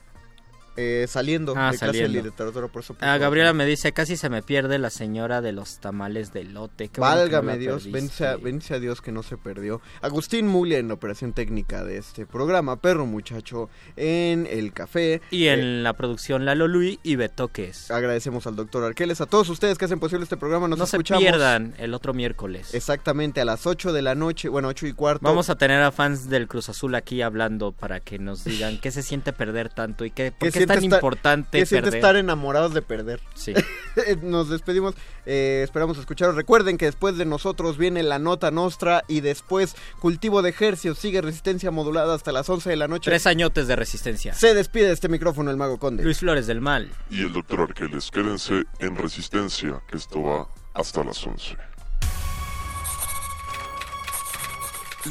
Eh, 0.77 1.05
saliendo 1.09 1.53
Ah, 1.57 1.71
de 1.71 1.77
clase 1.79 1.85
saliendo. 1.97 2.17
de 2.17 2.23
literatura, 2.29 2.67
por 2.67 2.83
por 2.83 2.95
Ah. 3.01 3.17
Gabriela 3.17 3.51
me 3.53 3.65
dice, 3.65 3.91
casi 3.93 4.15
se 4.15 4.29
me 4.29 4.43
pierde 4.43 4.77
la 4.77 4.89
señora 4.91 5.41
de 5.41 5.51
los 5.51 5.79
tamales 5.79 6.31
de 6.33 6.43
lote. 6.43 6.89
Qué 6.89 7.01
no 7.01 7.07
Válgame 7.07 7.57
Dios, 7.57 7.91
vence 7.91 8.25
a, 8.73 8.79
Dios 8.79 9.01
que 9.01 9.11
no 9.11 9.23
se 9.23 9.37
perdió. 9.37 9.81
Agustín 10.01 10.47
Mulia 10.47 10.77
en 10.77 10.87
la 10.87 10.93
operación 10.93 11.33
técnica 11.33 11.83
de 11.83 11.97
este 11.97 12.25
programa, 12.27 12.75
Perro 12.79 13.05
Muchacho 13.07 13.69
en 13.95 14.47
el 14.49 14.71
café. 14.71 15.21
Y 15.31 15.47
Eh, 15.47 15.53
en 15.53 15.83
la 15.83 15.93
producción 15.93 16.45
Lalo 16.45 16.67
Luis 16.67 16.99
y 17.03 17.15
Betoques. 17.15 17.89
agradecemos 17.91 18.45
al 18.47 18.55
doctor 18.55 18.83
Arqueles, 18.83 19.19
a 19.21 19.25
todos 19.25 19.49
ustedes 19.49 19.77
que 19.77 19.85
hacen 19.85 19.99
posible 19.99 20.23
este 20.23 20.37
programa. 20.37 20.67
Nos 20.67 20.77
No 20.77 20.85
se 20.85 20.99
pierdan 20.99 21.73
el 21.79 21.93
otro 21.93 22.13
miércoles. 22.13 22.73
exactamente 22.73 23.41
a 23.41 23.45
las 23.45 23.65
8 23.65 23.93
de 23.93 24.01
la 24.03 24.13
noche, 24.15 24.47
bueno, 24.49 24.67
8 24.67 24.85
y 24.87 24.93
cuarto. 24.93 25.23
Vamos 25.23 25.49
a 25.49 25.55
tener 25.55 25.81
a 25.81 25.91
fans 25.91 26.29
del 26.29 26.47
Cruz 26.47 26.69
Azul 26.69 26.93
aquí 26.95 27.21
hablando 27.23 27.71
para 27.71 27.99
que 27.99 28.19
nos 28.19 28.43
digan 28.43 28.79
qué 28.79 28.91
se 28.91 29.01
siente 29.01 29.33
perder 29.33 29.69
tanto 29.69 30.05
y 30.05 30.11
qué, 30.11 30.31
por 30.37 30.47
tan 30.67 30.83
estar- 30.83 30.97
importante 30.97 31.59
¿Qué 31.59 31.65
siente 31.65 31.95
estar 31.95 32.15
enamorados 32.15 32.73
de 32.73 32.81
perder? 32.81 33.21
Sí. 33.35 33.53
Nos 34.21 34.49
despedimos, 34.49 34.95
eh, 35.25 35.61
esperamos 35.63 35.97
escucharos. 35.97 36.35
Recuerden 36.35 36.77
que 36.77 36.85
después 36.85 37.17
de 37.17 37.25
nosotros 37.25 37.77
viene 37.77 38.03
la 38.03 38.19
nota 38.19 38.51
nostra 38.51 39.03
y 39.07 39.21
después 39.21 39.75
cultivo 39.99 40.41
de 40.41 40.49
ejercicios, 40.49 40.97
sigue 40.99 41.21
resistencia 41.21 41.71
modulada 41.71 42.13
hasta 42.15 42.31
las 42.31 42.49
11 42.49 42.69
de 42.69 42.75
la 42.75 42.87
noche. 42.87 43.09
Tres 43.09 43.25
añotes 43.27 43.67
de 43.67 43.75
resistencia. 43.75 44.33
Se 44.33 44.53
despide 44.53 44.87
de 44.87 44.93
este 44.93 45.09
micrófono 45.09 45.49
el 45.51 45.57
Mago 45.57 45.77
Conde. 45.79 46.03
Luis 46.03 46.19
Flores 46.19 46.47
del 46.47 46.61
Mal. 46.61 46.89
Y 47.09 47.21
el 47.21 47.33
doctor 47.33 47.61
Arqueles, 47.61 48.11
quédense 48.11 48.63
en 48.79 48.95
resistencia, 48.95 49.81
que 49.89 49.97
esto 49.97 50.21
va 50.21 50.47
hasta 50.73 51.03
las 51.03 51.25
11. 51.25 51.55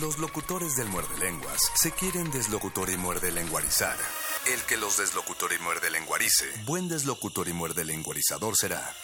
Los 0.01 0.19
locutores 0.19 0.77
del 0.77 0.89
muerde 0.89 1.17
lenguas 1.21 1.59
se 1.75 1.91
quieren 1.91 2.31
deslocutor 2.31 2.91
y 2.91 2.99
muerde 2.99 3.33
lenguarizar. 3.33 3.97
El 4.53 4.63
que 4.63 4.77
los 4.77 4.97
deslocutor 4.99 5.53
y 5.53 5.63
muerde 5.63 5.91
lenguarice, 5.91 6.45
buen 6.67 6.89
deslocutor 6.89 7.49
y 7.49 7.53
muerde 7.53 7.85
lenguarizador 7.85 8.55
será. 8.57 8.95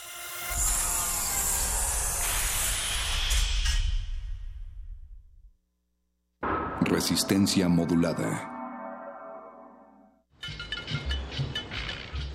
Resistencia 6.83 7.69
modulada. 7.69 8.49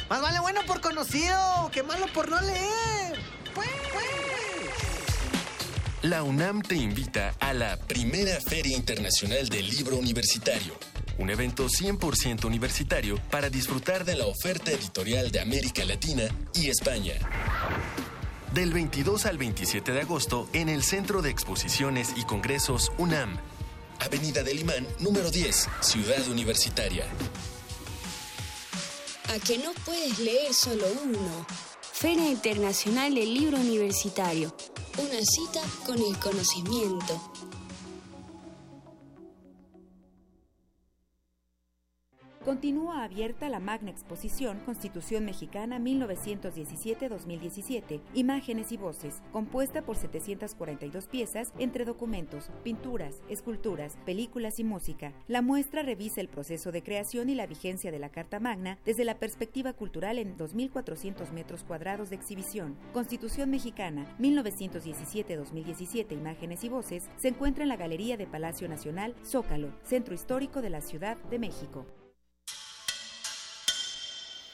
Más 0.10 0.22
vale 0.22 0.40
bueno 0.42 0.62
por 0.66 0.82
conocido 0.82 1.70
que 1.72 1.84
malo 1.84 2.08
por 2.14 2.30
no 2.30 2.42
leer. 2.42 3.20
Pues, 3.56 3.70
La 6.02 6.24
UNAM 6.24 6.62
te 6.62 6.76
invita 6.76 7.36
a 7.40 7.54
la 7.54 7.78
primera 7.78 8.40
Feria 8.42 8.76
Internacional 8.76 9.48
del 9.48 9.70
Libro 9.70 9.96
Universitario, 9.96 10.74
un 11.18 11.30
evento 11.30 11.68
100% 11.68 12.46
universitario 12.46 13.20
para 13.30 13.50
disfrutar 13.50 14.06
de 14.06 14.16
la 14.16 14.26
oferta 14.26 14.72
editorial 14.72 15.32
de 15.32 15.40
América 15.40 15.84
Latina 15.86 16.24
y 16.54 16.70
España. 16.70 17.14
Del 18.54 18.74
22 18.74 19.26
al 19.26 19.38
27 19.38 19.92
de 19.92 20.02
agosto 20.02 20.48
en 20.54 20.70
el 20.70 20.84
Centro 20.84 21.22
de 21.22 21.30
Exposiciones 21.30 22.14
y 22.16 22.24
Congresos 22.24 22.92
UNAM, 22.98 23.38
Avenida 24.00 24.44
del 24.44 24.60
Imán, 24.60 24.88
número 25.00 25.32
10, 25.32 25.70
Ciudad 25.82 26.28
Universitaria. 26.28 27.06
A 29.30 29.40
que 29.40 29.58
no 29.58 29.72
puedes 29.86 30.20
leer 30.20 30.54
solo 30.54 30.86
uno. 31.04 31.46
Feria 31.92 32.30
Internacional 32.30 33.16
del 33.16 33.34
Libro 33.34 33.58
Universitario. 33.58 34.56
Una 34.98 35.20
cita 35.26 35.62
con 35.86 35.98
el 35.98 36.18
conocimiento. 36.20 37.37
Continúa 42.48 43.04
abierta 43.04 43.50
la 43.50 43.60
magna 43.60 43.92
exposición 43.92 44.60
Constitución 44.66 45.26
Mexicana 45.26 45.80
1917-2017, 45.80 48.00
Imágenes 48.14 48.72
y 48.72 48.78
Voces, 48.78 49.22
compuesta 49.34 49.82
por 49.82 49.98
742 49.98 51.08
piezas 51.08 51.52
entre 51.60 51.84
documentos, 51.84 52.50
pinturas, 52.64 53.22
esculturas, 53.28 53.98
películas 54.06 54.60
y 54.60 54.64
música. 54.64 55.12
La 55.28 55.42
muestra 55.42 55.84
revisa 55.84 56.22
el 56.22 56.30
proceso 56.30 56.72
de 56.72 56.84
creación 56.84 57.30
y 57.30 57.36
la 57.36 57.48
vigencia 57.48 57.92
de 57.92 58.00
la 58.00 58.08
Carta 58.08 58.40
Magna 58.40 58.78
desde 58.86 59.04
la 59.04 59.20
perspectiva 59.20 59.74
cultural 59.74 60.18
en 60.18 60.38
2.400 60.38 61.30
metros 61.34 61.66
cuadrados 61.66 62.10
de 62.10 62.16
exhibición. 62.16 62.78
Constitución 62.94 63.50
Mexicana 63.50 64.08
1917-2017, 64.22 66.14
Imágenes 66.14 66.64
y 66.64 66.70
Voces, 66.70 67.10
se 67.18 67.28
encuentra 67.28 67.64
en 67.64 67.70
la 67.70 67.76
Galería 67.76 68.16
de 68.16 68.26
Palacio 68.26 68.70
Nacional, 68.70 69.16
Zócalo, 69.26 69.74
Centro 69.84 70.16
Histórico 70.16 70.62
de 70.62 70.70
la 70.70 70.80
Ciudad 70.80 71.18
de 71.30 71.40
México. 71.40 71.86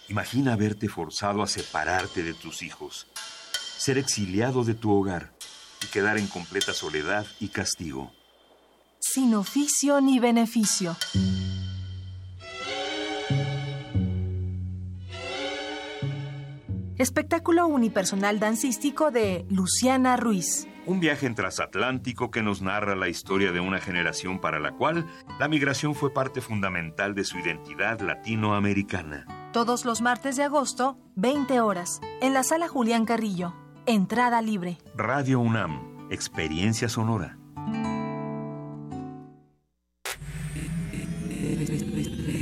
Imagina 0.09 0.55
verte 0.55 0.89
forzado 0.89 1.41
a 1.41 1.47
separarte 1.47 2.23
de 2.23 2.33
tus 2.33 2.61
hijos, 2.61 3.07
ser 3.77 3.97
exiliado 3.97 4.63
de 4.63 4.73
tu 4.73 4.91
hogar 4.91 5.31
y 5.81 5.87
quedar 5.87 6.17
en 6.17 6.27
completa 6.27 6.73
soledad 6.73 7.25
y 7.39 7.47
castigo. 7.49 8.11
Sin 8.99 9.33
oficio 9.33 10.01
ni 10.01 10.19
beneficio. 10.19 10.95
Espectáculo 16.97 17.67
unipersonal 17.67 18.39
dancístico 18.39 19.11
de 19.11 19.45
Luciana 19.49 20.15
Ruiz. 20.15 20.67
Un 20.85 20.99
viaje 20.99 21.27
en 21.27 21.35
transatlántico 21.35 22.29
que 22.29 22.43
nos 22.43 22.61
narra 22.61 22.95
la 22.95 23.07
historia 23.07 23.53
de 23.53 23.61
una 23.61 23.79
generación 23.79 24.39
para 24.39 24.59
la 24.59 24.73
cual 24.73 25.07
la 25.39 25.47
migración 25.47 25.95
fue 25.95 26.13
parte 26.13 26.41
fundamental 26.41 27.15
de 27.15 27.23
su 27.23 27.39
identidad 27.39 28.01
latinoamericana. 28.01 29.25
Todos 29.53 29.85
los 29.85 30.01
martes 30.01 30.35
de 30.35 30.43
agosto, 30.43 30.97
20 31.15 31.61
horas, 31.61 32.01
en 32.21 32.33
la 32.33 32.43
sala 32.43 32.67
Julián 32.67 33.05
Carrillo. 33.05 33.53
Entrada 33.85 34.41
libre. 34.41 34.77
Radio 34.95 35.39
UNAM, 35.39 36.07
experiencia 36.09 36.89
sonora. 36.89 37.37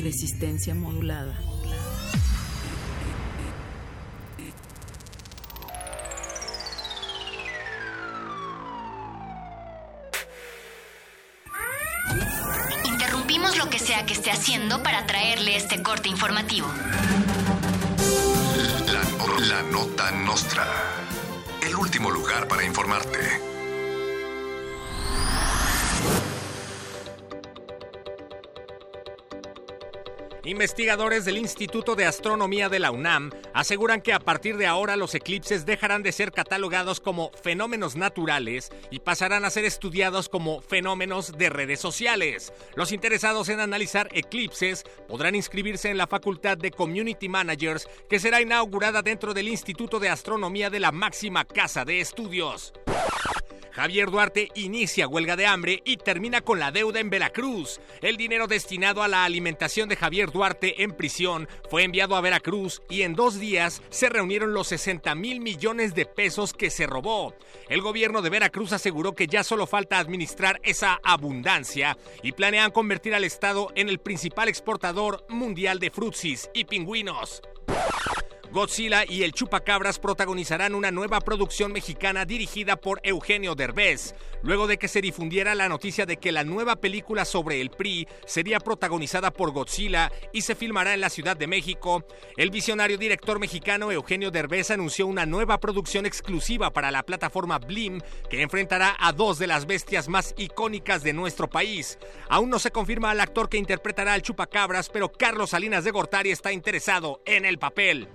Resistencia 0.04 0.74
modulada. 0.74 1.51
Para 14.82 15.06
traerle 15.06 15.56
este 15.56 15.84
corte 15.84 16.10
informativo. 16.10 16.68
La 19.48 19.62
nota 19.62 20.10
nostra. 20.12 20.66
El 21.62 21.76
último 21.76 22.10
lugar 22.10 22.48
para 22.48 22.64
informarte. 22.64 23.20
Investigadores 30.44 31.24
del 31.24 31.38
Instituto 31.38 31.96
de 31.96 32.06
Astronomía 32.06 32.68
de 32.68 32.80
la 32.80 32.90
UNAM 32.90 33.30
aseguran 33.54 34.02
que 34.02 34.12
a 34.12 34.20
partir 34.20 34.58
de 34.58 34.66
ahora 34.66 34.96
los 34.96 35.14
eclipses 35.14 35.68
dejarán 35.68 36.02
de 36.02 36.12
ser 36.12 36.32
catalogados 36.32 37.00
como 37.00 37.30
fenómenos 37.44 37.96
naturales 37.96 38.72
y 38.90 39.02
pasarán 39.02 39.46
a 39.46 39.52
ser 39.52 39.66
estudiados 39.66 40.30
como 40.30 40.60
fenómenos 40.62 41.38
de 41.38 41.52
redes 41.52 41.80
sociales. 41.80 42.52
Los 42.76 42.92
interesados 42.92 43.50
en 43.50 43.60
analizar 43.60 44.10
eclipses 44.14 44.84
podrán 45.08 45.36
inscribirse 45.36 45.92
en 45.92 46.00
la 46.00 46.08
Facultad 46.08 46.58
de 46.58 46.72
Community 46.72 47.30
Managers 47.30 47.88
que 48.10 48.20
será 48.20 48.42
inaugurada 48.42 49.04
dentro 49.04 49.36
del 49.36 49.48
Instituto 49.48 50.00
de 50.00 50.10
Astronomía 50.10 50.72
de 50.72 50.80
la 50.80 50.92
máxima 50.92 51.46
casa 51.46 51.86
de 51.86 52.02
estudios. 52.02 52.74
Javier 53.72 54.12
Duarte 54.12 54.50
inicia 54.56 55.08
huelga 55.08 55.36
de 55.36 55.46
hambre 55.46 55.82
y 55.86 55.98
termina 55.98 56.42
con 56.42 56.60
la 56.60 56.72
deuda 56.72 57.00
en 57.00 57.10
Veracruz. 57.10 57.80
El 58.02 58.18
dinero 58.18 58.48
destinado 58.48 59.02
a 59.02 59.08
la 59.08 59.24
alimentación 59.24 59.88
de 59.88 59.96
Javier 59.96 60.32
Duarte 60.32 60.84
en 60.84 60.92
prisión 60.92 61.48
fue 61.70 61.84
enviado 61.84 62.16
a 62.16 62.22
Veracruz 62.22 62.82
y 62.90 63.04
en 63.04 63.16
dos 63.16 63.40
días 63.40 63.82
se 63.90 64.10
reunieron 64.10 64.54
los 64.54 64.68
60 64.68 65.16
mil 65.16 65.40
millones 65.40 65.96
de 65.96 66.06
pesos 66.06 66.54
que 66.54 66.70
se 66.70 66.86
robó. 66.86 67.34
El 67.70 67.82
gobierno 67.82 68.22
de 68.22 68.30
Veracruz 68.30 68.74
aseguró 68.74 69.14
que 69.14 69.28
ya 69.28 69.44
solo 69.44 69.68
falta 69.68 70.00
administrar 70.00 70.60
esa 70.64 71.00
abundancia 71.04 71.98
y 72.24 72.34
planean 72.34 72.72
convertir 72.72 73.16
al 73.16 73.24
Estado 73.24 73.72
en 73.76 73.90
el 73.90 74.00
principal 74.00 74.50
exportador 74.50 75.26
mundial 75.30 75.80
de 75.80 75.92
frutsis 75.92 76.50
y 76.54 76.66
pingüinos. 76.66 77.42
Godzilla 78.52 79.06
y 79.08 79.24
el 79.24 79.32
Chupacabras 79.32 79.98
protagonizarán 79.98 80.76
una 80.76 80.92
nueva 80.92 81.22
producción 81.22 81.72
mexicana 81.72 82.26
dirigida 82.26 82.76
por 82.76 83.00
Eugenio 83.04 83.56
Derbez, 83.56 84.14
luego 84.44 84.68
de 84.68 84.78
que 84.78 84.90
se 84.90 85.00
difundiera 85.00 85.56
la 85.56 85.70
noticia 85.70 86.06
de 86.06 86.18
que 86.18 86.34
la 86.34 86.44
nueva 86.44 86.76
película 86.76 87.24
sobre 87.24 87.62
el 87.62 87.70
PRI 87.70 88.10
sería 88.26 88.60
protagonizada 88.60 89.32
por 89.32 89.52
Godzilla 89.52 90.12
y 90.34 90.42
se 90.42 90.56
filmará 90.56 90.94
en 90.94 91.00
la 91.00 91.10
Ciudad 91.10 91.38
de 91.38 91.48
México. 91.48 92.06
El 92.36 92.50
visionario 92.50 92.98
director 92.98 93.40
mexicano 93.40 93.90
Eugenio 93.90 94.32
Derbez 94.32 94.70
anunció 94.70 95.08
una 95.08 95.26
nueva 95.26 95.58
producción 95.58 96.06
exclusiva 96.06 96.74
para 96.74 96.92
la 96.92 97.04
plataforma 97.04 97.58
Blim 97.58 98.02
que 98.30 98.42
enfrentará 98.42 98.98
a 99.00 99.14
dos 99.14 99.40
de 99.40 99.48
las 99.48 99.66
bestias 99.66 100.10
más 100.10 100.34
icónicas 100.38 101.04
de 101.04 101.14
nuestro 101.14 101.50
país. 101.50 101.98
Aún 102.28 102.50
no 102.50 102.60
se 102.60 102.72
confirma 102.72 103.12
al 103.12 103.22
actor 103.22 103.48
que 103.48 103.58
interpretará 103.58 104.12
al 104.12 104.24
Chupacabras, 104.24 104.90
pero 104.90 105.10
Carlos 105.10 105.52
Salinas 105.52 105.86
de 105.86 105.92
Gortari 105.92 106.32
está 106.32 106.52
interesado 106.52 107.22
en 107.26 107.46
el 107.46 107.58
papel. 107.58 108.10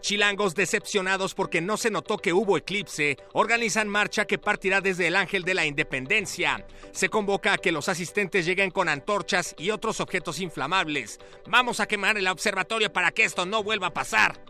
Chilangos 0.00 0.54
decepcionados 0.54 1.34
porque 1.34 1.60
no 1.60 1.76
se 1.76 1.90
notó 1.90 2.16
que 2.16 2.32
hubo 2.32 2.56
eclipse, 2.56 3.18
organizan 3.34 3.88
marcha 3.88 4.24
que 4.24 4.38
partirá 4.38 4.80
desde 4.80 5.06
el 5.06 5.16
Ángel 5.16 5.42
de 5.42 5.52
la 5.52 5.66
Independencia. 5.66 6.64
Se 6.92 7.10
convoca 7.10 7.52
a 7.52 7.58
que 7.58 7.72
los 7.72 7.90
asistentes 7.90 8.46
lleguen 8.46 8.70
con 8.70 8.88
antorchas 8.88 9.54
y 9.58 9.70
otros 9.70 10.00
objetos 10.00 10.40
inflamables. 10.40 11.18
Vamos 11.46 11.80
a 11.80 11.86
quemar 11.86 12.16
el 12.16 12.26
observatorio 12.28 12.90
para 12.90 13.10
que 13.10 13.24
esto 13.24 13.44
no 13.44 13.62
vuelva 13.62 13.88
a 13.88 13.92
pasar. 13.92 14.42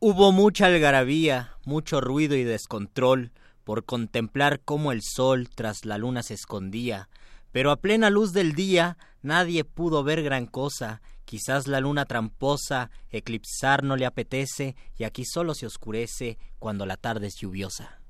Hubo 0.00 0.32
mucha 0.32 0.66
algarabía, 0.66 1.56
mucho 1.64 2.00
ruido 2.00 2.34
y 2.34 2.42
descontrol 2.42 3.32
por 3.62 3.84
contemplar 3.84 4.60
cómo 4.64 4.92
el 4.92 5.02
sol 5.02 5.48
tras 5.54 5.84
la 5.84 5.98
luna 5.98 6.22
se 6.22 6.34
escondía, 6.34 7.08
pero 7.52 7.70
a 7.70 7.76
plena 7.76 8.10
luz 8.10 8.32
del 8.32 8.54
día 8.54 8.98
nadie 9.22 9.64
pudo 9.64 10.02
ver 10.04 10.22
gran 10.22 10.46
cosa 10.46 11.00
Quizás 11.26 11.66
la 11.66 11.80
luna 11.80 12.04
tramposa 12.04 12.90
eclipsar 13.10 13.82
no 13.82 13.96
le 13.96 14.06
apetece 14.06 14.76
y 14.96 15.02
aquí 15.02 15.24
solo 15.24 15.54
se 15.54 15.66
oscurece 15.66 16.38
cuando 16.60 16.86
la 16.86 16.96
tarde 16.96 17.26
es 17.26 17.34
lluviosa. 17.34 18.00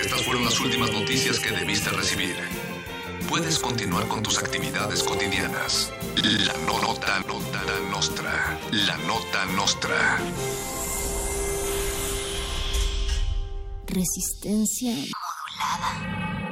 Estas 0.00 0.22
fueron 0.24 0.44
las 0.44 0.60
últimas 0.60 0.92
noticias 0.92 1.40
que 1.40 1.50
debiste 1.50 1.90
recibir. 1.90 2.36
Puedes 3.28 3.58
continuar 3.58 4.06
con 4.06 4.22
tus 4.22 4.38
actividades 4.38 5.02
cotidianas. 5.02 5.92
La 6.16 6.54
nota, 6.64 7.18
nota, 7.26 7.64
la 7.64 7.90
nostra. 7.90 8.60
La 8.70 8.96
nota 8.98 9.46
nostra. 9.56 10.18
Resistencia 13.86 14.92
modulada. 14.92 16.51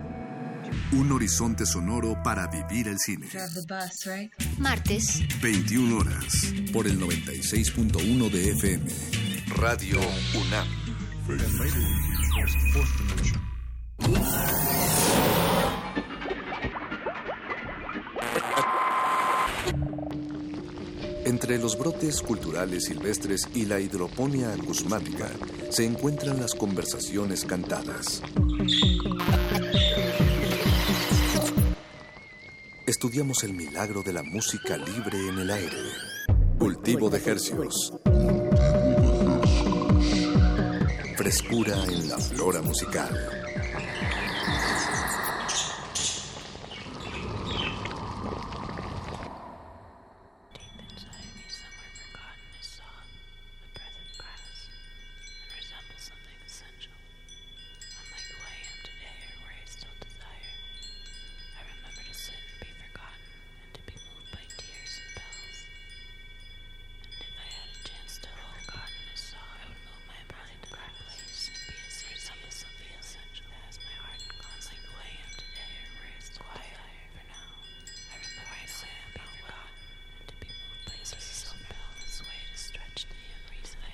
Un 0.93 1.09
horizonte 1.11 1.65
sonoro 1.65 2.21
para 2.21 2.47
vivir 2.47 2.89
el 2.89 2.99
cine. 2.99 3.27
Martes, 4.57 5.21
21 5.41 5.97
horas. 5.97 6.53
Por 6.73 6.85
el 6.85 6.99
96.1 6.99 8.29
de 8.29 8.51
FM. 8.51 8.91
Radio 9.55 9.99
UNAM. 10.35 10.67
Entre 21.23 21.57
los 21.57 21.77
brotes 21.77 22.21
culturales 22.21 22.85
silvestres 22.85 23.47
y 23.53 23.65
la 23.65 23.79
hidroponía 23.79 24.51
acusmática 24.53 25.29
se 25.69 25.85
encuentran 25.85 26.41
las 26.41 26.53
conversaciones 26.53 27.45
cantadas. 27.45 28.21
Estudiamos 32.87 33.43
el 33.43 33.53
milagro 33.53 34.01
de 34.01 34.11
la 34.11 34.23
música 34.23 34.75
libre 34.75 35.17
en 35.29 35.37
el 35.37 35.51
aire. 35.51 35.77
Cultivo 36.57 37.11
de 37.11 37.19
hercios. 37.23 37.93
Frescura 41.15 41.83
en 41.85 42.09
la 42.09 42.17
flora 42.17 42.61
musical. 42.63 43.40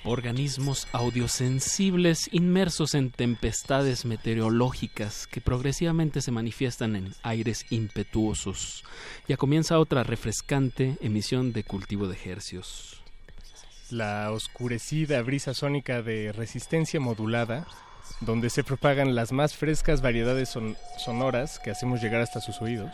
Organismos 0.08 0.86
audiosensibles 0.92 2.28
inmersos 2.32 2.94
en 2.94 3.10
tempestades 3.10 4.04
meteorológicas 4.04 5.26
que 5.26 5.40
progresivamente 5.40 6.20
se 6.22 6.30
manifiestan 6.30 6.96
en 6.96 7.14
aires 7.22 7.64
impetuosos. 7.70 8.84
Ya 9.28 9.36
comienza 9.36 9.78
otra 9.78 10.02
refrescante 10.04 10.96
emisión 11.00 11.52
de 11.52 11.64
cultivo 11.64 12.08
de 12.08 12.18
hercios. 12.24 13.02
La 13.90 14.30
oscurecida 14.32 15.22
brisa 15.22 15.54
sónica 15.54 16.02
de 16.02 16.32
resistencia 16.32 17.00
modulada, 17.00 17.66
donde 18.20 18.50
se 18.50 18.64
propagan 18.64 19.14
las 19.14 19.32
más 19.32 19.54
frescas 19.54 20.02
variedades 20.02 20.48
son- 20.48 20.76
sonoras 20.98 21.58
que 21.58 21.70
hacemos 21.70 22.02
llegar 22.02 22.20
hasta 22.20 22.40
sus 22.40 22.60
oídos. 22.60 22.90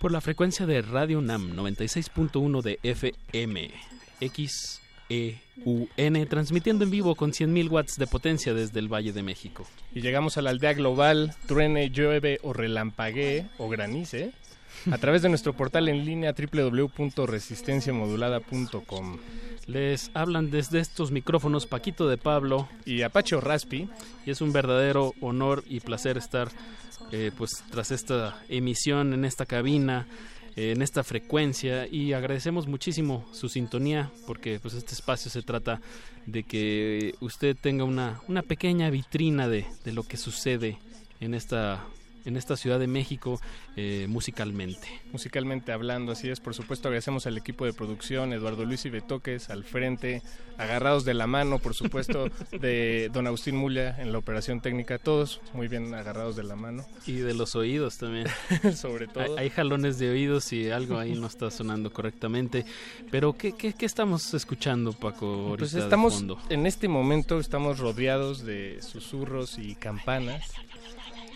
Por 0.00 0.10
la 0.10 0.20
frecuencia 0.20 0.66
de 0.66 0.82
Radio 0.82 1.20
NAM 1.20 1.54
96.1 1.54 2.60
de 2.62 2.78
FM, 2.82 3.70
XEUN, 5.64 6.26
transmitiendo 6.28 6.84
en 6.84 6.90
vivo 6.90 7.14
con 7.14 7.32
100.000 7.32 7.70
watts 7.70 7.96
de 7.96 8.06
potencia 8.06 8.54
desde 8.54 8.80
el 8.80 8.92
Valle 8.92 9.12
de 9.12 9.22
México. 9.22 9.66
Y 9.94 10.00
llegamos 10.00 10.38
a 10.38 10.42
la 10.42 10.50
aldea 10.50 10.72
global, 10.72 11.34
truene, 11.46 11.90
llueve 11.90 12.40
o 12.42 12.52
relampaguee 12.52 13.46
o 13.58 13.68
granice, 13.68 14.32
a 14.90 14.98
través 14.98 15.22
de 15.22 15.28
nuestro 15.28 15.52
portal 15.52 15.88
en 15.88 16.04
línea 16.04 16.34
www.resistenciamodulada.com. 16.34 19.18
Les 19.66 20.10
hablan 20.14 20.50
desde 20.50 20.80
estos 20.80 21.12
micrófonos 21.12 21.66
Paquito 21.66 22.08
de 22.08 22.18
Pablo 22.18 22.68
y 22.84 23.02
Apache 23.02 23.40
Raspi. 23.40 23.88
Y 24.26 24.30
es 24.30 24.40
un 24.40 24.52
verdadero 24.52 25.14
honor 25.20 25.62
y 25.68 25.78
placer 25.80 26.16
estar 26.16 26.48
eh, 27.12 27.30
pues 27.36 27.62
tras 27.70 27.92
esta 27.92 28.42
emisión 28.48 29.12
en 29.12 29.24
esta 29.24 29.46
cabina, 29.46 30.08
en 30.56 30.82
esta 30.82 31.02
frecuencia 31.02 31.86
y 31.86 32.12
agradecemos 32.12 32.66
muchísimo 32.66 33.26
su 33.32 33.48
sintonía 33.48 34.10
porque 34.26 34.60
pues 34.60 34.74
este 34.74 34.92
espacio 34.92 35.30
se 35.30 35.42
trata 35.42 35.80
de 36.26 36.42
que 36.42 37.14
usted 37.20 37.56
tenga 37.60 37.84
una, 37.84 38.20
una 38.28 38.42
pequeña 38.42 38.90
vitrina 38.90 39.48
de, 39.48 39.66
de 39.84 39.92
lo 39.92 40.02
que 40.02 40.16
sucede 40.16 40.78
en 41.20 41.34
esta 41.34 41.84
en 42.24 42.36
esta 42.36 42.56
Ciudad 42.56 42.78
de 42.78 42.86
México 42.86 43.40
eh, 43.76 44.06
musicalmente. 44.08 44.88
Musicalmente 45.12 45.72
hablando, 45.72 46.12
así 46.12 46.28
es. 46.28 46.40
Por 46.40 46.54
supuesto, 46.54 46.88
agradecemos 46.88 47.26
al 47.26 47.36
equipo 47.36 47.64
de 47.64 47.72
producción, 47.72 48.32
Eduardo 48.32 48.64
Luis 48.64 48.84
y 48.84 48.90
Betoques 48.90 49.50
al 49.50 49.64
frente, 49.64 50.22
agarrados 50.58 51.04
de 51.04 51.14
la 51.14 51.26
mano, 51.26 51.58
por 51.58 51.74
supuesto, 51.74 52.28
de 52.50 53.10
don 53.12 53.26
Agustín 53.26 53.56
Mulia 53.56 53.96
en 54.00 54.12
la 54.12 54.18
operación 54.18 54.60
técnica, 54.60 54.98
todos 54.98 55.40
muy 55.54 55.68
bien 55.68 55.94
agarrados 55.94 56.36
de 56.36 56.44
la 56.44 56.56
mano. 56.56 56.84
Y 57.06 57.14
de 57.14 57.34
los 57.34 57.56
oídos 57.56 57.98
también. 57.98 58.26
Sobre 58.76 59.06
todo. 59.06 59.36
Hay, 59.36 59.44
hay 59.44 59.50
jalones 59.50 59.98
de 59.98 60.10
oídos 60.10 60.52
y 60.52 60.70
algo 60.70 60.98
ahí 60.98 61.14
no 61.14 61.26
está 61.26 61.50
sonando 61.50 61.92
correctamente. 61.92 62.64
Pero, 63.10 63.32
¿qué, 63.34 63.52
qué, 63.52 63.72
qué 63.72 63.86
estamos 63.86 64.34
escuchando, 64.34 64.92
Paco? 64.92 65.54
Pues 65.58 65.74
estamos, 65.74 66.24
en 66.48 66.66
este 66.66 66.88
momento 66.88 67.38
estamos 67.38 67.78
rodeados 67.78 68.44
de 68.44 68.78
susurros 68.82 69.58
y 69.58 69.74
campanas 69.74 70.52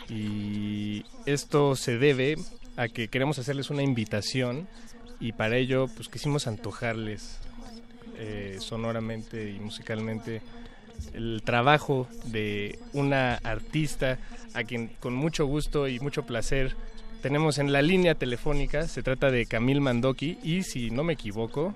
y 0.08 1.04
esto 1.26 1.76
se 1.76 1.98
debe 1.98 2.36
a 2.76 2.88
que 2.88 3.08
queremos 3.08 3.38
hacerles 3.38 3.70
una 3.70 3.82
invitación 3.82 4.68
y 5.18 5.32
para 5.32 5.56
ello 5.56 5.88
pues 5.88 6.08
quisimos 6.08 6.46
antojarles 6.46 7.38
eh, 8.16 8.56
sonoramente 8.60 9.50
y 9.50 9.58
musicalmente 9.60 10.42
el 11.14 11.42
trabajo 11.44 12.08
de 12.24 12.78
una 12.92 13.36
artista 13.36 14.18
a 14.54 14.64
quien 14.64 14.88
con 15.00 15.14
mucho 15.14 15.46
gusto 15.46 15.88
y 15.88 16.00
mucho 16.00 16.22
placer 16.24 16.74
tenemos 17.22 17.58
en 17.58 17.72
la 17.72 17.82
línea 17.82 18.14
telefónica, 18.14 18.86
se 18.88 19.02
trata 19.02 19.30
de 19.30 19.46
Camil 19.46 19.80
Mandoki 19.80 20.38
y 20.42 20.62
si 20.62 20.90
no 20.90 21.02
me 21.02 21.14
equivoco, 21.14 21.74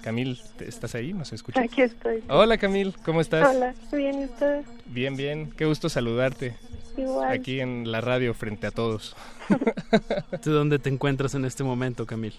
Camil, 0.00 0.38
¿te- 0.56 0.68
¿estás 0.68 0.94
ahí? 0.94 1.12
¿Nos 1.12 1.32
escuchas? 1.32 1.64
Aquí 1.64 1.82
estoy. 1.82 2.22
Hola 2.28 2.56
Camil, 2.56 2.94
¿cómo 3.04 3.20
estás? 3.20 3.54
Hola, 3.54 3.74
bien, 3.92 4.22
¿y 4.22 4.24
ustedes? 4.24 4.64
Bien, 4.86 5.16
bien, 5.16 5.50
qué 5.56 5.66
gusto 5.66 5.88
saludarte. 5.88 6.54
Igual. 6.96 7.30
Aquí 7.32 7.60
en 7.60 7.90
la 7.90 8.00
radio 8.00 8.32
frente 8.34 8.66
a 8.66 8.70
todos. 8.70 9.14
¿Tú 10.42 10.50
dónde 10.52 10.78
te 10.78 10.88
encuentras 10.90 11.34
en 11.34 11.44
este 11.44 11.64
momento, 11.64 12.06
Camil? 12.06 12.34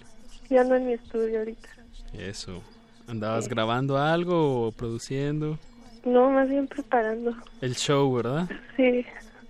Yo 0.50 0.60
ando 0.60 0.74
en 0.76 0.86
mi 0.86 0.92
estudio 0.94 1.38
ahorita. 1.40 1.68
Eso. 2.12 2.62
¿Andabas 3.06 3.48
grabando 3.48 3.98
algo 3.98 4.66
o 4.66 4.72
produciendo? 4.72 5.58
No, 6.04 6.30
más 6.30 6.48
bien 6.48 6.66
preparando. 6.66 7.34
El 7.60 7.74
show, 7.74 8.12
¿verdad? 8.14 8.48
Sí. 8.76 9.04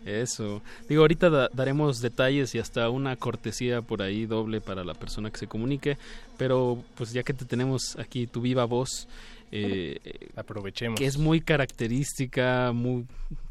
Eso. 0.04 0.62
Digo, 0.88 1.02
ahorita 1.02 1.28
da- 1.28 1.50
daremos 1.52 2.00
detalles 2.00 2.54
y 2.54 2.58
hasta 2.58 2.88
una 2.88 3.16
cortesía 3.16 3.82
por 3.82 4.00
ahí 4.02 4.26
doble 4.26 4.60
para 4.60 4.84
la 4.84 4.94
persona 4.94 5.30
que 5.30 5.38
se 5.38 5.46
comunique, 5.46 5.98
pero 6.36 6.82
pues 6.96 7.12
ya 7.12 7.22
que 7.22 7.34
te 7.34 7.44
tenemos 7.44 7.96
aquí 7.98 8.26
tu 8.26 8.40
viva 8.40 8.64
voz, 8.64 9.08
eh, 9.52 9.98
aprovechemos. 10.36 10.98
Que 10.98 11.06
es 11.06 11.18
muy 11.18 11.40
característica, 11.40 12.72
muy 12.72 13.06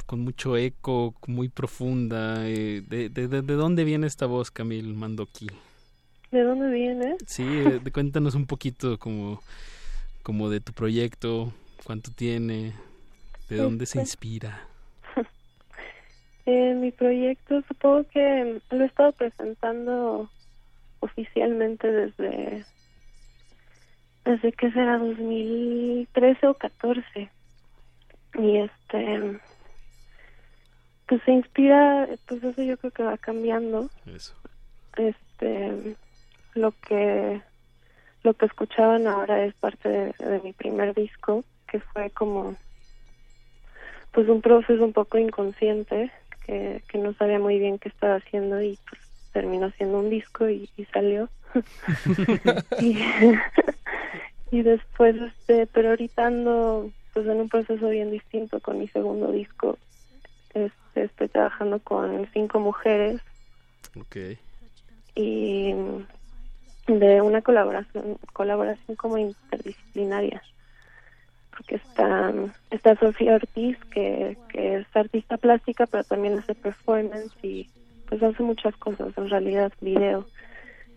con 0.07 0.21
mucho 0.21 0.57
eco, 0.57 1.13
muy 1.27 1.49
profunda. 1.49 2.47
eh, 2.47 2.81
de, 2.87 3.09
de, 3.09 3.27
de- 3.27 3.41
de 3.43 3.53
dónde 3.53 3.83
viene 3.83 4.07
esta 4.07 4.25
voz, 4.25 4.49
Camil 4.49 4.95
Mandoki? 4.95 5.47
¿De 6.31 6.41
dónde 6.43 6.69
viene? 6.71 7.15
Sí, 7.27 7.43
eh, 7.43 7.79
cuéntanos 7.93 8.33
un 8.33 8.47
poquito 8.47 8.97
como, 8.97 9.41
como 10.23 10.49
de 10.49 10.59
tu 10.61 10.73
proyecto, 10.73 11.53
cuánto 11.83 12.09
tiene, 12.11 12.73
de 13.49 13.57
dónde 13.57 13.85
se 13.85 13.99
Este. 13.99 14.01
inspira. 14.09 14.61
Eh, 16.49 16.73
mi 16.75 16.93
proyecto 16.93 17.61
supongo 17.67 18.05
que 18.07 18.61
lo 18.69 18.81
he 18.81 18.87
estado 18.87 19.11
presentando 19.11 20.31
oficialmente 21.01 21.91
desde 21.91 22.63
desde 24.23 24.53
que 24.53 24.71
será 24.71 24.97
2013 24.97 26.47
o 26.47 26.53
14 26.53 27.29
y 28.39 28.57
este 28.59 29.39
pues 31.07 31.21
se 31.23 31.31
inspira 31.31 32.07
pues 32.27 32.43
eso 32.43 32.61
yo 32.61 32.77
creo 32.77 32.91
que 32.91 33.03
va 33.03 33.17
cambiando. 33.17 33.89
Eso. 34.05 34.35
este 34.97 35.95
lo 36.53 36.71
que 36.87 37.41
lo 38.23 38.33
que 38.33 38.45
escuchaban 38.45 39.07
ahora 39.07 39.45
es 39.45 39.53
parte 39.55 39.89
de, 39.89 40.13
de 40.19 40.41
mi 40.43 40.53
primer 40.53 40.93
disco 40.93 41.43
que 41.67 41.79
fue 41.79 42.09
como 42.09 42.55
pues 44.11 44.27
un 44.29 44.41
proceso 44.41 44.83
un 44.83 44.93
poco 44.93 45.17
inconsciente 45.17 46.11
que, 46.45 46.81
que 46.87 46.97
no 46.97 47.13
sabía 47.13 47.39
muy 47.39 47.59
bien 47.59 47.77
qué 47.77 47.89
estaba 47.89 48.15
haciendo 48.15 48.61
y 48.61 48.79
pues 48.89 49.01
terminó 49.31 49.69
siendo 49.71 49.99
un 49.99 50.09
disco 50.09 50.49
y, 50.49 50.69
y 50.75 50.85
salió. 50.85 51.29
Y, 52.81 52.97
y 54.51 54.61
después 54.61 55.15
este 55.15 55.67
pero 55.67 55.89
ahorita 55.89 56.27
ando 56.27 56.91
pues 57.13 57.25
en 57.25 57.39
un 57.41 57.49
proceso 57.49 57.89
bien 57.89 58.11
distinto 58.11 58.59
con 58.59 58.77
mi 58.77 58.87
segundo 58.89 59.31
disco 59.31 59.77
este 60.65 61.03
estoy 61.03 61.27
trabajando 61.29 61.79
con 61.79 62.27
cinco 62.33 62.59
mujeres. 62.59 63.21
Ok. 63.99 64.17
y 65.15 65.73
de 66.87 67.21
una 67.21 67.41
colaboración 67.41 68.17
colaboración 68.33 68.95
como 68.95 69.17
interdisciplinaria. 69.17 70.41
Porque 71.51 71.75
está 71.75 72.33
está 72.69 72.95
Sofía 72.95 73.35
Ortiz 73.35 73.77
que, 73.91 74.37
que 74.49 74.75
es 74.77 74.87
artista 74.95 75.37
plástica 75.37 75.85
pero 75.87 76.03
también 76.03 76.37
hace 76.37 76.53
performance 76.53 77.33
y 77.41 77.69
pues 78.07 78.21
hace 78.21 78.43
muchas 78.43 78.75
cosas 78.77 79.17
en 79.17 79.29
realidad 79.29 79.71
video. 79.81 80.27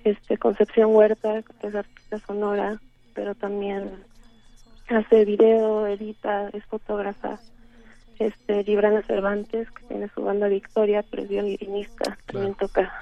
Este 0.04 0.38
Concepción 0.38 0.94
Huerta 0.94 1.42
que 1.42 1.66
es 1.66 1.74
artista 1.74 2.18
sonora 2.20 2.80
pero 3.14 3.34
también 3.34 3.90
hace 4.88 5.24
video 5.24 5.86
edita 5.86 6.50
es 6.52 6.64
fotógrafa 6.66 7.40
este 8.21 8.62
Librana 8.64 9.03
Cervantes 9.03 9.71
que 9.71 9.83
tiene 9.85 10.09
su 10.14 10.23
banda 10.23 10.49
Victoria 10.49 11.05
pero 11.11 11.22
es 11.22 11.29
violinista 11.29 12.18
también 12.26 12.55
toca 12.55 12.92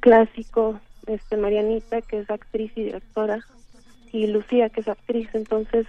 clásico 0.00 0.80
este 1.06 1.36
Marianita 1.36 2.02
que 2.02 2.20
es 2.20 2.30
actriz 2.30 2.72
y 2.76 2.84
directora 2.84 3.44
y 4.12 4.26
Lucía 4.26 4.68
que 4.68 4.80
es 4.80 4.88
actriz 4.88 5.28
entonces 5.32 5.86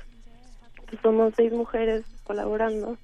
pues, 0.87 1.01
somos 1.01 1.33
seis 1.35 1.51
mujeres 1.51 2.05
colaborando 2.23 2.97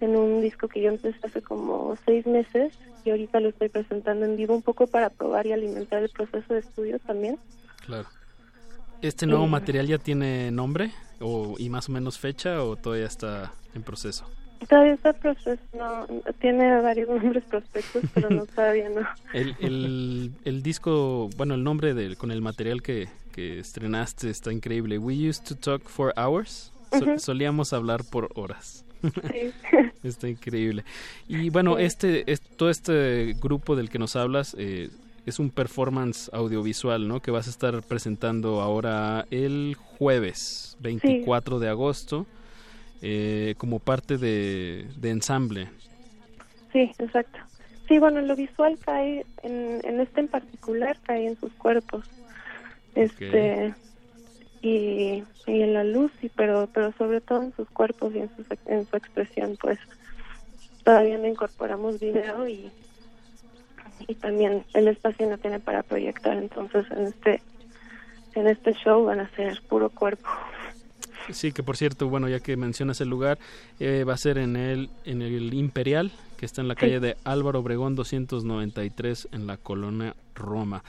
en 0.00 0.16
un 0.16 0.40
disco 0.40 0.66
que 0.66 0.80
yo 0.80 0.88
empecé 0.88 1.18
hace 1.26 1.42
como 1.42 1.96
seis 2.06 2.26
meses 2.26 2.72
y 3.04 3.10
ahorita 3.10 3.40
lo 3.40 3.50
estoy 3.50 3.68
presentando 3.68 4.24
en 4.24 4.36
vivo 4.36 4.54
un 4.54 4.62
poco 4.62 4.86
para 4.86 5.10
probar 5.10 5.46
y 5.46 5.52
alimentar 5.52 6.02
el 6.02 6.10
proceso 6.10 6.54
de 6.54 6.60
estudio 6.60 6.98
también 7.00 7.38
Claro. 7.84 8.08
¿Este 9.02 9.26
nuevo 9.26 9.46
material 9.46 9.86
ya 9.86 9.98
tiene 9.98 10.50
nombre 10.50 10.92
o, 11.20 11.54
y 11.58 11.70
más 11.70 11.88
o 11.88 11.92
menos 11.92 12.18
fecha 12.18 12.62
o 12.62 12.76
todavía 12.76 13.06
está 13.06 13.52
en 13.74 13.82
proceso? 13.82 14.26
Todavía 14.68 14.92
está 14.94 15.12
proceso 15.12 15.60
no 15.76 16.06
tiene 16.40 16.80
varios 16.82 17.08
nombres 17.22 17.44
prospectos 17.44 18.02
pero 18.14 18.30
no 18.30 18.46
todavía 18.46 18.88
no 18.90 19.00
El, 19.32 19.54
el, 19.60 20.32
el 20.44 20.62
disco, 20.62 21.28
bueno, 21.36 21.54
el 21.54 21.64
nombre 21.64 21.94
del, 21.94 22.16
con 22.16 22.30
el 22.30 22.40
material 22.42 22.82
que, 22.82 23.08
que 23.32 23.58
estrenaste 23.60 24.28
está 24.30 24.52
increíble. 24.52 24.98
We 24.98 25.14
used 25.28 25.44
to 25.48 25.54
talk 25.56 25.88
for 25.88 26.12
hours. 26.16 26.72
So- 26.98 27.18
solíamos 27.18 27.72
hablar 27.72 28.02
por 28.04 28.30
horas. 28.34 28.84
Sí. 29.02 29.52
está 30.02 30.28
increíble. 30.28 30.84
Y 31.28 31.48
bueno, 31.50 31.76
Sí. 31.78 31.84
este, 31.84 32.30
es- 32.32 32.40
todo 32.40 32.70
este 32.70 33.34
grupo 33.40 33.76
del 33.76 33.88
que 33.88 33.98
nos 34.00 34.16
hablas 34.16 34.54
eh, 34.58 34.90
es 35.26 35.38
un 35.38 35.50
performance 35.50 36.28
audiovisual, 36.32 37.06
¿no? 37.06 37.20
Que 37.20 37.30
vas 37.30 37.46
a 37.46 37.50
estar 37.50 37.80
presentando 37.82 38.60
ahora 38.60 39.26
el 39.30 39.76
jueves 39.78 40.76
24 40.80 41.60
de 41.60 41.68
agosto. 41.68 42.26
Eh, 43.02 43.54
como 43.58 43.78
parte 43.78 44.18
de, 44.18 44.86
de 44.96 45.10
ensamble. 45.10 45.68
Sí, 46.72 46.92
exacto. 46.98 47.38
Sí, 47.88 47.98
bueno, 47.98 48.20
lo 48.20 48.36
visual 48.36 48.78
cae, 48.84 49.26
en, 49.42 49.80
en 49.84 50.00
este 50.00 50.20
en 50.20 50.28
particular, 50.28 50.96
cae 51.02 51.26
en 51.26 51.38
sus 51.38 51.52
cuerpos. 51.54 52.04
Este. 52.94 53.74
Y, 54.62 55.24
y 55.46 55.62
en 55.62 55.72
la 55.72 55.84
luz, 55.84 56.12
sí, 56.20 56.30
pero, 56.36 56.68
pero 56.72 56.92
sobre 56.98 57.20
todo 57.22 57.42
en 57.42 57.54
sus 57.56 57.68
cuerpos 57.70 58.14
y 58.14 58.18
en 58.18 58.28
su, 58.36 58.44
en 58.66 58.86
su 58.86 58.96
expresión, 58.96 59.56
pues 59.60 59.78
todavía 60.84 61.16
no 61.16 61.26
incorporamos 61.26 61.98
video 61.98 62.46
y, 62.46 62.70
y 64.06 64.14
también 64.16 64.64
el 64.74 64.88
espacio 64.88 65.28
no 65.28 65.38
tiene 65.38 65.60
para 65.60 65.82
proyectar, 65.82 66.36
entonces 66.36 66.84
en 66.90 67.06
este 67.06 67.42
en 68.34 68.46
este 68.46 68.74
show 68.74 69.04
van 69.04 69.20
a 69.20 69.30
ser 69.30 69.60
puro 69.68 69.88
cuerpo. 69.90 70.28
Sí, 71.30 71.52
que 71.52 71.62
por 71.62 71.76
cierto, 71.76 72.08
bueno, 72.08 72.28
ya 72.28 72.40
que 72.40 72.56
mencionas 72.56 73.00
el 73.00 73.08
lugar, 73.08 73.38
eh, 73.78 74.04
va 74.04 74.14
a 74.14 74.16
ser 74.16 74.38
en 74.38 74.56
el, 74.56 74.90
en 75.04 75.22
el 75.22 75.52
Imperial, 75.54 76.10
que 76.38 76.46
está 76.46 76.60
en 76.62 76.68
la 76.68 76.74
calle 76.74 76.98
de 77.00 77.16
Álvaro 77.24 77.60
Obregón 77.60 77.94
293 77.94 79.28
en 79.32 79.46
la 79.46 79.56
colonia 79.56 80.14
Roma. 80.34 80.82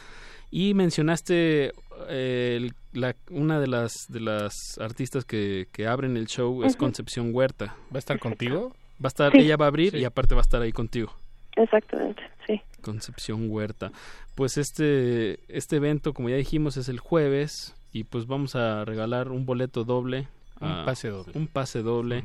Y 0.49 0.73
mencionaste 0.73 1.71
eh, 2.09 2.57
el- 2.57 2.73
la, 2.93 3.15
una 3.29 3.59
de 3.59 3.67
las 3.67 4.07
de 4.09 4.19
las 4.19 4.77
artistas 4.79 5.23
que, 5.23 5.67
que 5.71 5.87
abren 5.87 6.17
el 6.17 6.27
show 6.27 6.63
es. 6.63 6.75
Concepción 6.75 7.29
Huerta. 7.33 7.75
¿Va 7.93 7.95
a 7.95 7.99
estar 7.99 8.19
contigo? 8.19 8.75
Va 9.03 9.05
a 9.05 9.07
estar, 9.07 9.31
Sí. 9.31 9.39
ella 9.39 9.55
va 9.57 9.65
a 9.65 9.67
abrir 9.69 9.95
y 9.95 10.03
aparte 10.03 10.35
va 10.35 10.41
a 10.41 10.43
estar 10.43 10.61
ahí 10.61 10.71
contigo. 10.73 11.13
Exactamente, 11.55 12.21
sí. 12.47 12.61
Concepción 12.81 13.49
Huerta. 13.49 13.91
Pues 14.35 14.57
este, 14.57 15.39
este 15.47 15.77
evento, 15.77 16.13
como 16.13 16.29
ya 16.29 16.35
dijimos, 16.35 16.75
es 16.77 16.89
el 16.89 16.99
jueves 16.99 17.73
y 17.91 18.03
pues 18.05 18.26
vamos 18.27 18.55
a 18.55 18.85
regalar 18.85 19.30
un 19.30 19.45
boleto 19.45 19.84
doble. 19.84 20.27
Un 20.59 20.68
a- 20.69 20.85
pase 20.85 21.09
doble. 21.09 21.34
Un 21.35 21.47
pase 21.47 21.81
doble. 21.81 22.23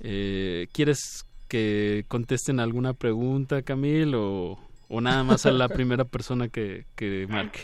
Eh, 0.00 0.68
¿Quieres 0.72 1.24
que 1.48 2.04
contesten 2.08 2.60
alguna 2.60 2.92
pregunta, 2.94 3.62
Camil, 3.62 4.14
o, 4.14 4.58
o 4.88 5.00
nada 5.00 5.24
más 5.24 5.44
a 5.46 5.50
la 5.52 5.68
primera 5.70 6.04
persona 6.04 6.48
que, 6.48 6.84
que 6.96 7.26
marque? 7.28 7.60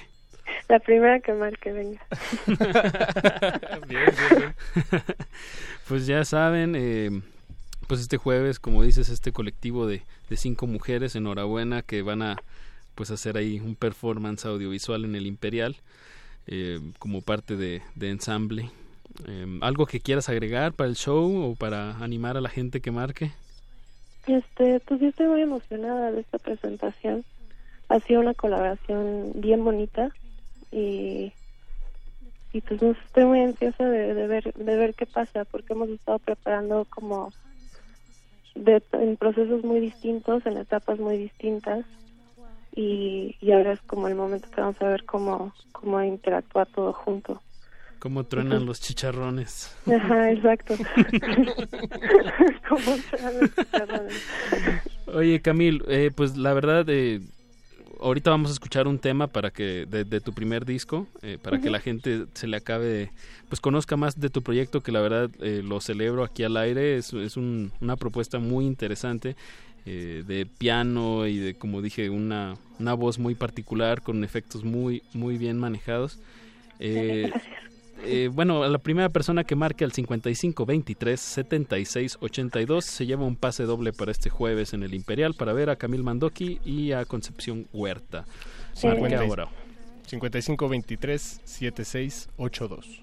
La 0.68 0.78
primera 0.80 1.20
que 1.20 1.32
marque, 1.32 1.72
venga. 1.72 2.00
pues 5.88 6.06
ya 6.06 6.24
saben, 6.24 6.74
eh, 6.76 7.10
pues 7.86 8.00
este 8.00 8.16
jueves, 8.16 8.58
como 8.58 8.82
dices, 8.82 9.08
este 9.08 9.32
colectivo 9.32 9.86
de, 9.86 10.02
de 10.28 10.36
cinco 10.36 10.66
mujeres, 10.66 11.16
enhorabuena, 11.16 11.82
que 11.82 12.02
van 12.02 12.22
a 12.22 12.36
pues 12.94 13.10
hacer 13.10 13.36
ahí 13.36 13.60
un 13.60 13.76
performance 13.76 14.44
audiovisual 14.44 15.04
en 15.04 15.14
el 15.14 15.26
Imperial 15.26 15.76
eh, 16.48 16.80
como 16.98 17.20
parte 17.20 17.56
de, 17.56 17.82
ensamble. 18.00 18.70
Eh, 19.26 19.58
¿Algo 19.60 19.86
que 19.86 20.00
quieras 20.00 20.28
agregar 20.28 20.72
para 20.72 20.88
el 20.88 20.96
show 20.96 21.50
o 21.50 21.54
para 21.54 21.98
animar 21.98 22.36
a 22.36 22.40
la 22.40 22.48
gente 22.48 22.80
que 22.80 22.90
marque? 22.90 23.32
Este, 24.26 24.80
pues 24.80 25.00
yo 25.00 25.08
estoy 25.08 25.26
muy 25.26 25.42
emocionada 25.42 26.10
de 26.10 26.20
esta 26.20 26.38
presentación. 26.38 27.24
Ha 27.88 28.00
sido 28.00 28.20
una 28.20 28.34
colaboración 28.34 29.32
bien 29.34 29.64
bonita 29.64 30.10
y 30.72 31.32
y 32.50 32.62
pues 32.62 32.82
estoy 32.82 33.24
muy 33.26 33.40
ansiosa 33.40 33.84
de, 33.84 34.14
de 34.14 34.26
ver 34.26 34.54
de 34.54 34.76
ver 34.76 34.94
qué 34.94 35.04
pasa 35.04 35.44
porque 35.44 35.74
hemos 35.74 35.90
estado 35.90 36.18
preparando 36.18 36.86
como 36.88 37.30
de, 38.54 38.82
en 38.92 39.18
procesos 39.18 39.62
muy 39.64 39.80
distintos, 39.80 40.46
en 40.46 40.56
etapas 40.56 40.98
muy 40.98 41.18
distintas 41.18 41.84
y, 42.80 43.34
y 43.40 43.50
ahora 43.52 43.72
es 43.72 43.80
como 43.88 44.06
el 44.08 44.14
momento 44.14 44.48
que 44.54 44.60
vamos 44.60 44.80
a 44.80 44.86
ver 44.88 45.04
cómo 45.04 45.52
cómo 45.72 46.02
interactúa 46.02 46.64
todo 46.66 46.92
junto. 46.92 47.42
¿Cómo 47.98 48.24
truenan 48.24 48.64
los 48.66 48.80
chicharrones? 48.80 49.76
Ajá, 49.86 50.30
exacto. 50.30 50.76
Cómo 52.68 52.96
truenan 53.10 53.40
los 53.40 53.50
chicharrones. 53.56 54.12
Oye, 55.14 55.40
Camil, 55.40 55.82
eh, 55.88 56.10
pues 56.14 56.36
la 56.36 56.52
verdad, 56.54 56.84
eh, 56.88 57.20
ahorita 58.00 58.30
vamos 58.30 58.50
a 58.50 58.52
escuchar 58.52 58.86
un 58.86 58.98
tema 58.98 59.26
para 59.26 59.50
que 59.50 59.86
de, 59.86 60.04
de 60.04 60.20
tu 60.20 60.32
primer 60.32 60.64
disco, 60.64 61.06
eh, 61.22 61.38
para 61.42 61.60
que 61.60 61.70
la 61.70 61.80
gente 61.80 62.26
se 62.34 62.46
le 62.46 62.56
acabe, 62.56 63.10
pues 63.48 63.60
conozca 63.60 63.96
más 63.96 64.20
de 64.20 64.30
tu 64.30 64.42
proyecto, 64.42 64.82
que 64.82 64.92
la 64.92 65.00
verdad 65.00 65.30
eh, 65.40 65.62
lo 65.64 65.80
celebro 65.80 66.22
aquí 66.24 66.44
al 66.44 66.56
aire. 66.56 66.96
Es, 66.96 67.12
es 67.12 67.36
un- 67.36 67.72
una 67.80 67.96
propuesta 67.96 68.38
muy 68.38 68.64
interesante 68.66 69.34
eh, 69.90 70.22
de 70.26 70.44
piano 70.44 71.26
y 71.26 71.38
de, 71.38 71.54
como 71.54 71.80
dije, 71.80 72.10
una, 72.10 72.58
una 72.78 72.92
voz 72.92 73.18
muy 73.18 73.34
particular 73.34 74.02
con 74.02 74.22
efectos 74.22 74.62
muy, 74.62 75.02
muy 75.14 75.38
bien 75.38 75.56
manejados. 75.56 76.18
Eh, 76.78 77.32
eh, 78.04 78.28
bueno, 78.30 78.68
la 78.68 78.76
primera 78.76 79.08
persona 79.08 79.44
que 79.44 79.56
marque 79.56 79.84
al 79.84 79.92
55 79.92 80.66
23 80.66 81.18
76 81.18 82.18
82 82.20 82.84
se 82.84 83.06
lleva 83.06 83.24
un 83.24 83.36
pase 83.36 83.62
doble 83.62 83.94
para 83.94 84.12
este 84.12 84.28
jueves 84.28 84.74
en 84.74 84.82
el 84.82 84.92
Imperial 84.92 85.32
para 85.32 85.54
ver 85.54 85.70
a 85.70 85.76
Camil 85.76 86.02
Mandoki 86.02 86.60
y 86.66 86.92
a 86.92 87.06
Concepción 87.06 87.66
Huerta. 87.72 88.26
Marque 88.82 89.14
ahora. 89.14 89.48
55 90.06 90.68
23 90.68 91.40
76 91.44 92.28
82. 92.36 93.00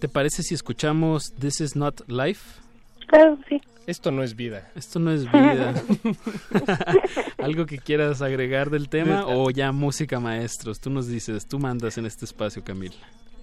¿Te 0.00 0.08
parece 0.08 0.42
si 0.42 0.54
escuchamos 0.54 1.34
This 1.34 1.60
is 1.60 1.76
not 1.76 2.08
life? 2.08 2.65
Claro, 3.06 3.38
sí. 3.48 3.60
Esto 3.86 4.10
no 4.10 4.22
es 4.24 4.34
vida. 4.34 4.68
Esto 4.74 4.98
no 4.98 5.12
es 5.12 5.24
vida. 5.30 5.74
¿Algo 7.38 7.66
que 7.66 7.78
quieras 7.78 8.20
agregar 8.22 8.70
del 8.70 8.88
tema 8.88 9.26
o 9.26 9.50
ya 9.50 9.70
música 9.72 10.18
maestros? 10.18 10.80
Tú 10.80 10.90
nos 10.90 11.06
dices, 11.06 11.46
tú 11.46 11.58
mandas 11.58 11.96
en 11.98 12.06
este 12.06 12.24
espacio, 12.24 12.64
Camil. 12.64 12.92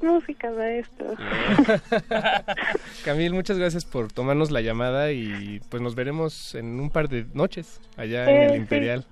Música, 0.01 0.51
maestro. 0.51 1.13
Camil, 3.05 3.33
muchas 3.33 3.57
gracias 3.57 3.85
por 3.85 4.11
tomarnos 4.11 4.51
la 4.51 4.59
llamada 4.61 5.11
y 5.13 5.61
pues 5.69 5.81
nos 5.81 5.95
veremos 5.95 6.55
en 6.55 6.79
un 6.79 6.89
par 6.89 7.07
de 7.07 7.25
noches 7.33 7.79
allá 7.95 8.29
Eh, 8.29 8.35
en 8.35 8.41
el 8.43 8.49
sí. 8.51 8.55
Imperial. 8.57 9.05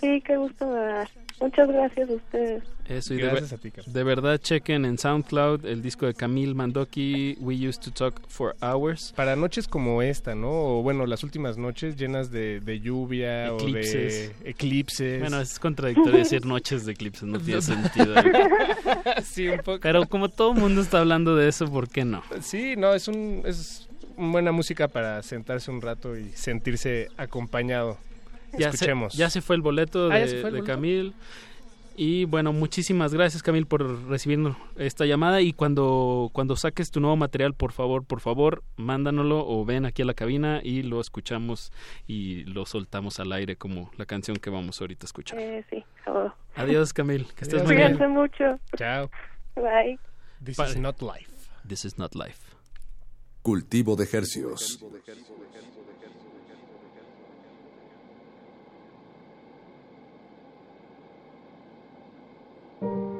Sí, 0.00 0.22
qué 0.24 0.36
gusto 0.36 0.66
me. 0.66 1.04
Muchas 1.40 1.68
gracias 1.68 2.08
a 2.08 2.12
ustedes. 2.12 2.62
Eso, 2.88 3.14
y 3.14 3.16
de, 3.18 3.22
Gracias 3.24 3.50
ver- 3.50 3.58
a 3.58 3.62
ti, 3.62 3.70
Carlos. 3.70 3.92
de 3.92 4.04
verdad 4.04 4.38
chequen 4.38 4.84
en 4.84 4.98
SoundCloud 4.98 5.64
el 5.66 5.82
disco 5.82 6.06
de 6.06 6.14
Camil 6.14 6.54
Mandoki, 6.54 7.36
We 7.40 7.54
Used 7.68 7.80
to 7.82 7.90
Talk 7.90 8.20
for 8.28 8.54
Hours. 8.60 9.12
Para 9.16 9.34
noches 9.36 9.66
como 9.68 10.02
esta, 10.02 10.34
¿no? 10.34 10.50
O 10.78 10.82
bueno, 10.82 11.06
las 11.06 11.22
últimas 11.24 11.56
noches 11.58 11.96
llenas 11.96 12.30
de, 12.30 12.60
de 12.60 12.80
lluvia 12.80 13.48
Eclipses. 13.48 14.30
o 14.40 14.44
de 14.44 14.50
eclipses. 14.50 15.20
Bueno, 15.20 15.40
es 15.40 15.58
contradictorio 15.58 16.18
decir 16.18 16.44
noches 16.44 16.84
de 16.86 16.92
eclipses, 16.92 17.24
no 17.24 17.38
tiene 17.40 17.62
sentido. 17.62 18.14
sí, 19.24 19.48
un 19.48 19.58
poco. 19.58 19.80
Pero 19.80 20.06
como 20.06 20.28
todo 20.28 20.52
el 20.52 20.58
mundo 20.60 20.80
está 20.80 21.00
hablando 21.00 21.34
de 21.36 21.48
eso, 21.48 21.66
¿por 21.70 21.88
qué 21.88 22.04
no? 22.04 22.22
Sí, 22.40 22.74
no, 22.76 22.92
es 22.94 23.08
un 23.08 23.42
es 23.46 23.88
buena 24.16 24.52
música 24.52 24.88
para 24.88 25.22
sentarse 25.22 25.70
un 25.70 25.80
rato 25.80 26.16
y 26.16 26.28
sentirse 26.34 27.08
acompañado. 27.16 27.96
Ya 28.52 28.70
se, 28.70 28.76
Escuchemos. 28.76 29.14
ya 29.14 29.30
se 29.30 29.40
fue 29.40 29.56
el 29.56 29.62
boleto 29.62 30.10
Ah, 30.10 30.18
de, 30.18 30.28
se 30.28 30.36
el 30.36 30.42
de 30.42 30.50
boleto. 30.50 30.64
Camil. 30.66 31.14
Y 31.94 32.24
bueno, 32.24 32.54
muchísimas 32.54 33.12
gracias 33.12 33.42
Camil 33.42 33.66
por 33.66 34.08
recibir 34.08 34.38
esta 34.78 35.04
llamada 35.04 35.42
y 35.42 35.52
cuando, 35.52 36.30
cuando 36.32 36.56
saques 36.56 36.90
tu 36.90 37.00
nuevo 37.00 37.16
material, 37.16 37.52
por 37.52 37.72
favor, 37.72 38.02
por 38.06 38.20
favor, 38.20 38.62
mándanoslo 38.76 39.46
o 39.46 39.62
ven 39.66 39.84
aquí 39.84 40.00
a 40.00 40.06
la 40.06 40.14
cabina 40.14 40.60
y 40.64 40.82
lo 40.84 41.02
escuchamos 41.02 41.70
y 42.06 42.44
lo 42.44 42.64
soltamos 42.64 43.20
al 43.20 43.30
aire 43.32 43.56
como 43.56 43.90
la 43.98 44.06
canción 44.06 44.38
que 44.38 44.48
vamos 44.48 44.80
ahorita 44.80 45.04
a 45.04 45.08
escuchar. 45.08 45.38
Eh, 45.38 45.64
sí. 45.68 45.84
Adiós 46.54 46.94
Camil, 46.94 47.26
que 47.34 47.44
estés 47.44 47.62
muy 47.62 47.76
bien. 47.76 47.96
Cuídense 47.98 48.08
mucho. 48.08 48.58
Chao. 48.76 49.10
Bye. 49.56 49.98
This 50.42 50.56
Bye. 50.56 50.68
is 50.70 50.76
not 50.78 51.02
life. 51.02 51.30
This 51.68 51.84
is 51.84 51.98
not 51.98 52.14
life. 52.14 52.40
Cultivo 53.42 53.96
de 53.96 54.04
hercios. 54.10 54.78
This 62.82 63.11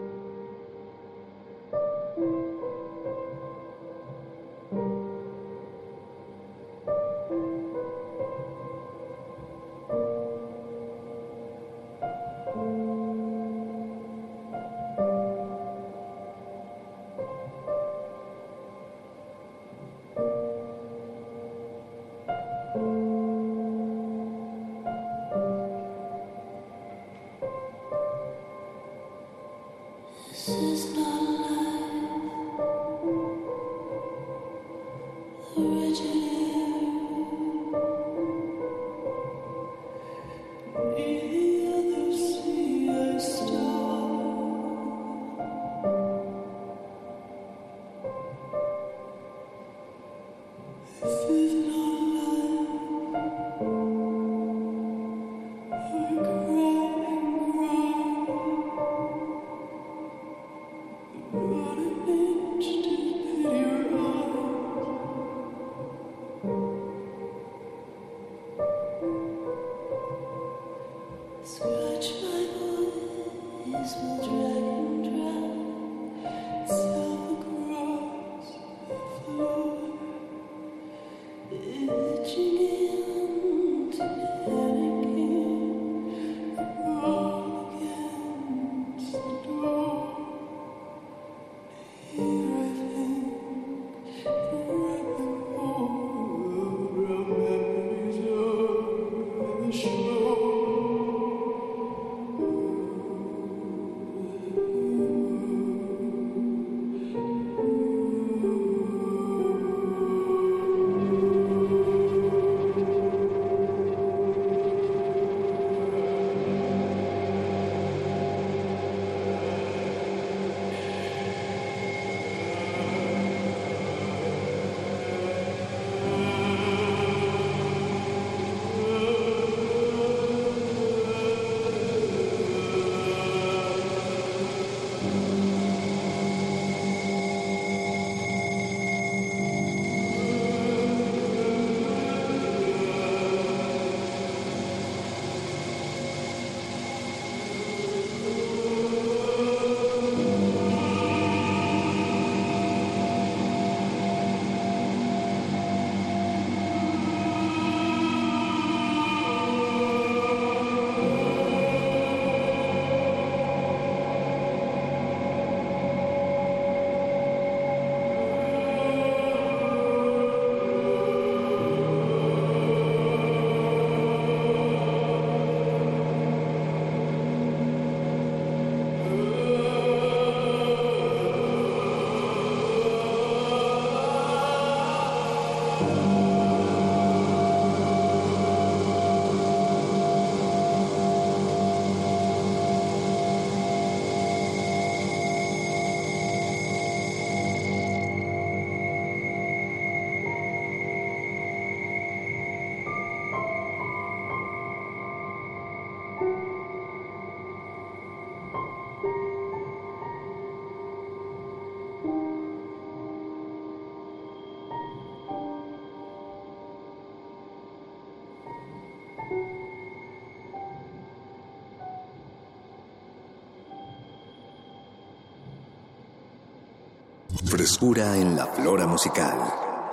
Frescura 227.53 228.17
en 228.17 228.35
la 228.35 228.47
flora 228.47 228.87
musical. 228.87 229.37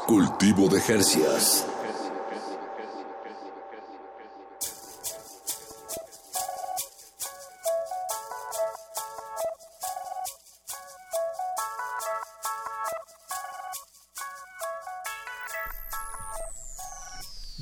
Cultivo 0.08 0.70
de 0.70 0.80
Jercias. 0.80 1.68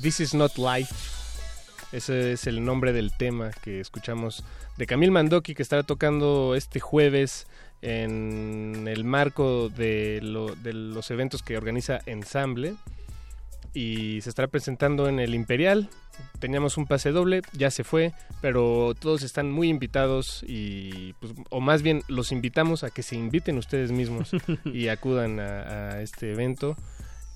This 0.00 0.20
is 0.20 0.32
not 0.32 0.56
life. 0.58 0.94
Ese 1.90 2.34
es 2.34 2.46
el 2.46 2.64
nombre 2.64 2.92
del 2.92 3.16
tema 3.16 3.50
que 3.50 3.80
escuchamos 3.80 4.44
de 4.76 4.86
Camil 4.86 5.10
Mandoki 5.10 5.56
que 5.56 5.62
estará 5.62 5.82
tocando 5.82 6.54
este 6.54 6.78
jueves 6.78 7.48
en 7.82 8.86
el 8.88 9.04
marco 9.04 9.68
de, 9.68 10.20
lo- 10.22 10.54
de 10.56 10.72
los 10.72 11.10
eventos 11.10 11.42
que 11.42 11.56
organiza 11.56 12.00
Ensamble 12.06 12.74
y 13.74 14.20
se 14.22 14.30
estará 14.30 14.48
presentando 14.48 15.08
en 15.08 15.20
el 15.20 15.34
Imperial. 15.34 15.88
Teníamos 16.40 16.76
un 16.78 16.86
pase 16.86 17.12
doble, 17.12 17.42
ya 17.52 17.70
se 17.70 17.84
fue, 17.84 18.12
pero 18.40 18.94
todos 18.98 19.22
están 19.22 19.50
muy 19.52 19.68
invitados 19.68 20.42
y, 20.46 21.12
pues, 21.20 21.32
o 21.50 21.60
más 21.60 21.82
bien 21.82 22.02
los 22.08 22.32
invitamos 22.32 22.82
a 22.82 22.90
que 22.90 23.02
se 23.04 23.14
inviten 23.14 23.56
ustedes 23.58 23.92
mismos 23.92 24.30
y 24.64 24.88
acudan 24.88 25.38
a, 25.38 25.90
a 25.92 26.02
este 26.02 26.32
evento. 26.32 26.76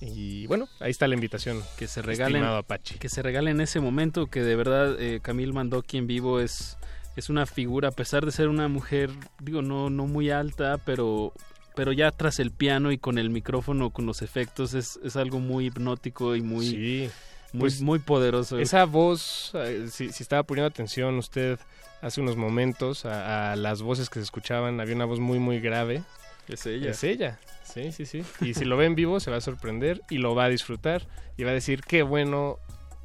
Y 0.01 0.47
bueno, 0.47 0.67
ahí 0.81 0.91
está 0.91 1.07
la 1.07 1.15
invitación. 1.15 1.61
que 1.77 1.87
se 1.87 2.01
regalen 2.01 2.43
Apache. 2.43 2.97
que 2.99 3.07
se 3.07 3.21
regalen 3.21 3.61
ese 3.61 3.79
momento 3.79 4.27
que 4.27 4.41
de 4.41 4.57
verdad 4.57 4.99
eh, 4.99 5.21
Camille 5.21 5.53
Mandoki 5.53 5.97
en 5.97 6.07
vivo 6.07 6.41
es 6.41 6.77
es 7.15 7.29
una 7.29 7.45
figura 7.45 7.89
a 7.89 7.91
pesar 7.91 8.25
de 8.25 8.31
ser 8.31 8.47
una 8.47 8.67
mujer 8.67 9.09
digo 9.39 9.61
no 9.61 9.89
no 9.89 10.07
muy 10.07 10.29
alta 10.29 10.77
pero 10.85 11.33
pero 11.75 11.91
ya 11.91 12.11
tras 12.11 12.39
el 12.39 12.51
piano 12.51 12.91
y 12.91 12.97
con 12.97 13.17
el 13.17 13.29
micrófono 13.29 13.89
con 13.89 14.05
los 14.05 14.21
efectos 14.21 14.73
es, 14.73 14.99
es 15.03 15.15
algo 15.15 15.39
muy 15.39 15.67
hipnótico 15.67 16.35
y 16.35 16.41
muy 16.41 16.65
Sí. 16.67 17.09
muy, 17.51 17.59
Pues, 17.61 17.81
muy 17.81 17.99
poderoso 17.99 18.57
Esa 18.59 18.85
voz, 18.85 19.51
eh, 19.55 19.87
si, 19.89 20.11
si 20.11 20.23
estaba 20.23 20.43
poniendo 20.43 20.67
atención 20.67 21.17
usted 21.17 21.59
hace 22.01 22.19
unos 22.21 22.35
momentos 22.35 23.05
a, 23.05 23.51
a 23.53 23.55
las 23.55 23.81
voces 23.81 24.09
que 24.09 24.19
se 24.19 24.23
escuchaban, 24.23 24.81
había 24.81 24.93
una 24.95 25.05
voz 25.05 25.19
muy, 25.21 25.39
muy 25.39 25.59
grave. 25.61 26.03
Es 26.49 26.65
ella. 26.65 26.89
Es 26.91 27.01
ella, 27.05 27.39
sí, 27.63 27.93
sí, 27.93 28.05
sí. 28.05 28.23
Y 28.41 28.55
si 28.55 28.65
lo 28.65 28.75
ve 28.75 28.85
en 28.87 28.95
vivo 28.95 29.21
se 29.21 29.31
va 29.31 29.37
a 29.37 29.41
sorprender 29.41 30.01
y 30.09 30.17
lo 30.17 30.35
va 30.35 30.43
a 30.45 30.49
disfrutar 30.49 31.07
y 31.37 31.43
va 31.43 31.51
a 31.51 31.53
decir 31.53 31.81
qué 31.81 32.03
bueno 32.03 32.57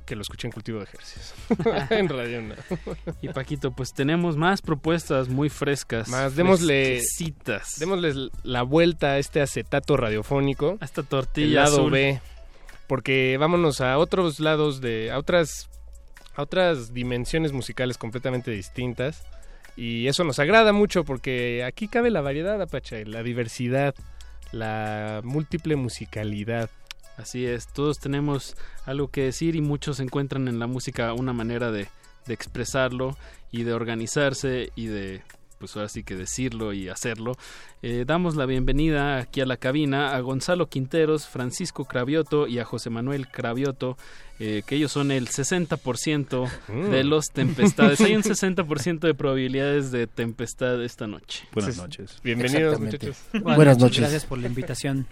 que 0.09 0.17
lo 0.17 0.23
escuché 0.23 0.49
en 0.49 0.53
Cultivo 0.53 0.79
de 0.79 0.85
Ejercicios. 0.85 1.35
en 1.91 2.09
Radio 2.09 2.39
UNAM. 2.39 2.57
y 3.21 3.29
Paquito 3.29 3.73
pues 3.73 3.93
tenemos 3.93 4.39
más 4.39 4.63
propuestas 4.63 5.29
muy 5.29 5.51
frescas 5.51 6.09
Más, 6.09 6.35
démosle, 6.35 6.97
fresquecitas. 6.97 7.79
démosles 7.79 8.17
la 8.43 8.63
vuelta 8.63 9.09
a 9.09 9.19
este 9.19 9.43
acetato 9.43 9.99
radiofónico. 9.99 10.79
A 10.81 10.85
esta 10.87 11.03
el 11.03 11.07
tortilla 11.09 11.65
lado 11.65 11.77
azul. 11.77 11.93
B. 11.93 12.21
Porque 12.87 13.37
vámonos 13.39 13.83
a 13.83 13.99
otros 13.99 14.41
lados 14.41 14.81
de. 14.81 15.11
a 15.13 15.19
otras. 15.19 15.69
a 16.35 16.43
otras 16.43 16.95
dimensiones 16.95 17.53
musicales 17.53 17.99
completamente 17.99 18.51
distintas. 18.51 19.25
Y 19.77 20.09
eso 20.09 20.25
nos 20.25 20.39
agrada 20.39 20.73
mucho 20.73 21.05
porque 21.05 21.63
aquí 21.65 21.87
cabe 21.87 22.11
la 22.11 22.23
variedad, 22.23 22.61
Apache, 22.61 23.05
la 23.05 23.23
diversidad, 23.23 23.95
la 24.53 25.21
múltiple 25.23 25.77
musicalidad. 25.77 26.71
Así 27.19 27.45
es, 27.45 27.67
todos 27.67 27.99
tenemos 27.99 28.57
algo 28.87 29.09
que 29.09 29.23
decir 29.25 29.57
y 29.57 29.61
muchos 29.61 30.01
encuentran 30.01 30.49
en 30.49 30.59
la 30.59 30.67
música 30.69 31.13
una 31.13 31.33
manera 31.33 31.71
de, 31.73 31.89
de 32.27 32.35
expresarlo 32.35 33.17
y 33.51 33.65
de 33.65 33.73
organizarse 33.73 34.71
y 34.77 34.87
de, 34.87 35.23
pues 35.59 35.75
ahora 35.77 35.89
sí 35.89 36.05
que 36.05 36.15
decirlo 36.15 36.73
y 36.73 36.89
hacerlo. 36.89 37.37
Eh, 37.83 38.05
damos 38.07 38.37
la 38.37 38.47
bienvenida 38.47 39.19
aquí 39.19 39.41
a 39.41 39.47
la 39.47 39.57
cabina 39.57 40.15
a 40.15 40.21
Gonzalo 40.21 40.69
Quinteros, 40.69 41.27
Francisco 41.27 41.85
Cravioto 41.87 42.47
y 42.47 42.61
a 42.61 42.65
José 42.65 42.89
Manuel 42.91 43.27
Cravioto, 43.29 43.97
eh, 44.39 44.63
que 44.65 44.77
ellos 44.77 44.93
son 44.93 45.11
el 45.11 45.27
60% 45.29 46.49
de 46.69 47.03
Mm. 47.05 47.09
los 47.09 47.27
tempestades. 47.33 48.01
Hay 48.01 48.15
un 48.15 48.23
60% 48.25 49.01
de 49.09 49.15
probabilidades 49.15 49.91
de 49.91 50.07
tempestad 50.07 50.83
esta 50.85 51.09
noche. 51.09 51.49
Buenas 51.53 51.77
noches. 51.79 52.19
Bienvenidos, 52.23 52.79
muchachos. 52.79 53.17
Buenas, 53.43 53.79
noches. 53.79 53.99
Gracias 54.01 54.25
por 54.25 54.39
la 54.39 54.47
invitación. 54.47 55.07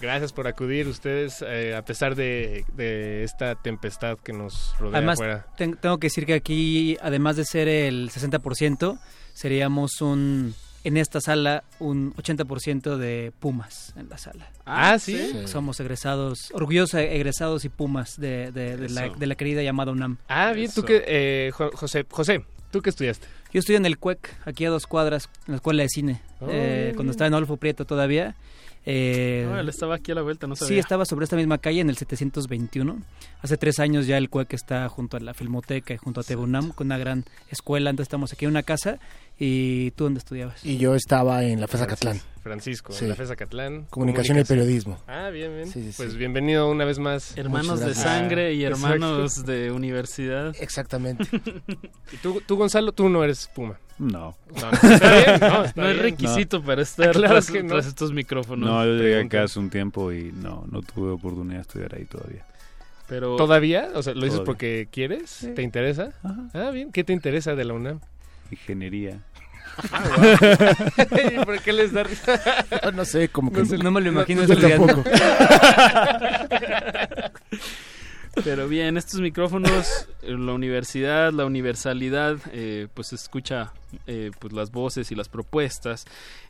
Gracias 0.00 0.32
por 0.32 0.46
acudir 0.46 0.88
ustedes 0.88 1.42
eh, 1.46 1.74
a 1.76 1.82
pesar 1.84 2.14
de, 2.14 2.64
de 2.74 3.22
esta 3.24 3.54
tempestad 3.54 4.18
que 4.18 4.32
nos 4.32 4.74
rodea 4.78 4.98
Además, 4.98 5.18
afuera. 5.18 5.46
ten- 5.56 5.76
tengo 5.76 5.98
que 5.98 6.06
decir 6.06 6.26
que 6.26 6.34
aquí, 6.34 6.96
además 7.00 7.36
de 7.36 7.44
ser 7.44 7.68
el 7.68 8.10
60%, 8.10 8.98
seríamos 9.34 10.00
un 10.00 10.54
en 10.84 10.96
esta 10.96 11.20
sala 11.20 11.62
un 11.78 12.12
80% 12.14 12.96
de 12.96 13.32
Pumas 13.38 13.94
en 13.96 14.08
la 14.08 14.18
sala. 14.18 14.50
Ah, 14.66 14.98
¿sí? 14.98 15.16
Sí. 15.16 15.46
Somos 15.46 15.78
egresados, 15.78 16.50
orgullosos 16.52 16.94
egresados 17.00 17.64
y 17.64 17.68
Pumas 17.68 18.18
de, 18.20 18.50
de- 18.50 18.76
de 18.76 18.88
la, 18.88 19.06
Eso. 19.06 19.14
de 19.14 19.26
la 19.28 19.36
querida 19.36 19.62
llamada 19.62 19.92
UNAM. 19.92 20.18
Ah, 20.28 20.52
bien, 20.52 20.72
tú 20.74 20.82
que, 20.82 21.04
eh, 21.06 21.52
Jo- 21.52 21.70
José, 21.72 22.04
José, 22.10 22.44
¿tú 22.72 22.82
qué 22.82 22.90
estudiaste? 22.90 23.28
Yo 23.52 23.60
estoy 23.60 23.76
en 23.76 23.86
el 23.86 23.96
CUEC, 23.98 24.34
aquí 24.44 24.64
a 24.64 24.70
dos 24.70 24.88
cuadras, 24.88 25.28
en 25.46 25.52
la 25.52 25.56
escuela 25.56 25.82
de 25.84 25.88
cine, 25.88 26.20
Oh, 26.40 26.48
eh, 26.50 26.92
cuando 26.96 27.12
estaba 27.12 27.28
en 27.28 27.34
Adolfo 27.34 27.58
Prieto 27.58 27.84
todavía. 27.84 28.34
Eh, 28.84 29.46
No, 29.48 29.58
él 29.60 29.68
estaba 29.68 29.94
aquí 29.94 30.10
a 30.12 30.14
la 30.16 30.22
vuelta, 30.22 30.46
no 30.46 30.56
sabía. 30.56 30.68
Sí, 30.74 30.78
estaba 30.78 31.04
sobre 31.04 31.24
esta 31.24 31.36
misma 31.36 31.58
calle 31.58 31.80
en 31.80 31.88
el 31.90 31.96
721. 31.96 32.98
Hace 33.40 33.56
tres 33.56 33.78
años 33.78 34.06
ya 34.06 34.18
el 34.18 34.28
CUEC 34.28 34.52
está 34.54 34.88
junto 34.88 35.16
a 35.16 35.20
la 35.20 35.34
Filmoteca 35.34 35.94
y 35.94 35.96
junto 35.98 36.20
a 36.20 36.24
TVUNAM, 36.24 36.72
con 36.72 36.88
una 36.88 36.98
gran 36.98 37.24
escuela. 37.50 37.90
Entonces 37.90 38.08
estamos 38.08 38.32
aquí 38.32 38.44
en 38.44 38.50
una 38.50 38.62
casa. 38.62 38.98
¿Y 39.38 39.90
tú 39.92 40.04
dónde 40.04 40.18
estudiabas? 40.18 40.64
Y 40.64 40.76
yo 40.78 40.94
estaba 40.94 41.42
en 41.42 41.60
la 41.60 41.66
FESA 41.66 41.86
Catlán. 41.86 42.20
Francisco, 42.42 42.92
Sí. 42.92 43.04
en 43.04 43.10
la 43.10 43.16
FESA 43.16 43.34
Catlán. 43.34 43.86
Comunicación 43.90 44.38
y 44.38 44.44
periodismo. 44.44 44.98
Ah, 45.08 45.30
bien, 45.30 45.52
bien. 45.54 45.66
Sí, 45.68 45.82
sí, 45.82 45.94
pues 45.96 46.12
sí. 46.12 46.18
bienvenido 46.18 46.70
una 46.70 46.84
vez 46.84 46.98
más. 46.98 47.36
Hermanos 47.36 47.80
de 47.80 47.94
sangre 47.94 48.52
y 48.54 48.64
Exacto. 48.64 48.86
hermanos 48.86 49.44
de 49.46 49.70
universidad. 49.72 50.54
Exactamente. 50.60 51.24
¿Y 52.12 52.16
tú, 52.18 52.40
tú, 52.46 52.56
Gonzalo, 52.56 52.92
tú 52.92 53.08
no 53.08 53.24
eres 53.24 53.48
Puma? 53.52 53.78
No. 54.02 54.34
No, 54.60 54.70
no, 54.70 54.70
está 54.94 55.12
bien, 55.14 55.40
no, 55.40 55.64
está 55.64 55.80
No 55.80 55.88
es 55.88 55.98
requisito 55.98 56.60
para 56.62 56.82
estar 56.82 57.12
Claro 57.12 57.34
tras, 57.34 57.50
que 57.50 57.62
no. 57.62 57.68
tras 57.68 57.86
estos 57.86 58.12
micrófonos. 58.12 58.68
No, 58.68 58.84
yo 58.84 58.94
llegué 58.96 59.20
acá 59.20 59.44
hace 59.44 59.60
un 59.60 59.70
tiempo 59.70 60.12
y 60.12 60.32
no, 60.32 60.64
no 60.70 60.82
tuve 60.82 61.12
oportunidad 61.12 61.58
de 61.58 61.62
estudiar 61.62 61.94
ahí 61.94 62.04
todavía. 62.06 62.44
Pero 63.08 63.36
¿Todavía? 63.36 63.90
O 63.94 64.02
sea, 64.02 64.12
¿lo 64.14 64.20
dices 64.22 64.32
Todavía. 64.40 64.44
porque 64.46 64.88
quieres? 64.90 65.48
¿Te 65.54 65.62
interesa? 65.62 66.12
Ah, 66.52 66.70
bien. 66.72 66.90
¿Qué 66.90 67.04
te 67.04 67.12
interesa 67.12 67.54
de 67.54 67.64
la 67.64 67.74
UNAM? 67.74 68.00
Ingeniería. 68.50 69.20
¿Y 71.32 71.44
por 71.44 71.60
qué 71.60 71.72
les 71.72 71.92
da 71.92 72.02
risa? 72.02 72.40
no 72.92 73.04
sé, 73.04 73.28
como 73.28 73.52
que 73.52 73.60
No 73.60 73.66
sé, 73.66 73.78
no 73.78 73.90
me 73.92 74.00
lo 74.00 74.08
imagino 74.10 74.44
yo 74.44 74.58
tampoco. 74.58 75.04
Pero 78.44 78.66
bien, 78.68 78.96
estos 78.96 79.20
micrófonos, 79.20 80.06
eh, 80.22 80.32
la 80.32 80.52
universidad, 80.52 81.32
la 81.32 81.44
universalidad, 81.44 82.38
eh, 82.52 82.88
pues 82.94 83.12
escucha 83.12 83.72
eh, 84.06 84.30
pues 84.38 84.52
las 84.52 84.70
voces 84.70 85.10
y 85.12 85.14
las 85.14 85.28
propuestas. 85.28 86.06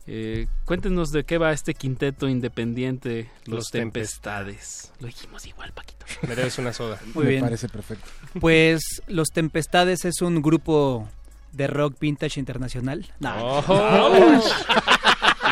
Eh, 0.07 0.47
cuéntenos 0.65 1.11
de 1.11 1.23
qué 1.23 1.37
va 1.37 1.51
este 1.51 1.73
quinteto 1.73 2.27
independiente, 2.29 3.29
Los, 3.45 3.55
Los 3.55 3.71
Tempestades. 3.71 4.91
Lo 4.99 5.07
dijimos 5.07 5.45
igual, 5.45 5.71
Paquito. 5.73 6.05
Me 6.27 6.35
debes 6.35 6.57
una 6.57 6.71
soda. 6.73 6.99
Muy 7.13 7.25
Me 7.25 7.29
bien. 7.31 7.41
parece 7.43 7.67
perfecto. 7.69 8.09
Pues 8.39 9.01
Los 9.07 9.29
Tempestades 9.29 10.05
es 10.05 10.21
un 10.21 10.41
grupo 10.41 11.09
de 11.51 11.67
rock 11.67 11.99
vintage 11.99 12.39
internacional. 12.39 13.05
No. 13.19 13.33
Oh. 13.67 14.43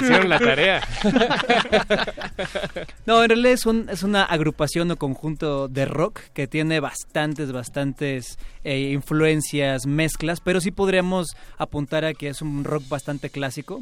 Hicieron 0.02 0.30
la 0.30 0.40
tarea. 0.40 0.82
No, 3.06 3.24
en 3.24 3.30
realidad 3.30 3.52
es, 3.54 3.66
un- 3.66 3.90
es 3.90 4.04
una 4.04 4.24
agrupación 4.24 4.92
o 4.92 4.96
conjunto 4.98 5.68
de 5.68 5.86
rock 5.86 6.20
que 6.34 6.48
tiene 6.48 6.80
bastantes, 6.80 7.52
bastantes 7.52 8.38
eh, 8.64 8.92
influencias, 8.92 9.86
mezclas, 9.86 10.40
pero 10.42 10.62
sí 10.62 10.72
podríamos 10.72 11.28
apuntar 11.58 12.06
a 12.06 12.14
que 12.14 12.30
es 12.30 12.42
un 12.42 12.64
rock 12.64 12.88
bastante 12.90 13.30
clásico, 13.30 13.82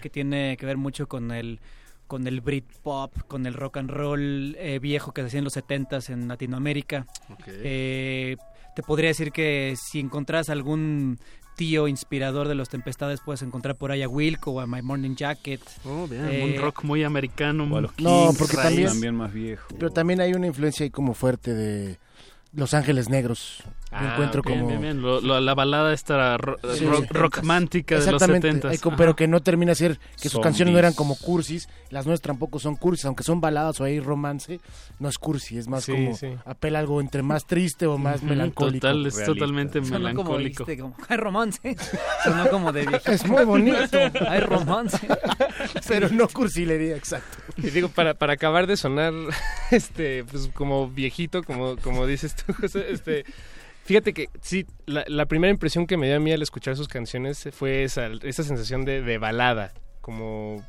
que 0.00 0.10
tiene 0.10 0.56
que 0.58 0.66
ver 0.66 0.76
mucho 0.76 1.06
con 1.08 1.30
el 1.30 1.60
con 2.06 2.26
el 2.26 2.42
Britpop, 2.42 3.16
con 3.28 3.46
el 3.46 3.54
rock 3.54 3.78
and 3.78 3.90
roll 3.90 4.54
eh, 4.58 4.78
viejo 4.78 5.12
que 5.12 5.22
se 5.22 5.28
hacía 5.28 5.38
en 5.38 5.44
los 5.44 5.56
70s 5.56 6.10
en 6.10 6.28
Latinoamérica. 6.28 7.06
Eh, 7.48 8.36
te 8.76 8.82
podría 8.82 9.08
decir 9.08 9.32
que 9.32 9.74
si 9.82 10.00
encontrás 10.00 10.50
algún 10.50 11.18
tío 11.56 11.88
inspirador 11.88 12.48
de 12.48 12.54
los 12.54 12.68
Tempestades 12.68 13.20
puedes 13.24 13.42
encontrar 13.42 13.76
por 13.76 13.90
ahí 13.92 14.02
a 14.02 14.08
Wilco 14.08 14.52
o 14.52 14.60
a 14.60 14.66
My 14.66 14.82
Morning 14.82 15.14
Jacket. 15.14 15.60
Oh, 15.84 16.06
bien, 16.08 16.28
Eh, 16.30 16.54
un 16.56 16.60
rock 16.62 16.82
muy 16.84 17.04
americano. 17.04 17.64
O 17.70 17.76
a 17.76 17.80
los 17.80 17.92
No, 18.00 18.26
Kings, 18.26 18.38
porque 18.38 18.56
Raíz. 18.56 18.66
también, 18.68 18.88
También 18.88 19.14
más 19.16 19.32
viejo. 19.32 19.66
Pero 19.78 19.90
también 19.90 20.20
hay 20.20 20.32
una 20.34 20.46
influencia 20.46 20.84
ahí 20.84 20.90
como 20.90 21.14
fuerte 21.14 21.54
de 21.54 21.98
Los 22.54 22.72
Ángeles 22.74 23.08
Negros. 23.08 23.62
Ah, 23.96 24.10
encuentro 24.12 24.42
bien, 24.42 24.58
como 24.58 24.68
bien, 24.70 24.80
bien. 24.82 25.02
Lo- 25.02 25.20
lo- 25.20 25.40
la 25.40 25.54
balada 25.54 25.92
esta 25.92 26.36
ro- 26.36 26.56
Sí. 26.74 26.84
rock, 26.84 27.06
rockmántica 27.12 27.94
de 27.94 28.00
los 28.00 28.06
Exactamente, 28.08 28.48
70 28.48 28.68
hay 28.70 28.78
como- 28.78 28.96
pero 28.96 29.14
que 29.14 29.28
no 29.28 29.40
termina 29.40 29.70
de 29.70 29.76
ser 29.76 30.00
que 30.20 30.28
sus 30.28 30.40
canciones 30.40 30.72
no 30.72 30.78
eran 30.80 30.94
como 30.94 31.14
cursis, 31.16 31.68
las 31.90 32.04
nuestras 32.04 32.32
tampoco 32.34 32.58
son 32.58 32.74
cursis, 32.74 33.04
aunque 33.04 33.22
son 33.22 33.40
baladas 33.40 33.80
o 33.80 33.84
hay 33.84 34.00
romance, 34.00 34.58
no 34.98 35.08
es 35.08 35.16
cursi, 35.16 35.58
es 35.58 35.68
más 35.68 35.84
Sí, 35.84 35.92
como 35.92 36.16
sí. 36.16 36.26
apela 36.44 36.80
a 36.80 36.82
algo 36.82 37.00
entre 37.00 37.22
más 37.22 37.46
triste 37.46 37.86
o 37.86 37.96
más 37.96 38.20
melancólico. 38.24 38.80
total, 38.88 39.06
es 39.06 39.24
totalmente 39.24 39.78
Sonó 39.84 39.90
como, 39.92 39.98
melancólico. 40.32 40.64
dijiste, 40.64 40.82
como, 40.82 40.96
hay 41.08 41.16
romance. 41.16 41.76
Sonó 42.24 42.48
como 42.50 42.72
de 42.72 42.86
viejito. 42.86 43.12
Es 43.12 43.26
muy 43.28 43.44
bonito. 43.44 43.98
Hay 44.28 44.40
romance. 44.40 44.98
Pero 45.88 46.08
no 46.08 46.26
cursilería, 46.28 46.96
exacto. 46.96 47.38
Y 47.58 47.70
digo, 47.70 47.88
para, 47.88 48.14
para 48.14 48.32
acabar 48.32 48.66
de 48.66 48.76
sonar 48.76 49.12
este 49.70 50.24
pues 50.24 50.48
como 50.52 50.88
viejito, 50.88 51.42
como, 51.44 51.76
como 51.76 52.06
dices 52.06 52.34
tú, 52.34 52.43
José, 52.60 52.86
este 52.90 53.24
fíjate 53.84 54.12
que 54.14 54.28
sí, 54.40 54.66
la, 54.86 55.04
la 55.08 55.26
primera 55.26 55.50
impresión 55.52 55.86
que 55.86 55.96
me 55.96 56.06
dio 56.06 56.16
a 56.16 56.20
mí 56.20 56.32
al 56.32 56.42
escuchar 56.42 56.76
sus 56.76 56.88
canciones 56.88 57.48
fue 57.52 57.84
esa, 57.84 58.06
esa 58.22 58.42
sensación 58.42 58.84
de, 58.84 59.02
de 59.02 59.18
balada, 59.18 59.72
como 60.00 60.64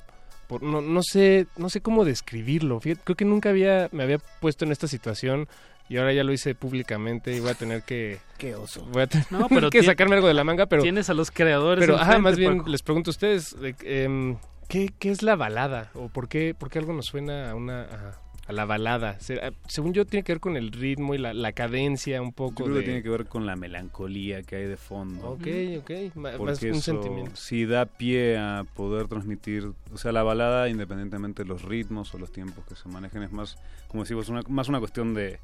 por- 0.48 0.62
no, 0.64 0.82
no 0.82 1.02
sé, 1.02 1.48
no 1.58 1.70
sé 1.70 1.82
cómo 1.82 2.06
describirlo. 2.06 2.80
Fíjate, 2.80 3.02
creo 3.04 3.16
que 3.16 3.26
nunca 3.26 3.50
había, 3.50 3.90
me 3.92 4.04
había 4.04 4.18
puesto 4.40 4.66
en 4.66 4.72
esta 4.72 4.88
situación 4.88 5.48
y 5.88 5.98
ahora 5.98 6.14
ya 6.14 6.24
lo 6.24 6.34
hice 6.34 6.56
públicamente 6.56 7.32
y 7.36 7.40
voy 7.40 7.52
a 7.52 7.54
tener 7.54 7.84
que 7.84 8.18
Qué 8.38 8.56
oso. 8.56 8.84
voy 8.92 9.04
a 9.04 9.08
tener 9.08 9.26
No, 9.32 9.48
pero 9.50 9.70
que 9.72 9.82
sacarme 9.84 10.16
algo 10.16 10.28
de 10.28 10.34
la 10.34 10.44
manga, 10.44 10.66
pero 10.66 10.82
Tienes 10.84 11.10
a 11.10 11.14
los 11.14 11.32
creadores. 11.32 11.84
pero 11.86 11.98
ajá, 11.98 12.20
más 12.20 12.38
bien 12.38 12.58
Paco. 12.60 12.70
les 12.70 12.82
pregunto 12.84 13.10
a 13.10 13.14
ustedes, 13.14 13.56
de- 13.60 13.76
em, 13.84 14.38
¿qué, 14.68 14.90
¿qué 15.00 15.12
es 15.12 15.22
la 15.24 15.36
balada? 15.36 15.90
¿O 15.94 16.10
por 16.10 16.28
qué, 16.28 16.54
por 16.54 16.70
qué 16.70 16.80
algo 16.80 16.92
nos 16.94 17.06
suena 17.06 17.52
a 17.52 17.56
una 17.56 17.82
a, 17.84 18.20
a 18.48 18.54
la 18.54 18.66
balada? 18.66 19.18
A- 19.42 19.52
según 19.68 19.94
yo 19.94 20.06
tiene 20.06 20.24
que 20.24 20.34
ver 20.34 20.40
con 20.40 20.56
el 20.56 20.72
ritmo 20.72 21.16
y 21.16 21.18
la, 21.18 21.34
la 21.34 21.52
cadencia 21.54 22.22
un 22.22 22.30
Yo 22.30 22.36
poco 22.36 22.64
creo 22.66 22.76
de... 22.76 22.82
que 22.82 22.86
tiene 22.86 23.04
que 23.04 23.10
ver 23.10 23.26
con 23.26 23.46
la 23.46 23.56
melancolía 23.56 24.44
que 24.44 24.56
hay 24.58 24.66
de 24.66 24.78
fondo. 24.78 25.30
Ok, 25.32 25.48
ok, 25.80 25.92
ma- 26.16 26.30
más 26.30 26.38
Porque 26.38 26.70
un 26.72 26.78
eso 26.78 26.82
sentimiento. 26.94 27.36
sí 27.36 27.66
da 27.66 27.86
pie 27.86 28.38
a 28.38 28.64
poder 28.76 29.08
transmitir, 29.08 29.72
o 29.92 29.98
sea, 29.98 30.12
la 30.12 30.22
balada, 30.24 30.70
independientemente 30.70 31.44
de 31.44 31.50
los 31.50 31.64
ritmos 31.64 32.14
o 32.14 32.18
los 32.20 32.32
tiempos 32.32 32.64
que 32.68 32.76
se 32.76 32.88
manejen, 32.88 33.24
es 33.24 33.32
más, 33.32 33.58
como 33.88 34.04
decimos, 34.04 34.30
una, 34.30 34.42
más 34.48 34.70
una 34.70 34.80
cuestión 34.80 35.14
de, 35.16 35.40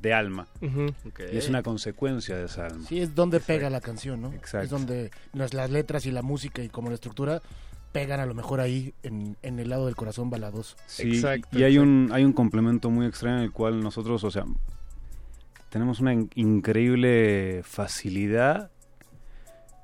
de 0.00 0.14
alma. 0.14 0.46
Ujú. 0.62 0.86
Y 1.32 1.36
es 1.36 1.48
una 1.50 1.62
consecuencia 1.62 2.36
de 2.38 2.46
esa 2.46 2.66
alma. 2.68 2.86
Sí, 2.88 3.00
es 3.00 3.14
donde 3.14 3.38
pega 3.40 3.68
la 3.68 3.82
canción, 3.82 4.22
¿no? 4.22 4.32
Exacto. 4.32 4.64
Es 4.64 4.70
donde 4.70 5.10
las, 5.34 5.52
las 5.52 5.68
letras 5.70 6.06
y 6.06 6.10
la 6.10 6.22
música 6.22 6.62
y 6.62 6.70
como 6.70 6.88
la 6.88 6.94
estructura 6.94 7.42
pegan 7.92 8.20
a 8.20 8.26
lo 8.26 8.34
mejor 8.34 8.60
ahí 8.60 8.94
en, 9.02 9.36
en 9.42 9.58
el 9.58 9.68
lado 9.70 9.86
del 9.86 9.96
corazón 9.96 10.30
baladoso. 10.30 10.76
Sí, 10.86 11.08
Exacto, 11.16 11.58
y 11.58 11.64
hay 11.64 11.76
exacto. 11.76 11.90
un, 11.90 12.10
hay 12.12 12.24
un 12.24 12.32
complemento 12.32 12.90
muy 12.90 13.06
extraño 13.06 13.38
en 13.38 13.42
el 13.44 13.52
cual 13.52 13.80
nosotros, 13.80 14.22
o 14.24 14.30
sea, 14.30 14.44
tenemos 15.70 16.00
una 16.00 16.12
in- 16.12 16.30
increíble 16.34 17.62
facilidad 17.64 18.70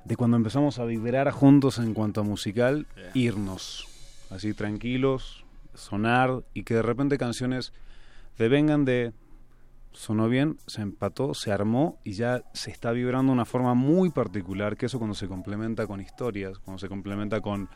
de 0.05 0.15
cuando 0.15 0.37
empezamos 0.37 0.79
a 0.79 0.85
vibrar 0.85 1.29
juntos 1.31 1.79
en 1.79 1.93
cuanto 1.93 2.21
a 2.21 2.23
musical, 2.23 2.87
irnos 3.13 3.87
así 4.29 4.53
tranquilos, 4.53 5.43
sonar 5.73 6.43
y 6.53 6.63
que 6.63 6.75
de 6.75 6.81
repente 6.81 7.17
canciones 7.17 7.73
devengan 8.37 8.85
de 8.85 9.13
sonó 9.91 10.29
bien, 10.29 10.57
se 10.67 10.81
empató, 10.81 11.33
se 11.33 11.51
armó 11.51 11.97
y 12.03 12.13
ya 12.13 12.43
se 12.53 12.69
está 12.71 12.91
vibrando 12.91 13.31
de 13.31 13.33
una 13.33 13.45
forma 13.45 13.73
muy 13.73 14.11
particular, 14.11 14.77
que 14.77 14.85
eso 14.85 14.99
cuando 14.99 15.15
se 15.15 15.27
complementa 15.27 15.87
con 15.87 15.99
historias, 16.01 16.59
cuando 16.59 16.77
se 16.79 16.87
complementa 16.87 17.41
con 17.41 17.67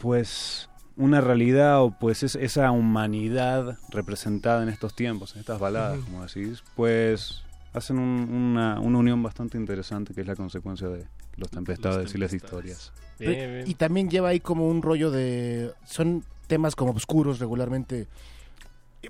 pues 0.00 0.68
una 0.96 1.20
realidad 1.20 1.82
o 1.82 1.90
pues 1.98 2.22
es, 2.22 2.36
esa 2.36 2.70
humanidad 2.70 3.78
representada 3.90 4.62
en 4.62 4.68
estos 4.68 4.94
tiempos, 4.94 5.34
en 5.34 5.40
estas 5.40 5.58
baladas, 5.58 5.98
como 6.04 6.24
decís, 6.24 6.62
pues 6.76 7.42
hacen 7.72 7.98
un- 7.98 8.32
una, 8.32 8.78
una 8.80 8.98
unión 8.98 9.22
bastante 9.22 9.58
interesante 9.58 10.14
que 10.14 10.20
es 10.20 10.26
la 10.26 10.36
consecuencia 10.36 10.88
de 10.88 11.06
los 11.36 11.50
tempestades 11.50 12.14
y 12.14 12.18
las 12.18 12.32
historias. 12.32 12.92
Bien, 13.18 13.32
Pero- 13.34 13.52
bien. 13.54 13.64
Y 13.68 13.74
también 13.74 14.08
lleva 14.08 14.28
ahí 14.28 14.40
como 14.40 14.68
un 14.68 14.82
rollo 14.82 15.10
de... 15.10 15.72
Son 15.84 16.24
temas 16.46 16.76
como 16.76 16.92
oscuros 16.92 17.40
regularmente, 17.40 18.06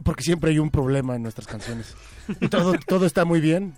porque 0.03 0.23
siempre 0.23 0.51
hay 0.53 0.59
un 0.59 0.71
problema 0.71 1.17
en 1.17 1.23
nuestras 1.23 1.47
canciones. 1.47 1.95
todo, 2.51 2.75
todo 2.87 3.05
está 3.05 3.25
muy 3.27 3.41
bien. 3.41 3.75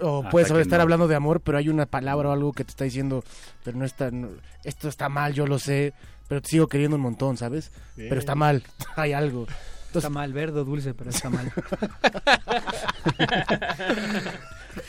O 0.00 0.18
Hasta 0.18 0.30
puedes 0.30 0.50
estar 0.50 0.78
no. 0.78 0.82
hablando 0.82 1.08
de 1.08 1.14
amor, 1.14 1.40
pero 1.40 1.58
hay 1.58 1.68
una 1.68 1.86
palabra 1.86 2.28
o 2.28 2.32
algo 2.32 2.52
que 2.52 2.64
te 2.64 2.70
está 2.70 2.84
diciendo, 2.84 3.24
pero 3.64 3.76
no 3.78 3.84
está, 3.84 4.10
no- 4.10 4.28
esto 4.64 4.88
está 4.88 5.08
mal, 5.08 5.32
yo 5.32 5.46
lo 5.46 5.58
sé, 5.58 5.94
pero 6.28 6.42
te 6.42 6.48
sigo 6.50 6.66
queriendo 6.68 6.96
un 6.96 7.02
montón, 7.02 7.36
¿sabes? 7.36 7.70
Bien. 7.96 8.08
Pero 8.08 8.18
está 8.18 8.34
mal, 8.34 8.62
hay 8.96 9.12
algo. 9.12 9.46
está 9.94 10.10
mal, 10.10 10.32
verde 10.32 10.60
o 10.60 10.64
dulce, 10.64 10.92
pero 10.94 11.10
está 11.10 11.30
mal. 11.30 11.50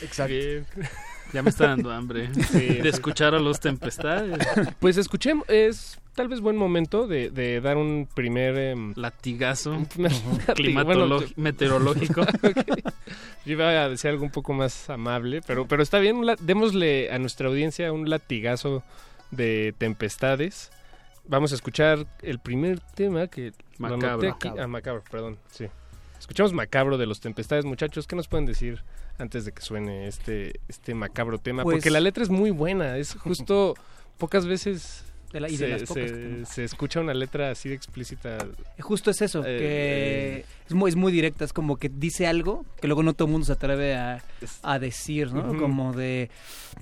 Exacto. 0.01 0.33
Bien. 0.33 0.65
Ya 1.33 1.43
me 1.43 1.49
está 1.49 1.67
dando 1.67 1.91
hambre 1.91 2.27
de 2.53 2.87
escuchar 2.89 3.35
a 3.35 3.39
los 3.39 3.59
tempestades. 3.59 4.37
Pues 4.79 4.97
escuchemos, 4.97 5.47
es 5.49 5.99
tal 6.15 6.27
vez 6.27 6.41
buen 6.41 6.57
momento 6.57 7.07
de, 7.07 7.29
de 7.29 7.61
dar 7.61 7.77
un 7.77 8.07
primer... 8.11 8.57
em, 8.57 8.93
Latigazo 8.95 9.71
un 9.71 9.85
primer 9.85 10.11
bueno, 10.85 11.19
meteorológico. 11.35 12.25
Yo 13.45 13.51
iba 13.53 13.69
a 13.69 13.89
decir 13.89 14.09
algo 14.09 14.23
un 14.23 14.31
poco 14.31 14.53
más 14.53 14.89
amable, 14.89 15.41
pero, 15.45 15.67
pero 15.67 15.83
está 15.83 15.99
bien, 15.99 16.21
démosle 16.41 17.11
a 17.11 17.19
nuestra 17.19 17.47
audiencia 17.47 17.91
un 17.93 18.09
latigazo 18.09 18.83
de 19.31 19.73
tempestades. 19.77 20.71
Vamos 21.27 21.51
a 21.51 21.55
escuchar 21.55 22.07
el 22.21 22.39
primer 22.39 22.79
tema 22.79 23.27
que 23.27 23.51
Macabro. 23.77 24.31
aquí. 24.31 24.49
Ah, 24.59 24.67
macabro, 24.67 25.03
perdón, 25.11 25.37
sí. 25.51 25.67
Escuchamos 26.19 26.51
macabro 26.51 26.97
de 26.97 27.05
los 27.05 27.19
tempestades, 27.19 27.63
muchachos. 27.63 28.07
¿Qué 28.07 28.15
nos 28.15 28.27
pueden 28.27 28.45
decir 28.45 28.81
antes 29.17 29.45
de 29.45 29.51
que 29.51 29.61
suene 29.61 30.07
este, 30.07 30.59
este 30.67 30.93
macabro 30.93 31.37
tema? 31.39 31.63
Pues- 31.63 31.77
Porque 31.77 31.89
la 31.91 31.99
letra 31.99 32.23
es 32.23 32.29
muy 32.29 32.51
buena, 32.51 32.97
es 32.97 33.13
justo 33.15 33.73
pocas 34.17 34.45
veces 34.45 35.03
De 35.31 35.39
la- 35.41 35.49
y 35.49 35.57
de 35.57 35.57
se, 35.57 35.67
las 35.69 35.81
pocas 35.83 35.93
se- 36.03 36.09
que 36.09 36.13
tenemos. 36.21 36.49
se 36.49 36.63
escucha 36.63 36.99
una 37.01 37.13
letra 37.13 37.51
así 37.51 37.67
de 37.69 37.75
explícita. 37.75 38.37
Justo 38.79 39.11
es 39.11 39.21
eso, 39.21 39.39
Eh, 39.45 39.57
que 39.57 40.37
eh, 40.39 40.45
es, 40.67 40.73
muy, 40.73 40.89
es 40.89 40.95
muy 40.95 41.11
directa, 41.11 41.43
es 41.45 41.53
como 41.53 41.77
que 41.77 41.89
dice 41.89 42.27
algo 42.27 42.65
que 42.79 42.87
luego 42.87 43.03
no 43.03 43.13
todo 43.13 43.27
el 43.27 43.31
mundo 43.33 43.45
se 43.45 43.53
atreve 43.53 43.95
a, 43.95 44.23
a 44.63 44.79
decir, 44.79 45.33
¿no? 45.33 45.57
Como 45.57 45.93
de, 45.93 46.29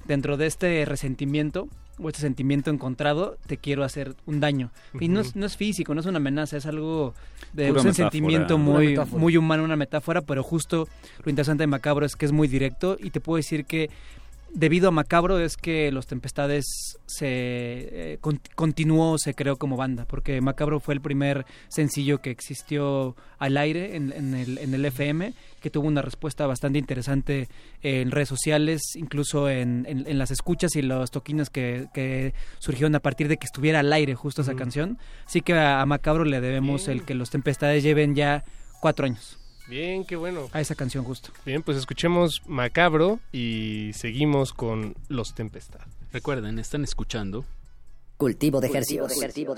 dentro 0.06 0.38
de 0.38 0.46
este 0.48 0.86
resentimiento 0.86 1.68
o 2.00 2.10
este 2.10 2.22
sentimiento 2.22 2.70
encontrado, 2.70 3.38
te 3.48 3.58
quiero 3.58 3.84
hacer 3.84 4.16
un 4.26 4.40
daño. 4.40 4.72
Y 5.00 5.08
no 5.08 5.22
es, 5.22 5.36
no 5.36 5.46
es 5.46 5.56
físico, 5.56 5.94
no 5.94 6.02
es 6.02 6.06
una 6.06 6.18
amenaza, 6.18 6.58
es 6.58 6.66
algo 6.66 7.14
de 7.54 7.72
un 7.72 7.94
sentimiento 7.94 8.58
muy, 8.58 8.98
muy 9.12 9.38
humano, 9.38 9.64
una 9.64 9.76
metáfora, 9.76 10.22
pero 10.22 10.44
justo 10.44 10.88
lo 11.24 11.30
interesante 11.30 11.64
de 11.64 11.68
Macabro 11.68 12.06
es 12.06 12.16
que 12.16 12.26
es 12.26 12.32
muy 12.32 12.48
directo 12.48 12.98
y 13.00 13.12
te 13.12 13.22
puedo 13.22 13.38
decir 13.38 13.66
que 13.66 13.90
debido 14.56 14.88
a 14.88 14.92
Macabro 14.92 15.38
es 15.40 15.58
que 15.58 15.92
Los 15.92 16.08
Tempestades 16.08 16.66
se 17.06 17.26
eh, 17.28 18.18
con- 18.22 18.42
continuó, 18.56 19.18
se 19.18 19.34
creó 19.36 19.58
como 19.58 19.78
banda, 19.78 20.06
porque 20.06 20.42
Macabro 20.42 20.80
fue 20.80 20.94
el 20.96 21.02
primer 21.02 21.46
sencillo 21.68 22.22
que 22.22 22.32
existió 22.32 23.16
al 23.38 23.58
aire 23.58 23.96
en, 23.96 24.12
en 24.14 24.34
el, 24.34 24.58
en 24.58 24.74
el 24.74 24.86
FM, 24.86 25.34
que 25.62 25.70
tuvo 25.70 25.88
una 25.88 26.02
respuesta 26.02 26.48
bastante 26.48 26.80
interesante 26.80 27.48
en 27.84 28.12
redes 28.12 28.30
sociales, 28.30 28.82
incluso 28.96 29.50
en, 29.50 29.86
en- 29.88 30.18
las 30.18 30.32
escuchas 30.32 30.76
y 30.76 30.82
los 30.82 31.12
toquines 31.12 31.50
que, 31.50 31.88
que 31.94 32.34
surgieron 32.60 32.96
a 32.96 33.00
partir 33.02 33.28
de 33.28 33.38
que 33.38 33.46
estuviera 33.46 33.82
al 33.82 33.92
aire 33.94 34.16
justo 34.16 34.42
esa 34.42 34.56
canción. 34.56 34.98
Así 35.26 35.42
que 35.42 35.54
a, 35.54 35.82
a 35.82 35.86
Macabro 35.86 36.24
le 36.26 36.42
debemos 36.42 36.88
el 36.88 37.04
que 37.04 37.14
Los 37.14 37.30
Tempestades 37.30 37.84
lleven 37.84 38.16
ya 38.16 38.44
cuatro 38.82 39.06
años 39.06 39.38
Bien, 39.68 40.06
qué 40.06 40.16
bueno. 40.16 40.50
a 40.54 40.62
esa 40.62 40.76
canción 40.76 41.04
justo. 41.04 41.32
Bien, 41.46 41.64
pues 41.64 41.78
escuchemos 41.78 42.42
Macabro 42.46 43.20
y 43.32 43.92
seguimos 43.94 44.54
con 44.54 44.96
Los 45.08 45.34
Tempestades. 45.34 45.88
Recuerden, 46.12 46.60
están 46.60 46.84
escuchando 46.84 47.46
Cultivo 48.18 48.62
de 48.62 48.68
ejercicios. 48.68 49.12
Tengo 49.34 49.56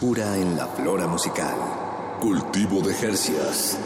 Frescura 0.00 0.34
en 0.38 0.56
la 0.56 0.66
flora 0.66 1.06
musical. 1.06 1.54
Cultivo 2.22 2.80
de 2.80 2.94
Jercias. 2.94 3.78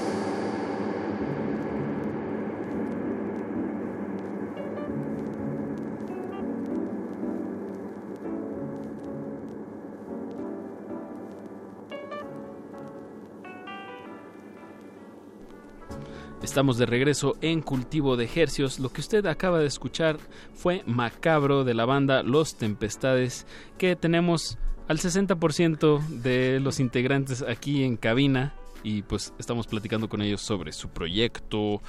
Estamos 16.44 16.78
de 16.78 16.86
regreso 16.86 17.34
en 17.40 17.60
Cultivo 17.60 18.16
de 18.16 18.30
Hercios. 18.32 18.78
Lo 18.78 18.90
que 18.90 19.00
usted 19.00 19.26
acaba 19.26 19.58
de 19.58 19.66
escuchar 19.66 20.18
fue 20.52 20.84
Macabro 20.86 21.64
de 21.64 21.74
la 21.74 21.86
banda 21.86 22.22
Los 22.22 22.54
Tempestades, 22.54 23.48
que 23.78 23.96
tenemos 23.96 24.58
al 24.88 24.98
60% 24.98 26.06
de 26.08 26.60
los 26.60 26.80
integrantes 26.80 27.42
aquí 27.42 27.84
en 27.84 27.96
cabina 27.96 28.54
y 28.82 29.02
pues 29.02 29.32
estamos 29.38 29.66
platicando 29.66 30.08
con 30.08 30.20
ellos 30.22 30.40
sobre 30.42 30.72
su 30.72 30.88
proyecto, 30.88 31.80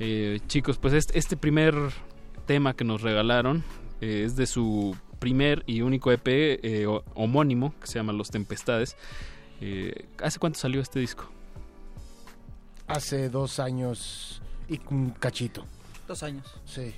Eh, 0.00 0.40
chicos, 0.48 0.76
pues 0.78 0.92
este, 0.92 1.16
este 1.18 1.36
primer 1.36 1.74
tema 2.46 2.74
que 2.74 2.82
nos 2.84 3.00
regalaron 3.00 3.62
eh, 4.00 4.24
es 4.26 4.34
de 4.34 4.46
su 4.46 4.96
primer 5.20 5.62
y 5.66 5.82
único 5.82 6.10
EP 6.10 6.26
eh, 6.26 6.86
ho- 6.86 7.04
homónimo, 7.14 7.72
que 7.80 7.86
se 7.86 7.94
llama 8.00 8.12
Los 8.12 8.28
Tempestades. 8.30 8.96
Eh, 9.60 10.06
¿Hace 10.20 10.40
cuánto 10.40 10.58
salió 10.58 10.80
este 10.82 10.98
disco? 10.98 11.30
Hace 12.88 13.28
dos 13.30 13.60
años 13.60 14.42
y 14.68 14.80
un 14.90 15.10
cachito. 15.10 15.64
Dos 16.08 16.22
años. 16.24 16.60
Sí. 16.66 16.92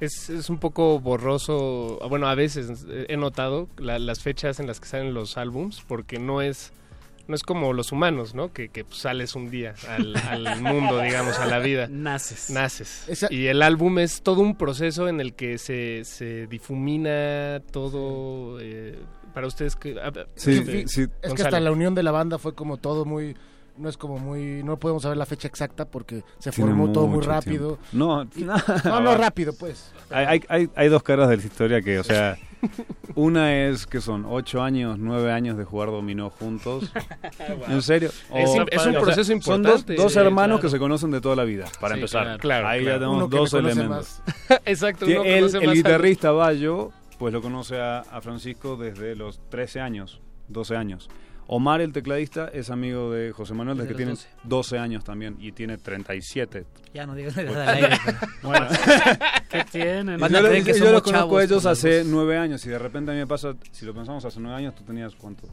Es, 0.00 0.28
es 0.30 0.50
un 0.50 0.58
poco 0.58 0.98
borroso, 1.00 1.98
ah, 2.02 2.06
bueno, 2.06 2.26
a 2.28 2.34
veces 2.34 2.84
eh, 2.88 3.06
he 3.08 3.16
notado 3.16 3.68
la- 3.78 3.98
las 3.98 4.20
fechas 4.20 4.60
en 4.60 4.66
las 4.66 4.80
que 4.80 4.86
salen 4.88 5.14
los 5.14 5.36
álbums, 5.36 5.82
porque 5.86 6.18
no 6.18 6.42
es 6.42 6.72
no 7.26 7.34
es 7.34 7.42
como 7.42 7.72
los 7.72 7.90
humanos, 7.90 8.34
¿no? 8.34 8.52
Que, 8.52 8.68
que 8.68 8.84
pues, 8.84 8.98
sales 8.98 9.34
un 9.34 9.50
día 9.50 9.74
al, 9.88 10.14
al 10.28 10.60
mundo, 10.60 11.00
digamos, 11.00 11.38
a 11.38 11.46
la 11.46 11.58
vida. 11.58 11.86
Naces. 11.88 12.50
Naces. 12.50 13.08
Esa- 13.08 13.28
Y 13.32 13.46
el 13.46 13.62
álbum 13.62 13.98
es 13.98 14.20
todo 14.20 14.42
un 14.42 14.56
proceso 14.58 15.08
en 15.08 15.20
el 15.22 15.32
que 15.32 15.56
se, 15.56 16.02
se 16.04 16.46
difumina 16.48 17.62
todo. 17.72 18.58
eh, 18.60 18.98
para 19.32 19.46
ustedes 19.46 19.74
que... 19.74 19.96
ah, 20.00 20.12
Sí, 20.36 20.52
este, 20.58 20.86
sí. 20.86 21.06
Es 21.22 21.32
que 21.32 21.42
hasta 21.42 21.60
la 21.60 21.72
unión 21.72 21.94
de 21.94 22.02
la 22.02 22.10
banda 22.12 22.38
fue 22.38 22.54
como 22.54 22.76
todo 22.76 23.04
muy... 23.06 23.34
No 23.76 23.88
es 23.88 23.96
como 23.96 24.18
muy... 24.18 24.62
No 24.62 24.78
podemos 24.78 25.02
saber 25.02 25.18
la 25.18 25.26
fecha 25.26 25.48
exacta 25.48 25.84
porque 25.84 26.22
se 26.38 26.50
Tiene 26.52 26.70
formó 26.70 26.92
todo 26.92 27.08
muy 27.08 27.24
rápido. 27.24 27.76
tiempo. 27.76 27.88
No, 27.92 28.24
no, 28.24 28.54
no, 28.84 29.00
no 29.00 29.16
rápido, 29.16 29.52
pues. 29.58 29.92
Hay, 30.10 30.40
hay, 30.48 30.70
hay, 30.76 30.88
dos 30.88 31.02
caras 31.02 31.28
de 31.28 31.36
la 31.38 31.42
historia 31.42 31.82
que, 31.82 31.98
o 31.98 32.04
sea, 32.04 32.36
una 33.16 33.52
es 33.66 33.86
que 33.86 34.00
son 34.00 34.26
ocho 34.28 34.62
años, 34.62 34.96
nueve 35.00 35.32
años 35.32 35.56
de 35.58 35.64
jugar 35.64 35.88
dominó 35.90 36.30
juntos. 36.30 36.92
¿En 37.68 37.82
serio? 37.82 38.10
Es 38.32 38.50
O- 38.50 38.54
im- 38.56 38.68
es 38.70 38.86
un 38.86 38.90
o 38.90 38.92
sea, 38.92 39.00
proceso 39.00 39.24
Son 39.40 39.62
dos, 39.62 39.80
importante. 39.80 39.94
dos 39.96 40.12
Sí, 40.12 40.18
hermanos 40.20 40.58
claro. 40.58 40.62
que 40.62 40.68
se 40.70 40.78
conocen 40.78 41.10
de 41.10 41.20
toda 41.20 41.34
la 41.34 41.44
vida, 41.44 41.66
para 41.80 41.94
Sí, 41.94 42.00
empezar. 42.00 42.38
claro. 42.38 42.68
Ahí 42.68 42.82
claro. 42.82 42.94
ya 42.96 42.98
tenemos 43.00 43.16
Uno 43.16 43.28
que 43.28 43.36
dos 43.36 43.54
elementos. 43.54 44.22
Exacto, 44.66 45.06
uno 45.06 45.24
él, 45.24 45.50
el 45.62 45.72
guitarrista 45.72 46.30
Bayo, 46.30 46.90
pues 47.18 47.32
lo 47.32 47.42
conoce 47.42 47.80
a, 47.80 48.00
a 48.00 48.20
Francisco 48.20 48.76
desde 48.76 49.16
los 49.16 49.40
13 49.50 49.80
años, 49.80 50.20
12 50.48 50.76
años. 50.76 51.08
Omar, 51.46 51.80
el 51.82 51.92
tecladista, 51.92 52.48
es 52.48 52.70
amigo 52.70 53.10
de 53.12 53.32
José 53.32 53.52
Manuel 53.54 53.76
desde 53.76 53.94
Desde 53.94 54.04
que 54.14 54.14
tiene 54.16 54.38
12 54.44 54.78
años 54.78 55.04
también 55.04 55.36
y 55.38 55.52
tiene 55.52 55.76
37. 55.76 56.64
Ya 56.94 57.06
no 57.06 57.14
digas 57.14 57.36
nada 57.36 57.62
al 57.70 57.74
aire. 57.76 57.96
pero- 58.04 58.18
Bueno, 58.42 58.66
¿Qué 59.50 59.64
tienen? 59.70 60.18
Yo, 60.18 60.28
lo- 60.40 60.50
que 60.64 60.72
yo 60.72 60.92
los 60.92 61.02
conozco 61.02 61.36
a 61.38 61.44
ellos 61.44 61.66
hace 61.66 61.88
voces. 61.98 62.06
nueve 62.06 62.38
años 62.38 62.64
y 62.66 62.70
de 62.70 62.78
repente 62.78 63.10
a 63.10 63.14
mí 63.14 63.20
me 63.20 63.26
pasa, 63.26 63.54
si 63.72 63.84
lo 63.84 63.94
pensamos 63.94 64.24
hace 64.24 64.40
nueve 64.40 64.56
años, 64.56 64.74
tú 64.74 64.84
tenías 64.84 65.14
cuánto? 65.14 65.46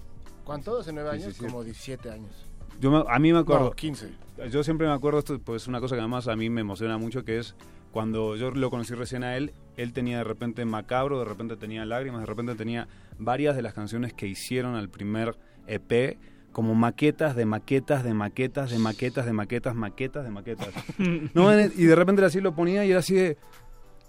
¿Cuánto? 0.44 0.80
¿Hace 0.80 0.94
nueve 0.94 1.10
Sí, 1.12 1.16
años? 1.24 1.34
sí, 1.36 1.40
sí. 1.42 1.46
Como 1.46 1.64
17 1.64 2.10
años. 2.10 2.32
Yo 2.80 2.90
me- 2.90 3.04
a 3.08 3.20
mí 3.20 3.34
me 3.34 3.40
acuerdo. 3.40 3.66
No, 3.66 3.72
15. 3.72 4.10
Yo 4.50 4.64
siempre 4.64 4.88
me 4.88 4.94
acuerdo 4.94 5.20
esto, 5.20 5.38
pues 5.40 5.64
es 5.64 5.68
una 5.68 5.80
cosa 5.82 5.96
que 5.96 6.00
además 6.02 6.28
a 6.28 6.36
mí 6.36 6.50
me 6.50 6.62
emociona 6.62 6.98
mucho, 6.98 7.24
que 7.24 7.38
es 7.38 7.54
cuando 7.92 8.36
yo 8.38 8.50
lo 8.52 8.70
conocí 8.70 8.94
recién 8.96 9.24
a 9.24 9.36
él, 9.36 9.52
él 9.76 9.92
tenía 9.94 10.18
de 10.20 10.24
repente 10.24 10.64
Macabro, 10.66 11.20
de 11.20 11.26
repente 11.26 11.58
tenía 11.58 11.86
Lágrimas, 11.86 12.22
de 12.22 12.26
repente 12.26 12.56
tenía 12.56 12.88
varias 13.20 13.56
de 13.56 13.62
las 13.62 13.74
canciones 13.74 14.14
que 14.14 14.26
hicieron 14.28 14.76
al 14.76 14.90
primer 14.90 15.36
EP 15.68 16.18
como 16.52 16.76
maquetas 16.76 17.36
de 17.36 17.46
maquetas 17.46 18.04
de 18.04 18.14
maquetas 18.14 18.72
de 18.72 18.80
maquetas 18.80 19.26
de 19.26 19.34
maquetas, 19.34 19.76
maquetas 19.76 20.24
de 20.24 20.32
maquetas. 20.32 20.70
no, 21.34 21.60
y 21.60 21.86
de 21.86 21.96
repente 21.96 22.24
así 22.26 22.42
lo 22.42 22.54
ponía 22.54 22.86
y 22.86 22.92
era 22.92 23.00
así 23.00 23.16
de 23.16 23.38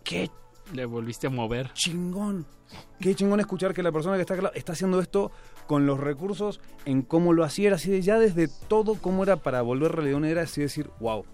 qué 0.04 0.30
Le 0.72 0.84
volviste 0.84 1.26
a 1.26 1.30
mover. 1.30 1.72
chingón. 1.74 2.46
Qué 3.00 3.14
chingón 3.14 3.40
escuchar 3.40 3.74
que 3.74 3.82
la 3.82 3.92
persona 3.92 4.16
que 4.16 4.22
está 4.22 4.34
está 4.54 4.72
haciendo 4.72 5.00
esto 5.00 5.30
con 5.66 5.86
los 5.86 6.00
recursos 6.00 6.60
en 6.84 7.02
cómo 7.02 7.32
lo 7.32 7.44
hacía, 7.44 7.68
era 7.68 7.76
así 7.76 7.90
de 7.90 8.02
ya 8.02 8.18
desde 8.18 8.48
todo 8.68 8.94
cómo 8.94 9.22
era 9.22 9.36
para 9.36 9.62
volver 9.62 9.92
realidad 9.92 10.16
una 10.16 10.28
era 10.28 10.42
así 10.42 10.62
decir, 10.62 10.90
wow. 11.00 11.24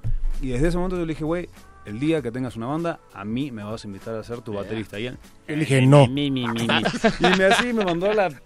Y 0.40 0.48
desde 0.48 0.68
ese 0.68 0.76
momento 0.76 0.96
yo 0.96 1.06
le 1.06 1.12
dije, 1.12 1.24
güey, 1.24 1.48
el 1.86 1.98
día 1.98 2.20
que 2.20 2.30
tengas 2.30 2.56
una 2.56 2.66
banda, 2.66 3.00
a 3.14 3.24
mí 3.24 3.50
me 3.50 3.64
vas 3.64 3.84
a 3.84 3.86
invitar 3.86 4.14
a 4.14 4.22
ser 4.22 4.42
tu 4.42 4.52
baterista. 4.52 5.00
Y 5.00 5.06
él, 5.06 5.18
dije, 5.60 5.86
no. 5.86 6.06
Y 6.06 6.30
me 6.30 7.44
así 7.44 7.72
me 7.72 7.84
mandó 7.84 8.10
a 8.10 8.14
la... 8.14 8.42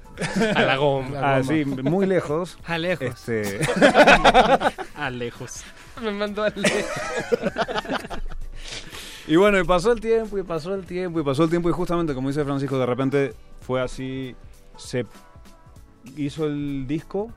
A 0.55 0.63
la 0.63 0.77
goma. 0.77 1.37
Así, 1.37 1.65
muy 1.65 2.07
lejos. 2.07 2.59
A 2.67 2.79
lejos. 2.79 3.29
Este, 3.29 3.61
A 4.97 5.11
lejos. 5.11 5.63
Me 6.03 6.11
mandó 6.13 6.43
al... 6.45 6.55
Y 9.27 9.37
bueno, 9.37 9.59
y 9.61 9.65
pasó 9.65 9.93
el 9.93 10.01
tiempo, 10.01 10.37
y 10.37 10.43
pasó 10.43 10.75
el 10.75 10.85
tiempo, 10.85 11.21
y 11.21 11.23
pasó 11.23 11.45
el 11.45 11.51
tiempo, 11.51 11.69
y 11.71 11.73
justamente 11.73 12.13
como 12.13 12.29
dice 12.29 12.45
Francisco, 12.45 12.77
de 12.77 12.87
repente 12.87 13.35
fue 13.61 13.81
así, 13.81 14.35
se 14.77 15.07
hizo 16.17 16.47
el 16.47 16.87
disco. 16.89 17.31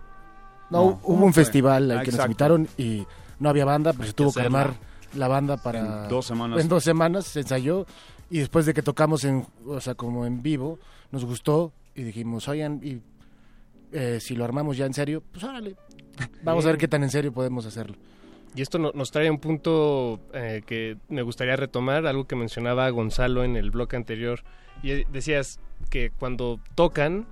No, 0.71 0.79
¿cómo 0.79 0.99
hubo 1.03 1.25
un 1.27 1.33
fue? 1.33 1.43
festival 1.43 1.91
al 1.91 1.99
Ah, 1.99 2.03
que 2.03 2.11
nos 2.11 2.21
invitaron 2.21 2.67
y 2.75 3.05
no 3.39 3.49
había 3.49 3.65
banda, 3.65 3.93
pues 3.93 4.09
se 4.09 4.13
tuvo 4.15 4.33
que 4.33 4.41
armar 4.41 4.73
la 5.13 5.27
banda 5.27 5.57
para... 5.57 6.03
En 6.05 6.09
dos 6.09 6.25
semanas. 6.25 6.59
En 6.59 6.67
dos 6.67 6.83
semanas 6.83 7.25
se 7.25 7.41
ensayó 7.41 7.85
y 8.31 8.39
después 8.39 8.65
de 8.65 8.73
que 8.73 8.81
tocamos 8.81 9.23
en, 9.23 9.45
o 9.67 9.79
sea, 9.79 9.93
como 9.93 10.25
en 10.25 10.41
vivo, 10.41 10.79
nos 11.11 11.23
gustó 11.23 11.71
y 11.95 12.03
dijimos, 12.03 12.47
oigan, 12.47 12.79
y 12.83 13.01
eh, 13.91 14.19
si 14.19 14.35
lo 14.35 14.43
armamos 14.45 14.77
ya 14.77 14.85
en 14.85 14.93
serio, 14.93 15.23
pues 15.31 15.43
órale, 15.43 15.75
vamos 16.43 16.65
a 16.65 16.69
ver 16.69 16.77
qué 16.77 16.87
tan 16.87 17.03
en 17.03 17.09
serio 17.09 17.31
podemos 17.31 17.65
hacerlo. 17.65 17.95
Y 18.55 18.61
esto 18.61 18.79
no- 18.79 18.91
nos 18.93 19.11
trae 19.11 19.29
un 19.29 19.39
punto 19.39 20.19
eh, 20.33 20.61
que 20.65 20.97
me 21.09 21.21
gustaría 21.21 21.55
retomar, 21.55 22.05
algo 22.07 22.25
que 22.25 22.35
mencionaba 22.35 22.89
Gonzalo 22.89 23.43
en 23.43 23.55
el 23.57 23.71
bloque 23.71 23.95
anterior. 23.97 24.43
Y 24.81 24.91
eh, 24.91 25.07
decías 25.11 25.59
que 25.89 26.09
cuando 26.09 26.59
tocan 26.73 27.25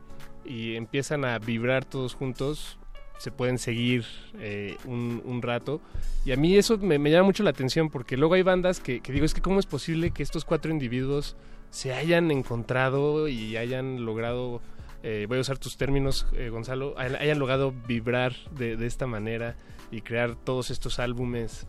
y 0.45 0.76
empiezan 0.76 1.23
a 1.23 1.40
vibrar 1.40 1.85
todos 1.85 2.14
juntos, 2.14 2.77
se 3.19 3.31
pueden 3.31 3.57
seguir 3.57 4.03
eh, 4.40 4.76
un, 4.85 5.22
un 5.23 5.41
rato. 5.41 5.80
Y 6.26 6.34
a 6.34 6.35
mí 6.35 6.57
eso 6.57 6.77
me, 6.77 6.99
me 6.99 7.10
llama 7.10 7.23
mucho 7.27 7.44
la 7.44 7.52
atención 7.52 7.90
porque 7.90 8.18
luego 8.18 8.34
hay 8.34 8.41
bandas 8.41 8.81
que, 8.81 8.99
que 8.99 9.14
digo, 9.14 9.26
es 9.26 9.34
que 9.34 9.41
cómo 9.41 9.60
es 9.61 9.65
posible 9.65 10.11
que 10.11 10.23
estos 10.23 10.44
cuatro 10.44 10.72
individuos 10.72 11.38
se 11.73 11.91
hayan 11.91 12.29
encontrado 12.29 13.27
y 13.27 13.57
hayan 13.57 14.05
logrado, 14.05 14.61
eh, 15.01 15.25
voy 15.27 15.39
a 15.39 15.41
usar 15.41 15.57
tus 15.57 15.75
términos, 15.75 16.27
eh, 16.33 16.49
Gonzalo, 16.49 16.93
hayan 16.97 17.39
logrado 17.39 17.73
vibrar 17.87 18.33
de, 18.51 18.77
de 18.77 18.85
esta 18.85 19.07
manera 19.07 19.55
y 19.91 20.01
crear 20.01 20.35
todos 20.35 20.69
estos 20.69 20.99
álbumes. 20.99 21.65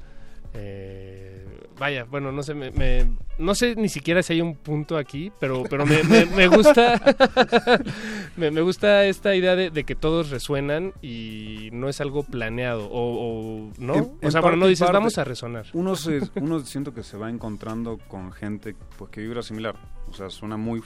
eh, 0.56 1.44
vaya, 1.78 2.04
bueno, 2.04 2.30
no 2.32 2.42
sé, 2.42 2.54
me, 2.54 2.70
me- 2.70 3.16
no 3.38 3.54
sé 3.56 3.74
ni 3.76 3.88
siquiera 3.88 4.22
si 4.22 4.34
hay 4.34 4.40
un 4.40 4.54
punto 4.54 4.96
aquí, 4.96 5.32
pero, 5.40 5.64
pero 5.68 5.84
me, 5.86 6.04
me- 6.04 6.26
me 6.26 6.46
gusta, 6.46 7.00
me, 8.36 8.60
gusta 8.60 9.04
esta 9.06 9.34
idea 9.34 9.56
de, 9.56 9.70
de 9.70 9.82
que 9.84 9.94
todos 9.96 10.30
resuenan 10.30 10.92
y 11.02 11.70
no 11.72 11.88
es 11.88 12.00
algo 12.00 12.22
planeado 12.22 12.86
o, 12.88 13.66
o 13.66 13.72
no, 13.78 13.94
En- 13.94 14.18
o 14.22 14.30
sea, 14.30 14.40
bueno, 14.42 14.58
no 14.58 14.66
dices 14.68 14.86
parte. 14.86 14.98
vamos 14.98 15.18
a 15.18 15.24
resonar. 15.24 15.66
Uno, 15.72 15.96
se, 15.96 16.20
uno 16.36 16.60
siento 16.60 16.94
que 16.94 17.02
se 17.02 17.16
va 17.16 17.30
encontrando 17.30 17.98
con 18.06 18.30
gente 18.32 18.76
pues 18.96 19.10
que 19.10 19.20
vibra 19.22 19.42
similar. 19.42 19.74
O 20.10 20.12
sea, 20.16 20.30
suena 20.30 20.56
muy... 20.56 20.80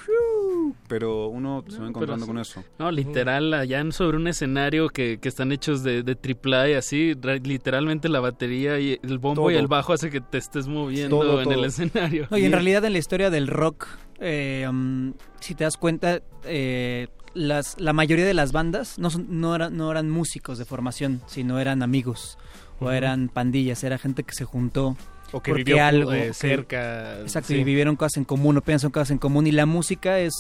Pero 0.86 1.28
uno 1.28 1.64
se 1.68 1.76
va 1.76 1.82
No, 1.82 1.88
encontrando 1.88 2.26
con 2.26 2.38
eso. 2.38 2.64
No, 2.78 2.90
literal, 2.90 3.52
allá 3.54 3.84
sobre 3.92 4.16
un 4.16 4.26
escenario 4.28 4.88
que, 4.88 5.18
que 5.18 5.28
están 5.28 5.52
hechos 5.52 5.82
de, 5.82 6.02
de 6.02 6.14
triple 6.14 6.56
A 6.56 6.68
y 6.70 6.72
así, 6.74 7.14
literalmente 7.42 8.08
la 8.08 8.20
batería 8.20 8.78
y 8.80 8.98
el 9.02 9.18
bombo 9.18 9.50
y 9.50 9.54
el 9.56 9.66
bajo 9.66 9.92
hace 9.92 10.10
que 10.10 10.20
te 10.20 10.38
estés 10.38 10.66
moviendo 10.66 11.18
Todo, 11.20 11.38
en 11.40 11.44
todo. 11.44 11.54
el 11.54 11.64
escenario. 11.64 12.26
No, 12.30 12.38
y 12.38 12.44
en 12.44 12.52
realidad 12.52 12.84
en 12.84 12.92
la 12.92 12.98
historia 12.98 13.28
del 13.30 13.48
rock, 13.48 13.86
eh, 14.20 14.66
um, 14.68 15.12
si 15.40 15.54
te 15.54 15.64
das 15.64 15.76
cuenta, 15.76 16.20
eh, 16.44 17.08
las, 17.34 17.78
la 17.80 17.92
mayoría 17.92 18.24
de 18.26 18.34
las 18.34 18.52
bandas 18.52 18.98
no, 18.98 19.10
son- 19.10 19.26
no, 19.40 19.54
eran, 19.54 19.76
no 19.76 19.90
eran 19.90 20.08
músicos 20.10 20.58
de 20.58 20.64
formación, 20.64 21.20
sino 21.26 21.58
eran 21.60 21.82
amigos 21.82 22.38
o 22.80 22.90
eran 22.90 23.28
pandillas, 23.28 23.84
era 23.84 23.98
gente 23.98 24.22
que 24.22 24.34
se 24.34 24.44
juntó. 24.44 24.96
O 25.32 25.42
que 25.42 25.50
porque 25.50 25.64
vivió 25.64 25.84
algo 25.84 26.12
eh, 26.12 26.28
que- 26.28 26.32
cerca. 26.34 27.20
Exacto, 27.20 27.48
sí. 27.48 27.56
y 27.56 27.64
vivieron 27.64 27.96
cosas 27.96 28.16
en 28.16 28.24
común 28.24 28.56
o 28.56 28.60
piensan 28.62 28.90
cosas 28.90 29.10
en 29.10 29.18
común 29.18 29.46
y 29.46 29.52
la 29.52 29.66
música 29.66 30.18
es 30.18 30.32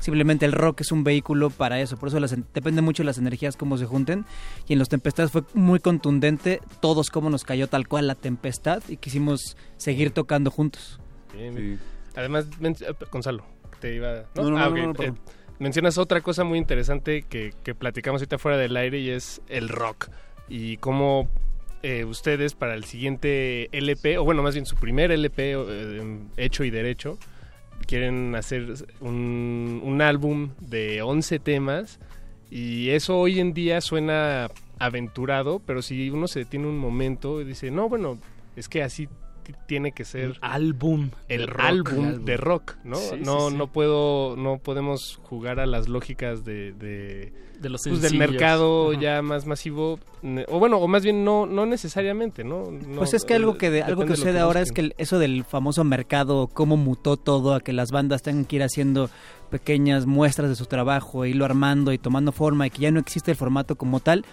simplemente 0.00 0.44
el 0.44 0.52
rock 0.52 0.82
es 0.82 0.92
un 0.92 1.02
vehículo 1.02 1.48
para 1.48 1.80
eso, 1.80 1.96
por 1.96 2.08
eso 2.10 2.20
las 2.20 2.36
depende 2.52 2.82
mucho 2.82 3.02
de 3.02 3.06
las 3.06 3.16
energías 3.16 3.56
cómo 3.56 3.78
se 3.78 3.86
junten 3.86 4.26
y 4.68 4.74
en 4.74 4.78
los 4.78 4.90
tempestades 4.90 5.30
fue 5.32 5.44
muy 5.54 5.80
contundente 5.80 6.60
todos 6.82 7.08
cómo 7.08 7.30
nos 7.30 7.44
cayó 7.44 7.68
tal 7.68 7.88
cual 7.88 8.06
la 8.06 8.14
tempestad 8.14 8.82
y 8.88 8.98
quisimos 8.98 9.56
seguir 9.78 10.10
tocando 10.10 10.50
juntos. 10.50 11.00
Bien. 11.32 11.80
Además, 12.16 12.46
eh, 12.60 12.74
Gonzalo, 13.10 13.46
te 13.80 13.94
iba... 13.94 14.24
No, 14.34 14.50
no, 14.50 14.58
Ah, 14.58 14.68
no, 14.68 14.92
no, 14.92 15.02
Eh, 15.02 15.14
mencionas 15.58 15.96
otra 15.96 16.20
cosa 16.20 16.44
muy 16.44 16.58
interesante 16.58 17.22
que, 17.22 17.54
que 17.64 17.74
platicamos 17.74 18.20
ahorita 18.20 18.36
fuera 18.38 18.58
del 18.58 18.76
aire 18.76 18.98
y 19.00 19.08
es 19.08 19.40
el 19.48 19.70
rock. 19.70 20.08
Y 20.50 20.76
cómo 20.76 21.30
eh, 21.84 22.06
ustedes 22.06 22.54
para 22.54 22.72
el 22.74 22.84
siguiente 22.84 23.68
LP, 23.72 24.16
o 24.16 24.24
bueno, 24.24 24.42
más 24.42 24.54
bien 24.54 24.64
su 24.64 24.74
primer 24.74 25.12
LP 25.12 25.52
eh, 25.52 26.18
hecho 26.38 26.64
y 26.64 26.70
derecho, 26.70 27.18
quieren 27.86 28.34
hacer 28.34 28.72
un, 29.00 29.82
un 29.84 30.00
álbum 30.00 30.52
de 30.60 31.02
11 31.02 31.40
temas 31.40 32.00
y 32.50 32.88
eso 32.88 33.18
hoy 33.18 33.38
en 33.38 33.52
día 33.52 33.82
suena 33.82 34.48
aventurado, 34.78 35.60
pero 35.66 35.82
si 35.82 36.08
uno 36.08 36.26
se 36.26 36.38
detiene 36.40 36.68
un 36.68 36.78
momento 36.78 37.42
y 37.42 37.44
dice, 37.44 37.70
no, 37.70 37.90
bueno, 37.90 38.18
es 38.56 38.70
que 38.70 38.82
así 38.82 39.06
tiene 39.52 39.92
que 39.92 40.04
ser 40.04 40.38
álbum 40.40 41.10
el 41.28 41.46
rock. 41.46 41.60
álbum 41.60 42.24
de 42.24 42.36
rock, 42.36 42.74
¿no? 42.84 42.96
Sí, 42.96 43.16
no, 43.20 43.40
sí, 43.40 43.50
sí. 43.50 43.56
no 43.56 43.66
puedo, 43.68 44.36
no 44.36 44.58
podemos 44.58 45.20
jugar 45.24 45.60
a 45.60 45.66
las 45.66 45.88
lógicas 45.88 46.44
de, 46.44 46.72
de, 46.72 47.32
De 47.60 47.68
los 47.68 47.82
pues, 47.86 48.00
del 48.00 48.16
mercado 48.16 48.92
Ajá. 48.92 49.00
ya 49.00 49.22
más 49.22 49.46
masivo, 49.46 49.98
o 50.48 50.58
bueno, 50.58 50.78
o 50.78 50.88
más 50.88 51.02
bien 51.04 51.24
no, 51.24 51.46
no 51.46 51.66
necesariamente, 51.66 52.44
¿no? 52.44 52.70
No, 52.70 52.98
Pues 52.98 53.14
es 53.14 53.24
que 53.24 53.34
algo 53.34 53.56
que 53.58 53.70
de- 53.70 53.82
algo 53.82 54.04
que 54.06 54.16
sucede 54.16 54.38
ahora 54.40 54.60
es 54.60 54.72
que 54.72 54.80
el- 54.80 54.94
eso 54.98 55.18
del 55.18 55.44
famoso 55.44 55.84
mercado, 55.84 56.48
cómo 56.52 56.76
mutó 56.76 57.16
todo 57.16 57.54
a 57.54 57.60
que 57.60 57.72
las 57.72 57.90
bandas 57.90 58.22
tengan 58.22 58.44
que 58.44 58.56
ir 58.56 58.62
haciendo 58.62 59.10
pequeñas 59.50 60.06
muestras 60.06 60.48
de 60.48 60.56
su 60.56 60.66
trabajo, 60.66 61.24
e 61.24 61.30
irlo 61.30 61.44
armando 61.44 61.92
y 61.92 61.98
tomando 61.98 62.32
forma 62.32 62.66
y 62.66 62.70
que 62.70 62.80
ya 62.80 62.90
no 62.90 62.98
existe 63.00 63.30
el 63.30 63.36
formato 63.36 63.76
como 63.76 64.00
tal. 64.00 64.24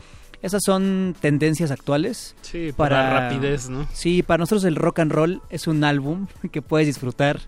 Esas 0.41 0.61
son 0.65 1.15
tendencias 1.19 1.69
actuales. 1.71 2.35
Sí, 2.41 2.71
para 2.75 3.29
rapidez, 3.29 3.69
¿no? 3.69 3.87
Sí, 3.93 4.23
para 4.23 4.39
nosotros 4.39 4.63
el 4.63 4.75
rock 4.75 4.99
and 4.99 5.11
roll 5.11 5.41
es 5.49 5.67
un 5.67 5.83
álbum 5.83 6.27
que 6.51 6.61
puedes 6.61 6.87
disfrutar 6.87 7.39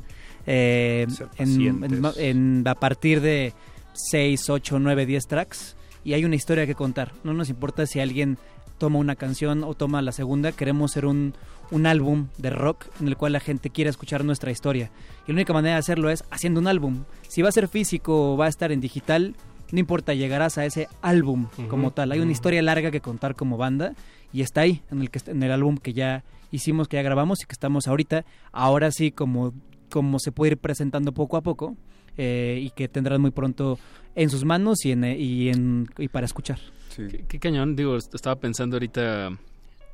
eh, 0.46 1.08
Ser 1.10 1.28
en, 1.38 1.80
pacientes. 1.80 2.18
en- 2.18 2.60
en- 2.60 2.68
a 2.68 2.76
partir 2.76 3.22
de 3.22 3.54
6, 3.94 4.50
8, 4.50 4.80
9, 4.80 5.06
10 5.06 5.28
tracks 5.28 5.76
y 6.04 6.14
hay 6.14 6.26
una 6.26 6.36
historia 6.36 6.66
que 6.66 6.76
contar. 6.76 7.14
No 7.24 7.34
nos 7.34 7.50
importa 7.50 7.86
si 7.86 8.00
alguien 8.00 8.38
toma 8.78 9.00
una 9.00 9.16
canción 9.16 9.64
o 9.64 9.74
toma 9.74 10.02
la 10.02 10.12
segunda, 10.12 10.52
queremos 10.52 10.92
ser 10.92 11.06
un, 11.06 11.34
un 11.72 11.86
álbum 11.86 12.28
de 12.38 12.50
rock 12.50 12.86
en 13.00 13.08
el 13.08 13.16
cual 13.18 13.32
la 13.34 13.40
gente 13.40 13.70
quiera 13.70 13.90
escuchar 13.90 14.26
nuestra 14.26 14.52
historia. 14.52 14.92
Y 15.26 15.32
la 15.32 15.36
única 15.36 15.54
manera 15.54 15.76
de 15.76 15.80
hacerlo 15.80 16.10
es 16.10 16.24
haciendo 16.32 16.60
un 16.60 16.68
álbum. 16.68 17.06
Si 17.30 17.42
va 17.42 17.50
a 17.50 17.54
ser 17.54 17.68
físico 17.70 18.34
o 18.34 18.38
va 18.38 18.46
a 18.48 18.50
estar 18.50 18.72
en 18.72 18.82
digital, 18.82 19.36
no 19.74 19.80
importa, 19.80 20.14
llegarás 20.14 20.58
a 20.58 20.66
ese 20.66 20.88
álbum 21.02 21.48
como 21.68 21.92
tal. 21.92 22.12
Hay 22.14 22.20
una 22.20 22.32
historia 22.32 22.62
larga 22.62 22.92
que 22.92 23.02
contar 23.02 23.36
como 23.36 23.58
banda 23.58 23.94
y 24.32 24.42
está 24.42 24.62
ahí 24.62 24.82
en 24.92 25.02
el 25.02 25.10
que 25.10 25.20
en 25.30 25.44
el 25.44 25.52
álbum 25.52 25.78
que 25.78 25.94
ya 25.94 26.24
hicimos, 26.52 26.88
que 26.88 26.96
ya 26.98 27.02
grabamos 27.02 27.42
y 27.42 27.46
que 27.46 27.54
estamos 27.54 27.88
ahorita. 27.88 28.24
Ahora 28.52 28.92
sí 28.92 29.12
como 29.12 29.54
como 29.90 30.20
se 30.20 30.32
puede 30.32 30.52
ir 30.54 30.58
presentando 30.58 31.12
poco 31.12 31.38
a 31.38 31.42
poco 31.42 31.76
eh, 32.18 32.60
y 32.62 32.70
que 32.70 32.88
tendrán 32.88 33.20
muy 33.22 33.32
pronto 33.32 33.78
en 34.16 34.30
sus 34.30 34.46
manos 34.46 34.86
y 34.86 34.92
en 34.92 35.04
y 35.04 35.50
en 35.50 35.88
y 35.98 36.08
para 36.08 36.26
escuchar. 36.28 36.60
Qué, 36.96 37.26
qué 37.28 37.40
cañón, 37.40 37.76
digo, 37.76 37.96
est- 37.98 38.14
estaba 38.14 38.36
pensando 38.36 38.76
ahorita, 38.76 39.32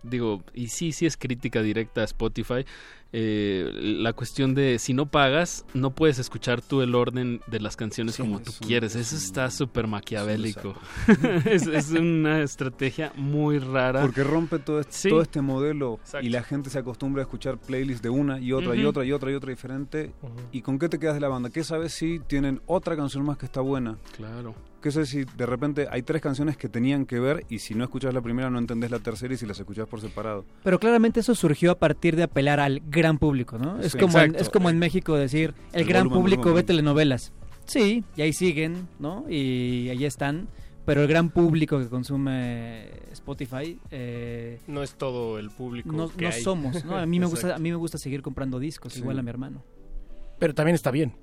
digo, 0.04 0.44
y 0.54 0.68
sí, 0.68 0.92
sí 0.92 1.06
es 1.06 1.18
crítica 1.18 1.62
directa 1.62 2.02
a 2.02 2.06
Spotify, 2.06 2.66
eh, 3.12 3.72
la 3.74 4.14
cuestión 4.14 4.54
de 4.54 4.78
si 4.78 4.94
no 4.94 5.08
pagas, 5.08 5.66
no 5.74 5.90
puedes 5.96 6.20
escuchar 6.20 6.62
tú 6.62 6.82
el 6.84 6.94
orden 6.94 7.42
de 7.48 7.60
las 7.60 7.76
canciones 7.76 8.16
Sí, 8.16 8.22
como 8.22 8.40
tú 8.40 8.52
un- 8.62 8.68
quieres, 8.68 8.96
eso 8.96 9.16
está 9.16 9.50
súper 9.50 9.88
maquiavélico, 9.88 10.76
es, 11.46 11.66
es 11.66 11.90
una 11.92 12.42
estrategia 12.44 13.12
muy 13.16 13.58
rara. 13.58 14.02
Porque 14.02 14.24
rompe 14.24 14.60
todo 14.60 14.80
este, 14.80 14.94
Sí. 14.94 15.10
todo 15.10 15.24
este 15.24 15.42
modelo 15.42 15.96
Exacto. 16.04 16.26
y 16.28 16.30
la 16.30 16.44
gente 16.44 16.70
se 16.70 16.78
acostumbra 16.78 17.24
a 17.24 17.26
escuchar 17.26 17.58
playlists 17.58 18.04
de 18.04 18.10
una 18.10 18.40
y 18.40 18.52
otra 18.54 18.76
y 18.76 18.86
otra 18.86 19.04
y 19.06 19.12
otra 19.12 19.32
y 19.32 19.34
otra 19.34 19.50
diferente. 19.50 20.12
¿Y 20.52 20.62
con 20.62 20.78
qué 20.78 20.88
te 20.88 21.00
quedas 21.00 21.16
de 21.16 21.22
la 21.22 21.30
banda? 21.30 21.50
¿Qué 21.50 21.64
sabes 21.64 21.94
si 21.94 22.20
tienen 22.20 22.62
otra 22.68 22.96
canción 22.96 23.26
más 23.26 23.38
que 23.40 23.48
está 23.48 23.62
buena? 23.62 23.98
Claro. 24.16 24.54
¿Qué 24.82 24.92
sabes 24.92 25.10
si 25.10 25.26
de 25.26 25.46
repente 25.46 25.88
hay 25.92 26.04
tres 26.04 26.22
canciones 26.22 26.56
que 26.56 26.70
tenían 26.70 27.06
que 27.06 27.20
ver 27.20 27.46
y 27.50 27.60
si 27.60 27.76
no 27.76 27.84
escuchas 27.84 28.14
la 28.14 28.22
primera 28.22 28.50
no 28.50 28.60
entendés 28.60 28.92
la 28.92 29.00
tercera 29.00 29.34
y 29.34 29.38
si 29.38 29.46
las 29.46 29.60
escuchas 29.60 29.88
por 29.88 30.00
separado? 30.00 30.46
Pero 30.64 30.80
claramente 30.80 31.20
eso 31.20 31.36
surgió 31.36 31.72
a 31.72 31.76
partir 31.80 32.16
de 32.16 32.24
apelar 32.24 32.60
al 32.62 32.82
gran 32.90 33.18
público, 33.18 33.58
¿no? 33.58 33.80
Es 33.82 33.92
Sí. 33.92 33.98
como 33.98 34.20
en, 34.20 34.36
es 34.36 34.50
como 34.50 34.70
en 34.70 34.80
México 34.80 35.16
decir, 35.16 35.54
el, 35.74 35.82
El 35.82 35.88
gran 35.88 36.04
volumen, 36.08 36.22
público 36.24 36.42
volumen. 36.44 36.56
ve 36.64 36.64
telenovelas. 36.68 37.34
Sí, 37.66 38.04
y 38.16 38.22
ahí 38.22 38.32
siguen, 38.34 38.88
¿no? 39.00 39.26
Y 39.30 39.90
ahí 39.90 40.06
están. 40.06 40.48
Pero 40.86 41.02
el 41.04 41.08
gran 41.08 41.30
público 41.30 41.78
que 41.78 41.88
consume 41.88 42.90
Spotify 43.12 43.78
eh, 43.92 44.60
no 44.66 44.82
es 44.82 44.94
todo 44.96 45.38
el 45.38 45.52
público 45.52 45.92
no, 45.92 46.10
que 46.10 46.26
no 46.26 46.32
hay. 46.32 46.42
somos, 46.42 46.84
¿no? 46.86 46.98
A 46.98 47.06
mí 47.06 47.20
me 47.20 47.26
gusta 47.28 47.56
a 47.56 47.60
mí 47.60 47.70
me 47.70 47.76
gusta 47.76 47.98
seguir 48.00 48.22
comprando 48.24 48.58
discos 48.60 48.94
Sí. 48.94 49.02
igual 49.02 49.20
a 49.20 49.22
mi 49.22 49.30
hermano. 49.30 49.62
Pero 50.40 50.54
también 50.54 50.76
está 50.76 50.90
bien. 50.92 51.16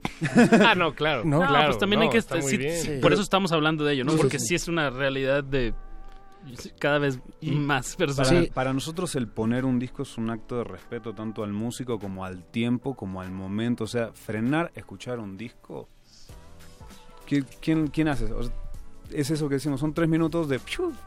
ah, 0.65 0.75
no, 0.75 0.95
claro. 0.95 1.25
No, 1.25 1.41
No, 1.41 1.47
claro, 1.47 1.67
pues 1.69 1.79
también 1.79 2.03
hay 2.03 2.11
que 2.11 2.19
está 2.19 2.41
sí, 2.43 2.57
sí, 2.57 2.71
Sí. 2.71 2.99
por 3.01 3.13
eso 3.13 3.23
estamos 3.23 3.51
hablando 3.53 3.85
de 3.85 3.95
ello, 3.95 4.05
¿no? 4.05 4.13
Sí, 4.13 4.17
sí, 4.19 4.23
Porque 4.23 4.39
sí. 4.39 4.47
sí 4.49 4.55
es 4.55 4.69
una 4.69 4.91
realidad 4.91 5.43
de 5.43 5.75
cada 6.79 6.99
vez 6.99 7.19
más 7.43 7.97
personas. 7.97 8.31
Para, 8.31 8.47
para 8.53 8.73
nosotros 8.73 9.15
el 9.17 9.27
poner 9.27 9.65
un 9.65 9.79
disco 9.79 10.03
es 10.03 10.17
un 10.17 10.31
acto 10.31 10.59
de 10.59 10.65
respeto 10.65 11.13
tanto 11.13 11.43
al 11.43 11.53
músico 11.53 11.99
como 11.99 12.25
al 12.25 12.45
tiempo, 12.45 12.95
como 12.95 13.21
al 13.21 13.31
momento. 13.31 13.85
O 13.85 13.89
sea, 13.89 14.13
frenar, 14.13 14.71
escuchar 14.75 15.19
un 15.19 15.37
disco. 15.37 15.89
¿Quién, 17.27 17.89
quién, 17.89 18.09
hace? 18.09 18.27
eso? 18.27 18.37
O 18.39 18.43
sea, 18.45 18.53
es 19.13 19.31
eso 19.31 19.49
que 19.49 19.57
decimos, 19.57 19.81
son 19.81 19.93
tres 19.93 20.09
minutos 20.09 20.49
de 20.49 20.61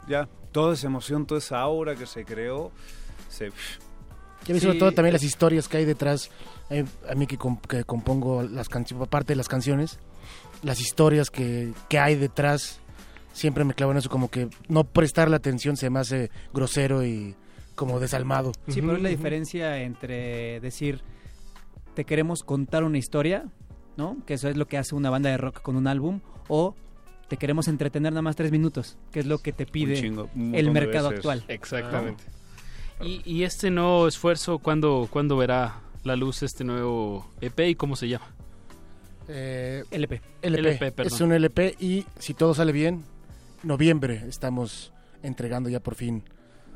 ya, 0.06 0.28
toda 0.52 0.74
esa 0.74 0.86
emoción, 0.86 1.26
toda 1.26 1.38
esa 1.38 1.60
aura 1.60 1.94
que 1.94 2.06
se 2.06 2.24
creó, 2.24 2.72
se... 3.28 3.50
Y 4.46 4.52
a 4.52 4.54
mí 4.54 4.60
Sí, 4.60 4.66
sobre 4.66 4.78
todo 4.78 4.92
también 4.92 5.12
las 5.12 5.22
historias 5.22 5.68
que 5.68 5.76
hay 5.78 5.84
detrás, 5.84 6.30
eh, 6.70 6.84
a 7.08 7.14
mí 7.14 7.26
que, 7.26 7.38
comp- 7.38 7.66
que 7.66 7.84
compongo 7.84 8.42
las 8.42 8.68
canciones, 8.68 9.06
aparte 9.06 9.32
de 9.32 9.36
las 9.36 9.48
canciones, 9.48 9.98
las 10.62 10.80
historias 10.80 11.30
que, 11.30 11.72
que 11.88 11.98
hay 11.98 12.16
detrás, 12.16 12.80
siempre 13.32 13.64
me 13.64 13.74
clavo 13.74 13.92
en 13.92 13.98
eso, 13.98 14.08
como 14.08 14.30
que 14.30 14.48
no 14.68 14.84
prestarle 14.84 15.36
atención 15.36 15.76
se 15.76 15.90
me 15.90 15.98
hace 16.00 16.30
grosero 16.54 17.04
y 17.04 17.34
como 17.74 18.00
desalmado. 18.00 18.52
Sí, 18.68 18.80
pero 18.80 18.96
es 18.96 19.02
la 19.02 19.08
diferencia 19.08 19.78
entre 19.82 20.60
decir 20.60 21.02
te 21.94 22.04
queremos 22.04 22.42
contar 22.42 22.84
una 22.84 22.98
historia, 22.98 23.44
¿no? 23.96 24.16
Que 24.26 24.34
eso 24.34 24.48
es 24.48 24.56
lo 24.56 24.66
que 24.66 24.78
hace 24.78 24.94
una 24.94 25.10
banda 25.10 25.28
de 25.30 25.36
rock 25.36 25.60
con 25.60 25.76
un 25.76 25.86
álbum, 25.86 26.20
o 26.48 26.74
te 27.28 27.36
queremos 27.36 27.68
entretener 27.68 28.12
nada 28.12 28.22
más 28.22 28.36
tres 28.36 28.50
minutos, 28.52 28.96
que 29.12 29.20
es 29.20 29.26
lo 29.26 29.38
que 29.38 29.52
te 29.52 29.66
pide 29.66 29.94
chingo, 29.94 30.28
el 30.54 30.70
mercado 30.70 31.08
actual. 31.08 31.44
Exactamente. 31.48 32.24
Y, 33.02 33.22
y 33.24 33.44
este 33.44 33.70
nuevo 33.70 34.06
esfuerzo, 34.06 34.58
¿cuándo, 34.58 35.08
¿cuándo 35.10 35.36
verá 35.36 35.80
la 36.04 36.16
luz 36.16 36.42
este 36.42 36.64
nuevo 36.64 37.30
EP 37.40 37.60
y 37.60 37.74
cómo 37.74 37.96
se 37.96 38.08
llama? 38.08 38.26
Eh, 39.28 39.84
LP. 39.90 40.20
LP. 40.42 40.68
LP, 40.70 40.92
perdón. 40.92 41.14
es 41.14 41.20
un 41.20 41.32
LP 41.32 41.76
y 41.78 42.04
si 42.18 42.34
todo 42.34 42.52
sale 42.52 42.72
bien, 42.72 43.04
noviembre 43.62 44.24
estamos 44.28 44.92
entregando 45.22 45.68
ya 45.68 45.80
por 45.80 45.94
fin 45.94 46.24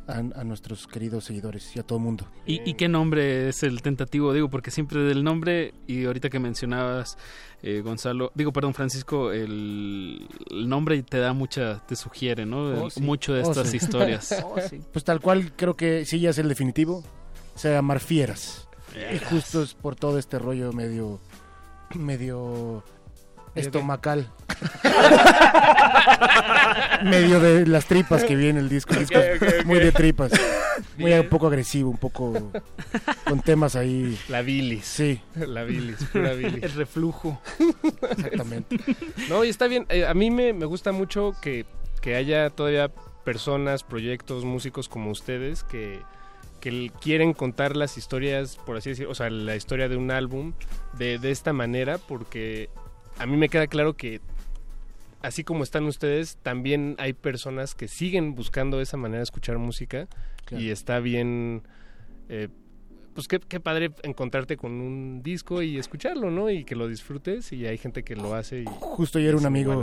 a, 0.07 0.19
a 0.19 0.45
nuestros 0.45 0.87
queridos 0.87 1.25
seguidores 1.25 1.75
y 1.77 1.81
a 1.81 1.83
todo 1.83 1.99
el 1.99 2.05
mundo. 2.05 2.27
¿Y, 2.47 2.61
y 2.69 2.75
qué 2.75 2.89
nombre 2.89 3.49
es 3.49 3.63
el 3.63 3.83
tentativo? 3.83 4.33
Digo, 4.33 4.49
porque 4.51 4.71
siempre 4.71 5.01
del 5.01 5.25
nombre, 5.25 5.75
y 5.87 6.05
ahorita 6.05 6.31
que 6.31 6.39
mencionabas, 6.39 7.17
eh, 7.63 7.81
Gonzalo, 7.83 8.31
digo, 8.35 8.53
perdón, 8.53 8.75
Francisco, 8.75 9.33
el, 9.33 10.29
el 10.51 10.69
nombre 10.69 11.03
te 11.03 11.19
da 11.19 11.33
mucha, 11.33 11.85
te 11.87 11.97
sugiere, 11.97 12.45
¿no? 12.47 12.65
Oh, 12.65 12.85
El- 12.87 12.91
sí. 12.91 13.01
Mucho 13.01 13.33
de 13.35 13.43
Oh, 13.43 13.51
estas 13.51 13.69
sí. 13.69 13.77
historias. 13.79 14.45
Pues 14.93 15.05
tal 15.05 15.21
cual 15.21 15.53
creo 15.57 15.75
que 15.75 16.05
sí 16.05 16.21
ya 16.21 16.31
es 16.31 16.39
el 16.39 16.49
definitivo. 16.49 17.03
Se 17.55 17.69
va 17.69 17.75
a 17.75 17.79
llamar 17.79 18.01
Fieras. 18.01 18.69
Y 19.15 19.19
justo 19.25 19.63
es 19.63 19.75
por 19.75 19.97
todo 19.97 20.19
este 20.19 20.39
rollo 20.39 20.73
medio 20.73 21.19
medio 21.95 22.83
estomacal. 23.55 24.31
medio 27.05 27.41
de 27.41 27.67
las 27.67 27.87
tripas 27.87 28.25
que 28.25 28.37
viene 28.37 28.61
el 28.61 28.69
disco. 28.69 28.95
El 28.95 29.01
disco 29.01 29.19
muy 29.65 29.79
de 29.79 29.93
tripas. 29.93 30.33
Muy 30.97 31.11
Bien. 31.11 31.21
un 31.21 31.29
poco 31.29 31.47
agresivo, 31.47 31.91
un 31.91 31.99
poco 31.99 32.53
con 33.25 33.41
temas 33.43 33.77
ahí. 33.77 34.19
La 34.29 34.43
bilis. 34.43 34.85
Sí. 34.85 35.21
La 35.35 35.65
bilis, 35.65 35.97
pura 36.13 36.35
bilis. 36.35 36.63
El 36.63 36.73
reflujo. 36.73 37.41
Exactamente. 38.11 38.79
No, 39.29 39.45
y 39.45 39.49
está 39.49 39.67
bien. 39.67 39.87
Eh, 39.89 40.07
a 40.07 40.15
mí 40.15 40.31
me, 40.31 40.53
me 40.53 40.67
gusta 40.67 40.93
mucho 40.93 41.35
que, 41.41 41.67
que 42.01 42.17
haya 42.17 42.51
todavía 42.51 42.91
personas, 43.25 43.83
proyectos, 43.83 44.45
músicos 44.45 44.89
como 44.89 45.11
ustedes 45.11 45.65
que, 45.65 46.01
que 46.61 46.91
quieren 47.01 47.33
contar 47.33 47.77
las 47.77 47.97
historias, 47.97 48.59
por 48.67 48.77
así 48.77 48.91
decirlo, 48.91 49.13
o 49.13 49.15
sea, 49.15 49.31
la 49.31 49.57
historia 49.57 49.89
de 49.89 49.97
un 49.97 50.11
álbum 50.11 50.53
de, 50.99 51.19
de 51.19 51.31
esta 51.31 51.53
manera, 51.53 51.99
porque 51.99 52.69
a 53.19 53.27
mí 53.27 53.37
me 53.37 53.49
queda 53.49 53.67
claro 53.67 53.95
que 53.97 54.21
así 55.23 55.45
como 55.45 55.63
están 55.65 55.85
ustedes, 55.85 56.37
también 56.43 56.97
hay 56.99 57.13
personas 57.15 57.75
que 57.75 57.89
siguen 57.89 58.35
buscando 58.35 58.81
esa 58.81 58.97
manera 58.97 59.19
de 59.19 59.25
escuchar 59.25 59.59
música 59.59 60.07
Claro. 60.45 60.63
y 60.63 60.71
está 60.71 60.99
bien... 61.01 61.63
eh, 62.29 62.49
pues 63.15 63.29
qué, 63.29 63.39
qué 63.39 63.61
padre 63.61 63.93
encontrarte 64.03 64.57
con 64.57 64.73
un 64.73 65.23
disco 65.23 65.63
y 65.63 65.79
escucharlo, 65.79 66.31
¿no? 66.33 66.51
Y 66.51 66.65
que 66.65 66.75
lo 66.75 66.89
disfrutes 66.89 67.53
y 67.53 67.65
hay 67.65 67.79
gente 67.79 68.03
que 68.03 68.17
lo 68.17 68.35
hace 68.35 68.63
y 68.63 68.65
Justo 68.67 69.19
ayer 69.21 69.37
un 69.37 69.47
amigo, 69.47 69.81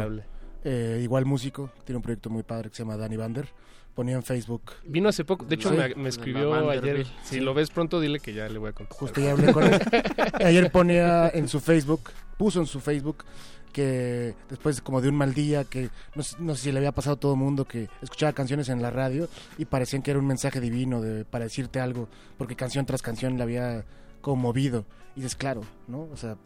eh, 0.66 1.00
igual 1.02 1.26
músico, 1.26 1.72
tiene 1.86 1.98
un 1.98 2.04
proyecto 2.04 2.30
muy 2.30 2.44
padre 2.44 2.70
que 2.70 2.76
se 2.76 2.84
llama 2.84 2.98
Danny 2.98 3.16
Bander. 3.16 3.48
Ponía 3.96 4.16
en 4.16 4.24
Facebook. 4.24 4.62
Vino 4.86 5.10
hace 5.10 5.26
poco, 5.26 5.46
de 5.46 5.56
hecho 5.56 5.70
Sí. 5.70 5.76
me, 5.76 5.96
me 5.96 6.10
escribió 6.10 6.70
ayer. 6.70 7.06
Si 7.24 7.36
Sí. 7.36 7.40
lo 7.42 7.54
ves 7.54 7.70
pronto, 7.70 8.00
dile 8.00 8.20
que 8.20 8.34
ya 8.34 8.48
le 8.48 8.58
voy 8.58 8.70
a 8.70 8.74
contar. 8.74 8.98
Justo 8.98 9.20
ya 9.20 9.32
hablé 9.32 9.52
con 9.54 9.64
él. 9.66 9.80
Ayer 10.46 10.72
ponía 10.72 11.30
en 11.30 11.48
su 11.50 11.60
Facebook, 11.60 12.10
puso 12.38 12.60
en 12.62 12.68
su 12.68 12.80
Facebook 12.80 13.26
que 13.74 14.34
después 14.50 14.82
como 14.82 15.02
de 15.02 15.10
un 15.10 15.16
mal 15.16 15.34
día, 15.34 15.64
que 15.66 15.90
no, 16.16 16.24
sé- 16.24 16.36
no 16.40 16.56
sé 16.56 16.64
si 16.64 16.72
le 16.72 16.80
había 16.80 16.92
pasado 16.92 17.16
a 17.16 17.20
todo 17.20 17.34
el 17.34 17.40
mundo, 17.40 17.66
que 17.66 17.90
escuchaba 18.02 18.34
canciones 18.34 18.70
en 18.70 18.82
la 18.82 18.90
radio 18.92 19.30
y 19.58 19.66
parecían 19.66 20.02
que 20.02 20.12
era 20.12 20.20
un 20.20 20.28
mensaje 20.28 20.60
divino 20.60 21.02
de, 21.02 21.24
para 21.26 21.46
decirte 21.46 21.80
algo, 21.80 22.08
porque 22.38 22.56
canción 22.56 22.86
tras 22.86 23.02
canción 23.02 23.38
le 23.38 23.44
había 23.44 23.86
conmovido. 24.22 24.86
Y 25.16 25.22
dices, 25.22 25.36
claro, 25.36 25.62
¿no? 25.88 26.08
O 26.12 26.18
sea, 26.18 26.38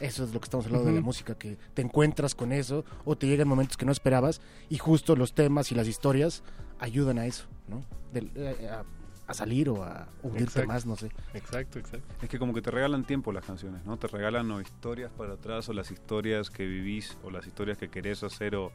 eso 0.00 0.24
es 0.24 0.32
lo 0.34 0.40
que 0.40 0.44
estamos 0.46 0.66
hablando 0.66 0.88
de 0.88 0.94
la 0.96 1.00
música, 1.00 1.34
que 1.36 1.56
te 1.74 1.82
encuentras 1.82 2.34
con 2.34 2.52
eso 2.52 2.84
o 3.04 3.16
te 3.16 3.26
llegan 3.28 3.46
momentos 3.48 3.76
que 3.76 3.86
no 3.86 3.92
esperabas 3.92 4.40
y 4.68 4.78
justo 4.78 5.14
los 5.14 5.34
temas 5.34 5.70
y 5.70 5.76
las 5.76 5.86
historias 5.86 6.42
ayudan 6.82 7.18
a 7.18 7.26
eso, 7.26 7.44
¿no? 7.68 7.84
Eh, 8.14 8.68
a, 8.70 8.84
a 9.26 9.34
salir 9.34 9.68
o 9.70 9.82
a 9.84 10.08
hundirte 10.22 10.44
Exacto. 10.60 10.68
más, 10.68 10.84
no 10.86 10.96
sé. 10.96 11.10
Exacto, 11.32 11.78
exacto. 11.78 12.06
Es 12.22 12.28
que 12.28 12.38
como 12.38 12.52
que 12.52 12.60
te 12.60 12.70
regalan 12.70 13.04
tiempo 13.04 13.32
las 13.32 13.44
canciones, 13.44 13.84
¿no? 13.84 13.96
Te 13.96 14.08
regalan 14.08 14.50
o 14.50 14.60
historias 14.60 15.10
para 15.12 15.34
atrás 15.34 15.68
o 15.68 15.72
las 15.72 15.90
historias 15.90 16.50
que 16.50 16.66
vivís 16.66 17.16
o 17.22 17.30
las 17.30 17.46
historias 17.46 17.78
que 17.78 17.88
querés 17.88 18.22
hacer 18.22 18.56
o 18.56 18.72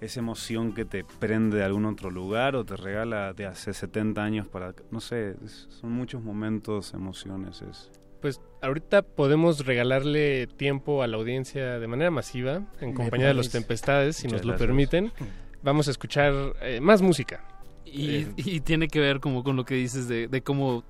esa 0.00 0.20
emoción 0.20 0.74
que 0.74 0.84
te 0.84 1.04
prende 1.04 1.58
de 1.58 1.64
algún 1.64 1.86
otro 1.86 2.10
lugar 2.10 2.56
o 2.56 2.64
te 2.64 2.76
regala 2.76 3.32
de 3.32 3.46
hace 3.46 3.72
70 3.72 4.22
años 4.22 4.46
para... 4.48 4.74
No 4.90 5.00
sé, 5.00 5.36
es- 5.44 5.68
son 5.80 5.92
muchos 5.92 6.20
momentos, 6.22 6.92
emociones. 6.92 7.62
Es, 7.62 7.90
Pues 8.20 8.40
ahorita 8.60 9.02
podemos 9.02 9.64
regalarle 9.64 10.46
tiempo 10.48 11.02
a 11.02 11.06
la 11.06 11.16
audiencia 11.16 11.78
de 11.78 11.86
manera 11.86 12.10
masiva, 12.10 12.62
en 12.80 12.92
compañía 12.92 13.28
de 13.28 13.34
los. 13.34 13.50
Tempestades, 13.50 14.16
si 14.16 14.26
Muchas 14.26 14.40
nos 14.40 14.46
lo 14.46 14.52
gracias. 14.52 14.66
permiten. 14.66 15.12
Vamos 15.64 15.88
a 15.88 15.90
escuchar 15.90 16.32
eh, 16.60 16.78
más 16.80 17.02
música. 17.02 17.42
Y, 17.84 18.16
Eh, 18.16 18.32
y 18.36 18.60
tiene 18.60 18.86
que 18.88 19.00
ver 19.00 19.18
como 19.20 19.42
con 19.42 19.56
lo 19.56 19.64
que 19.64 19.74
dices 19.74 20.06
de, 20.06 20.28
de 20.28 20.42
cómo... 20.42 20.84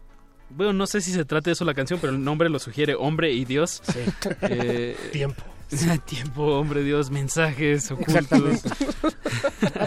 Bueno, 0.51 0.73
no 0.75 0.87
sé 0.87 1.01
si 1.01 1.11
se 1.13 1.25
trata 1.25 1.47
de 1.51 1.53
eso 1.53 1.65
la 1.65 1.75
canción, 1.75 1.99
pero 2.01 2.13
el 2.13 2.23
nombre 2.23 2.49
lo 2.51 2.59
sugiere 2.59 2.95
Hombre 2.95 3.33
y 3.33 3.45
Dios. 3.45 3.83
Eh, 4.43 4.97
Tiempo. 5.13 5.43
Tiempo, 6.05 6.43
hombre, 6.59 6.83
Dios, 6.83 7.11
mensajes 7.11 7.91
ocultos. 7.91 8.63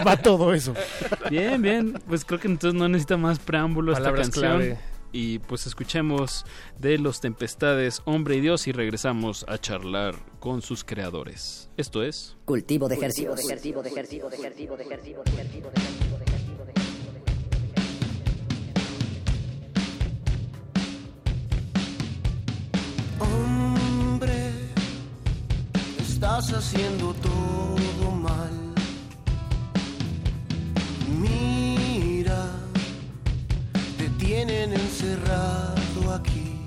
Va 0.06 0.16
todo 0.16 0.52
eso. 0.52 0.74
Bien, 1.30 1.62
bien. 1.62 2.00
Pues 2.08 2.24
creo 2.24 2.40
que 2.40 2.48
entonces 2.48 2.78
no 2.78 2.88
necesita 2.88 3.16
más 3.16 3.38
preámbulo 3.38 3.92
esta 3.92 4.12
canción. 4.12 4.58
clave. 4.58 4.78
Y 5.12 5.38
pues 5.38 5.66
escuchemos 5.66 6.44
de 6.78 6.98
los 6.98 7.20
Tempestades, 7.20 8.02
Hombre 8.04 8.36
y 8.36 8.40
Dios, 8.40 8.66
y 8.66 8.72
regresamos 8.72 9.44
a 9.48 9.58
charlar 9.58 10.14
con 10.38 10.60
sus 10.62 10.84
creadores. 10.84 11.70
Esto 11.76 12.02
es... 12.02 12.36
Cultivo 12.44 12.88
de 12.88 12.96
ejercicios. 12.96 13.40
Hombre, 23.18 24.52
estás 26.00 26.52
haciendo 26.52 27.14
todo 27.14 28.10
mal. 28.10 28.50
Mira, 31.20 31.67
encerrado 34.64 36.12
aquí. 36.14 36.58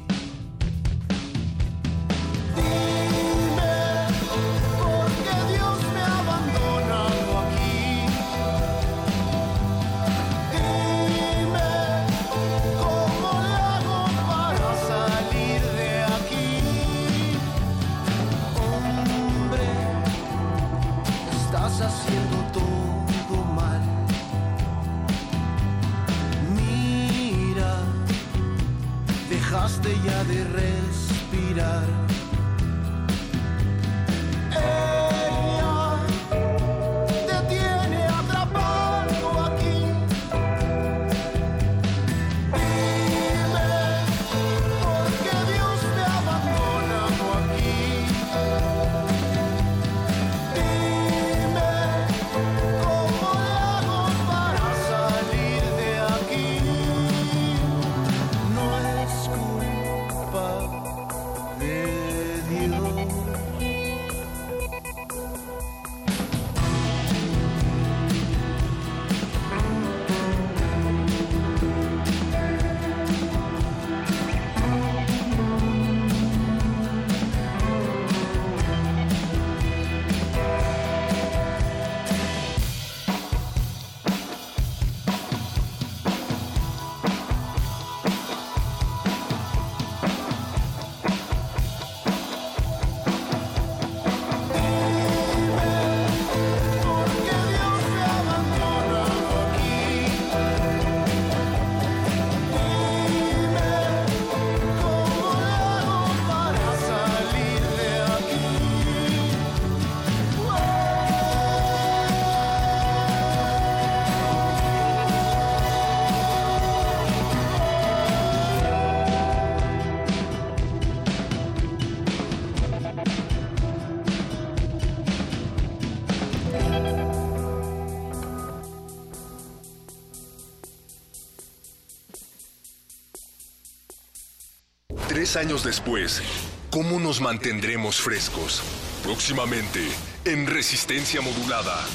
años 135.36 135.64
después, 135.64 136.22
¿cómo 136.70 137.00
nos 137.00 137.22
mantendremos 137.22 138.02
frescos? 138.02 138.62
Próximamente, 139.04 139.80
en 140.26 140.48
Resistencia 140.48 141.22
Modulada. 141.22 141.86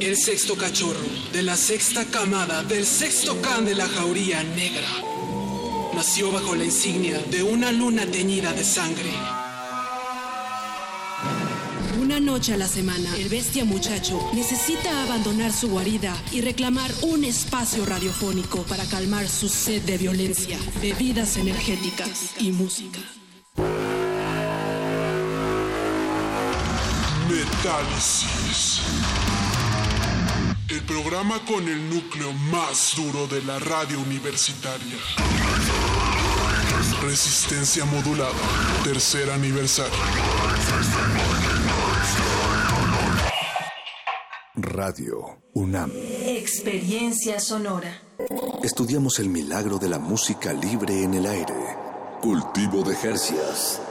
El 0.00 0.16
sexto 0.16 0.56
cachorro 0.56 1.00
de 1.32 1.42
la 1.42 1.56
sexta 1.56 2.04
camada 2.04 2.62
del 2.62 2.84
sexto 2.84 3.40
can 3.40 3.64
de 3.64 3.74
la 3.74 3.88
jauría 3.88 4.42
negra 4.42 4.88
nació 5.94 6.30
bajo 6.30 6.54
la 6.54 6.64
insignia 6.64 7.18
de 7.30 7.42
una 7.42 7.72
luna 7.72 8.04
teñida 8.06 8.52
de 8.52 8.64
sangre 8.64 9.10
Noche 12.26 12.54
a 12.54 12.56
la 12.56 12.66
semana, 12.66 13.08
el 13.16 13.28
bestia 13.28 13.64
muchacho 13.64 14.20
necesita 14.34 15.04
abandonar 15.04 15.52
su 15.52 15.68
guarida 15.68 16.12
y 16.32 16.40
reclamar 16.40 16.90
un 17.02 17.22
espacio 17.22 17.86
radiofónico 17.86 18.64
para 18.64 18.84
calmar 18.84 19.28
su 19.28 19.48
sed 19.48 19.80
de 19.82 19.96
violencia, 19.96 20.58
bebidas 20.82 21.36
energéticas 21.36 22.32
y 22.40 22.50
música. 22.50 22.98
Metálisis. 27.30 28.80
El 30.68 30.82
programa 30.82 31.38
con 31.44 31.68
el 31.68 31.88
núcleo 31.88 32.32
más 32.32 32.94
duro 32.96 33.28
de 33.28 33.40
la 33.44 33.60
radio 33.60 34.00
universitaria. 34.00 34.98
Resistencia 37.02 37.84
modulada. 37.84 38.34
Tercer 38.82 39.30
aniversario. 39.30 39.94
Radio 44.56 45.38
UNAM. 45.52 45.92
Experiencia 45.94 47.40
sonora. 47.40 48.00
Estudiamos 48.62 49.18
el 49.18 49.28
milagro 49.28 49.76
de 49.76 49.90
la 49.90 49.98
música 49.98 50.54
libre 50.54 51.02
en 51.02 51.12
el 51.12 51.26
aire. 51.26 51.54
Cultivo 52.22 52.82
de 52.82 52.96
Jercias. 52.96 53.82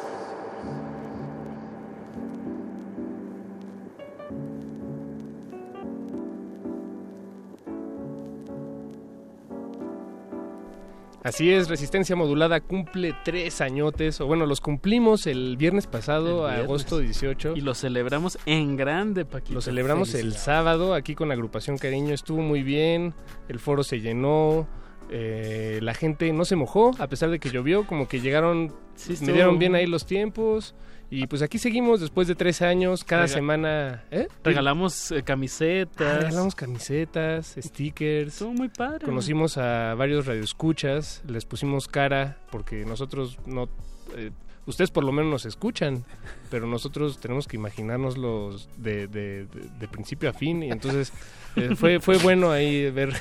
Así 11.25 11.51
es, 11.51 11.69
Resistencia 11.69 12.15
Modulada 12.15 12.61
cumple 12.61 13.15
tres 13.25 13.59
añotes, 13.59 14.21
o 14.21 14.27
bueno, 14.27 14.45
los 14.45 14.61
cumplimos 14.61 15.25
el 15.25 15.57
viernes 15.57 15.87
pasado, 15.87 16.45
El 16.47 16.51
viernes. 16.53 16.65
agosto 16.65 16.99
18. 16.99 17.53
Y 17.55 17.61
lo 17.61 17.73
celebramos 17.73 18.37
en 18.45 18.77
grande, 18.77 19.25
Paquito. 19.25 19.55
Lo 19.55 19.61
celebramos 19.61 20.13
el 20.13 20.33
sábado 20.33 20.93
aquí 20.93 21.15
con 21.15 21.27
la 21.29 21.33
agrupación 21.33 21.79
Cariño, 21.79 22.13
estuvo 22.13 22.41
muy 22.43 22.61
bien, 22.61 23.15
el 23.49 23.57
foro 23.57 23.83
se 23.83 24.01
llenó, 24.01 24.67
eh, 25.09 25.79
la 25.81 25.95
gente 25.95 26.31
no 26.31 26.45
se 26.45 26.55
mojó, 26.55 26.91
a 26.99 27.07
pesar 27.07 27.31
de 27.31 27.39
que 27.39 27.49
llovió, 27.49 27.87
como 27.87 28.07
que 28.07 28.19
llegaron, 28.21 28.71
estuvo- 28.95 29.25
me 29.25 29.33
dieron 29.33 29.57
bien 29.57 29.73
ahí 29.73 29.87
los 29.87 30.05
tiempos. 30.05 30.75
Y 31.09 31.27
pues 31.27 31.41
aquí 31.41 31.57
seguimos 31.59 32.01
después 32.01 32.27
de 32.27 32.35
tres 32.35 32.61
años, 32.61 33.03
cada 33.03 33.23
Rega- 33.25 33.33
semana. 33.35 34.03
¿eh? 34.11 34.27
Regalamos 34.43 35.11
eh, 35.11 35.23
camisetas. 35.23 36.01
Ah, 36.07 36.17
regalamos 36.19 36.55
camisetas, 36.55 37.55
stickers. 37.57 38.33
Estuvo 38.33 38.53
muy 38.53 38.69
padre. 38.69 39.05
Conocimos 39.05 39.57
a 39.57 39.93
varios 39.95 40.25
radioescuchas, 40.25 41.21
les 41.27 41.45
pusimos 41.45 41.87
cara 41.87 42.37
porque 42.51 42.85
nosotros 42.85 43.37
no... 43.45 43.69
eh, 44.17 44.31
ustedes 44.65 44.89
por 44.89 45.03
lo 45.03 45.11
menos 45.11 45.29
nos 45.31 45.45
escuchan, 45.45 46.03
pero 46.49 46.65
nosotros 46.65 47.19
tenemos 47.19 47.47
que 47.47 47.55
imaginárnoslos 47.55 48.67
de, 48.77 49.07
de, 49.07 49.45
de- 49.45 49.69
de 49.79 49.87
principio 49.87 50.27
a 50.31 50.33
fin 50.33 50.63
y 50.63 50.71
entonces 50.71 51.13
eh, 51.55 51.75
fue, 51.75 51.99
fue 51.99 52.17
bueno 52.17 52.49
ahí 52.51 52.89
ver, 52.89 53.13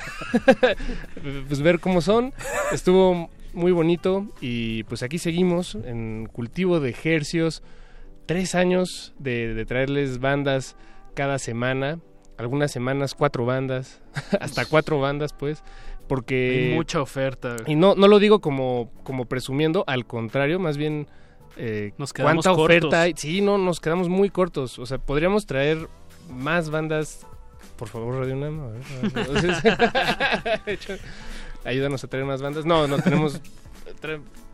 pues 1.47 1.61
ver 1.61 1.79
cómo 1.79 2.01
son. 2.01 2.33
Estuvo 2.71 3.29
muy 3.55 3.71
bonito 3.71 4.27
y 4.41 4.83
pues 4.83 5.01
aquí 5.03 5.17
seguimos 5.17 5.75
en 5.75 6.27
cultivo 6.31 6.79
de 6.79 6.89
ejercios. 6.89 7.63
Tres 8.25 8.55
años 8.55 9.13
de, 9.19 9.53
de 9.53 9.65
traerles 9.65 10.19
bandas 10.19 10.75
cada 11.13 11.39
semana. 11.39 11.99
Algunas 12.37 12.71
semanas 12.71 13.15
cuatro 13.15 13.45
bandas, 13.45 14.01
hasta 14.41 14.65
cuatro 14.65 14.99
bandas 14.99 15.31
pues, 15.31 15.63
porque... 16.07 16.69
Hay 16.71 16.75
mucha 16.75 17.01
oferta. 17.01 17.55
Y 17.65 17.75
no, 17.75 17.95
no 17.95 18.07
lo 18.09 18.19
digo 18.19 18.41
como, 18.41 18.91
como 19.03 19.25
presumiendo, 19.25 19.85
al 19.87 20.05
contrario, 20.05 20.59
más 20.59 20.75
bien... 20.75 21.07
eh, 21.55 21.93
Nos 21.97 22.11
¿Cuánta 22.11 22.51
oferta 22.51 23.03
hay? 23.03 23.13
Sí, 23.15 23.39
no, 23.39 23.57
nos 23.57 23.79
quedamos 23.79 24.09
muy 24.09 24.29
cortos. 24.29 24.79
O 24.79 24.85
sea, 24.85 24.97
podríamos 24.97 25.45
traer 25.45 25.87
más 26.29 26.69
bandas. 26.69 27.25
Por 27.77 27.87
favor, 27.87 28.15
Radio 28.15 28.35
Ayúdanos 31.65 32.03
a 32.03 32.07
traer 32.07 32.25
más 32.25 32.41
bandas. 32.41 32.65
No, 32.65 32.87
no 32.87 32.99
tenemos... 32.99 33.41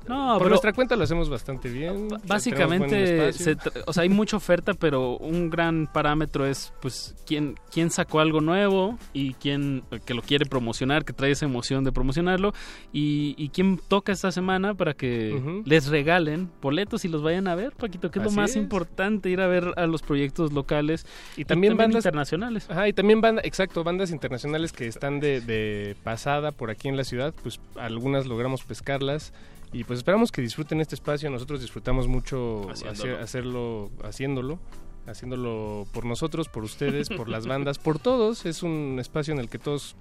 No, 0.07 0.34
por 0.34 0.40
pero- 0.40 0.49
nuestra 0.49 0.73
cuenta 0.73 0.95
lo 0.95 1.03
hacemos 1.03 1.30
bastante 1.30 1.69
bien. 1.69 2.07
Básicamente, 2.28 3.32
se 3.34 3.56
o 3.86 3.94
sea, 3.94 4.03
hay 4.03 4.10
mucha 4.10 4.38
oferta, 4.38 4.73
pero 4.73 5.18
un 5.18 5.49
gran 5.49 5.88
parámetro 5.91 6.45
es, 6.45 6.73
pues, 6.82 7.15
quién, 7.26 7.56
quién 7.72 7.91
sacó 7.91 8.19
algo 8.19 8.41
nuevo 8.41 8.98
y 9.14 9.34
quién 9.36 9.84
eh, 9.91 9.99
que 10.03 10.14
lo 10.14 10.22
quiere 10.22 10.45
promocionar, 10.45 11.06
que 11.06 11.14
trae 11.14 11.32
esa 11.32 11.45
emoción 11.45 11.84
de 11.84 11.91
promocionarlo 11.91 12.53
y, 12.91 13.36
y 13.38 13.49
quién 13.49 13.80
toca 13.88 14.11
esta 14.11 14.32
semana 14.32 14.73
para 14.73 14.94
que 14.94 15.61
les 15.65 15.88
regalen 15.88 16.49
boletos 16.61 17.06
y 17.06 17.07
los 17.07 17.22
vayan 17.22 17.48
a 17.48 17.56
ver, 17.56 17.72
Paquito, 17.73 18.11
que 18.11 18.19
es 18.19 18.26
Así 18.26 18.36
lo 18.36 18.41
más 18.41 18.52
es. 18.52 18.56
importante, 18.57 19.30
ir 19.30 19.40
a 19.41 19.48
ver 19.48 19.73
a 19.78 19.86
los 19.88 20.02
proyectos 20.02 20.52
locales 20.52 21.06
y 21.38 21.45
también 21.45 21.78
bandas 21.78 22.06
internacionales. 22.06 22.65
Ajá, 22.69 22.88
y 22.88 22.94
también 22.94 23.22
bandas, 23.22 23.45
exacto, 23.45 23.84
bandas 23.84 24.11
internacionales 24.11 24.72
que 24.73 24.88
están 24.88 25.19
de, 25.19 25.41
de 25.41 25.95
pasada 26.03 26.52
por 26.52 26.69
aquí 26.72 26.88
en 26.88 26.98
la 26.98 27.03
ciudad, 27.03 27.34
pues 27.44 27.60
algunas 27.76 28.26
logramos 28.26 28.64
pescarlas 28.64 29.32
y 29.73 29.84
pues 29.84 29.99
esperamos 29.99 30.31
que 30.31 30.41
disfruten 30.41 30.81
este 30.81 30.95
espacio. 30.95 31.30
Nosotros 31.30 31.61
disfrutamos 31.61 32.07
mucho 32.07 32.69
Haciéndolo. 32.69 32.91
hacer- 33.14 33.22
hacerlo, 33.23 33.91
haciéndolo, 34.03 34.60
haciéndolo 35.07 35.88
por 35.93 36.06
nosotros, 36.06 36.48
por 36.49 36.64
ustedes, 36.64 37.10
por 37.10 37.30
las 37.30 37.48
bandas, 37.48 37.80
por 37.80 37.99
todos. 37.99 38.45
Es 38.45 38.64
un 38.64 38.98
espacio 38.99 39.34
en 39.34 39.39
el 39.39 39.49
que 39.49 39.60
todos 39.60 39.95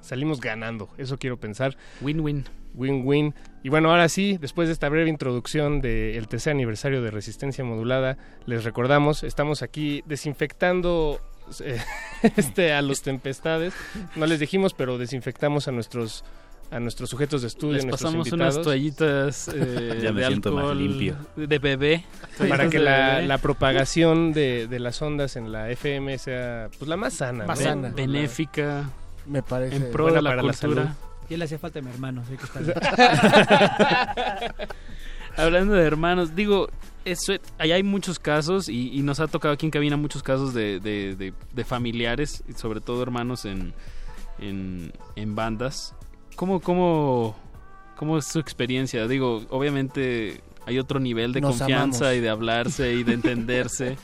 salimos 0.00 0.40
ganando. 0.40 0.88
Eso 0.98 1.18
quiero 1.18 1.36
pensar. 1.38 1.76
Win-win. 2.00 2.44
Win-win. 2.74 3.34
Y 3.62 3.68
bueno, 3.70 3.90
ahora 3.90 4.08
sí, 4.08 4.36
después 4.40 4.68
de 4.68 4.72
esta 4.72 4.88
breve 4.88 5.08
introducción 5.10 5.80
del 5.80 6.28
tercer 6.28 6.52
aniversario 6.52 7.02
de 7.02 7.10
Resistencia 7.10 7.64
Modulada, 7.64 8.18
les 8.44 8.64
recordamos, 8.64 9.22
estamos 9.24 9.62
aquí 9.62 10.02
desinfectando 10.06 11.20
eh, 11.60 11.78
este, 12.36 12.72
a 12.72 12.82
los 12.82 13.02
tempestades. 13.02 13.72
No 14.14 14.26
les 14.26 14.40
dijimos, 14.40 14.74
pero 14.74 14.98
desinfectamos 14.98 15.68
a 15.68 15.72
nuestros 15.72 16.24
a 16.70 16.80
nuestros 16.80 17.10
sujetos 17.10 17.42
de 17.42 17.48
estudio, 17.48 17.74
Les 17.74 17.84
nuestros 17.84 18.10
pasamos 18.10 18.26
invitados. 18.28 18.54
unas 18.56 18.64
toallitas 18.64 19.48
eh, 19.54 20.00
Ya 20.02 20.12
me 20.12 20.20
de 20.22 20.26
siento 20.26 20.52
más 20.52 20.62
alcohol 20.64 20.78
limpio. 20.78 21.16
de 21.36 21.58
bebé. 21.58 22.04
para 22.48 22.68
que 22.68 22.78
la, 22.78 23.14
bebé. 23.16 23.26
la 23.28 23.38
propagación 23.38 24.32
de, 24.32 24.66
de 24.66 24.78
las 24.80 25.00
ondas 25.02 25.36
en 25.36 25.52
la 25.52 25.70
FM 25.70 26.18
sea 26.18 26.68
pues 26.78 26.88
la 26.88 26.96
más 26.96 27.14
sana. 27.14 27.44
Más 27.46 27.58
¿no? 27.60 27.64
sana. 27.64 27.92
Benéfica. 27.94 28.90
Me 29.26 29.42
parece. 29.42 29.76
En 29.76 29.90
pro 29.90 30.06
de 30.12 30.22
la 30.22 30.30
para 30.30 30.42
la 30.42 30.52
cultura. 30.52 30.82
salud. 30.84 30.96
Y 31.28 31.34
él 31.34 31.40
le 31.40 31.46
hacía 31.46 31.58
falta 31.58 31.80
a 31.80 31.82
mi 31.82 31.90
hermano, 31.90 32.20
así 32.22 32.36
que 32.36 32.44
está 32.44 32.60
bien. 32.60 32.74
Hablando 35.36 35.74
de 35.74 35.84
hermanos, 35.84 36.36
digo, 36.36 36.68
eso, 37.04 37.32
allá 37.58 37.74
hay 37.74 37.82
muchos 37.82 38.20
casos 38.20 38.68
y, 38.68 38.96
y 38.96 39.02
nos 39.02 39.18
ha 39.18 39.26
tocado 39.26 39.54
aquí 39.54 39.66
en 39.66 39.72
cabina 39.72 39.96
muchos 39.96 40.22
casos 40.22 40.54
de, 40.54 40.78
de- 40.78 41.16
de- 41.16 41.34
de 41.52 41.64
familiares, 41.64 42.44
y 42.48 42.52
sobre 42.52 42.80
todo 42.80 43.02
hermanos 43.02 43.44
en, 43.44 43.74
en, 44.38 44.92
en 45.16 45.34
bandas. 45.34 45.95
¿Cómo, 46.36 46.60
cómo, 46.60 47.34
¿Cómo 47.96 48.18
es 48.18 48.26
su 48.26 48.38
experiencia? 48.38 49.08
Digo, 49.08 49.42
obviamente 49.50 50.42
hay 50.66 50.78
otro 50.78 51.00
nivel 51.00 51.32
de 51.32 51.40
Nos 51.40 51.58
confianza 51.58 52.04
amamos. 52.06 52.18
y 52.18 52.20
de 52.20 52.28
hablarse 52.28 52.92
y 52.94 53.04
de 53.04 53.14
entenderse. 53.14 53.96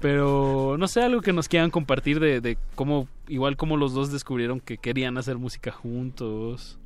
Pero 0.00 0.76
no 0.78 0.88
sé, 0.88 1.02
algo 1.02 1.20
que 1.20 1.32
nos 1.32 1.48
quieran 1.48 1.70
compartir 1.70 2.20
de, 2.20 2.40
de 2.40 2.58
cómo, 2.74 3.08
igual 3.28 3.56
como 3.56 3.76
los 3.76 3.94
dos 3.94 4.12
descubrieron 4.12 4.60
que 4.60 4.78
querían 4.78 5.16
hacer 5.18 5.38
música 5.38 5.70
juntos. 5.70 6.78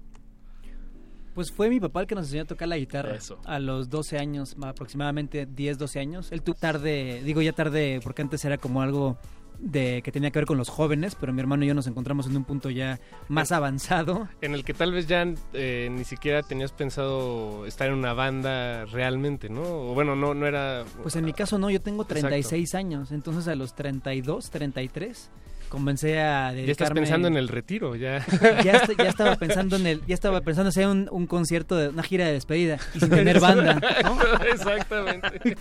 Pues 1.35 1.53
fue 1.53 1.69
mi 1.69 1.79
papá 1.79 2.01
el 2.01 2.07
que 2.09 2.17
nos 2.17 2.25
enseñó 2.25 2.43
a 2.43 2.47
tocar 2.47 2.67
la 2.67 2.79
guitarra. 2.79 3.15
Eso. 3.15 3.41
A 3.45 3.61
los 3.61 3.91
12 3.91 4.19
años, 4.19 4.57
aproximadamente 4.61 5.47
10, 5.47 5.79
12 5.79 6.01
años. 6.01 6.33
Él 6.33 6.43
tuvo 6.43 6.57
tarde, 6.57 7.23
digo 7.25 7.41
ya 7.43 7.53
tarde 7.53 8.01
porque 8.03 8.23
antes 8.23 8.45
era 8.45 8.59
como 8.59 8.83
algo 8.83 9.19
de 9.59 10.03
que 10.03 10.13
tenía 10.13 10.31
que 10.31 10.39
ver 10.39 10.47
con 10.47 10.57
los 10.57 10.69
jóvenes, 10.69 11.15
pero 11.15 11.33
mi 11.33 11.41
hermano 11.41 11.65
y 11.65 11.69
yo 11.69 11.75
nos 11.75 11.87
encontramos 11.87 12.27
en 12.27 12.37
un 12.37 12.45
punto 12.45 12.71
ya 12.71 13.01
más 13.29 13.53
avanzado. 13.53 14.29
En 14.41 14.55
el 14.55 14.65
que 14.65 14.75
tal 14.75 14.93
vez 14.93 15.07
ya 15.07 15.27
eh, 15.53 15.89
ni 15.91 16.05
siquiera 16.05 16.43
tenías 16.43 16.73
pensado 16.73 17.67
estar 17.67 17.89
en 17.89 17.95
una 17.95 18.13
banda 18.13 18.85
realmente, 18.87 19.49
¿no? 19.49 19.63
O 19.63 19.95
bueno, 19.95 20.15
no, 20.15 20.35
no 20.35 20.47
era... 20.47 20.85
Pues 21.03 21.17
en 21.17 21.25
mi 21.25 21.33
caso 21.33 21.59
no, 21.59 21.71
yo 21.71 21.81
tengo 21.81 22.03
Exacto. 22.03 22.29
36 22.29 22.75
años, 22.75 23.13
entonces 23.13 23.49
a 23.49 23.55
los 23.55 23.75
32, 23.75 24.51
33 24.51 25.31
comencé 25.69 26.21
a 26.21 26.53
dedicarme 26.53 26.67
Ya 26.67 26.73
estás 26.73 26.91
pensando 26.93 27.29
en 27.29 27.37
el 27.37 27.49
retiro, 27.49 27.95
ya. 27.97 28.25
ya, 28.65 28.73
est- 28.73 28.97
ya 28.99 29.09
estaba 29.09 29.37
pensando 29.37 29.77
en 29.77 29.87
el 29.87 30.01
ya 30.07 30.15
estaba 30.15 30.41
pensando 30.41 30.69
hacer 30.71 30.87
un, 30.87 31.09
un 31.11 31.27
concierto 31.27 31.77
de 31.77 31.89
una 31.89 32.03
gira 32.03 32.27
de 32.27 32.33
despedida 32.33 32.79
y 32.95 33.01
sin 33.01 33.11
tener 33.11 33.41
banda 33.41 33.81
¿no? 34.05 34.19
Exactamente. 34.53 35.57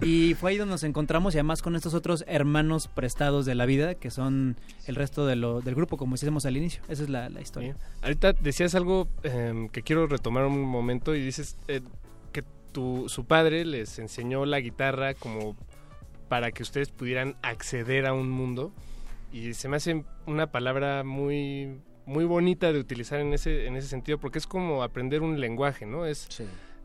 y 0.00 0.34
fue 0.34 0.50
ahí 0.52 0.56
donde 0.58 0.72
nos 0.72 0.82
encontramos 0.84 1.34
y 1.34 1.38
además 1.38 1.62
con 1.62 1.76
estos 1.76 1.94
otros 1.94 2.24
hermanos 2.26 2.88
prestados 2.88 3.46
de 3.46 3.54
la 3.54 3.66
vida 3.66 3.94
que 3.94 4.10
son 4.10 4.56
el 4.86 4.94
resto 4.96 5.26
de 5.26 5.36
lo, 5.36 5.60
del 5.60 5.74
grupo 5.74 5.96
como 5.96 6.14
decíamos 6.14 6.46
al 6.46 6.56
inicio 6.56 6.82
esa 6.88 7.02
es 7.02 7.08
la, 7.08 7.28
la 7.28 7.40
historia 7.40 7.76
Ahorita 8.02 8.32
decías 8.32 8.74
algo 8.74 9.08
eh, 9.22 9.68
que 9.72 9.82
quiero 9.82 10.06
retomar 10.06 10.44
un 10.46 10.62
momento 10.62 11.14
y 11.14 11.22
dices 11.22 11.56
eh, 11.68 11.80
que 12.32 12.42
tu, 12.72 13.08
su 13.08 13.24
padre 13.26 13.64
les 13.64 13.98
enseñó 13.98 14.46
la 14.46 14.60
guitarra 14.60 15.14
como 15.14 15.56
para 16.28 16.52
que 16.52 16.62
ustedes 16.62 16.90
pudieran 16.90 17.34
acceder 17.42 18.06
a 18.06 18.12
un 18.12 18.30
mundo 18.30 18.72
y 19.32 19.54
se 19.54 19.68
me 19.68 19.76
hace 19.76 20.04
una 20.26 20.50
palabra 20.50 21.04
muy 21.04 21.80
muy 22.06 22.24
bonita 22.24 22.72
de 22.72 22.78
utilizar 22.80 23.20
en 23.20 23.32
ese 23.32 23.66
en 23.66 23.76
ese 23.76 23.88
sentido 23.88 24.18
porque 24.18 24.38
es 24.38 24.46
como 24.46 24.82
aprender 24.82 25.22
un 25.22 25.40
lenguaje, 25.40 25.86
¿no? 25.86 26.06
Es 26.06 26.28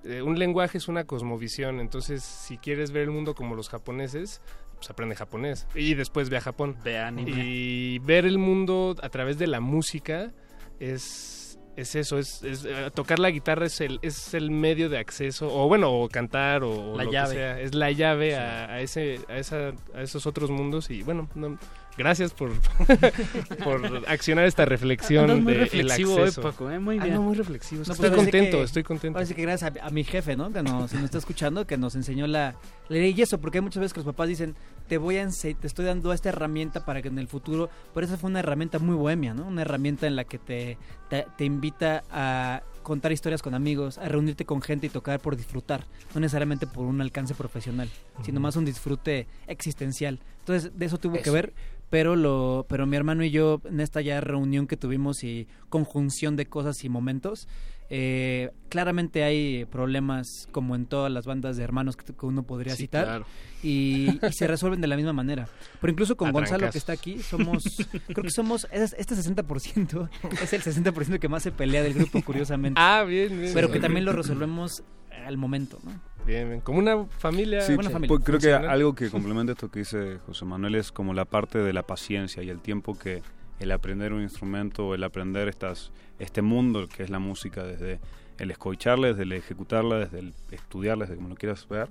eh, 0.04 0.22
un 0.22 0.38
lenguaje 0.38 0.78
es 0.78 0.88
una 0.88 1.06
cosmovisión, 1.06 1.80
entonces 1.80 2.24
si 2.24 2.58
quieres 2.58 2.92
ver 2.92 3.04
el 3.04 3.12
mundo 3.12 3.34
como 3.34 3.56
los 3.56 3.70
japoneses, 3.70 4.42
pues 4.76 4.90
aprende 4.92 5.16
japonés 5.16 5.66
y 5.74 5.96
después 5.96 6.30
ve 6.30 6.38
a 6.38 6.42
Japón. 6.42 6.76
Ve 6.84 7.00
anime. 7.00 7.32
Y 7.34 8.00
ver 8.00 8.26
el 8.26 8.38
mundo 8.38 8.96
a 9.02 9.10
través 9.10 9.40
de 9.40 9.48
la 9.48 9.60
música 9.62 10.32
es 10.80 11.42
es 11.78 11.94
eso, 11.96 12.18
es, 12.20 12.42
es, 12.44 12.64
eh, 12.64 12.90
tocar 12.94 13.20
la 13.20 13.30
guitarra 13.32 13.66
es 13.66 13.82
el 13.82 14.00
es 14.02 14.34
el 14.34 14.50
medio 14.50 14.88
de 14.88 14.98
acceso 14.98 15.48
o 15.54 15.68
bueno, 15.68 15.92
o 15.92 16.08
cantar 16.08 16.64
o, 16.64 16.96
La 16.96 17.04
lo 17.04 17.12
llave. 17.12 17.30
que 17.30 17.36
sea, 17.36 17.60
es 17.60 17.76
la 17.76 17.92
llave 17.92 18.38
a, 18.38 18.66
a 18.72 18.80
ese 18.80 19.20
a 19.28 19.38
esa 19.38 19.74
a 19.94 20.02
esos 20.02 20.26
otros 20.26 20.52
mundos 20.52 20.90
y 20.90 21.04
bueno, 21.04 21.28
no- 21.36 21.58
gracias 21.98 22.34
por 22.34 22.52
por 23.64 24.04
accionar 24.08 24.46
esta 24.46 24.66
reflexión 24.66 25.44
muy 25.44 25.54
de 25.54 25.60
el 25.64 25.66
reflexivo 25.66 26.16
hoy, 26.16 26.22
acceso. 26.24 26.42
Paco, 26.42 26.70
¿eh? 26.72 26.80
Muy 26.80 27.00
Ah, 27.00 27.04
bien. 27.04 27.16
no, 27.16 27.22
muy 27.24 27.36
reflexivo. 27.36 27.84
No, 27.86 27.94
estoy 27.94 28.10
pues 28.10 28.22
contento, 28.22 28.58
que- 28.58 28.64
estoy 28.64 28.84
contento. 28.84 29.14
Parece 29.16 29.36
que 29.36 29.42
gracias 29.42 29.76
a, 29.82 29.86
a 29.86 29.90
mi 29.90 30.04
jefe, 30.04 30.36
¿no? 30.36 30.52
Que 30.52 30.62
nos, 30.64 30.94
está 30.94 31.18
escuchando, 31.18 31.66
que 31.66 31.78
nos 31.78 31.96
enseñó 31.96 32.28
la, 32.28 32.56
la 32.90 32.98
ley 32.98 33.14
y 33.18 33.22
eso, 33.22 33.40
porque 33.40 33.58
hay 33.60 33.62
muchas 33.64 33.82
veces 33.82 33.94
que 33.94 34.00
los 34.00 34.06
papás 34.08 34.28
dicen, 34.28 34.56
te 34.88 34.98
voy 34.98 35.18
a 35.18 35.26
te 35.30 35.68
estoy 35.68 35.86
dando 35.86 36.14
esta 36.14 36.30
herramienta 36.30 36.86
para 36.86 37.02
que 37.02 37.08
en 37.08 37.18
el 37.20 37.28
futuro, 37.28 37.70
pero 37.94 38.06
esa 38.06 38.18
fue 38.18 38.30
una 38.30 38.40
herramienta 38.40 38.80
muy 38.80 38.96
bohemia, 38.96 39.34
¿no? 39.34 39.46
Una 39.48 39.62
herramienta 39.64 40.06
en 40.08 40.16
la 40.16 40.24
que 40.24 40.38
te, 40.38 40.78
te, 41.10 41.26
te 41.38 41.46
invita 41.46 42.04
a 42.12 42.62
contar 42.84 43.12
historias 43.12 43.42
con 43.42 43.56
amigos, 43.56 43.98
a 43.98 44.08
reunirte 44.08 44.46
con 44.46 44.62
gente 44.62 44.86
y 44.86 44.90
tocar 44.92 45.20
por 45.20 45.36
disfrutar, 45.36 45.86
no 46.14 46.22
necesariamente 46.22 46.68
por 46.68 46.86
un 46.86 47.02
alcance 47.02 47.34
profesional, 47.34 47.90
sino 48.24 48.40
más 48.40 48.56
un 48.56 48.66
disfrute 48.66 49.26
existencial. 49.48 50.20
Entonces, 50.42 50.72
de 50.78 50.86
eso 50.86 51.00
tuvo 51.00 51.20
que 51.20 51.32
ver, 51.32 51.54
pero 51.90 52.16
lo 52.16 52.66
pero 52.70 52.86
mi 52.86 52.96
hermano 52.98 53.24
y 53.24 53.32
yo 53.32 53.62
en 53.66 53.80
esta 53.80 54.02
ya 54.02 54.20
reunión 54.22 54.68
que 54.68 54.78
tuvimos 54.78 55.24
y 55.24 55.48
conjunción 55.70 56.36
de 56.36 56.46
cosas 56.48 56.84
y 56.84 56.90
momentos, 56.90 57.48
eh, 57.90 58.50
claramente 58.70 59.24
hay 59.24 59.66
problemas 59.66 60.48
como 60.52 60.76
en 60.76 60.88
todas 60.88 61.12
las 61.12 61.26
bandas 61.28 61.56
de 61.58 61.64
hermanos 61.64 61.96
que, 61.96 62.14
que 62.14 62.26
uno 62.26 62.42
podría 62.44 62.74
Sí, 62.76 62.84
citar 62.84 63.04
claro. 63.06 63.26
y, 63.62 64.20
y 64.28 64.32
se 64.34 64.48
resuelven 64.48 64.82
de 64.82 64.88
la 64.88 64.96
misma 64.96 65.14
manera. 65.14 65.48
Pero 65.80 65.92
incluso 65.92 66.18
con 66.18 66.32
Gonzalo 66.32 66.70
que 66.72 66.78
está 66.80 66.94
aquí, 66.94 67.20
somos, 67.20 67.64
creo 68.08 68.24
que 68.24 68.32
somos, 68.32 68.68
es- 68.72 68.96
este 68.98 69.14
60% 69.16 70.10
es 70.42 70.54
el 70.54 70.64
60% 70.64 71.20
que 71.20 71.30
más 71.30 71.44
se 71.44 71.52
pelea 71.52 71.84
del 71.84 71.94
grupo, 71.94 72.22
curiosamente. 72.24 72.82
Ah, 72.82 73.04
bien, 73.08 73.40
bien. 73.40 73.52
Pero 73.54 73.72
que 73.72 73.80
también 73.80 74.04
lo 74.06 74.14
resolvemos 74.14 74.84
al 75.26 75.38
momento, 75.38 75.80
¿no? 75.84 75.92
Bien, 76.26 76.48
bien. 76.50 76.62
Como 76.62 76.80
una 76.80 77.06
familia. 77.06 77.62
Sí, 77.62 77.76
Buena 77.76 77.90
familia. 77.90 78.08
pues 78.08 78.24
creo 78.24 78.40
que 78.40 78.54
algo 78.54 78.96
que 78.96 79.10
complementa 79.12 79.52
esto 79.52 79.70
que 79.70 79.80
dice 79.80 80.20
José 80.26 80.46
Manuel 80.46 80.76
es 80.76 80.92
como 80.92 81.14
la 81.14 81.26
parte 81.26 81.60
de 81.60 81.72
la 81.74 81.84
paciencia 81.84 82.42
y 82.42 82.50
el 82.50 82.60
tiempo 82.62 82.98
que 82.98 83.22
el 83.60 83.72
aprender 83.72 84.12
un 84.14 84.22
instrumento 84.22 84.88
o 84.88 84.96
el 84.96 85.04
aprender 85.04 85.48
estas, 85.48 85.92
este 86.20 86.42
mundo 86.42 86.88
que 86.88 87.04
es 87.04 87.10
la 87.10 87.20
música, 87.20 87.64
desde 87.64 88.00
el 88.38 88.52
escucharla, 88.52 89.08
desde 89.08 89.24
el 89.24 89.32
ejecutarla, 89.32 90.00
desde 90.00 90.20
el 90.20 90.34
estudiarla, 90.52 91.06
desde 91.06 91.16
como 91.16 91.30
lo 91.30 91.36
quieras 91.36 91.68
ver, 91.70 91.88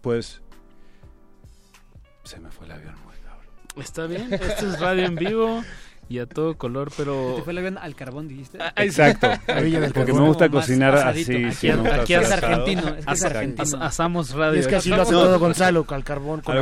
pues 0.00 0.40
se 2.22 2.40
me 2.40 2.50
fue 2.50 2.66
el 2.66 2.72
avión 2.72 2.94
muy 3.04 3.14
cabrón. 3.16 3.54
Está 3.76 4.06
bien, 4.06 4.32
esto 4.32 4.66
es 4.68 4.80
radio 4.80 5.04
en 5.04 5.14
vivo 5.16 5.62
y 6.08 6.18
a 6.18 6.26
todo 6.26 6.56
color, 6.56 6.90
pero... 6.96 7.34
¿Te 7.36 7.42
fue 7.42 7.52
el 7.52 7.58
avión 7.58 7.78
al 7.78 7.94
carbón, 7.94 8.28
dijiste? 8.28 8.58
Exacto, 8.76 9.28
porque 9.94 10.12
me 10.12 10.20
gusta 10.20 10.48
cocinar 10.48 10.94
así. 10.94 11.22
Aquí, 11.22 11.52
sí, 11.52 11.68
aquí 11.70 12.14
es 12.14 12.30
argentino, 12.30 12.82
es 12.88 13.06
que 13.06 13.12
es 13.12 13.22
Exacto. 13.22 13.38
argentino. 13.38 13.82
Asamos 13.82 14.32
radio. 14.32 14.56
Y 14.56 14.60
es 14.60 14.66
que 14.66 14.76
así 14.76 14.90
lo 14.90 15.02
hace 15.02 15.12
todo 15.12 15.38
Gonzalo, 15.38 15.86
al 15.88 16.04
carbón, 16.04 16.40
con 16.40 16.56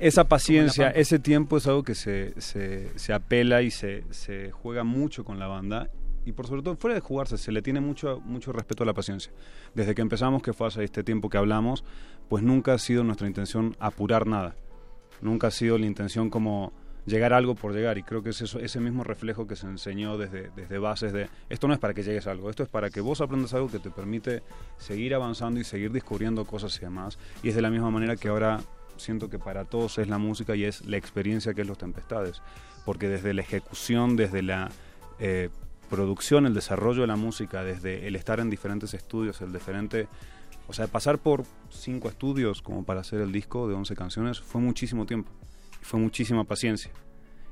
esa 0.00 0.24
paciencia, 0.24 0.88
ese 0.88 1.18
tiempo 1.18 1.58
es 1.58 1.66
algo 1.66 1.82
que 1.82 1.94
se, 1.94 2.32
se, 2.40 2.90
se 2.98 3.12
apela 3.12 3.60
y 3.60 3.70
se, 3.70 4.04
se 4.10 4.50
juega 4.50 4.82
mucho 4.82 5.24
con 5.24 5.38
la 5.38 5.46
banda. 5.46 5.90
Y 6.24 6.32
por 6.32 6.46
sobre 6.46 6.62
todo, 6.62 6.76
fuera 6.76 6.94
de 6.94 7.00
jugarse, 7.00 7.36
se 7.36 7.52
le 7.52 7.60
tiene 7.60 7.80
mucho, 7.80 8.20
mucho 8.24 8.52
respeto 8.52 8.82
a 8.82 8.86
la 8.86 8.94
paciencia. 8.94 9.32
Desde 9.74 9.94
que 9.94 10.02
empezamos, 10.02 10.42
que 10.42 10.52
fue 10.52 10.68
hace 10.68 10.84
este 10.84 11.02
tiempo 11.02 11.28
que 11.28 11.38
hablamos, 11.38 11.84
pues 12.28 12.42
nunca 12.42 12.74
ha 12.74 12.78
sido 12.78 13.04
nuestra 13.04 13.26
intención 13.26 13.76
apurar 13.78 14.26
nada. 14.26 14.54
Nunca 15.20 15.48
ha 15.48 15.50
sido 15.50 15.76
la 15.76 15.86
intención 15.86 16.30
como 16.30 16.72
llegar 17.06 17.32
algo 17.32 17.54
por 17.54 17.72
llegar. 17.72 17.98
Y 17.98 18.02
creo 18.02 18.22
que 18.22 18.30
es 18.30 18.40
eso, 18.40 18.58
ese 18.58 18.80
mismo 18.80 19.04
reflejo 19.04 19.46
que 19.46 19.56
se 19.56 19.66
enseñó 19.66 20.18
desde, 20.18 20.50
desde 20.56 20.78
bases 20.78 21.12
de 21.12 21.28
esto 21.48 21.68
no 21.68 21.74
es 21.74 21.80
para 21.80 21.94
que 21.94 22.02
llegues 22.02 22.26
a 22.26 22.32
algo, 22.32 22.50
esto 22.50 22.62
es 22.62 22.68
para 22.68 22.90
que 22.90 23.00
vos 23.00 23.20
aprendas 23.20 23.54
algo 23.54 23.70
que 23.70 23.78
te 23.78 23.90
permite 23.90 24.42
seguir 24.78 25.14
avanzando 25.14 25.60
y 25.60 25.64
seguir 25.64 25.92
descubriendo 25.92 26.44
cosas 26.44 26.76
y 26.76 26.80
demás. 26.80 27.18
Y 27.42 27.48
es 27.48 27.54
de 27.54 27.62
la 27.62 27.70
misma 27.70 27.90
manera 27.90 28.16
que 28.16 28.28
ahora 28.28 28.60
siento 28.96 29.30
que 29.30 29.38
para 29.38 29.64
todos 29.64 29.98
es 29.98 30.08
la 30.08 30.18
música 30.18 30.54
y 30.54 30.64
es 30.64 30.84
la 30.86 30.96
experiencia 30.96 31.54
que 31.54 31.62
es 31.62 31.66
los 31.66 31.78
Tempestades. 31.78 32.42
Porque 32.84 33.08
desde 33.08 33.34
la 33.34 33.42
ejecución, 33.42 34.16
desde 34.16 34.42
la 34.42 34.70
eh, 35.18 35.50
producción, 35.88 36.46
el 36.46 36.54
desarrollo 36.54 37.02
de 37.02 37.06
la 37.06 37.16
música, 37.16 37.62
desde 37.64 38.06
el 38.06 38.16
estar 38.16 38.40
en 38.40 38.50
diferentes 38.50 38.94
estudios, 38.94 39.40
el 39.40 39.52
diferente... 39.52 40.08
O 40.68 40.72
sea, 40.72 40.86
pasar 40.86 41.18
por 41.18 41.44
cinco 41.68 42.08
estudios 42.08 42.62
como 42.62 42.84
para 42.84 43.00
hacer 43.00 43.20
el 43.20 43.32
disco 43.32 43.66
de 43.66 43.74
11 43.74 43.96
canciones 43.96 44.40
fue 44.40 44.60
muchísimo 44.60 45.04
tiempo. 45.04 45.28
Fue 45.80 45.98
muchísima 46.00 46.44
paciencia. 46.44 46.90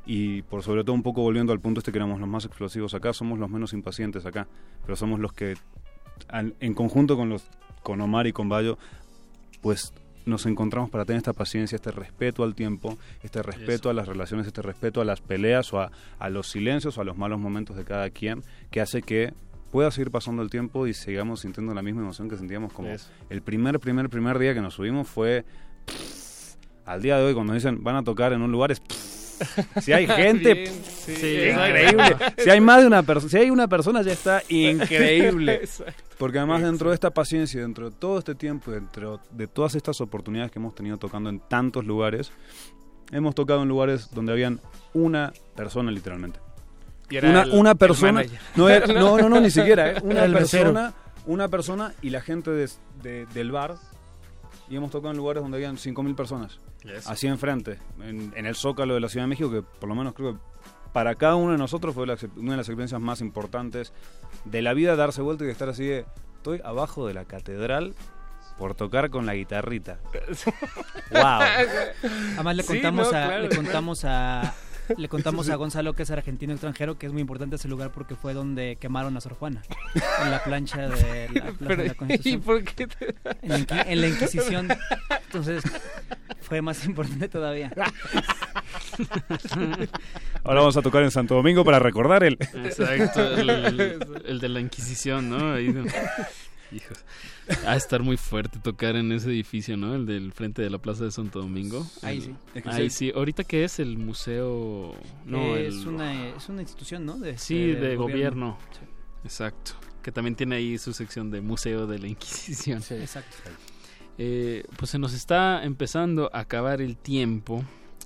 Y 0.06 0.42
por 0.42 0.62
sobre 0.62 0.84
todo 0.84 0.94
un 0.94 1.02
poco 1.02 1.20
volviendo 1.22 1.52
al 1.52 1.60
punto 1.60 1.80
este 1.80 1.92
que 1.92 1.98
éramos 1.98 2.18
los 2.20 2.28
más 2.28 2.44
explosivos 2.44 2.94
acá, 2.94 3.12
somos 3.12 3.38
los 3.38 3.50
menos 3.50 3.72
impacientes 3.72 4.24
acá. 4.26 4.46
Pero 4.82 4.96
somos 4.96 5.20
los 5.20 5.32
que, 5.32 5.54
al- 6.28 6.54
en 6.60 6.74
conjunto 6.74 7.16
con, 7.16 7.28
los, 7.28 7.44
con 7.82 8.00
Omar 8.00 8.26
y 8.26 8.32
con 8.32 8.48
Bayo, 8.48 8.78
pues 9.60 9.92
nos 10.24 10.44
encontramos 10.46 10.90
para 10.90 11.04
tener 11.06 11.18
esta 11.18 11.32
paciencia, 11.32 11.76
este 11.76 11.90
respeto 11.90 12.42
al 12.44 12.54
tiempo, 12.54 12.98
este 13.22 13.42
respeto 13.42 13.88
a 13.88 13.94
las 13.94 14.06
relaciones, 14.06 14.46
este 14.46 14.60
respeto 14.62 15.00
a 15.00 15.04
las 15.04 15.20
peleas 15.22 15.72
o 15.72 15.80
a, 15.80 15.90
a 16.18 16.28
los 16.28 16.48
silencios 16.50 16.98
o 16.98 17.00
a 17.00 17.04
los 17.04 17.16
malos 17.16 17.38
momentos 17.40 17.76
de 17.76 17.84
cada 17.84 18.10
quien, 18.10 18.42
que 18.70 18.80
hace 18.82 19.00
que 19.02 19.32
pueda 19.72 19.90
seguir 19.90 20.10
pasando 20.10 20.42
el 20.42 20.50
tiempo 20.50 20.86
y 20.86 20.92
sigamos 20.94 21.40
sintiendo 21.40 21.72
la 21.74 21.82
misma 21.82 22.02
emoción 22.02 22.28
que 22.28 22.36
sentíamos 22.36 22.72
como 22.74 22.88
Eso. 22.90 23.10
el 23.30 23.40
primer, 23.42 23.78
primer, 23.80 24.08
primer 24.10 24.38
día 24.38 24.52
que 24.54 24.60
nos 24.60 24.74
subimos 24.74 25.08
fue 25.08 25.44
al 26.88 27.02
día 27.02 27.16
de 27.18 27.24
hoy 27.24 27.34
cuando 27.34 27.52
dicen 27.52 27.82
van 27.84 27.96
a 27.96 28.02
tocar 28.04 28.32
en 28.32 28.42
un 28.42 28.50
lugar 28.52 28.72
es 28.72 28.82
si 29.82 29.92
hay 29.92 30.06
gente 30.06 30.54
Bien, 30.54 30.74
pff, 30.74 30.88
sí, 31.04 31.12
es 31.12 31.22
exacto. 31.54 31.68
increíble 31.68 32.16
si 32.38 32.50
hay 32.50 32.60
más 32.60 32.80
de 32.80 32.86
una 32.88 33.02
persona 33.04 33.30
si 33.30 33.36
hay 33.38 33.50
una 33.50 33.68
persona 33.68 34.02
ya 34.02 34.12
está 34.12 34.42
increíble 34.48 35.60
porque 36.18 36.38
además 36.38 36.62
dentro 36.62 36.88
de 36.90 36.94
esta 36.94 37.10
paciencia 37.10 37.60
dentro 37.60 37.90
de 37.90 37.96
todo 37.96 38.18
este 38.18 38.34
tiempo 38.34 38.70
dentro 38.72 39.20
de 39.30 39.46
todas 39.46 39.74
estas 39.76 40.00
oportunidades 40.00 40.50
que 40.50 40.58
hemos 40.58 40.74
tenido 40.74 40.96
tocando 40.96 41.30
en 41.30 41.38
tantos 41.40 41.84
lugares 41.84 42.32
hemos 43.12 43.34
tocado 43.34 43.62
en 43.62 43.68
lugares 43.68 44.10
donde 44.12 44.32
habían 44.32 44.60
una 44.92 45.32
persona 45.54 45.90
literalmente 45.92 46.40
Y 47.10 47.16
era 47.18 47.30
una, 47.30 47.42
el- 47.42 47.50
una 47.52 47.70
el 47.72 47.76
persona 47.76 48.24
no, 48.56 48.68
era- 48.68 48.86
no 48.92 49.18
no 49.18 49.28
no 49.28 49.40
ni 49.40 49.50
siquiera 49.50 49.90
¿eh? 49.92 49.94
una 50.02 50.24
El 50.24 50.32
mesero. 50.32 50.72
persona 50.72 50.94
una 51.26 51.46
persona 51.48 51.92
y 52.02 52.10
la 52.10 52.22
gente 52.22 52.50
de- 52.50 52.68
de- 53.02 53.26
del 53.26 53.52
bar 53.52 53.76
y 54.68 54.76
hemos 54.76 54.90
tocado 54.90 55.12
en 55.12 55.16
lugares 55.18 55.42
donde 55.42 55.56
habían 55.58 55.76
5.000 55.76 56.14
personas. 56.14 56.58
Yes. 56.84 57.06
Así 57.08 57.26
enfrente, 57.26 57.78
en, 58.00 58.32
en 58.36 58.46
el 58.46 58.54
Zócalo 58.54 58.94
de 58.94 59.00
la 59.00 59.08
Ciudad 59.08 59.24
de 59.24 59.28
México, 59.30 59.50
que 59.50 59.62
por 59.62 59.88
lo 59.88 59.94
menos 59.94 60.14
creo 60.14 60.34
que 60.34 60.40
para 60.92 61.14
cada 61.16 61.34
uno 61.34 61.52
de 61.52 61.58
nosotros 61.58 61.94
fue 61.94 62.06
la 62.06 62.16
una 62.36 62.52
de 62.52 62.56
las 62.58 62.68
experiencias 62.68 63.00
más 63.00 63.20
importantes 63.20 63.92
de 64.44 64.62
la 64.62 64.72
vida, 64.74 64.96
darse 64.96 65.20
vuelta 65.22 65.44
y 65.44 65.48
de 65.48 65.52
estar 65.52 65.68
así 65.68 65.84
de, 65.84 66.06
estoy 66.36 66.60
abajo 66.64 67.06
de 67.06 67.14
la 67.14 67.24
catedral 67.24 67.94
por 68.58 68.74
tocar 68.74 69.10
con 69.10 69.26
la 69.26 69.34
guitarrita. 69.34 69.98
¡Wow! 71.12 71.22
Además 72.34 72.56
le 72.56 72.62
Sí, 72.62 72.68
contamos 72.74 73.12
no, 73.12 73.18
a 73.18 73.22
claro, 73.26 73.42
le 73.42 73.48
claro. 73.48 73.62
contamos 73.64 74.04
a 74.04 74.54
le 74.96 75.08
contamos 75.08 75.48
a 75.50 75.56
Gonzalo 75.56 75.94
que 75.94 76.02
es 76.04 76.10
argentino 76.10 76.52
extranjero 76.52 76.98
que 76.98 77.06
es 77.06 77.12
muy 77.12 77.20
importante 77.22 77.56
ese 77.56 77.68
lugar 77.68 77.92
porque 77.92 78.14
fue 78.16 78.34
donde 78.34 78.76
quemaron 78.80 79.16
a 79.16 79.20
Sor 79.20 79.34
Juana 79.34 79.62
en 80.24 80.30
la 80.30 80.42
plancha 80.42 80.88
de 80.88 81.28
la, 81.32 81.52
Plaza 81.52 81.76
de 81.82 81.88
la 81.88 81.94
Pero, 81.94 82.20
¿Y 82.24 82.36
por 82.38 82.64
qué 82.64 82.86
te- 82.86 83.14
En 83.42 83.48
la, 83.50 83.58
inqui- 83.58 83.84
en 83.86 84.00
la 84.00 84.08
Inquisición. 84.08 84.68
Entonces 85.26 85.62
fue 86.40 86.62
más 86.62 86.84
importante 86.86 87.28
todavía. 87.28 87.72
Ahora 90.44 90.60
vamos 90.60 90.76
a 90.76 90.82
tocar 90.82 91.02
en 91.02 91.10
Santo 91.10 91.34
Domingo 91.34 91.64
para 91.64 91.78
recordar 91.78 92.24
el... 92.24 92.34
Exacto, 92.40 93.22
el, 93.36 93.98
el 94.24 94.38
de 94.40 94.48
la 94.48 94.60
Inquisición, 94.60 95.28
¿no? 95.30 95.52
Ahí, 95.54 95.68
no. 95.68 95.84
Hijos. 96.70 97.04
A 97.66 97.76
estar 97.76 98.02
muy 98.02 98.16
fuerte 98.16 98.58
tocar 98.58 98.94
en 98.96 99.10
ese 99.12 99.28
edificio, 99.30 99.76
¿no? 99.76 99.94
El 99.94 100.04
del 100.06 100.32
frente 100.32 100.60
de 100.62 100.68
la 100.70 100.78
Plaza 100.78 101.04
de 101.04 101.10
Santo 101.10 101.40
Domingo. 101.40 101.86
Ahí 102.02 102.16
El- 102.18 102.22
sí. 102.22 102.34
Que 102.62 102.68
Ahí 102.68 102.90
sí. 102.90 103.12
¿Ahorita 103.14 103.44
qué 103.44 103.64
es? 103.64 103.78
¿El 103.78 103.96
museo? 103.98 104.94
No, 105.24 105.56
es, 105.56 105.74
el- 105.74 105.88
una, 105.88 106.28
es 106.36 106.48
una 106.48 106.60
institución, 106.62 107.06
¿no? 107.06 107.18
De, 107.18 107.38
Sí, 107.38 107.58
de, 107.72 107.96
gobierno. 107.96 108.58
Sí. 108.72 108.80
Exacto. 109.24 109.72
Que 110.02 110.12
también 110.12 110.34
tiene 110.36 110.56
ahí 110.56 110.78
su 110.78 110.92
sección 110.92 111.30
de 111.30 111.40
Museo 111.40 111.86
de 111.86 111.98
la 111.98 112.06
Inquisición. 112.08 112.78
Exacto. 112.90 113.36
Eh, 114.18 114.64
pues 114.76 114.90
se 114.90 114.98
nos 114.98 115.12
está 115.14 115.64
empezando 115.64 116.30
a 116.32 116.40
acabar 116.40 116.80
el 116.80 116.96
tiempo. 116.96 117.64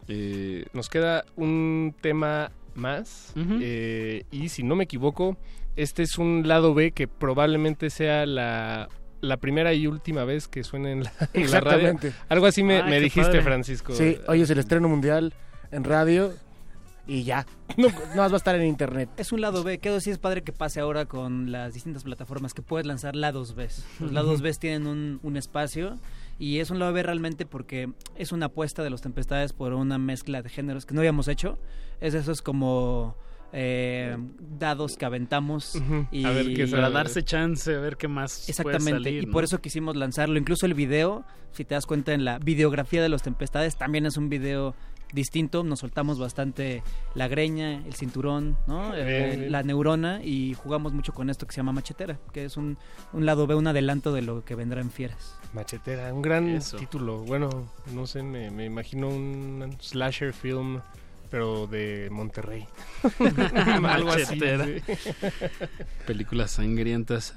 Eh, 0.09 0.67
Nos 0.73 0.89
queda 0.89 1.25
un 1.37 1.95
tema 2.01 2.51
más. 2.75 3.33
Eh, 3.37 4.25
y 4.31 4.49
si 4.49 4.63
no 4.63 4.77
me 4.77 4.85
equivoco, 4.85 5.37
este 5.77 6.03
es 6.03 6.19
un 6.19 6.47
lado 6.47 6.75
B 6.75 6.93
que 6.93 7.09
probablemente 7.09 7.91
sea 7.91 8.27
la, 8.27 8.89
la 9.21 9.37
primera 9.39 9.73
y 9.73 9.87
última 9.87 10.25
vez 10.25 10.49
que 10.49 10.65
suene 10.65 10.93
en 10.93 11.05
la, 11.05 11.13
en 11.33 11.51
la 11.51 11.61
radio. 11.61 11.89
Exactamente. 11.89 12.13
Algo 12.29 12.47
así 12.47 12.63
me, 12.63 12.83
Ay, 12.83 12.91
me 12.91 13.01
dijiste, 13.01 13.31
padre. 13.31 13.43
Francisco. 13.43 13.95
Sí, 13.95 14.19
hoy 14.29 14.43
es 14.43 14.51
el 14.51 14.59
estreno 14.59 14.89
mundial 14.89 15.35
en 15.71 15.85
radio 15.85 16.33
y 17.07 17.25
ya. 17.25 17.47
No, 17.77 17.89
no 17.89 18.17
más 18.17 18.31
va 18.31 18.35
a 18.35 18.37
estar 18.37 18.55
en 18.55 18.67
internet. 18.67 19.09
Es 19.17 19.33
un 19.33 19.41
lado 19.41 19.65
B, 19.65 19.79
que 19.79 20.01
sí 20.01 20.11
es 20.11 20.19
padre 20.19 20.43
que 20.43 20.53
pase 20.53 20.81
ahora 20.81 21.07
con 21.07 21.51
las 21.51 21.75
distintas 21.75 22.05
plataformas 22.05 22.55
que 22.55 22.63
puedes 22.63 22.87
lanzar 22.87 23.17
lados 23.17 23.55
B. 23.55 23.69
Los 23.99 24.13
lados 24.13 24.41
B 24.41 24.53
tienen 24.53 24.87
un, 24.87 25.19
un 25.23 25.37
espacio 25.37 25.99
y 26.39 26.59
es 26.59 26.71
un 26.71 26.79
lado 26.79 26.93
B 26.93 27.03
realmente 27.03 27.47
porque 27.47 27.93
es 28.17 28.33
una 28.33 28.47
apuesta 28.47 28.83
de 28.83 28.91
los 28.91 29.01
Tempestades 29.01 29.53
por 29.53 29.73
una 29.73 29.99
mezcla 29.99 30.43
de 30.43 30.49
géneros 30.49 30.87
que 30.87 30.95
no 30.95 31.01
habíamos 31.01 31.29
hecho. 31.29 31.59
Es 32.01 32.15
eso 32.15 32.31
es 32.31 32.43
como 32.43 33.17
eh, 33.53 34.17
dados 34.59 34.97
que 34.97 35.05
aventamos 35.05 35.75
y 36.11 36.25
A 36.25 36.31
ver 36.31 36.55
qué 36.55 36.67
para 36.67 36.91
darse 36.91 37.23
chance, 37.23 37.75
a 37.75 37.79
ver 37.81 37.97
qué 37.97 38.09
más 38.09 38.33
puede 38.39 38.51
Exactamente, 38.51 39.05
salir, 39.05 39.23
y 39.25 39.27
¿no? 39.27 39.33
por 39.33 39.45
eso 39.45 39.61
quisimos 39.61 39.97
lanzarlo. 39.97 40.39
Incluso 40.39 40.67
el 40.67 40.75
video, 40.75 41.25
si 41.53 41.65
te 41.65 41.75
das 41.75 41.87
cuenta 41.87 42.15
en 42.15 42.25
la 42.25 42.39
videografía 42.39 43.03
de 43.03 43.09
los 43.09 43.23
Tempestades, 43.23 43.77
también 43.77 44.07
es 44.07 44.17
un 44.17 44.29
video 44.29 44.75
distinto. 45.13 45.63
Nos 45.63 45.81
soltamos 45.81 46.19
bastante 46.19 46.83
la 47.15 47.29
greña, 47.29 47.85
el 47.85 47.93
cinturón, 47.93 48.57
¿no? 48.67 48.95
Eh, 48.95 49.47
la 49.51 49.63
neurona 49.63 50.23
y 50.25 50.55
jugamos 50.55 50.95
mucho 50.95 51.13
con 51.13 51.29
esto 51.29 51.47
que 51.47 51.53
se 51.53 51.59
llama 51.59 51.73
machetera, 51.73 52.19
que 52.33 52.47
es 52.47 52.57
un, 52.57 52.79
un 53.13 53.27
lado 53.27 53.47
B, 53.47 53.55
un 53.55 53.67
adelanto 53.67 54.15
de 54.15 54.23
lo 54.23 54.43
que 54.47 54.55
vendrá 54.55 54.81
en 54.81 54.91
Fieras. 54.91 55.39
Machetera, 55.53 56.15
un 56.15 56.23
gran 56.23 56.49
Eso. 56.49 56.79
título. 56.79 57.19
Bueno, 57.25 57.51
no 57.95 58.07
sé, 58.07 58.23
me, 58.23 58.51
me 58.51 58.65
imagino 58.65 59.09
un 59.11 59.77
slasher 59.79 60.33
film 60.33 60.81
pero 61.33 61.67
de 61.67 62.09
Monterrey. 62.13 62.67
Algo 63.89 64.11
así. 64.13 64.39
Películas 66.07 66.53
sangrientas. 66.53 67.35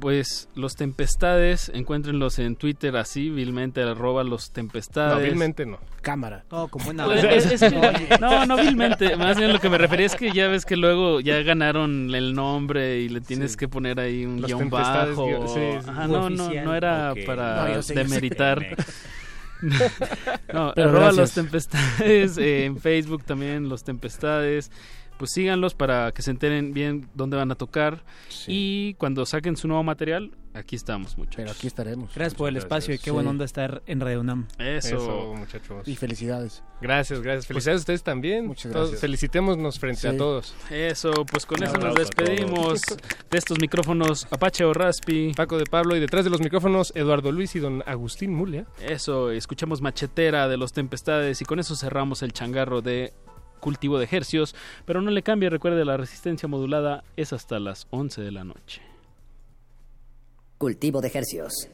Pues 0.00 0.48
los 0.54 0.74
Tempestades, 0.76 1.70
encuéntrenlos 1.72 2.38
en 2.38 2.56
Twitter 2.56 2.96
así, 2.96 3.28
vilmente, 3.28 3.82
arroba 3.82 4.24
los 4.24 4.50
Tempestades. 4.50 5.14
No, 5.18 5.22
vilmente 5.22 5.66
no. 5.66 5.78
Cámara. 6.00 6.44
No, 6.50 6.68
con 6.68 6.82
buena 6.84 7.06
onda. 7.06 7.30
es- 7.30 7.52
es 7.52 7.60
que- 7.70 8.16
no, 8.18 8.46
no 8.46 8.56
vilmente. 8.56 9.14
Más 9.16 9.36
bien 9.36 9.52
lo 9.52 9.60
que 9.60 9.68
me 9.68 9.76
refería 9.76 10.06
es 10.06 10.16
que 10.16 10.32
ya 10.32 10.48
ves 10.48 10.64
que 10.64 10.76
luego 10.76 11.20
ya 11.20 11.40
ganaron 11.42 12.12
el 12.14 12.34
nombre 12.34 13.00
y 13.00 13.10
le 13.10 13.20
tienes 13.20 13.52
Sí. 13.52 13.58
que 13.58 13.68
poner 13.68 14.00
ahí 14.00 14.24
un 14.24 14.40
Los 14.40 14.48
guion 14.50 14.70
bajo. 14.70 15.26
guión- 15.26 15.48
sí, 15.48 15.60
sí. 15.84 15.88
Ajá, 15.90 16.06
no, 16.08 16.30
no, 16.30 16.44
Oficial. 16.46 16.64
no 16.64 16.74
era 16.74 17.12
para 17.26 17.56
No, 17.68 17.74
yo 17.74 17.82
sé, 17.82 17.94
yo 17.94 18.00
sé. 18.00 18.08
demeritar. 18.08 18.66
no, 20.52 20.72
Pero 20.74 20.88
arroba 20.88 21.04
gracias. 21.12 21.16
los 21.16 21.32
Tempestades, 21.32 22.38
eh, 22.38 22.64
en 22.64 22.78
Facebook 22.78 23.24
también 23.24 23.68
los 23.68 23.84
Tempestades. 23.84 24.70
Pues 25.18 25.30
síganlos 25.32 25.74
para 25.74 26.12
que 26.12 26.22
se 26.22 26.30
enteren 26.30 26.74
bien 26.74 27.08
dónde 27.14 27.36
van 27.36 27.50
a 27.50 27.54
tocar. 27.54 28.02
Y 28.46 28.94
cuando 28.94 29.24
saquen 29.26 29.56
su 29.56 29.68
nuevo 29.68 29.82
material, 29.84 30.32
aquí 30.54 30.74
estamos, 30.74 31.16
muchachos. 31.16 31.36
Pero 31.36 31.50
aquí 31.52 31.66
estaremos. 31.68 32.12
Gracias 32.14 32.34
por 32.34 32.48
el 32.48 32.56
espacio 32.56 32.94
y 32.94 32.98
qué 32.98 33.04
Sí. 33.04 33.10
buena 33.10 33.30
onda 33.30 33.44
estar 33.44 33.82
en 33.86 34.00
Radio 34.00 34.20
UNAM. 34.20 34.46
Eso. 34.58 34.96
Eso, 34.96 35.34
muchachos. 35.36 35.86
Y 35.86 35.94
felicidades. 35.96 36.62
Gracias, 36.80 37.20
gracias. 37.22 37.46
Felicidades 37.46 37.78
a 37.78 37.82
ustedes 37.82 38.02
también. 38.02 38.46
Muchas 38.48 38.72
Todos 38.72 38.88
gracias. 38.88 39.00
felicitémonos 39.00 39.78
frente 39.78 40.00
Sí. 40.00 40.06
a 40.08 40.16
todos. 40.16 40.54
Eso, 40.70 41.12
pues 41.30 41.46
con 41.46 41.58
Un 41.60 41.64
eso 41.68 41.78
nos 41.78 41.94
despedimos 41.94 42.82
de 43.30 43.38
estos 43.38 43.58
micrófonos 43.60 44.26
Apache 44.32 44.64
o 44.64 44.74
Raspi. 44.74 45.32
Paco 45.36 45.58
de 45.58 45.64
Pablo 45.64 45.96
y 45.96 46.00
detrás 46.00 46.24
de 46.24 46.30
los 46.30 46.40
micrófonos 46.40 46.92
Eduardo 46.96 47.30
Luis 47.32 47.54
y 47.54 47.60
don 47.60 47.82
Agustín 47.86 48.34
Mulia. 48.34 48.66
Eso, 48.80 49.30
escuchamos 49.30 49.80
Machetera 49.80 50.48
de 50.48 50.56
los 50.56 50.72
Tempestades 50.72 51.40
y 51.40 51.44
con 51.44 51.60
eso 51.60 51.76
cerramos 51.76 52.22
el 52.22 52.32
changarro 52.32 52.82
de 52.82 53.12
cultivo 53.64 53.98
de 53.98 54.06
hercios. 54.10 54.54
Pero 54.84 55.00
no 55.00 55.10
le 55.10 55.22
cambie, 55.22 55.48
recuerde, 55.48 55.84
la 55.86 55.96
resistencia 55.96 56.46
modulada 56.46 57.02
es 57.16 57.32
hasta 57.32 57.58
las 57.58 57.86
11 57.90 58.20
de 58.20 58.30
la 58.30 58.44
noche. 58.44 58.82
Cultivo 60.58 61.00
de 61.00 61.08
hercios. 61.08 61.68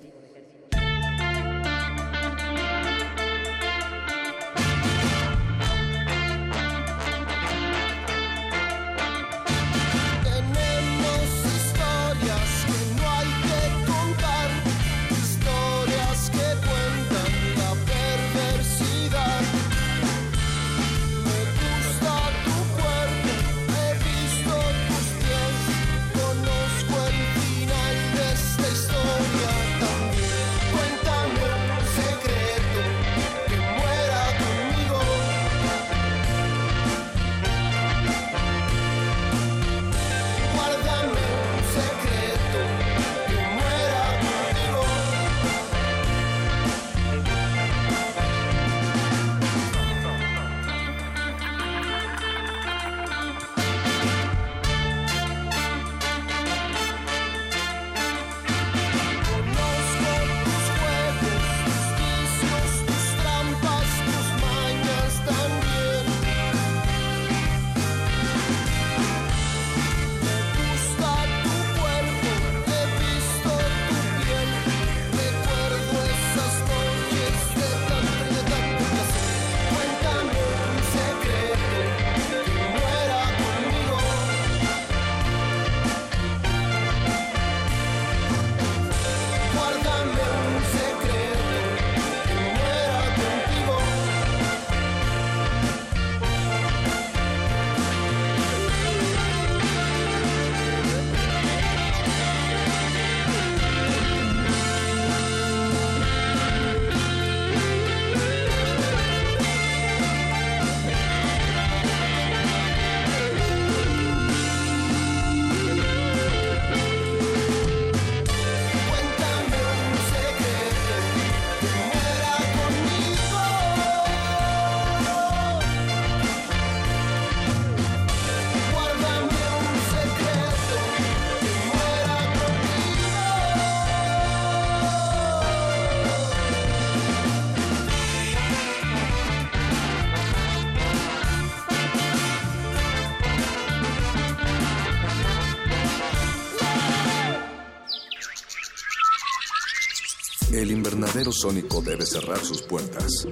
Sónico 151.33 151.81
debe 151.81 152.05
cerrar 152.07 152.39
sus 152.39 152.63
puertas. 152.63 153.27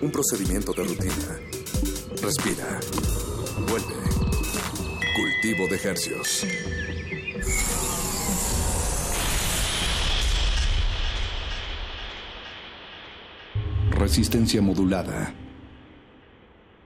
Un 0.00 0.10
procedimiento 0.10 0.72
de 0.72 0.84
rutina. 0.84 1.40
Respira. 2.22 2.80
Vuelve. 3.68 3.94
Cultivo 5.16 5.68
de 5.68 5.76
hercios. 5.82 6.46
Resistencia 13.90 14.62
modulada. 14.62 15.34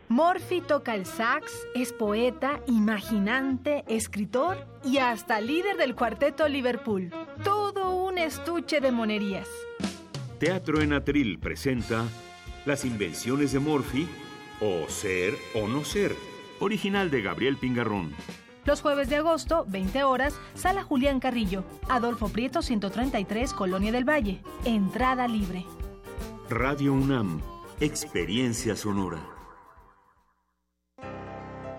Morphy 0.08 0.60
toca 0.60 0.94
el 0.96 1.06
sax, 1.06 1.52
es 1.74 1.92
poeta, 1.92 2.60
imaginante, 2.66 3.84
escritor 3.86 4.66
y 4.84 4.98
hasta 4.98 5.40
líder 5.40 5.76
del 5.76 5.94
cuarteto 5.94 6.48
Liverpool. 6.48 7.12
Todo 7.44 7.94
un 7.94 8.18
estuche 8.18 8.80
de 8.80 8.90
monerías. 8.90 9.48
Teatro 10.40 10.80
en 10.80 10.94
Atril 10.94 11.38
presenta 11.38 12.08
Las 12.64 12.86
invenciones 12.86 13.52
de 13.52 13.58
Morphy 13.58 14.08
o 14.62 14.88
Ser 14.88 15.34
o 15.54 15.68
No 15.68 15.84
Ser, 15.84 16.16
original 16.60 17.10
de 17.10 17.20
Gabriel 17.20 17.58
Pingarrón. 17.58 18.14
Los 18.64 18.80
jueves 18.80 19.10
de 19.10 19.16
agosto, 19.16 19.66
20 19.68 20.02
horas, 20.02 20.40
Sala 20.54 20.82
Julián 20.82 21.20
Carrillo, 21.20 21.62
Adolfo 21.90 22.30
Prieto 22.30 22.62
133, 22.62 23.52
Colonia 23.52 23.92
del 23.92 24.08
Valle. 24.08 24.40
Entrada 24.64 25.28
libre. 25.28 25.66
Radio 26.48 26.94
UNAM, 26.94 27.42
experiencia 27.78 28.76
sonora. 28.76 29.20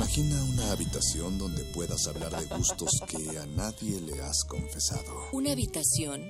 Imagina 0.00 0.42
una 0.44 0.72
habitación 0.72 1.36
donde 1.36 1.62
puedas 1.62 2.06
hablar 2.06 2.32
de 2.34 2.46
gustos 2.56 2.90
que 3.06 3.38
a 3.38 3.44
nadie 3.44 4.00
le 4.00 4.22
has 4.22 4.44
confesado. 4.44 5.28
Una 5.32 5.52
habitación 5.52 6.24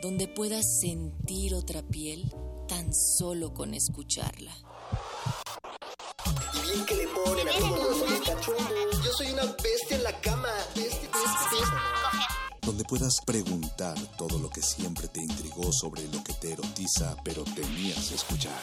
donde 0.00 0.28
puedas 0.28 0.64
sentir 0.80 1.52
otra 1.54 1.82
piel 1.82 2.32
tan 2.68 2.94
solo 2.94 3.52
con 3.52 3.74
escucharla. 3.74 4.56
Y 6.54 6.70
bien 6.70 6.86
que 6.86 6.94
le 6.94 7.08
ponen 7.08 7.48
a 7.48 7.52
todos 7.58 8.10
los 8.10 8.20
cachondos. 8.20 9.04
Yo 9.04 9.12
soy 9.12 9.32
una 9.32 9.42
bestia 9.60 9.96
en 9.96 10.04
la 10.04 10.20
cama. 10.20 10.48
Bestia, 10.76 11.10
bestia, 11.10 11.48
bestia. 11.50 12.28
Donde 12.62 12.84
puedas 12.84 13.16
preguntar 13.26 13.98
todo 14.16 14.38
lo 14.38 14.48
que 14.50 14.62
siempre 14.62 15.08
te 15.08 15.20
intrigó 15.20 15.72
sobre 15.72 16.06
lo 16.12 16.22
que 16.22 16.32
te 16.34 16.52
erotiza, 16.52 17.16
pero 17.24 17.42
temías 17.42 18.12
escuchar. 18.12 18.62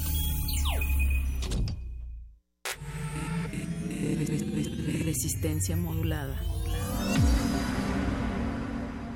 Resistencia 5.03 5.75
modulada. 5.75 6.39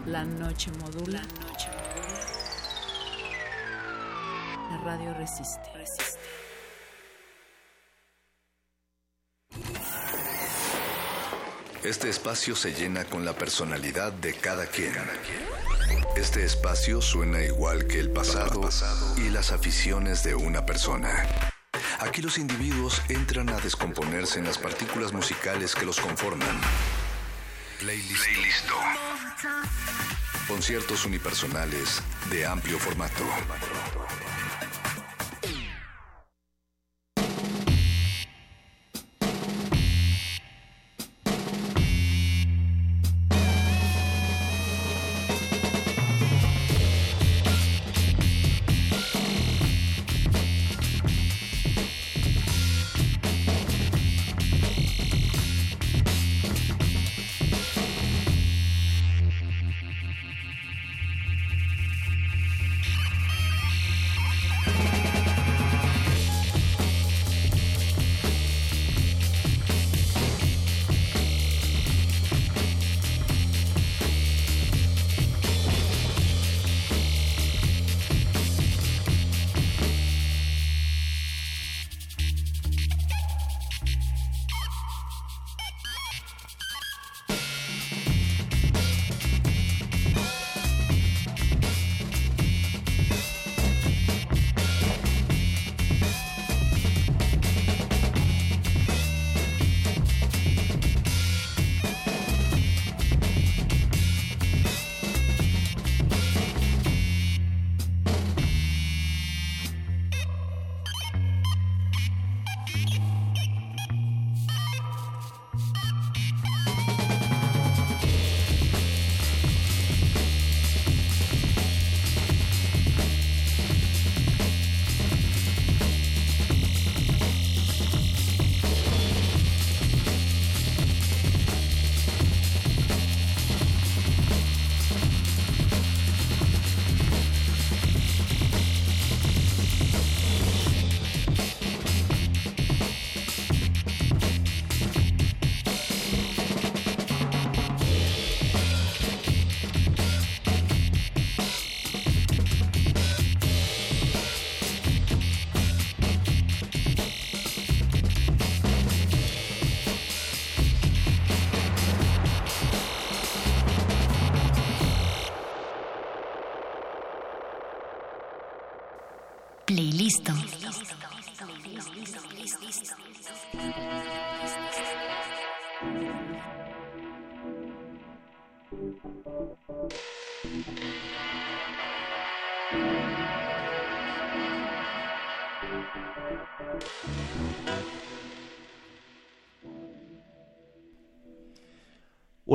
La 0.05 0.23
noche 0.23 0.71
modula. 0.79 1.21
La 4.69 4.77
radio 4.83 5.13
resiste. 5.13 5.75
Este 11.85 12.09
espacio 12.09 12.55
se 12.55 12.73
llena 12.73 13.05
con 13.05 13.25
la 13.25 13.33
personalidad 13.33 14.11
de 14.11 14.33
cada 14.33 14.65
quien. 14.65 14.91
Este 16.17 16.43
espacio 16.43 16.99
suena 16.99 17.43
igual 17.43 17.85
que 17.85 17.99
el 17.99 18.09
pasado 18.09 18.67
y 19.17 19.29
las 19.29 19.51
aficiones 19.51 20.23
de 20.23 20.33
una 20.33 20.65
persona. 20.65 21.54
Aquí 22.05 22.21
los 22.21 22.37
individuos 22.37 23.01
entran 23.09 23.49
a 23.49 23.59
descomponerse 23.59 24.39
en 24.39 24.45
las 24.45 24.57
partículas 24.57 25.11
musicales 25.11 25.73
que 25.73 25.85
los 25.85 25.99
conforman. 25.99 26.61
Playlist. 27.79 28.25
Conciertos 30.47 31.05
unipersonales 31.05 32.01
de 32.29 32.45
amplio 32.45 32.77
formato. 32.77 33.23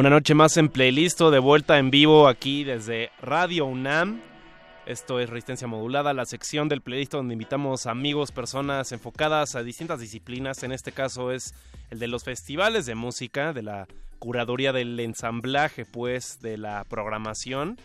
Una 0.00 0.08
noche 0.08 0.32
más 0.32 0.56
en 0.56 0.70
playlist, 0.70 1.20
de 1.20 1.38
vuelta 1.38 1.78
en 1.78 1.90
vivo 1.90 2.26
aquí 2.26 2.64
desde 2.64 3.10
Radio 3.20 3.66
UNAM. 3.66 4.22
Esto 4.86 5.20
es 5.20 5.28
Resistencia 5.28 5.66
Modulada, 5.66 6.14
la 6.14 6.24
sección 6.24 6.70
del 6.70 6.80
playlist 6.80 7.12
donde 7.12 7.34
invitamos 7.34 7.84
amigos, 7.84 8.32
personas 8.32 8.92
enfocadas 8.92 9.56
a 9.56 9.62
distintas 9.62 10.00
disciplinas. 10.00 10.62
En 10.62 10.72
este 10.72 10.92
caso 10.92 11.32
es 11.32 11.52
el 11.90 11.98
de 11.98 12.08
los 12.08 12.24
festivales 12.24 12.86
de 12.86 12.94
música, 12.94 13.52
de 13.52 13.62
la 13.62 13.88
curaduría 14.18 14.72
del 14.72 14.98
ensamblaje, 15.00 15.84
pues, 15.84 16.40
de 16.40 16.56
la 16.56 16.84
programación. 16.84 17.76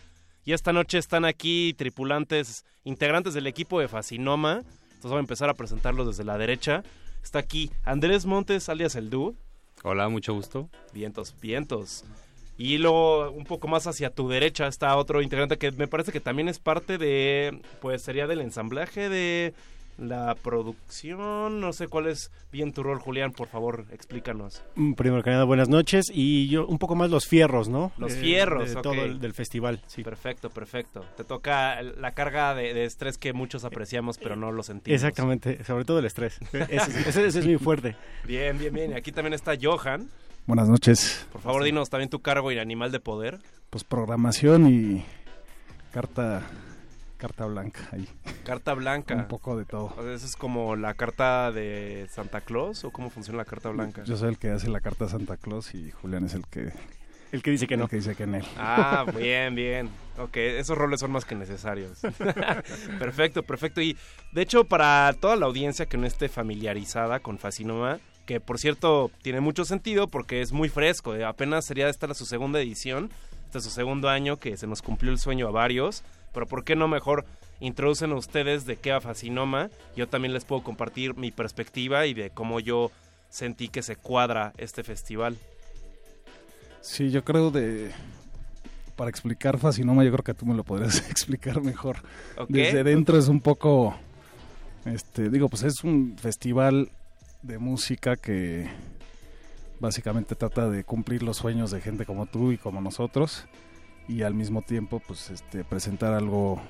Y 0.42 0.54
esta 0.54 0.72
noche 0.72 0.96
están 0.96 1.26
aquí 1.26 1.74
tripulantes, 1.76 2.64
integrantes 2.84 3.34
del 3.34 3.46
equipo 3.46 3.78
de 3.78 3.88
Fascinoma. 3.88 4.62
Entonces 4.84 5.10
voy 5.10 5.18
a 5.18 5.20
empezar 5.20 5.50
a 5.50 5.54
presentarlos 5.54 6.06
desde 6.06 6.24
la 6.24 6.38
derecha. 6.38 6.82
Está 7.22 7.40
aquí 7.40 7.70
Andrés 7.84 8.24
Montes, 8.24 8.70
alias 8.70 8.96
El 8.96 9.10
Dude. 9.10 9.36
Hola, 9.82 10.08
mucho 10.08 10.34
gusto. 10.34 10.68
Vientos, 10.92 11.34
vientos. 11.40 12.04
Y 12.58 12.78
luego 12.78 13.30
un 13.30 13.44
poco 13.44 13.68
más 13.68 13.86
hacia 13.86 14.10
tu 14.10 14.28
derecha 14.28 14.66
está 14.66 14.96
otro 14.96 15.20
integrante 15.20 15.58
que 15.58 15.70
me 15.72 15.88
parece 15.88 16.10
que 16.10 16.20
también 16.20 16.48
es 16.48 16.58
parte 16.58 16.96
de, 16.96 17.60
pues 17.80 18.02
sería 18.02 18.26
del 18.26 18.40
ensamblaje 18.40 19.08
de 19.08 19.54
la 19.98 20.34
producción. 20.34 21.60
No 21.60 21.72
sé 21.72 21.88
cuál 21.88 22.06
es 22.06 22.30
bien 22.52 22.72
tu 22.72 22.82
rol, 22.82 22.98
Julián, 23.00 23.32
por 23.32 23.48
favor, 23.48 23.86
explícanos. 23.90 24.62
Mm, 24.74 24.92
Primero 24.94 25.22
que 25.22 25.30
nada, 25.30 25.44
buenas 25.44 25.68
noches. 25.68 26.06
Y 26.12 26.48
yo 26.48 26.66
un 26.66 26.78
poco 26.78 26.94
más 26.94 27.10
los 27.10 27.26
fierros, 27.26 27.68
¿no? 27.68 27.92
Los 27.98 28.12
Eh, 28.14 28.16
fierros, 28.20 28.74
de 28.74 28.82
todo 28.82 28.92
el 29.04 29.18
del 29.20 29.32
festival, 29.34 29.82
sí. 29.86 30.02
Perfecto, 30.02 30.50
perfecto. 30.50 31.04
Te 31.16 31.24
toca 31.24 31.80
la 31.82 32.12
carga 32.12 32.54
de, 32.54 32.74
de 32.74 32.84
estrés 32.84 33.18
que 33.18 33.32
muchos 33.32 33.64
apreciamos, 33.64 34.18
pero 34.18 34.36
no 34.36 34.52
lo 34.52 34.62
sentimos. 34.62 34.94
Exactamente, 34.94 35.64
sobre 35.64 35.84
todo 35.84 35.98
el 35.98 36.04
estrés. 36.06 36.38
Ese, 36.52 37.08
ese- 37.08 37.26
ese 37.26 37.38
es 37.40 37.46
muy 37.46 37.58
fuerte. 37.58 37.96
Bien, 38.24 38.58
bien, 38.58 38.72
bien. 38.74 38.94
Aquí 38.94 39.12
también 39.12 39.32
está 39.34 39.54
Johan. 39.60 40.08
Buenas 40.46 40.68
noches. 40.68 41.26
Por 41.32 41.40
favor, 41.40 41.64
dinos 41.64 41.90
también 41.90 42.08
tu 42.10 42.20
cargo 42.20 42.52
y 42.52 42.58
animal 42.58 42.92
de 42.92 43.00
poder. 43.00 43.38
Pues 43.70 43.82
programación 43.82 44.68
y 44.72 45.04
carta 45.90 46.42
carta 47.26 47.46
blanca 47.46 47.80
ahí. 47.92 48.08
Carta 48.44 48.74
blanca. 48.74 49.14
Un 49.14 49.28
poco 49.28 49.56
de 49.56 49.64
todo. 49.64 49.92
O 49.96 50.02
sea, 50.02 50.12
¿Eso 50.12 50.26
es 50.26 50.36
como 50.36 50.76
la 50.76 50.94
carta 50.94 51.50
de 51.50 52.06
Santa 52.10 52.40
Claus 52.40 52.84
o 52.84 52.90
cómo 52.90 53.10
funciona 53.10 53.38
la 53.38 53.44
carta 53.44 53.70
blanca? 53.70 54.04
Yo 54.04 54.16
soy 54.16 54.28
el 54.28 54.38
que 54.38 54.50
hace 54.50 54.68
la 54.68 54.80
carta 54.80 55.06
a 55.06 55.08
Santa 55.08 55.36
Claus 55.36 55.74
y 55.74 55.90
Julián 55.90 56.24
es 56.24 56.34
el 56.34 56.46
que 56.46 56.72
el 57.32 57.42
que 57.42 57.50
dice 57.50 57.66
que 57.66 57.76
no. 57.76 57.84
El 57.84 57.90
que 57.90 57.96
dice 57.96 58.14
que 58.14 58.22
en 58.22 58.36
él. 58.36 58.44
Ah, 58.56 59.04
bien, 59.18 59.54
bien. 59.56 59.90
Ok, 60.18 60.36
esos 60.36 60.78
roles 60.78 61.00
son 61.00 61.10
más 61.10 61.24
que 61.24 61.34
necesarios. 61.34 61.98
perfecto, 62.98 63.42
perfecto. 63.42 63.80
Y 63.80 63.96
de 64.32 64.42
hecho, 64.42 64.64
para 64.64 65.12
toda 65.20 65.34
la 65.36 65.46
audiencia 65.46 65.86
que 65.86 65.98
no 65.98 66.06
esté 66.06 66.28
familiarizada 66.28 67.18
con 67.18 67.38
Fascinoma, 67.38 67.98
que 68.24 68.40
por 68.40 68.58
cierto 68.58 69.10
tiene 69.22 69.40
mucho 69.40 69.64
sentido 69.64 70.06
porque 70.06 70.40
es 70.40 70.52
muy 70.52 70.68
fresco, 70.68 71.14
eh, 71.14 71.24
apenas 71.24 71.66
sería 71.66 71.88
esta 71.88 72.12
su 72.14 72.26
segunda 72.26 72.60
edición, 72.60 73.10
este 73.44 73.58
es 73.58 73.64
su 73.64 73.70
segundo 73.70 74.08
año 74.08 74.38
que 74.38 74.56
se 74.56 74.66
nos 74.66 74.82
cumplió 74.82 75.12
el 75.12 75.18
sueño 75.18 75.48
a 75.48 75.50
varios, 75.50 76.04
pero 76.36 76.46
¿por 76.46 76.64
qué 76.64 76.76
no 76.76 76.86
mejor 76.86 77.24
introducen 77.60 78.12
a 78.12 78.16
ustedes 78.16 78.66
de 78.66 78.76
qué 78.76 78.92
va 78.92 79.00
Fascinoma? 79.00 79.70
Yo 79.96 80.06
también 80.06 80.34
les 80.34 80.44
puedo 80.44 80.62
compartir 80.62 81.16
mi 81.16 81.30
perspectiva 81.30 82.04
y 82.04 82.12
de 82.12 82.28
cómo 82.28 82.60
yo 82.60 82.90
sentí 83.30 83.68
que 83.68 83.80
se 83.80 83.96
cuadra 83.96 84.52
este 84.58 84.84
festival. 84.84 85.38
Sí, 86.82 87.10
yo 87.10 87.24
creo 87.24 87.50
de 87.50 87.90
para 88.96 89.08
explicar 89.08 89.56
Fascinoma, 89.56 90.04
yo 90.04 90.12
creo 90.12 90.24
que 90.24 90.34
tú 90.34 90.44
me 90.44 90.54
lo 90.54 90.62
podrías 90.62 90.98
explicar 91.10 91.62
mejor. 91.62 92.02
Desde 92.50 92.84
dentro 92.84 93.18
es 93.18 93.28
un 93.28 93.40
poco 93.40 93.96
este, 94.84 95.30
digo, 95.30 95.48
pues 95.48 95.62
es 95.62 95.84
un 95.84 96.18
festival 96.18 96.90
de 97.40 97.56
música 97.56 98.14
que 98.16 98.68
básicamente 99.80 100.34
trata 100.34 100.68
de 100.68 100.84
cumplir 100.84 101.22
los 101.22 101.38
sueños 101.38 101.70
de 101.70 101.80
gente 101.80 102.04
como 102.04 102.26
tú 102.26 102.52
y 102.52 102.58
como 102.58 102.82
nosotros 102.82 103.46
y 104.08 104.22
al 104.22 104.34
mismo 104.34 104.62
tiempo 104.62 105.02
pues 105.06 105.30
este 105.30 105.64
presentar 105.64 106.14
algo 106.14 106.60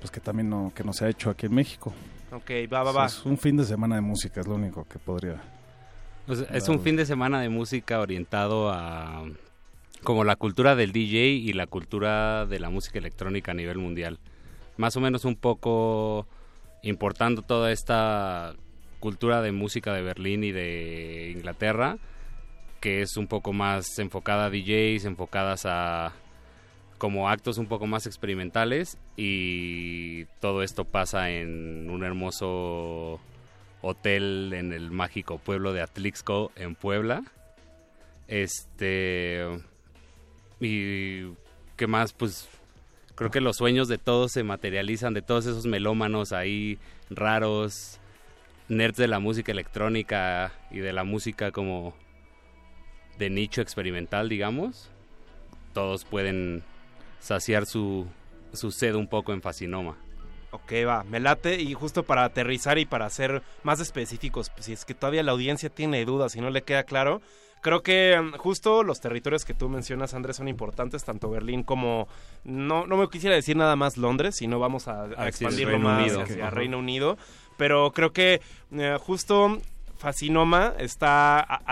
pues 0.00 0.10
que 0.10 0.20
también 0.20 0.50
no 0.50 0.72
que 0.74 0.84
no 0.84 0.92
se 0.92 1.04
ha 1.04 1.08
hecho 1.08 1.30
aquí 1.30 1.46
en 1.46 1.54
México. 1.54 1.92
Ok, 2.32 2.50
va, 2.72 2.82
va, 2.82 2.92
va. 2.92 3.06
Es 3.06 3.24
un 3.24 3.38
fin 3.38 3.56
de 3.56 3.64
semana 3.64 3.94
de 3.94 4.00
música, 4.00 4.40
es 4.40 4.46
lo 4.46 4.56
único 4.56 4.84
que 4.84 4.98
podría 4.98 5.40
Pues, 6.26 6.44
es 6.52 6.68
un 6.68 6.80
fin 6.80 6.96
de 6.96 7.06
semana 7.06 7.40
de 7.40 7.48
música 7.48 8.00
orientado 8.00 8.70
a 8.70 9.24
como 10.02 10.24
la 10.24 10.36
cultura 10.36 10.76
del 10.76 10.92
DJ 10.92 11.28
y 11.28 11.52
la 11.52 11.66
cultura 11.66 12.46
de 12.46 12.60
la 12.60 12.70
música 12.70 12.98
electrónica 12.98 13.52
a 13.52 13.54
nivel 13.54 13.78
mundial. 13.78 14.18
Más 14.76 14.96
o 14.96 15.00
menos 15.00 15.24
un 15.24 15.36
poco 15.36 16.26
importando 16.82 17.42
toda 17.42 17.72
esta 17.72 18.54
cultura 19.00 19.42
de 19.42 19.52
música 19.52 19.92
de 19.92 20.02
Berlín 20.02 20.44
y 20.44 20.52
de 20.52 21.32
Inglaterra, 21.34 21.98
que 22.80 23.02
es 23.02 23.16
un 23.16 23.26
poco 23.26 23.52
más 23.52 23.98
enfocada 23.98 24.46
a 24.46 24.50
DJs, 24.50 25.06
enfocadas 25.06 25.66
a 25.66 26.12
como 26.98 27.28
actos 27.28 27.58
un 27.58 27.66
poco 27.66 27.86
más 27.86 28.06
experimentales 28.06 28.98
y 29.16 30.24
todo 30.40 30.62
esto 30.62 30.84
pasa 30.84 31.30
en 31.30 31.90
un 31.90 32.04
hermoso 32.04 33.20
hotel 33.82 34.52
en 34.54 34.72
el 34.72 34.90
mágico 34.90 35.38
pueblo 35.38 35.72
de 35.72 35.82
Atlixco 35.82 36.52
en 36.56 36.74
Puebla. 36.74 37.22
Este 38.28 39.44
y 40.60 41.32
qué 41.76 41.86
más 41.86 42.12
pues 42.12 42.48
creo 43.14 43.30
que 43.30 43.40
los 43.40 43.56
sueños 43.56 43.88
de 43.88 43.98
todos 43.98 44.32
se 44.32 44.42
materializan 44.42 45.14
de 45.14 45.22
todos 45.22 45.46
esos 45.46 45.66
melómanos 45.66 46.32
ahí 46.32 46.78
raros, 47.10 47.98
nerds 48.68 48.96
de 48.96 49.08
la 49.08 49.20
música 49.20 49.52
electrónica 49.52 50.52
y 50.70 50.78
de 50.78 50.92
la 50.92 51.04
música 51.04 51.52
como 51.52 51.94
de 53.18 53.30
nicho 53.30 53.60
experimental, 53.60 54.28
digamos. 54.28 54.90
Todos 55.72 56.04
pueden 56.04 56.62
saciar 57.26 57.66
su 57.66 58.06
su 58.52 58.70
sed 58.70 58.94
un 58.94 59.08
poco 59.08 59.32
en 59.32 59.42
Fascinoma. 59.42 59.96
Ok, 60.52 60.72
va, 60.86 61.04
me 61.04 61.20
late 61.20 61.60
y 61.60 61.74
justo 61.74 62.04
para 62.04 62.24
aterrizar 62.24 62.78
y 62.78 62.86
para 62.86 63.10
ser 63.10 63.42
más 63.62 63.80
específicos, 63.80 64.50
si 64.58 64.72
es 64.72 64.84
que 64.84 64.94
todavía 64.94 65.22
la 65.22 65.32
audiencia 65.32 65.68
tiene 65.68 66.04
dudas 66.04 66.34
y 66.36 66.40
no 66.40 66.50
le 66.50 66.62
queda 66.62 66.84
claro, 66.84 67.20
creo 67.60 67.82
que 67.82 68.18
mm, 68.18 68.38
justo 68.38 68.82
los 68.82 69.00
territorios 69.00 69.44
que 69.44 69.52
tú 69.54 69.68
mencionas, 69.68 70.14
Andrés, 70.14 70.36
son 70.36 70.48
importantes, 70.48 71.04
tanto 71.04 71.28
Berlín 71.28 71.62
como, 71.62 72.08
no, 72.44 72.86
no 72.86 72.96
me 72.96 73.08
quisiera 73.08 73.34
decir 73.34 73.56
nada 73.56 73.76
más 73.76 73.98
Londres, 73.98 74.36
sino 74.36 74.58
vamos 74.58 74.88
a, 74.88 75.02
a 75.02 75.04
Así 75.04 75.12
es, 75.16 75.26
expandirlo 75.26 75.72
Reino 75.72 75.88
más 75.88 76.02
Unido. 76.02 76.22
hacia. 76.22 76.50
Reino 76.50 76.78
Unido, 76.78 77.18
pero 77.58 77.92
creo 77.92 78.12
que 78.12 78.40
eh, 78.72 78.96
justo 79.00 79.58
Fascinoma 79.96 80.74
está 80.78 81.40
a- 81.40 81.62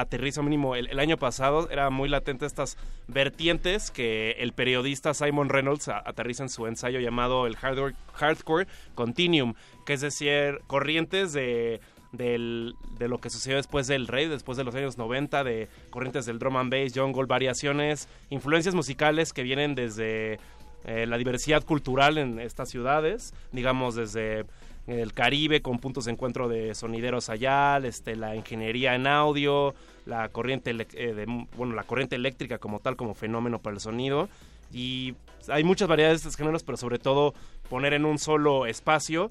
mínimo. 0.43 0.77
El, 0.77 0.99
año 0.99 1.17
pasado 1.19 1.69
era 1.71 1.91
muy 1.91 2.09
latente 2.09 2.47
estas 2.47 2.77
vertientes 3.07 3.91
que 3.91 4.33
el 4.39 4.53
periodista 4.53 5.13
Simon 5.15 5.49
Reynolds 5.51 5.89
aterriza 5.89 6.43
en 6.45 6.49
su 6.49 6.67
ensayo 6.67 7.01
llamado 7.01 7.47
el 7.47 7.57
hardcore, 7.57 7.95
hardcore 8.15 8.67
continuum 8.95 9.55
que 9.85 9.93
es 9.95 10.01
decir 10.01 10.61
corrientes 10.67 11.33
de 11.33 11.81
del- 12.13 12.75
de 12.97 13.09
lo 13.09 13.19
que 13.19 13.29
sucedió 13.29 13.57
después 13.57 13.89
del 13.89 14.07
rey, 14.07 14.29
después 14.29 14.57
de 14.57 14.63
los 14.63 14.73
años 14.77 14.97
90, 14.99 15.43
de 15.43 15.69
corrientes 15.91 16.25
del 16.27 16.39
drum 16.39 16.57
and 16.57 16.71
bass, 16.73 16.93
jungle, 16.95 17.25
variaciones, 17.27 18.09
influencias 18.31 18.73
musicales 18.75 19.33
que 19.33 19.43
vienen 19.43 19.75
desde 19.75 20.39
eh, 20.85 21.07
la 21.09 21.19
diversidad 21.19 21.65
cultural 21.65 22.17
en 22.19 22.39
estas 22.39 22.69
ciudades, 22.71 23.35
digamos 23.51 23.97
desde 23.97 24.45
el 24.86 25.12
Caribe 25.15 25.62
con 25.62 25.78
puntos 25.78 26.05
de 26.05 26.12
encuentro 26.12 26.48
de 26.48 26.74
sonideros 26.74 27.28
allá, 27.28 27.78
este, 27.78 28.16
la 28.16 28.36
ingeniería 28.36 28.94
en 28.94 29.06
audio, 29.06 29.74
la 30.05 30.28
corriente, 30.28 30.70
eh, 30.70 31.15
de, 31.15 31.47
bueno, 31.56 31.74
la 31.74 31.85
corriente 31.85 32.16
eléctrica 32.16 32.59
como 32.59 32.81
tal, 32.81 32.97
como 32.97 33.15
fenómeno 33.15 33.61
para 33.61 33.74
el 33.74 33.81
sonido. 33.81 34.28
Y 34.73 35.15
hay 35.48 35.65
muchas 35.65 35.89
variedades 35.89 36.23
de 36.23 36.28
estos 36.28 36.36
géneros, 36.36 36.62
pero 36.62 36.77
sobre 36.77 36.98
todo 36.98 37.35
poner 37.69 37.94
en 37.94 38.05
un 38.05 38.19
solo 38.19 38.66
espacio 38.66 39.31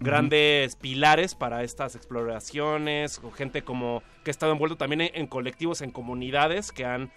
grandes 0.00 0.76
pilares 0.76 1.34
para 1.34 1.62
estas 1.62 1.94
exploraciones, 1.94 3.20
gente 3.36 3.62
como 3.62 4.02
que 4.24 4.30
ha 4.30 4.32
estado 4.32 4.52
envuelto 4.52 4.76
también 4.76 5.02
en, 5.02 5.10
en 5.14 5.26
colectivos, 5.26 5.80
en 5.82 5.92
comunidades 5.92 6.72
que 6.72 6.84
han 6.84 7.10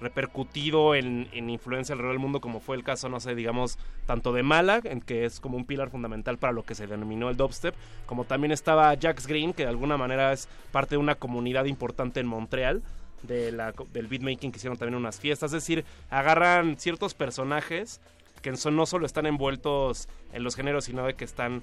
repercutido 0.00 0.94
en, 0.94 1.28
en 1.32 1.50
influencia 1.50 1.94
alrededor 1.94 2.14
del 2.14 2.20
mundo, 2.20 2.40
como 2.40 2.60
fue 2.60 2.76
el 2.76 2.84
caso, 2.84 3.08
no 3.08 3.20
sé, 3.20 3.34
digamos, 3.34 3.78
tanto 4.06 4.32
de 4.32 4.42
Mala, 4.42 4.80
en 4.84 5.00
que 5.00 5.24
es 5.24 5.40
como 5.40 5.56
un 5.56 5.64
pilar 5.64 5.90
fundamental 5.90 6.38
para 6.38 6.52
lo 6.52 6.64
que 6.64 6.74
se 6.74 6.86
denominó 6.86 7.30
el 7.30 7.36
dubstep, 7.36 7.74
como 8.06 8.24
también 8.24 8.52
estaba 8.52 8.94
Jax 9.00 9.26
Green, 9.26 9.52
que 9.52 9.62
de 9.62 9.70
alguna 9.70 9.96
manera 9.96 10.32
es 10.32 10.48
parte 10.72 10.96
de 10.96 10.98
una 10.98 11.14
comunidad 11.14 11.64
importante 11.64 12.20
en 12.20 12.26
Montreal, 12.26 12.82
de 13.22 13.50
la, 13.52 13.74
del 13.92 14.06
beatmaking 14.06 14.52
que 14.52 14.58
hicieron 14.58 14.78
también 14.78 14.96
unas 14.96 15.18
fiestas, 15.18 15.52
es 15.52 15.62
decir, 15.62 15.84
agarran 16.10 16.78
ciertos 16.78 17.14
personajes 17.14 18.00
que 18.42 18.56
son, 18.56 18.76
no 18.76 18.86
solo 18.86 19.06
están 19.06 19.26
envueltos 19.26 20.08
en 20.32 20.44
los 20.44 20.54
géneros, 20.54 20.84
sino 20.84 21.06
de 21.06 21.14
que 21.14 21.24
están 21.24 21.62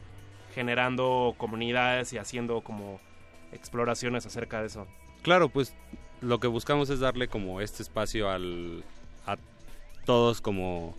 generando 0.54 1.34
comunidades 1.38 2.12
y 2.14 2.18
haciendo 2.18 2.62
como 2.62 3.00
exploraciones 3.52 4.26
acerca 4.26 4.60
de 4.60 4.68
eso. 4.68 4.88
Claro, 5.22 5.50
pues 5.50 5.76
lo 6.24 6.40
que 6.40 6.48
buscamos 6.48 6.90
es 6.90 7.00
darle 7.00 7.28
como 7.28 7.62
este 7.62 7.84
espacio 7.84 8.30
al, 8.30 8.84
a 9.26 9.38
todos 10.06 10.42
como 10.42 10.96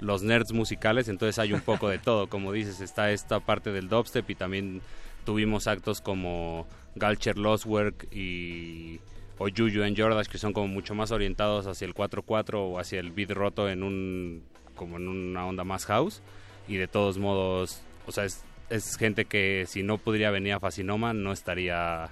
los 0.00 0.22
nerds 0.22 0.52
musicales, 0.52 1.08
entonces 1.08 1.38
hay 1.38 1.52
un 1.52 1.60
poco 1.60 1.88
de 1.88 1.98
todo, 2.00 2.28
como 2.28 2.52
dices, 2.52 2.80
está 2.80 3.10
esta 3.10 3.40
parte 3.40 3.72
del 3.72 3.88
dubstep 3.88 4.28
y 4.30 4.34
también 4.34 4.80
tuvimos 5.24 5.66
actos 5.66 6.00
como 6.00 6.66
Galcher 6.94 7.38
Lostwork 7.38 8.08
y 8.12 9.00
o 9.38 9.48
Juju 9.48 9.82
en 9.82 9.96
Jordash 9.96 10.26
que 10.26 10.38
son 10.38 10.52
como 10.52 10.68
mucho 10.68 10.94
más 10.94 11.10
orientados 11.12 11.66
hacia 11.66 11.86
el 11.86 11.94
4-4 11.94 12.54
o 12.56 12.78
hacia 12.78 13.00
el 13.00 13.10
beat 13.10 13.30
roto 13.30 13.70
en 13.70 13.82
un 13.82 14.42
como 14.76 14.96
en 14.96 15.08
una 15.08 15.46
onda 15.46 15.64
más 15.64 15.86
house. 15.86 16.22
Y 16.68 16.76
de 16.76 16.88
todos 16.88 17.18
modos, 17.18 17.82
o 18.06 18.12
sea, 18.12 18.24
es, 18.24 18.44
es 18.68 18.96
gente 18.96 19.24
que 19.24 19.64
si 19.66 19.82
no 19.82 19.98
pudiera 19.98 20.30
venir 20.30 20.52
a 20.52 20.60
Fascinoma 20.60 21.12
no 21.12 21.32
estaría 21.32 22.10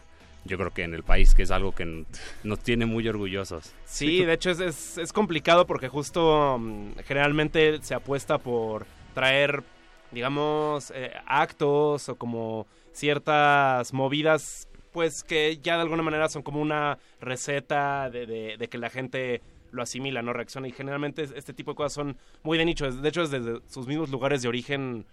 yo 0.48 0.58
creo 0.58 0.72
que 0.72 0.82
en 0.82 0.94
el 0.94 1.04
país, 1.04 1.34
que 1.34 1.42
es 1.44 1.50
algo 1.52 1.72
que 1.72 2.04
nos 2.42 2.58
tiene 2.60 2.86
muy 2.86 3.06
orgullosos. 3.06 3.72
Sí, 3.84 4.24
de 4.24 4.32
hecho 4.32 4.50
es, 4.50 4.60
es, 4.60 4.98
es 4.98 5.12
complicado 5.12 5.66
porque 5.66 5.88
justo 5.88 6.58
mm, 6.58 6.92
generalmente 7.06 7.78
se 7.82 7.94
apuesta 7.94 8.38
por 8.38 8.86
traer, 9.14 9.62
digamos, 10.10 10.90
eh, 10.94 11.12
actos 11.26 12.08
o 12.08 12.16
como 12.16 12.66
ciertas 12.92 13.92
movidas, 13.92 14.68
pues 14.92 15.22
que 15.22 15.58
ya 15.62 15.76
de 15.76 15.82
alguna 15.82 16.02
manera 16.02 16.28
son 16.28 16.42
como 16.42 16.60
una 16.60 16.98
receta 17.20 18.10
de, 18.10 18.26
de- 18.26 18.56
de 18.58 18.68
que 18.68 18.78
la 18.78 18.90
gente 18.90 19.40
lo 19.70 19.82
asimila, 19.82 20.22
no 20.22 20.32
reacciona. 20.32 20.66
Y 20.68 20.72
generalmente 20.72 21.22
es- 21.22 21.32
este 21.32 21.52
tipo 21.52 21.72
de 21.72 21.76
cosas 21.76 21.92
son 21.92 22.16
muy 22.42 22.58
de 22.58 22.64
nicho. 22.64 22.90
De 22.90 23.08
hecho, 23.08 23.26
desde 23.26 23.60
sus 23.68 23.86
mismos 23.86 24.10
lugares 24.10 24.42
de 24.42 24.48
origen 24.48 25.06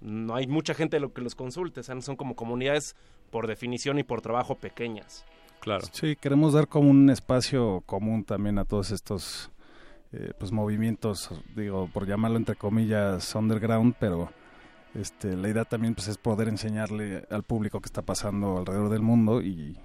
no 0.00 0.34
hay 0.34 0.46
mucha 0.46 0.74
gente 0.74 1.00
lo 1.00 1.12
que 1.12 1.22
los 1.22 1.34
consulte. 1.34 1.80
O 1.80 1.82
sea, 1.82 1.98
son 2.02 2.16
como 2.16 2.36
comunidades 2.36 2.94
por 3.30 3.46
definición 3.46 3.98
y 3.98 4.02
por 4.02 4.20
trabajo 4.20 4.56
pequeñas. 4.56 5.24
Claro. 5.60 5.86
Sí, 5.92 6.16
queremos 6.16 6.52
dar 6.52 6.68
como 6.68 6.90
un 6.90 7.08
espacio 7.08 7.82
común 7.86 8.24
también 8.24 8.58
a 8.58 8.64
todos 8.64 8.90
estos 8.90 9.50
eh, 10.12 10.32
pues 10.38 10.52
movimientos, 10.52 11.30
digo, 11.56 11.88
por 11.92 12.06
llamarlo 12.06 12.36
entre 12.36 12.54
comillas 12.54 13.34
underground, 13.34 13.94
pero 13.98 14.30
este, 14.94 15.36
la 15.36 15.48
idea 15.48 15.64
también 15.64 15.94
pues 15.94 16.06
es 16.08 16.18
poder 16.18 16.48
enseñarle 16.48 17.26
al 17.30 17.42
público 17.42 17.80
qué 17.80 17.86
está 17.86 18.02
pasando 18.02 18.58
alrededor 18.58 18.90
del 18.90 19.02
mundo 19.02 19.40
y, 19.40 19.76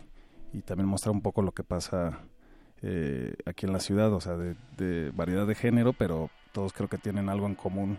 y 0.54 0.62
también 0.62 0.88
mostrar 0.88 1.16
un 1.16 1.22
poco 1.22 1.42
lo 1.42 1.52
que 1.52 1.64
pasa 1.64 2.20
eh, 2.82 3.34
aquí 3.46 3.66
en 3.66 3.74
la 3.74 3.80
ciudad, 3.80 4.14
o 4.14 4.22
sea, 4.22 4.38
de, 4.38 4.56
de 4.78 5.12
variedad 5.12 5.48
de 5.48 5.56
género, 5.56 5.94
pero 5.94 6.30
todos 6.52 6.74
creo 6.74 6.90
que 6.90 6.98
tienen 6.98 7.30
algo 7.30 7.48
en 7.48 7.56
común, 7.56 7.98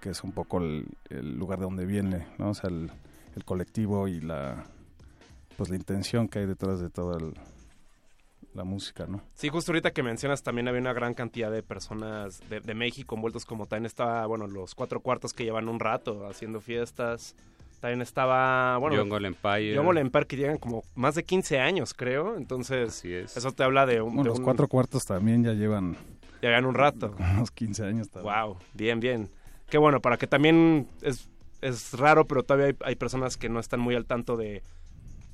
que 0.00 0.10
es 0.10 0.24
un 0.24 0.32
poco 0.32 0.58
el, 0.58 0.86
el 1.10 1.36
lugar 1.36 1.58
de 1.58 1.64
donde 1.64 1.84
viene, 1.84 2.26
¿no? 2.38 2.50
O 2.50 2.54
sea, 2.54 2.70
el, 2.70 2.90
el 3.38 3.44
colectivo 3.44 4.08
y 4.08 4.20
la 4.20 4.64
pues 5.56 5.70
la 5.70 5.76
intención 5.76 6.28
que 6.28 6.40
hay 6.40 6.46
detrás 6.46 6.78
de 6.80 6.90
toda 6.90 7.16
el- 7.18 7.34
la 8.54 8.64
música, 8.64 9.06
¿no? 9.06 9.20
Sí, 9.34 9.48
justo 9.48 9.72
ahorita 9.72 9.92
que 9.92 10.02
mencionas 10.02 10.42
también 10.42 10.68
había 10.68 10.80
una 10.80 10.92
gran 10.92 11.14
cantidad 11.14 11.50
de 11.50 11.62
personas 11.62 12.40
de, 12.48 12.60
de 12.60 12.74
México 12.74 13.14
envueltos 13.14 13.44
como 13.44 13.66
también 13.66 13.86
estaba, 13.86 14.26
bueno, 14.26 14.46
los 14.46 14.74
cuatro 14.74 15.00
cuartos 15.00 15.32
que 15.32 15.44
llevan 15.44 15.68
un 15.68 15.78
rato 15.80 16.26
haciendo 16.26 16.60
fiestas. 16.60 17.34
También 17.80 18.02
estaba, 18.02 18.76
bueno... 18.78 18.96
Jungle 18.96 19.28
Empire. 19.28 19.76
Jungle 19.76 20.00
Empire 20.00 20.26
que 20.26 20.36
llegan 20.36 20.58
como 20.58 20.82
más 20.96 21.14
de 21.14 21.22
15 21.24 21.60
años, 21.60 21.94
creo. 21.94 22.36
Entonces, 22.36 23.04
eso 23.04 23.52
te 23.52 23.62
habla 23.62 23.86
de 23.86 24.00
un... 24.00 24.08
Bueno, 24.16 24.22
de 24.24 24.28
los 24.30 24.38
un- 24.40 24.44
cuatro 24.44 24.66
cuartos 24.66 25.04
también 25.06 25.44
ya 25.44 25.52
llevan 25.52 25.92
Ya 26.42 26.48
llevan 26.48 26.64
un 26.66 26.74
rato. 26.74 27.14
unos 27.34 27.50
15 27.52 27.84
años. 27.84 28.08
también. 28.10 28.34
Wow, 28.34 28.56
bien, 28.74 28.98
bien. 28.98 29.30
Qué 29.70 29.78
bueno, 29.78 30.00
para 30.00 30.16
que 30.16 30.26
también 30.26 30.88
es, 31.02 31.28
es 31.60 31.92
raro, 31.92 32.26
pero 32.26 32.42
todavía 32.42 32.74
hay, 32.84 32.96
personas 32.96 33.36
que 33.36 33.48
no 33.48 33.60
están 33.60 33.80
muy 33.80 33.94
al 33.94 34.06
tanto 34.06 34.36
de, 34.36 34.62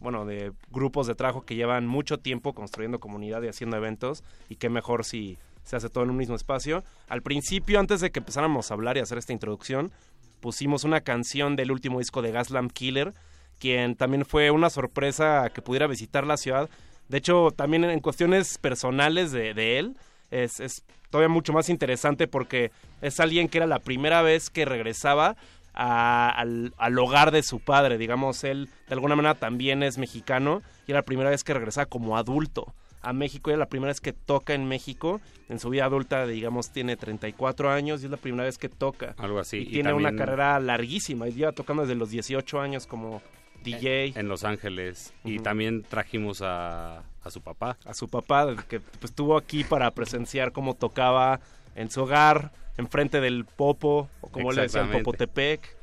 bueno, 0.01 0.25
de 0.25 0.53
grupos 0.71 1.07
de 1.07 1.15
trabajo 1.15 1.43
que 1.43 1.55
llevan 1.55 1.87
mucho 1.87 2.19
tiempo 2.19 2.55
construyendo 2.55 3.01
comunidad 3.01 3.43
y 3.43 3.49
haciendo 3.49 3.77
eventos 3.77 4.23
y 4.49 4.57
qué 4.57 4.69
mejor 4.69 5.05
si 5.05 5.39
se 5.65 5.77
hace 5.77 5.89
todo 5.89 6.05
en 6.05 6.11
un 6.11 6.17
mismo 6.17 6.35
espacio. 6.35 6.85
Al 7.09 7.23
principio, 7.23 7.81
antes 7.81 8.01
de 8.01 8.11
que 8.11 8.21
empezáramos 8.21 8.71
a 8.71 8.75
hablar 8.75 8.97
y 8.97 9.01
hacer 9.01 9.19
esta 9.19 9.33
introducción, 9.33 9.93
pusimos 10.41 10.85
una 10.85 11.01
canción 11.01 11.57
del 11.57 11.73
último 11.73 11.99
disco 11.99 12.21
de 12.23 12.33
Gaslamp 12.33 12.73
Killer, 12.73 13.15
quien 13.59 13.97
también 13.97 14.25
fue 14.25 14.51
una 14.51 14.69
sorpresa 14.69 15.51
que 15.55 15.63
pudiera 15.63 15.87
visitar 15.87 16.27
la 16.27 16.37
ciudad. 16.37 16.69
De 17.09 17.19
hecho, 17.19 17.51
también 17.51 17.85
en 17.85 18.01
cuestiones 18.01 18.59
personales 18.59 19.33
de, 19.33 19.55
de 19.55 19.79
él, 19.79 19.97
es, 20.31 20.61
es 20.61 20.85
todavía 21.15 21.29
mucho 21.29 21.53
más 21.53 21.69
interesante 21.69 22.27
porque 22.27 22.73
es 23.01 23.21
alguien 23.21 23.49
que 23.49 23.59
era 23.59 23.67
la 23.67 23.79
primera 23.79 24.21
vez 24.21 24.51
que 24.51 24.65
regresaba 24.65 25.37
a- 25.75 26.31
al, 26.31 26.73
al 26.79 26.99
hogar 26.99 27.31
de 27.31 27.43
su 27.43 27.61
padre. 27.61 27.99
Digamos, 27.99 28.45
él 28.45 28.69
de 28.89 28.95
alguna 28.95 29.17
manera 29.17 29.35
también 29.35 29.83
es 29.83 29.99
mexicano 29.99 30.63
y 30.87 30.93
era 30.93 31.01
la 31.01 31.05
primera 31.05 31.31
vez 31.31 31.45
que 31.45 31.55
regresaba 31.55 31.87
como 31.87 32.17
adulto 32.17 32.73
a 33.03 33.13
México. 33.13 33.51
Era 33.51 33.59
la 33.59 33.67
primera 33.67 33.91
vez 33.91 34.01
que 34.01 34.13
toca 34.13 34.55
en 34.55 34.67
México. 34.67 35.21
En 35.49 35.59
su 35.59 35.69
vida 35.71 35.85
adulta, 35.85 36.27
digamos, 36.27 36.71
tiene 36.71 36.97
34 36.97 37.71
años 37.71 38.01
y 38.03 38.07
es 38.07 38.11
la 38.11 38.17
primera 38.17 38.45
vez 38.45 38.57
que 38.57 38.69
toca. 38.71 39.15
Algo 39.19 39.39
así. 39.41 39.59
Y, 39.59 39.63
Y 39.63 39.67
tiene 39.73 39.93
una 39.93 40.15
carrera 40.17 40.59
larguísima. 40.61 41.29
Y 41.29 41.33
lleva 41.33 41.53
tocando 41.53 41.83
desde 41.83 41.97
los 41.97 42.09
18 42.11 42.61
años 42.61 42.87
como 42.87 43.21
DJ. 43.63 44.13
En 44.19 44.29
Los 44.29 44.45
Ángeles. 44.45 45.13
Y 45.25 45.39
también 45.41 45.83
trajimos 45.83 46.41
a, 46.43 46.99
a 47.23 47.31
su 47.31 47.41
papá. 47.43 47.77
a 47.85 47.95
su 47.95 48.09
papá, 48.09 48.55
que 48.69 48.81
pues, 48.81 49.05
estuvo 49.11 49.37
aquí 49.37 49.65
para 49.65 49.91
presenciar 49.91 50.53
cómo 50.53 50.75
tocaba 50.75 51.41
en 51.75 51.91
su 51.91 52.03
hogar, 52.03 52.53
enfrente 52.77 53.21
del 53.21 53.45
Popo, 53.45 54.09
o 54.21 54.29
como 54.29 54.53
le 54.53 54.63
decían. 54.63 54.91
Popotepec. 54.91 55.77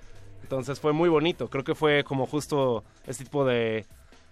Entonces 0.43 0.79
fue 0.79 0.91
muy 0.91 1.07
bonito, 1.07 1.49
creo 1.49 1.63
que 1.63 1.75
fue 1.75 2.03
como 2.03 2.25
justo 2.25 2.83
este 3.07 3.23
tipo 3.23 3.45
de, 3.45 3.85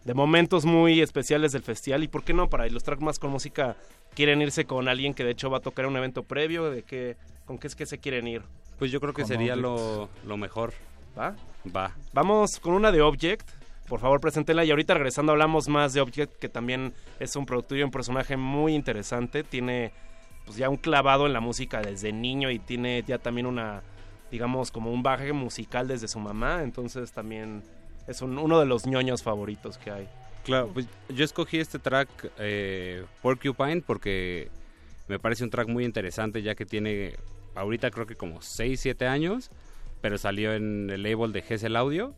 de 0.04 0.14
momentos 0.14 0.66
muy 0.66 1.02
especiales 1.02 1.54
del 1.54 1.64
festival. 1.64 2.04
Y 2.04 2.08
por 2.08 2.24
qué 2.24 2.34
no, 2.34 2.50
para 2.50 2.68
ilustrar 2.68 3.00
más 3.00 3.20
con 3.20 3.32
música, 3.32 3.78
quieren 4.16 4.42
irse 4.42 4.66
con 4.66 4.88
alguien 4.88 5.14
que 5.14 5.24
de 5.24 5.32
hecho 5.32 5.50
va 5.50 5.58
a 5.60 5.62
tocar 5.62 5.86
un 5.86 5.96
evento 5.96 6.24
previo, 6.24 6.70
de 6.70 6.84
que, 6.84 7.16
¿con 7.46 7.58
qué 7.58 7.68
es 7.68 7.76
que 7.76 7.86
se 7.86 8.00
quieren 8.00 8.28
ir? 8.28 8.42
Pues 8.78 8.92
yo 8.92 9.00
creo 9.00 9.14
que 9.14 9.22
Con 9.22 9.30
sería 9.30 9.56
lo, 9.56 10.10
lo 10.26 10.38
mejor. 10.38 10.74
¿Va? 11.18 11.36
Va. 11.76 11.96
Vamos 12.14 12.60
con 12.60 12.74
una 12.74 12.92
de 12.92 13.02
Object. 13.02 13.48
Por 13.88 14.00
favor, 14.00 14.22
preséntenla. 14.22 14.64
Y 14.64 14.72
ahorita 14.72 14.94
regresando 14.94 15.32
hablamos 15.32 15.68
más 15.68 15.94
de 15.94 16.02
Object, 16.02 16.38
que 16.38 16.48
también 16.48 16.94
es 17.20 17.36
un 17.36 17.46
productor 17.46 17.78
y 17.78 17.84
un 17.84 17.92
personaje 17.92 18.38
muy 18.38 18.76
interesante. 18.76 19.44
Tiene 19.44 19.92
pues 20.50 20.58
ya 20.58 20.68
un 20.68 20.78
clavado 20.78 21.28
en 21.28 21.34
la 21.34 21.42
música 21.42 21.80
desde 21.80 22.12
niño 22.12 22.50
y 22.50 22.58
tiene 22.58 23.04
ya 23.06 23.20
también 23.20 23.46
una, 23.46 23.84
digamos, 24.32 24.72
como 24.72 24.92
un 24.92 25.04
bagaje 25.04 25.32
musical 25.32 25.88
desde 25.88 26.08
su 26.08 26.20
mamá. 26.20 26.64
Entonces 26.64 27.12
también 27.12 27.62
es 28.08 28.24
un- 28.24 28.36
uno 28.40 28.60
de 28.60 28.66
los 28.66 28.88
ñoños 28.88 29.22
favoritos 29.22 29.78
que 29.78 29.92
hay. 29.92 30.08
Claro, 30.44 30.72
pues 30.74 30.88
yo 31.10 31.24
escogí 31.24 31.60
este 31.60 31.78
track 31.78 32.10
eh, 32.40 33.06
Porcupine 33.22 33.84
porque 33.86 34.50
me 35.08 35.20
parece 35.20 35.44
un 35.44 35.52
track 35.52 35.68
muy 35.68 35.86
interesante 35.86 36.42
ya 36.42 36.56
que 36.56 36.66
tiene 36.66 37.14
ahorita 37.54 37.92
creo 37.92 38.08
que 38.08 38.16
como 38.16 38.42
6, 38.42 38.80
7 38.80 39.06
años, 39.06 39.52
pero 40.02 40.18
salió 40.18 40.54
en 40.56 40.90
el 40.90 41.04
label 41.04 41.32
de 41.32 41.44
Gesell 41.44 41.76
Audio 41.76 42.16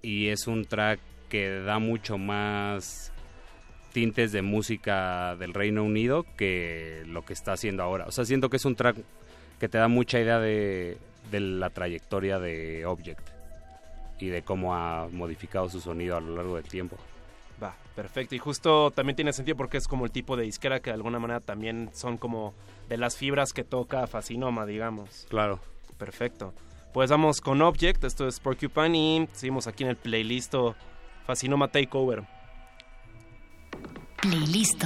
y 0.00 0.28
es 0.28 0.46
un 0.46 0.64
track 0.64 0.98
que 1.28 1.50
da 1.60 1.78
mucho 1.78 2.16
más 2.16 3.12
tintes 3.96 4.30
de 4.30 4.42
música 4.42 5.36
del 5.36 5.54
Reino 5.54 5.82
Unido 5.82 6.26
que 6.36 7.02
lo 7.06 7.24
que 7.24 7.32
está 7.32 7.54
haciendo 7.54 7.82
ahora. 7.82 8.04
O 8.06 8.10
sea, 8.10 8.26
siento 8.26 8.50
que 8.50 8.58
es 8.58 8.66
un 8.66 8.76
track 8.76 8.94
que 9.58 9.70
te 9.70 9.78
da 9.78 9.88
mucha 9.88 10.20
idea 10.20 10.38
de, 10.38 10.98
de 11.30 11.40
la 11.40 11.70
trayectoria 11.70 12.38
de 12.38 12.84
Object 12.84 13.26
y 14.20 14.26
de 14.26 14.42
cómo 14.42 14.74
ha 14.74 15.08
modificado 15.10 15.70
su 15.70 15.80
sonido 15.80 16.14
a 16.14 16.20
lo 16.20 16.36
largo 16.36 16.56
del 16.56 16.66
tiempo. 16.66 16.98
Va, 17.62 17.74
perfecto. 17.94 18.34
Y 18.34 18.38
justo 18.38 18.90
también 18.90 19.16
tiene 19.16 19.32
sentido 19.32 19.56
porque 19.56 19.78
es 19.78 19.88
como 19.88 20.04
el 20.04 20.10
tipo 20.10 20.36
de 20.36 20.42
disquera 20.42 20.80
que 20.80 20.90
de 20.90 20.96
alguna 20.96 21.18
manera 21.18 21.40
también 21.40 21.88
son 21.94 22.18
como 22.18 22.52
de 22.90 22.98
las 22.98 23.16
fibras 23.16 23.54
que 23.54 23.64
toca 23.64 24.06
Facinoma, 24.06 24.66
digamos. 24.66 25.26
Claro. 25.30 25.58
Perfecto. 25.96 26.52
Pues 26.92 27.08
vamos 27.10 27.40
con 27.40 27.62
Object, 27.62 28.04
esto 28.04 28.28
es 28.28 28.40
Porcupine 28.40 28.98
y 28.98 29.28
seguimos 29.32 29.66
aquí 29.66 29.84
en 29.84 29.88
el 29.88 29.96
playlist 29.96 30.54
Facinoma 31.26 31.68
Takeover. 31.68 32.35
Playlist. 34.16 34.82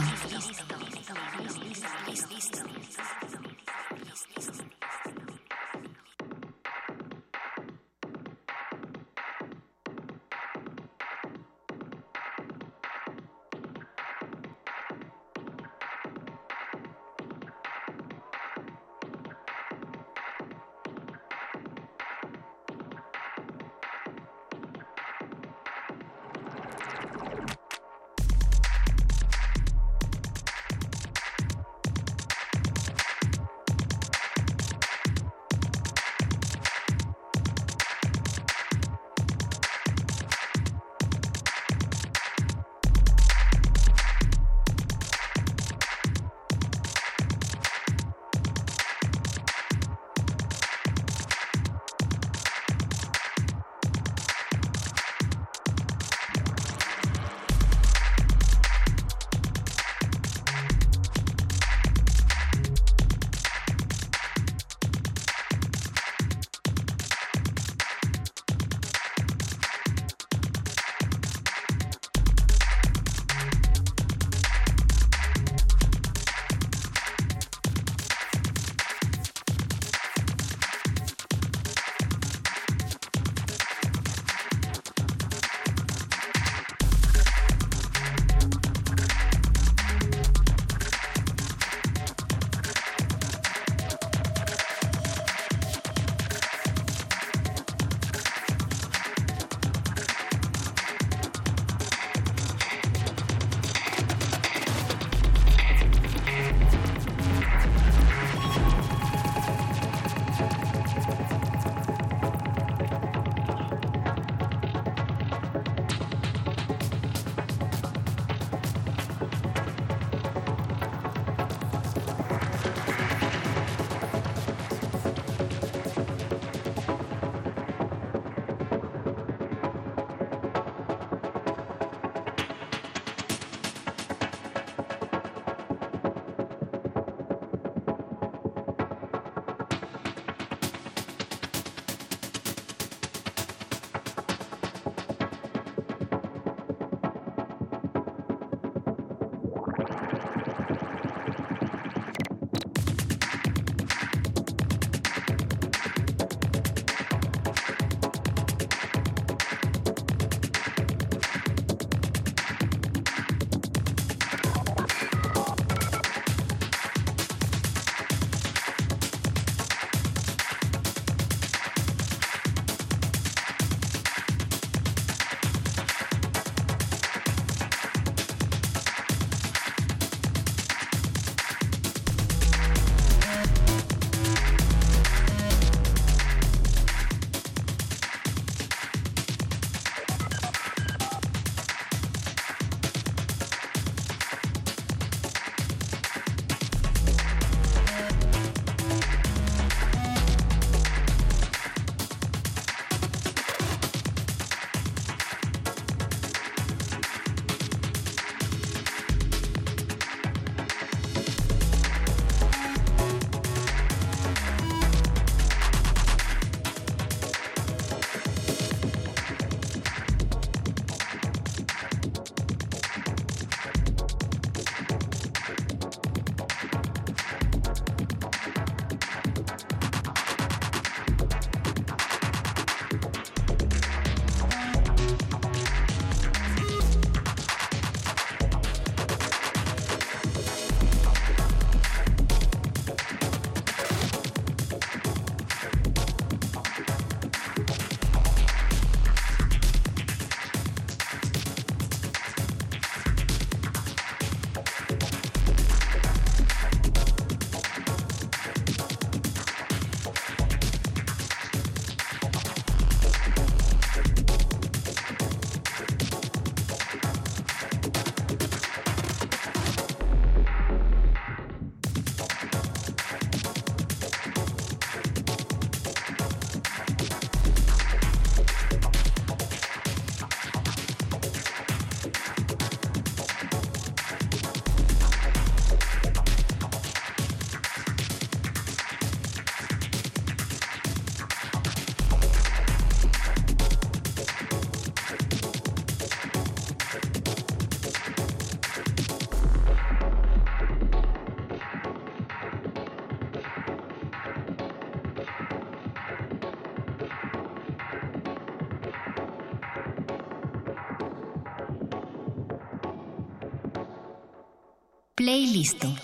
Playlist. 315.40 315.99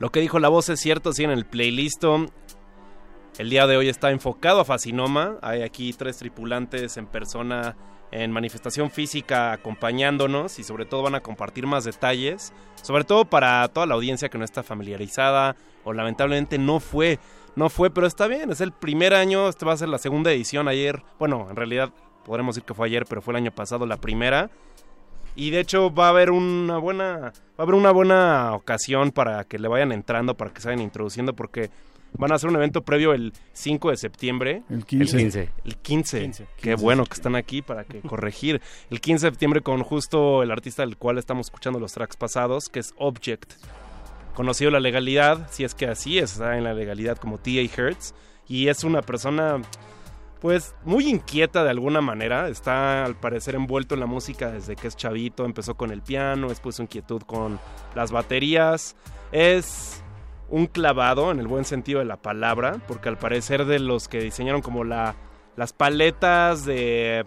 Lo 0.00 0.10
que 0.10 0.20
dijo 0.20 0.38
la 0.38 0.48
voz 0.48 0.70
es 0.70 0.80
cierto, 0.80 1.12
sí, 1.12 1.24
en 1.24 1.30
el 1.30 1.44
playlist. 1.44 2.04
El 3.36 3.50
día 3.50 3.66
de 3.66 3.76
hoy 3.76 3.90
está 3.90 4.10
enfocado 4.10 4.60
a 4.60 4.64
Facinoma. 4.64 5.36
Hay 5.42 5.60
aquí 5.60 5.92
tres 5.92 6.16
tripulantes 6.16 6.96
en 6.96 7.06
persona 7.06 7.76
en 8.10 8.32
manifestación 8.32 8.90
física 8.90 9.52
acompañándonos 9.52 10.58
y 10.58 10.64
sobre 10.64 10.86
todo 10.86 11.02
van 11.02 11.16
a 11.16 11.20
compartir 11.20 11.66
más 11.66 11.84
detalles, 11.84 12.54
sobre 12.82 13.04
todo 13.04 13.26
para 13.26 13.68
toda 13.68 13.84
la 13.84 13.94
audiencia 13.94 14.30
que 14.30 14.38
no 14.38 14.44
está 14.44 14.62
familiarizada 14.62 15.54
o 15.84 15.92
lamentablemente 15.92 16.58
no 16.58 16.80
fue, 16.80 17.20
no 17.54 17.68
fue, 17.68 17.90
pero 17.90 18.06
está 18.06 18.26
bien, 18.26 18.50
es 18.50 18.62
el 18.62 18.72
primer 18.72 19.14
año, 19.14 19.48
este 19.48 19.64
va 19.64 19.74
a 19.74 19.76
ser 19.76 19.90
la 19.90 19.98
segunda 19.98 20.32
edición 20.32 20.66
ayer, 20.66 21.04
bueno, 21.20 21.46
en 21.50 21.54
realidad 21.54 21.92
podremos 22.24 22.56
decir 22.56 22.66
que 22.66 22.74
fue 22.74 22.88
ayer, 22.88 23.04
pero 23.08 23.22
fue 23.22 23.32
el 23.32 23.36
año 23.36 23.52
pasado 23.52 23.86
la 23.86 23.98
primera. 23.98 24.50
Y 25.40 25.50
de 25.50 25.60
hecho 25.60 25.92
va 25.92 26.06
a 26.06 26.10
haber 26.10 26.30
una 26.30 26.76
buena 26.78 27.18
va 27.18 27.32
a 27.58 27.62
haber 27.62 27.74
una 27.74 27.92
buena 27.92 28.54
ocasión 28.54 29.10
para 29.10 29.44
que 29.44 29.58
le 29.58 29.68
vayan 29.68 29.90
entrando, 29.90 30.36
para 30.36 30.52
que 30.52 30.60
se 30.60 30.68
vayan 30.68 30.82
introduciendo 30.82 31.34
porque 31.34 31.70
Van 32.12 32.32
a 32.32 32.34
hacer 32.34 32.50
un 32.50 32.56
evento 32.56 32.82
previo 32.82 33.12
el 33.12 33.32
5 33.52 33.90
de 33.90 33.96
septiembre. 33.96 34.62
El 34.68 34.84
15. 34.84 35.16
El 35.16 35.22
15. 35.22 35.50
El 35.64 35.76
15. 35.76 36.46
Qué 36.56 36.74
bueno 36.74 37.04
que 37.04 37.14
están 37.14 37.36
aquí 37.36 37.62
para 37.62 37.84
que 37.84 38.00
corregir. 38.00 38.60
El 38.90 39.00
15 39.00 39.26
de 39.26 39.30
septiembre 39.30 39.60
con 39.60 39.82
justo 39.82 40.42
el 40.42 40.50
artista 40.50 40.82
del 40.82 40.96
cual 40.96 41.18
estamos 41.18 41.46
escuchando 41.46 41.78
los 41.78 41.92
tracks 41.92 42.16
pasados, 42.16 42.68
que 42.68 42.80
es 42.80 42.94
Object. 42.98 43.52
Conocido 44.34 44.70
la 44.70 44.80
legalidad, 44.80 45.48
si 45.50 45.64
es 45.64 45.74
que 45.74 45.86
así 45.86 46.18
es, 46.18 46.32
está 46.32 46.56
en 46.56 46.64
la 46.64 46.74
legalidad 46.74 47.16
como 47.16 47.38
T.A. 47.38 47.62
Hertz. 47.62 48.14
Y 48.48 48.68
es 48.68 48.82
una 48.82 49.02
persona, 49.02 49.62
pues, 50.40 50.74
muy 50.84 51.08
inquieta 51.08 51.64
de 51.64 51.70
alguna 51.70 52.00
manera. 52.00 52.48
Está 52.48 53.04
al 53.04 53.14
parecer 53.14 53.54
envuelto 53.54 53.94
en 53.94 54.00
la 54.00 54.06
música 54.06 54.50
desde 54.50 54.76
que 54.76 54.88
es 54.88 54.96
chavito. 54.96 55.44
Empezó 55.44 55.74
con 55.76 55.90
el 55.90 56.02
piano, 56.02 56.48
después 56.48 56.76
su 56.76 56.82
inquietud 56.82 57.22
con 57.22 57.58
las 57.94 58.10
baterías. 58.10 58.96
Es 59.32 60.02
un 60.48 60.66
clavado 60.66 61.30
en 61.30 61.38
el 61.38 61.46
buen 61.46 61.64
sentido 61.64 62.00
de 62.00 62.06
la 62.06 62.16
palabra, 62.16 62.80
porque 62.88 63.08
al 63.08 63.18
parecer 63.18 63.66
de 63.66 63.78
los 63.78 64.08
que 64.08 64.20
diseñaron 64.20 64.62
como 64.62 64.84
la, 64.84 65.14
las 65.56 65.72
paletas 65.72 66.64
de 66.64 67.24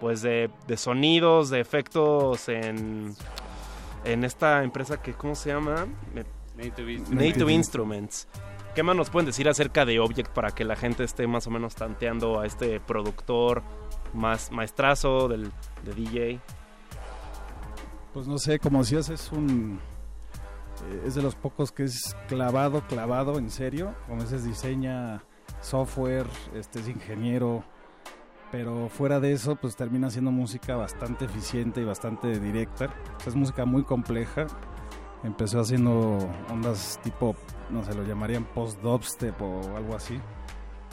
pues 0.00 0.22
de, 0.22 0.50
de 0.66 0.76
sonidos, 0.76 1.50
de 1.50 1.60
efectos 1.60 2.48
en 2.48 3.14
en 4.04 4.24
esta 4.24 4.62
empresa 4.62 5.00
que 5.00 5.12
¿cómo 5.14 5.34
se 5.34 5.50
llama? 5.50 5.86
Native 6.56 7.02
Native 7.10 7.52
Instruments. 7.52 8.28
¿Qué 8.74 8.82
más 8.82 8.96
nos 8.96 9.08
pueden 9.08 9.26
decir 9.26 9.48
acerca 9.48 9.84
de 9.84 10.00
Object 10.00 10.32
para 10.32 10.50
que 10.50 10.64
la 10.64 10.74
gente 10.74 11.04
esté 11.04 11.28
más 11.28 11.46
o 11.46 11.50
menos 11.50 11.76
tanteando 11.76 12.40
a 12.40 12.46
este 12.46 12.80
productor 12.80 13.62
más 14.12 14.50
maestrazo 14.50 15.28
del, 15.28 15.52
de 15.84 15.94
DJ? 15.94 16.40
Pues 18.12 18.26
no 18.26 18.36
sé, 18.36 18.58
como 18.58 18.80
decías, 18.80 19.10
es 19.10 19.30
un. 19.30 19.78
eh, 20.90 21.02
es 21.06 21.14
de 21.14 21.22
los 21.22 21.36
pocos 21.36 21.70
que 21.70 21.84
es 21.84 22.16
clavado, 22.26 22.84
clavado, 22.88 23.38
en 23.38 23.48
serio. 23.48 23.94
Como 24.08 24.22
dices, 24.22 24.44
diseña 24.44 25.22
software, 25.60 26.26
este 26.54 26.80
es 26.80 26.88
ingeniero. 26.88 27.62
Pero 28.50 28.88
fuera 28.88 29.20
de 29.20 29.32
eso, 29.32 29.54
pues 29.54 29.76
termina 29.76 30.10
siendo 30.10 30.32
música 30.32 30.74
bastante 30.74 31.26
eficiente 31.26 31.80
y 31.80 31.84
bastante 31.84 32.40
directa. 32.40 32.92
Es 33.24 33.36
música 33.36 33.64
muy 33.64 33.84
compleja. 33.84 34.46
Empezó 35.22 35.60
haciendo 35.60 36.18
ondas 36.50 37.00
tipo, 37.02 37.34
no 37.74 37.84
sé, 37.84 37.94
lo 37.94 38.04
llamarían 38.04 38.44
post-dubstep 38.44 39.40
o 39.42 39.76
algo 39.76 39.94
así. 39.94 40.18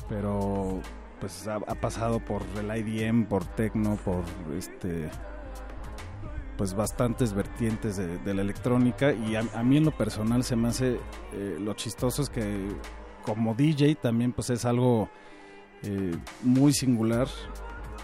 Pero 0.10 0.82
pues 1.20 1.48
ha, 1.48 1.60
pasado 1.60 2.20
por 2.20 2.42
el 2.58 2.76
IDM, 2.76 3.26
por 3.26 3.46
techno, 3.46 3.96
por 3.98 4.24
este 4.58 5.10
pues 6.58 6.76
bastantes 6.76 7.34
vertientes 7.34 7.98
de, 7.98 8.34
la 8.34 8.42
electrónica 8.42 9.14
y 9.14 9.36
a, 9.36 9.44
a 9.56 9.64
mí 9.64 9.78
en 9.78 9.86
lo 9.86 9.92
personal 9.92 10.44
se 10.44 10.56
me 10.56 10.68
hace 10.68 11.00
eh, 11.34 11.58
lo 11.60 11.74
chistoso 11.74 12.22
es 12.22 12.30
que 12.30 12.68
como 13.24 13.56
DJ 13.56 13.96
también 13.96 14.32
pues 14.32 14.52
es 14.52 14.66
algo 14.66 15.10
eh, 15.82 16.16
muy 16.44 16.74
singular 16.74 17.28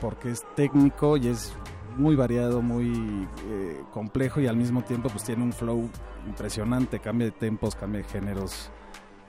porque 0.01 0.31
es 0.31 0.43
técnico 0.55 1.17
y 1.17 1.27
es 1.27 1.53
muy 1.97 2.15
variado, 2.15 2.61
muy 2.61 3.27
eh, 3.49 3.81
complejo 3.91 4.39
y 4.39 4.47
al 4.47 4.55
mismo 4.55 4.83
tiempo 4.83 5.09
pues 5.09 5.23
tiene 5.23 5.43
un 5.43 5.53
flow 5.53 5.89
impresionante, 6.27 6.99
cambia 6.99 7.25
de 7.25 7.31
tempos, 7.31 7.75
cambia 7.75 8.01
de 8.01 8.07
géneros 8.07 8.69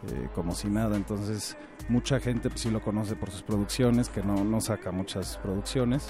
eh, 0.09 0.29
como 0.35 0.55
si 0.55 0.69
nada, 0.69 0.97
entonces 0.97 1.57
mucha 1.89 2.21
gente 2.21 2.51
pues 2.51 2.61
sí 2.61 2.71
lo 2.71 2.81
conoce 2.81 3.17
por 3.17 3.31
sus 3.31 3.43
producciones, 3.43 4.09
que 4.09 4.23
no, 4.23 4.45
no 4.45 4.61
saca 4.61 4.91
muchas 4.93 5.39
producciones 5.39 6.09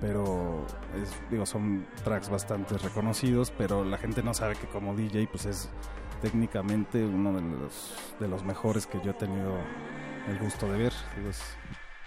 pero 0.00 0.64
es- 1.02 1.30
digo 1.30 1.44
son 1.44 1.86
tracks 2.04 2.30
bastante 2.30 2.78
reconocidos 2.78 3.52
pero 3.56 3.84
la 3.84 3.98
gente 3.98 4.22
no 4.22 4.32
sabe 4.32 4.54
que 4.56 4.66
como 4.68 4.96
DJ 4.96 5.28
pues 5.30 5.44
es 5.44 5.68
técnicamente 6.22 7.04
uno 7.04 7.34
de 7.34 7.42
los 7.42 7.94
de 8.18 8.26
los 8.28 8.42
mejores 8.42 8.86
que 8.86 8.98
yo 9.04 9.10
he 9.10 9.14
tenido 9.14 9.54
el 10.28 10.38
gusto 10.38 10.70
de 10.72 10.78
ver 10.78 10.92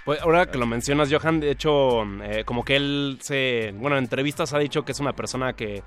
Pues 0.05 0.21
ahora 0.21 0.47
que 0.51 0.57
lo 0.57 0.65
mencionas, 0.65 1.09
Johan, 1.11 1.39
de 1.39 1.51
hecho, 1.51 2.03
eh, 2.23 2.43
como 2.45 2.65
que 2.65 2.75
él 2.75 3.19
se. 3.21 3.73
Bueno, 3.77 3.95
en 3.97 4.03
entrevistas 4.03 4.53
ha 4.53 4.59
dicho 4.59 4.83
que 4.83 4.91
es 4.91 4.99
una 4.99 5.13
persona 5.13 5.53
que. 5.53 5.81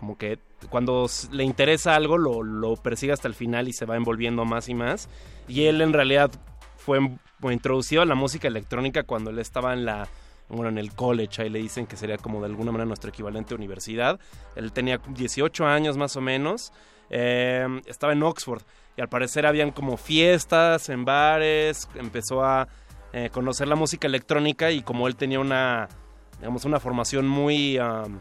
Como 0.00 0.16
que 0.16 0.38
cuando 0.70 1.06
le 1.30 1.44
interesa 1.44 1.94
algo, 1.94 2.16
lo, 2.16 2.42
lo 2.42 2.74
persigue 2.76 3.12
hasta 3.12 3.28
el 3.28 3.34
final 3.34 3.68
y 3.68 3.74
se 3.74 3.84
va 3.84 3.96
envolviendo 3.96 4.46
más 4.46 4.70
y 4.70 4.74
más. 4.74 5.10
Y 5.46 5.64
él 5.64 5.82
en 5.82 5.92
realidad 5.92 6.30
fue 6.76 6.98
fue 7.40 7.52
introducido 7.54 8.02
a 8.02 8.06
la 8.06 8.14
música 8.14 8.48
electrónica 8.48 9.02
cuando 9.02 9.30
él 9.30 9.38
estaba 9.38 9.72
en 9.72 9.84
la. 9.84 10.08
Bueno, 10.48 10.68
en 10.68 10.78
el 10.78 10.92
college, 10.92 11.42
ahí 11.42 11.48
le 11.48 11.60
dicen 11.60 11.86
que 11.86 11.96
sería 11.96 12.18
como 12.18 12.40
de 12.40 12.46
alguna 12.46 12.72
manera 12.72 12.86
nuestro 12.86 13.10
equivalente 13.10 13.54
a 13.54 13.56
universidad. 13.56 14.18
Él 14.56 14.72
tenía 14.72 15.00
18 15.08 15.64
años 15.66 15.96
más 15.96 16.16
o 16.16 16.20
menos. 16.20 16.72
eh, 17.08 17.66
estaba 17.86 18.12
en 18.12 18.22
Oxford. 18.22 18.62
Y 18.96 19.00
al 19.00 19.08
parecer 19.08 19.46
habían 19.46 19.70
como 19.70 19.96
fiestas 19.96 20.88
en 20.88 21.04
bares. 21.04 21.88
Empezó 21.94 22.42
a 22.44 22.66
eh, 23.12 23.30
conocer 23.30 23.68
la 23.68 23.76
música 23.76 24.08
electrónica 24.08 24.72
y 24.72 24.82
como 24.82 25.06
él 25.06 25.14
tenía 25.14 25.38
una, 25.38 25.88
digamos, 26.38 26.64
una 26.64 26.80
formación 26.80 27.28
muy, 27.28 27.78
um, 27.78 28.18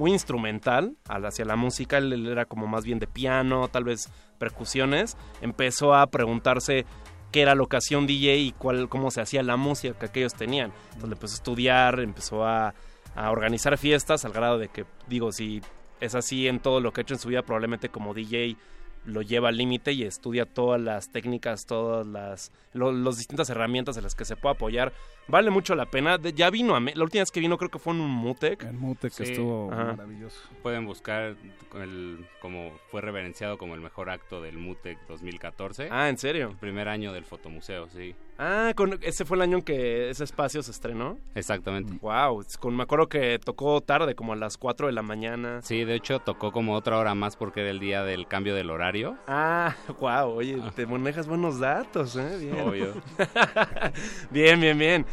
muy 0.00 0.12
instrumental 0.12 0.96
al- 1.08 1.26
hacia 1.26 1.44
la 1.44 1.56
música, 1.56 1.98
él, 1.98 2.26
era 2.26 2.46
como 2.46 2.66
más 2.66 2.84
bien 2.84 2.98
de 2.98 3.06
piano, 3.06 3.68
tal 3.68 3.84
vez 3.84 4.10
percusiones, 4.38 5.16
empezó 5.42 5.94
a 5.94 6.06
preguntarse 6.08 6.86
qué 7.30 7.42
era 7.42 7.54
la 7.54 7.62
ocasión 7.62 8.06
DJ 8.06 8.38
y 8.38 8.52
cuál, 8.52 8.88
cómo 8.88 9.10
se 9.10 9.20
hacía 9.20 9.42
la 9.42 9.56
música 9.56 10.10
que 10.10 10.20
ellos 10.20 10.34
tenían. 10.34 10.72
Entonces 10.94 11.12
empezó 11.12 11.34
a 11.34 11.36
estudiar, 11.36 12.00
empezó 12.00 12.44
a, 12.46 12.74
a 13.14 13.30
organizar 13.30 13.76
fiestas 13.78 14.24
al 14.24 14.32
grado 14.32 14.58
de 14.58 14.68
que, 14.68 14.86
digo, 15.06 15.30
si 15.30 15.60
es 16.00 16.14
así 16.14 16.48
en 16.48 16.60
todo 16.60 16.80
lo 16.80 16.92
que 16.92 17.00
ha 17.00 17.02
hecho 17.02 17.14
en 17.14 17.20
su 17.20 17.28
vida, 17.28 17.42
probablemente 17.42 17.90
como 17.90 18.14
DJ 18.14 18.56
lo 19.04 19.22
lleva 19.22 19.48
al 19.48 19.56
límite 19.56 19.92
y 19.92 20.02
estudia 20.02 20.44
todas 20.46 20.80
las 20.80 21.10
técnicas, 21.10 21.66
todas 21.66 22.06
las 22.06 22.52
lo- 22.74 22.92
los 22.92 23.16
distintas 23.18 23.48
herramientas 23.50 23.96
en 23.96 24.02
las 24.04 24.14
que 24.14 24.24
se 24.24 24.36
puede 24.36 24.54
apoyar. 24.54 24.92
Vale 25.26 25.50
mucho 25.50 25.74
la 25.74 25.86
pena. 25.86 26.18
De- 26.18 26.32
ya 26.32 26.50
vino 26.50 26.74
a 26.76 26.80
Me- 26.80 26.94
la 26.94 27.04
última 27.04 27.22
vez 27.22 27.30
que 27.30 27.40
vino 27.40 27.56
creo 27.56 27.70
que 27.70 27.78
fue 27.78 27.94
en 27.94 28.00
un 28.00 28.10
Mutec. 28.10 28.62
En 28.64 28.78
Mutec 28.78 29.12
Sí. 29.12 29.22
estuvo 29.24 29.72
Ajá. 29.72 29.84
maravilloso 29.94 30.40
Pueden 30.62 30.84
buscar 30.86 31.36
el, 31.76 32.26
como 32.40 32.72
fue 32.90 33.00
reverenciado 33.00 33.56
como 33.58 33.74
el 33.74 33.80
mejor 33.80 34.10
acto 34.10 34.42
del 34.42 34.58
MUTEC 34.58 34.98
2014. 35.08 35.88
Ah, 35.90 36.08
¿en 36.08 36.18
serio? 36.18 36.50
El 36.50 36.56
primer 36.56 36.88
año 36.88 37.12
del 37.12 37.24
fotomuseo, 37.24 37.88
sí. 37.88 38.14
Ah, 38.42 38.72
con, 38.74 38.98
ese 39.02 39.26
fue 39.26 39.36
el 39.36 39.42
año 39.42 39.58
en 39.58 39.62
que 39.62 40.08
ese 40.08 40.24
espacio 40.24 40.62
se 40.62 40.70
estrenó. 40.70 41.18
Exactamente. 41.34 41.92
Wow, 42.00 42.42
con, 42.58 42.74
me 42.74 42.84
acuerdo 42.84 43.06
que 43.06 43.38
tocó 43.38 43.82
tarde, 43.82 44.14
como 44.14 44.32
a 44.32 44.36
las 44.36 44.56
4 44.56 44.86
de 44.86 44.94
la 44.94 45.02
mañana. 45.02 45.60
Sí, 45.62 45.84
de 45.84 45.94
hecho 45.94 46.20
tocó 46.20 46.50
como 46.50 46.74
otra 46.74 46.96
hora 46.96 47.14
más 47.14 47.36
porque 47.36 47.60
era 47.60 47.68
el 47.68 47.80
día 47.80 48.02
del 48.02 48.26
cambio 48.26 48.54
del 48.54 48.70
horario. 48.70 49.18
Ah, 49.28 49.74
wow, 50.00 50.30
oye, 50.30 50.58
te 50.74 50.86
manejas 50.86 51.26
buenos 51.28 51.60
datos, 51.60 52.16
¿eh? 52.16 52.38
Bien. 52.40 52.60
Obvio. 52.66 52.94
bien, 54.30 54.58
bien, 54.58 54.78
bien. 54.78 55.06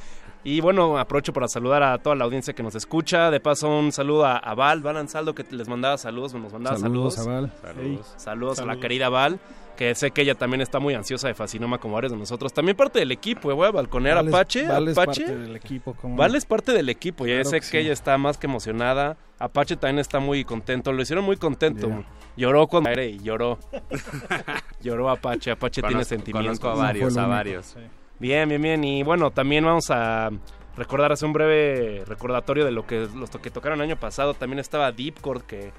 Y 0.45 0.61
bueno, 0.61 0.97
aprovecho 0.97 1.33
para 1.33 1.49
saludar 1.49 1.83
a 1.83 1.97
toda 1.97 2.15
la 2.15 2.23
audiencia 2.23 2.53
que 2.53 2.64
nos 2.64 2.75
escucha. 2.75 3.30
De 3.30 3.41
paso, 3.41 3.67
un 3.67 3.91
saludo 3.91 4.25
a, 4.25 4.38
a 4.38 4.56
Val, 4.56 4.80
Val 4.81 4.95
Ansaldo, 4.95 5.35
que 5.35 5.43
les 5.51 5.67
mandaba 5.67 5.97
saludos, 5.97 6.33
nos 6.33 6.53
mandaba 6.53 6.77
saludos. 6.77 7.15
Saludos 7.15 7.27
a 7.27 7.41
Val. 7.41 7.53
Saludos. 7.61 8.14
Saludos 8.15 8.59
a 8.59 8.61
la 8.61 8.67
Saludos. 8.67 8.81
querida 8.81 9.09
Val, 9.09 9.39
que 9.77 9.95
sé 9.95 10.11
que 10.11 10.23
ella 10.23 10.35
también 10.35 10.59
está 10.61 10.80
muy 10.80 10.93
ansiosa 10.95 11.27
de 11.30 11.33
Fascinoma 11.35 11.77
como 11.77 11.93
varios 11.93 12.11
de 12.11 12.17
nosotros. 12.17 12.51
También 12.51 12.75
parte 12.75 12.99
del 12.99 13.11
equipo, 13.14 13.49
eh, 13.51 13.53
voy 13.53 13.67
a 13.67 13.72
balconear 13.72 14.15
Val 14.17 14.25
a 14.25 14.30
es- 14.30 14.33
Apache. 14.35 14.59
Es 14.64 14.69
Apache. 14.69 14.95
parte 15.25 15.38
del 15.38 15.56
equipo, 15.56 15.93
¿cómo 15.93 16.15
no? 16.15 16.19
Val 16.19 16.35
es 16.35 16.45
parte 16.45 16.72
del 16.73 16.89
equipo, 16.89 17.25
ya 17.25 17.35
Claro 17.35 17.49
sé 17.49 17.56
que 17.57 17.61
que, 17.61 17.67
sí. 17.67 17.77
ella 17.77 17.93
está 17.93 18.17
más 18.17 18.38
que 18.38 18.47
emocionada. 18.47 19.15
Apache 19.39 19.77
también 19.77 19.99
está 19.99 20.19
muy 20.19 20.43
contento, 20.43 20.91
lo 20.91 21.01
hicieron 21.01 21.23
muy 21.23 21.38
contento. 21.38 22.03
Lloró 22.35 22.67
cuando 22.67 22.89
aire 22.89 23.07
y 23.09 23.19
lloró. 23.19 23.57
lloró 24.81 25.09
Apache, 25.09 25.51
Apache 25.51 25.81
tiene 25.81 26.03
sentimientos. 26.06 26.59
conozco 26.59 26.80
a 26.81 26.83
varios, 26.85 27.17
a 27.17 27.25
varios. 27.27 27.65
sí. 27.67 27.80
Bien, 28.19 28.49
bien, 28.49 28.61
bien. 28.61 28.83
Y 28.83 29.03
bueno, 29.03 29.30
también 29.30 29.64
vamos 29.64 29.91
a 29.91 30.31
recordar, 30.75 31.11
hacer 31.11 31.27
un 31.27 31.33
breve 31.33 32.03
recordatorio 32.07 32.65
de 32.65 32.72
lo 32.72 32.85
que 32.88 33.07
los 33.15 33.30
to- 33.30 33.39
que 33.41 33.51
tocaron 33.51 33.80
el 33.80 33.85
año 33.85 33.95
pasado. 33.99 34.33
También 34.33 34.57
estaba 34.59 34.91
Deepcore, 34.91 35.41
que 35.47 35.72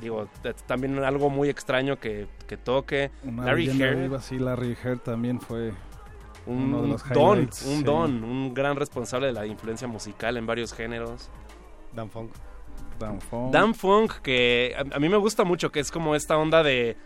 Digo, 0.00 0.28
también 0.66 0.98
algo 1.04 1.30
muy 1.30 1.48
extraño 1.48 1.98
que, 1.98 2.26
que 2.46 2.56
toque. 2.56 3.10
Una 3.24 3.44
Larry 3.46 3.68
Heard, 3.80 3.98
viva, 4.02 4.20
sí, 4.20 4.38
Larry 4.38 4.76
Heard 4.82 4.98
también 5.00 5.40
fue 5.40 5.72
un 6.46 6.64
uno 6.74 6.82
de 6.82 6.88
los 6.88 7.08
don, 7.10 7.38
un 7.40 7.52
sí. 7.52 7.82
don, 7.84 8.24
un 8.24 8.52
gran 8.54 8.76
responsable 8.76 9.28
de 9.28 9.32
la 9.32 9.46
influencia 9.46 9.86
musical 9.86 10.36
en 10.36 10.46
varios 10.46 10.72
géneros. 10.72 11.30
Dan 11.92 12.10
Funk. 12.10 12.32
Dan 12.98 13.20
Funk. 13.20 13.52
Dan 13.52 13.74
Funk, 13.74 14.12
que 14.22 14.74
a, 14.76 14.96
a 14.96 14.98
mí 14.98 15.08
me 15.08 15.16
gusta 15.16 15.44
mucho, 15.44 15.70
que 15.70 15.80
es 15.80 15.90
como 15.92 16.14
esta 16.16 16.36
onda 16.36 16.62
de 16.64 16.96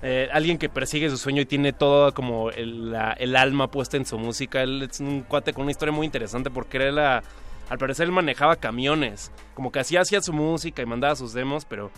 eh, 0.00 0.28
alguien 0.32 0.56
que 0.58 0.68
persigue 0.68 1.10
su 1.10 1.16
sueño 1.18 1.42
y 1.42 1.46
tiene 1.46 1.72
todo 1.72 2.14
como 2.14 2.50
el, 2.50 2.92
la- 2.92 3.12
el 3.14 3.34
alma 3.36 3.70
puesta 3.70 3.96
en 3.98 4.06
su 4.06 4.16
música. 4.18 4.62
Él 4.62 4.82
es 4.90 5.00
un 5.00 5.22
cuate 5.22 5.52
con 5.52 5.62
una 5.64 5.72
historia 5.72 5.92
muy 5.92 6.06
interesante 6.06 6.50
porque 6.50 6.78
él, 6.88 6.98
a- 6.98 7.22
al 7.68 7.78
parecer, 7.78 8.06
él 8.06 8.12
manejaba 8.12 8.56
camiones. 8.56 9.30
Como 9.54 9.70
que 9.72 9.80
hacía, 9.80 10.00
hacía 10.00 10.20
su 10.22 10.32
música 10.32 10.82
y 10.82 10.86
mandaba 10.86 11.14
sus 11.16 11.32
demos, 11.32 11.64
pero 11.64 11.90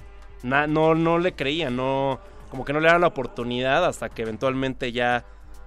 na- 0.42 0.66
no, 0.66 0.94
no 0.94 1.18
le 1.18 1.32
creía, 1.34 1.70
no, 1.70 2.18
como 2.50 2.64
que 2.64 2.72
no 2.72 2.80
le 2.80 2.86
daba 2.88 2.98
la 2.98 3.06
oportunidad 3.08 3.84
hasta 3.84 4.08
que 4.08 4.22
eventualmente 4.22 4.92
ya 4.92 5.24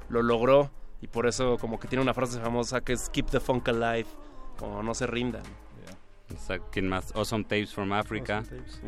lo 0.10 0.22
logró. 0.22 0.72
Y 1.02 1.08
por 1.08 1.28
eso 1.28 1.58
como 1.58 1.80
que 1.80 1.88
tiene 1.88 2.02
una 2.02 2.14
frase 2.14 2.40
famosa 2.40 2.82
que 2.82 2.94
es 2.94 3.10
Keep 3.10 3.28
the 3.30 3.40
Funk 3.40 3.68
Alive, 3.70 4.08
como 4.58 4.82
no 4.84 4.94
se 4.94 5.06
rindan. 5.08 5.44
¿Quién 6.72 6.90
más? 6.90 7.16
Awesome 7.16 7.44
Tapes 7.44 7.74
from 7.74 7.94
Africa. 7.94 8.44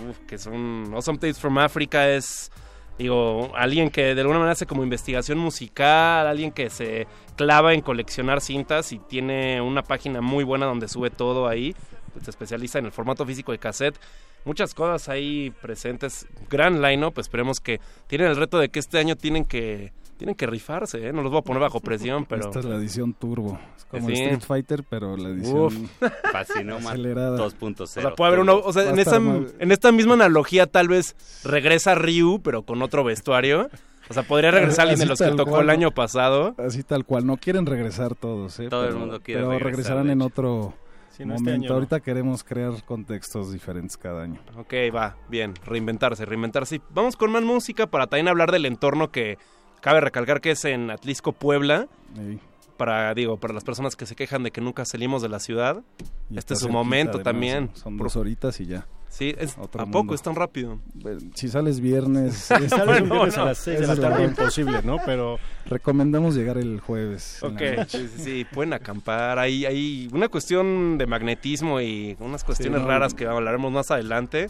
Uf, 0.10 0.18
que 0.28 0.38
son 0.38 0.92
Awesome 0.96 1.18
Tapes 1.20 1.38
from 1.40 1.58
Africa 1.60 2.08
es 2.10 2.52
digo, 2.98 3.52
alguien 3.56 3.90
que 3.90 4.16
de 4.16 4.22
alguna 4.22 4.40
manera 4.40 4.54
hace 4.54 4.66
como 4.66 4.84
investigación 4.84 5.38
musical, 5.38 6.28
alguien 6.28 6.52
que 6.52 6.70
se 6.70 7.08
clava 7.36 7.74
en 7.74 7.82
coleccionar 7.82 8.42
cintas 8.42 8.92
y 8.92 9.00
tiene 9.00 9.62
una 9.62 9.84
página 9.84 10.22
muy 10.22 10.44
buena 10.44 10.66
donde 10.66 10.88
sube 10.88 11.10
todo 11.10 11.48
ahí, 11.48 11.76
se 12.24 12.30
especializa 12.30 12.80
en 12.80 12.86
el 12.86 12.92
formato 12.92 13.26
físico 13.26 13.52
de 13.52 13.60
cassette. 13.60 14.00
Muchas 14.46 14.74
cosas 14.74 15.10
ahí 15.10 15.52
presentes, 15.62 16.28
gran 16.50 16.82
line-up, 16.82 17.20
esperemos 17.20 17.60
que 17.60 17.80
tienen 18.08 18.28
el 18.28 18.36
reto 18.36 18.60
de 18.60 18.70
que 18.70 18.80
este 18.80 19.00
año 19.00 19.16
tienen 19.16 19.44
que 19.44 19.92
tienen 20.18 20.36
que 20.36 20.48
rifarse, 20.48 21.08
¿eh? 21.08 21.14
no 21.14 21.22
los 21.22 21.32
voy 21.32 21.40
a 21.40 21.44
poner 21.44 21.62
bajo 21.62 21.80
presión, 21.80 22.26
pero 22.30 22.46
Esta 22.46 22.60
es 22.60 22.66
la 22.66 22.76
edición 22.76 23.14
turbo. 23.14 23.60
Es 23.78 23.86
como 23.86 24.08
Sí. 24.08 24.14
Street 24.14 24.42
Fighter, 24.42 24.84
pero 24.90 25.16
la 25.18 25.30
edición 25.30 25.58
Uf. 26.02 26.04
Acelerada. 26.34 27.38
2.0. 27.38 27.82
O 27.82 27.86
sea, 27.88 28.16
puede 28.16 28.28
haber 28.30 28.40
uno, 28.40 28.58
o 28.58 28.74
sea, 28.74 28.90
en 28.90 29.00
esta, 29.00 29.20
mal. 29.20 29.48
en 29.60 29.72
esta 29.72 29.92
misma 29.92 30.14
analogía 30.16 30.68
tal 30.68 30.88
vez 30.88 31.16
regresa 31.44 31.96
Ryu, 31.96 32.42
pero 32.44 32.64
con 32.64 32.82
otro 32.82 33.04
vestuario. 33.04 33.70
O 34.08 34.14
sea, 34.14 34.24
podría 34.24 34.52
regresar 34.52 34.82
alguien 34.82 35.00
de 35.00 35.06
los 35.08 35.20
que 35.20 35.32
tocó 35.32 35.52
cual, 35.52 35.64
el 35.64 35.70
año 35.72 35.92
pasado. 35.92 36.54
Así 36.60 36.84
tal 36.84 37.06
cual. 37.06 37.26
No 37.26 37.38
quieren 37.38 37.66
regresar 37.66 38.14
todos, 38.14 38.60
¿eh? 38.60 38.68
Todo 38.70 38.88
el 38.88 38.96
mundo 38.96 39.20
quiere 39.22 39.42
Pero 39.42 39.52
regresar, 39.52 39.72
regresarán 39.72 40.10
en 40.12 40.22
otro 40.22 40.76
Sí, 41.10 41.26
no, 41.26 41.34
este 41.36 41.46
momento. 41.46 41.70
no. 41.70 41.74
Ahorita 41.76 42.00
queremos 42.02 42.44
crear 42.44 42.72
contextos 42.84 43.52
diferentes 43.52 43.98
cada 43.98 44.24
año. 44.24 44.40
Ok, 44.58 44.74
va, 44.94 45.16
bien, 45.30 45.54
reinventarse, 45.66 46.24
reinventarse. 46.26 46.82
Vamos 46.92 47.16
con 47.16 47.32
más 47.32 47.42
música 47.42 47.88
para 47.88 48.06
también 48.08 48.28
hablar 48.28 48.52
del 48.52 48.66
entorno 48.66 49.12
que 49.12 49.38
cabe 49.86 50.02
recalcar 50.02 50.42
que 50.42 50.50
es 50.50 50.66
en 50.66 50.90
Atlisco, 50.90 51.32
Puebla. 51.32 51.88
Sí. 52.16 52.40
Para, 52.76 53.14
digo, 53.14 53.38
para 53.38 53.54
las 53.54 53.64
personas 53.64 53.96
que 53.96 54.08
se 54.08 54.16
quejan 54.16 54.42
de 54.42 54.50
que 54.50 54.60
nunca 54.60 54.84
salimos 54.84 55.22
de 55.22 55.30
la 55.30 55.40
ciudad. 55.40 55.84
Y 56.32 56.40
este 56.40 56.56
es 56.56 56.60
su 56.62 56.70
momento 56.70 57.18
además, 57.18 57.24
también. 57.24 57.70
Son, 57.76 57.96
dos 57.96 58.16
horitas 58.16 58.60
y 58.60 58.66
ya. 58.66 58.88
Sí, 59.10 59.36
es, 59.38 59.56
Otro 59.60 59.84
¿a 59.84 59.86
poco 59.86 60.16
es 60.16 60.24
tan 60.24 60.34
rápido? 60.34 60.80
Bueno, 60.96 61.20
Si 61.36 61.50
sales 61.50 61.80
viernes... 61.80 62.34
Si 62.60 62.68
sales 62.68 63.02
un 63.04 63.10
viernes 63.12 63.38
no, 63.38 63.44
a 63.44 63.46
las 63.46 63.60
6 63.60 63.80
de 63.80 63.88
la 63.88 63.94
es 63.94 64.00
tarde, 64.00 64.24
bronca. 64.24 64.42
imposible, 64.42 64.82
¿no? 64.84 64.98
Pero 65.06 65.38
Recomendamos 65.68 66.34
llegar 66.34 66.58
el 66.58 66.80
jueves. 66.80 67.44
Ok, 67.44 67.62
sí, 67.88 68.10
sí, 68.10 68.24
sí, 68.24 68.46
pueden 68.52 68.74
acampar. 68.74 69.38
Hay, 69.38 69.68
hay 69.68 70.10
una 70.12 70.30
cuestión 70.30 70.98
de 70.98 71.06
magnetismo 71.06 71.80
y 71.80 72.18
unas 72.20 72.44
cuestiones 72.44 72.82
raras 72.82 73.14
que 73.14 73.28
hablaremos 73.28 73.72
más 73.72 73.92
adelante. 73.92 74.48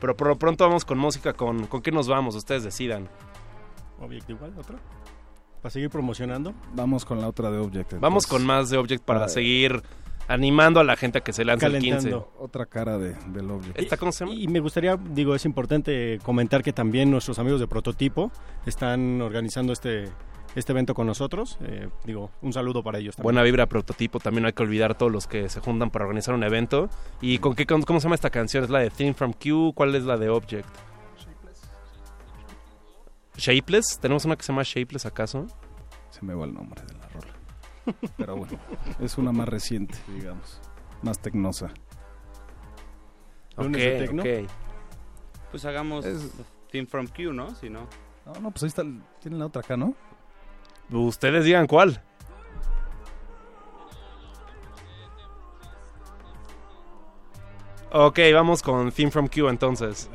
Pero 0.00 0.16
por 0.16 0.28
lo 0.28 0.36
pronto 0.36 0.64
vamos 0.64 0.84
con 0.84 0.96
música. 0.96 1.32
¿Con, 1.32 1.66
¿con 1.66 1.82
qué 1.82 1.90
nos 1.90 2.06
vamos? 2.06 2.36
Ustedes 2.36 2.62
decidan. 2.62 3.08
Object 4.00 4.30
igual, 4.30 4.52
otro. 4.58 4.78
Para 5.62 5.70
seguir 5.72 5.90
promocionando. 5.90 6.54
Vamos 6.74 7.04
con 7.04 7.20
la 7.20 7.28
otra 7.28 7.50
de 7.50 7.58
Object. 7.58 7.94
Vamos 8.00 8.26
con 8.26 8.44
más 8.44 8.70
de 8.70 8.76
Object 8.78 9.04
para 9.04 9.24
Ah, 9.24 9.28
seguir 9.28 9.82
animando 10.28 10.80
a 10.80 10.84
la 10.84 10.96
gente 10.96 11.18
a 11.18 11.20
que 11.22 11.32
se 11.32 11.44
lance 11.44 11.66
el 11.66 11.72
15. 11.78 11.88
Calentando. 12.10 12.32
Otra 12.38 12.66
cara 12.66 12.98
de, 12.98 13.14
del 13.28 13.50
Object. 13.50 13.78
¿Esta 13.78 13.96
cómo 13.96 14.12
se 14.12 14.24
llama? 14.24 14.36
Y 14.36 14.48
me 14.48 14.60
gustaría, 14.60 14.96
digo, 14.96 15.34
es 15.34 15.44
importante 15.44 16.18
comentar 16.22 16.62
que 16.62 16.72
también 16.72 17.10
nuestros 17.10 17.38
amigos 17.38 17.60
de 17.60 17.66
Prototipo 17.68 18.30
están 18.66 19.20
organizando 19.22 19.72
este, 19.72 20.04
este 20.54 20.72
evento 20.72 20.94
con 20.94 21.06
nosotros. 21.06 21.58
Eh, 21.62 21.88
digo, 22.04 22.30
un 22.42 22.52
saludo 22.52 22.82
para 22.82 22.98
ellos 22.98 23.16
también. 23.16 23.24
Buena 23.24 23.42
vibra 23.42 23.66
prototipo. 23.66 24.20
También 24.20 24.42
no 24.42 24.46
hay 24.48 24.52
que 24.52 24.62
olvidar 24.62 24.96
todos 24.96 25.10
los 25.10 25.26
que 25.26 25.48
se 25.48 25.60
juntan 25.60 25.90
para 25.90 26.04
organizar 26.04 26.34
un 26.34 26.44
evento. 26.44 26.90
¿Y 27.20 27.38
con 27.38 27.54
qué, 27.54 27.66
con- 27.66 27.82
cómo 27.82 27.98
se 28.00 28.04
llama 28.04 28.14
esta 28.16 28.30
canción? 28.30 28.62
¿Es 28.64 28.70
la 28.70 28.80
de 28.80 28.90
Theme 28.90 29.14
from 29.14 29.32
Q? 29.32 29.72
¿Cuál 29.74 29.94
es 29.94 30.04
la 30.04 30.16
de 30.16 30.28
Object? 30.28 30.68
Shapeless. 33.36 33.98
¿Tenemos 34.00 34.24
una 34.24 34.36
que 34.36 34.42
se 34.42 34.52
llama 34.52 34.62
Shapeless 34.64 35.06
acaso? 35.06 35.46
Se 36.10 36.24
me 36.24 36.34
va 36.34 36.44
el 36.44 36.54
nombre 36.54 36.82
de 36.84 36.94
la 36.94 37.08
rola. 37.08 38.08
Pero 38.16 38.36
bueno, 38.36 38.58
es 39.00 39.16
una 39.18 39.32
más 39.32 39.48
reciente, 39.48 39.96
digamos. 40.08 40.60
Más 41.02 41.18
tecnosa. 41.20 41.70
¿Lunes 43.56 43.80
de 43.82 43.98
tecno? 43.98 44.22
ok. 44.22 44.50
Pues 45.50 45.64
hagamos 45.64 46.04
Es- 46.04 46.30
Team 46.70 46.86
from 46.86 47.06
Q, 47.06 47.32
¿no? 47.32 47.54
Si 47.54 47.70
no. 47.70 47.86
No, 48.26 48.32
no, 48.40 48.50
pues 48.50 48.64
ahí 48.64 48.68
está. 48.68 48.82
el- 48.82 49.00
Tienen 49.20 49.38
la 49.38 49.46
otra 49.46 49.60
acá, 49.60 49.76
¿no? 49.76 49.94
Ustedes 50.90 51.44
digan 51.44 51.66
cuál. 51.66 52.02
Ok, 57.92 58.18
vamos 58.34 58.62
con 58.62 58.90
Theme 58.92 59.10
from 59.10 59.28
Q 59.28 59.48
entonces. 59.48 60.10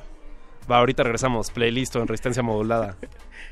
Va, 0.72 0.78
ahorita 0.78 1.04
regresamos. 1.04 1.52
Playlist 1.52 1.98
en 1.98 2.08
resistencia 2.08 2.42
modulada. 2.42 2.96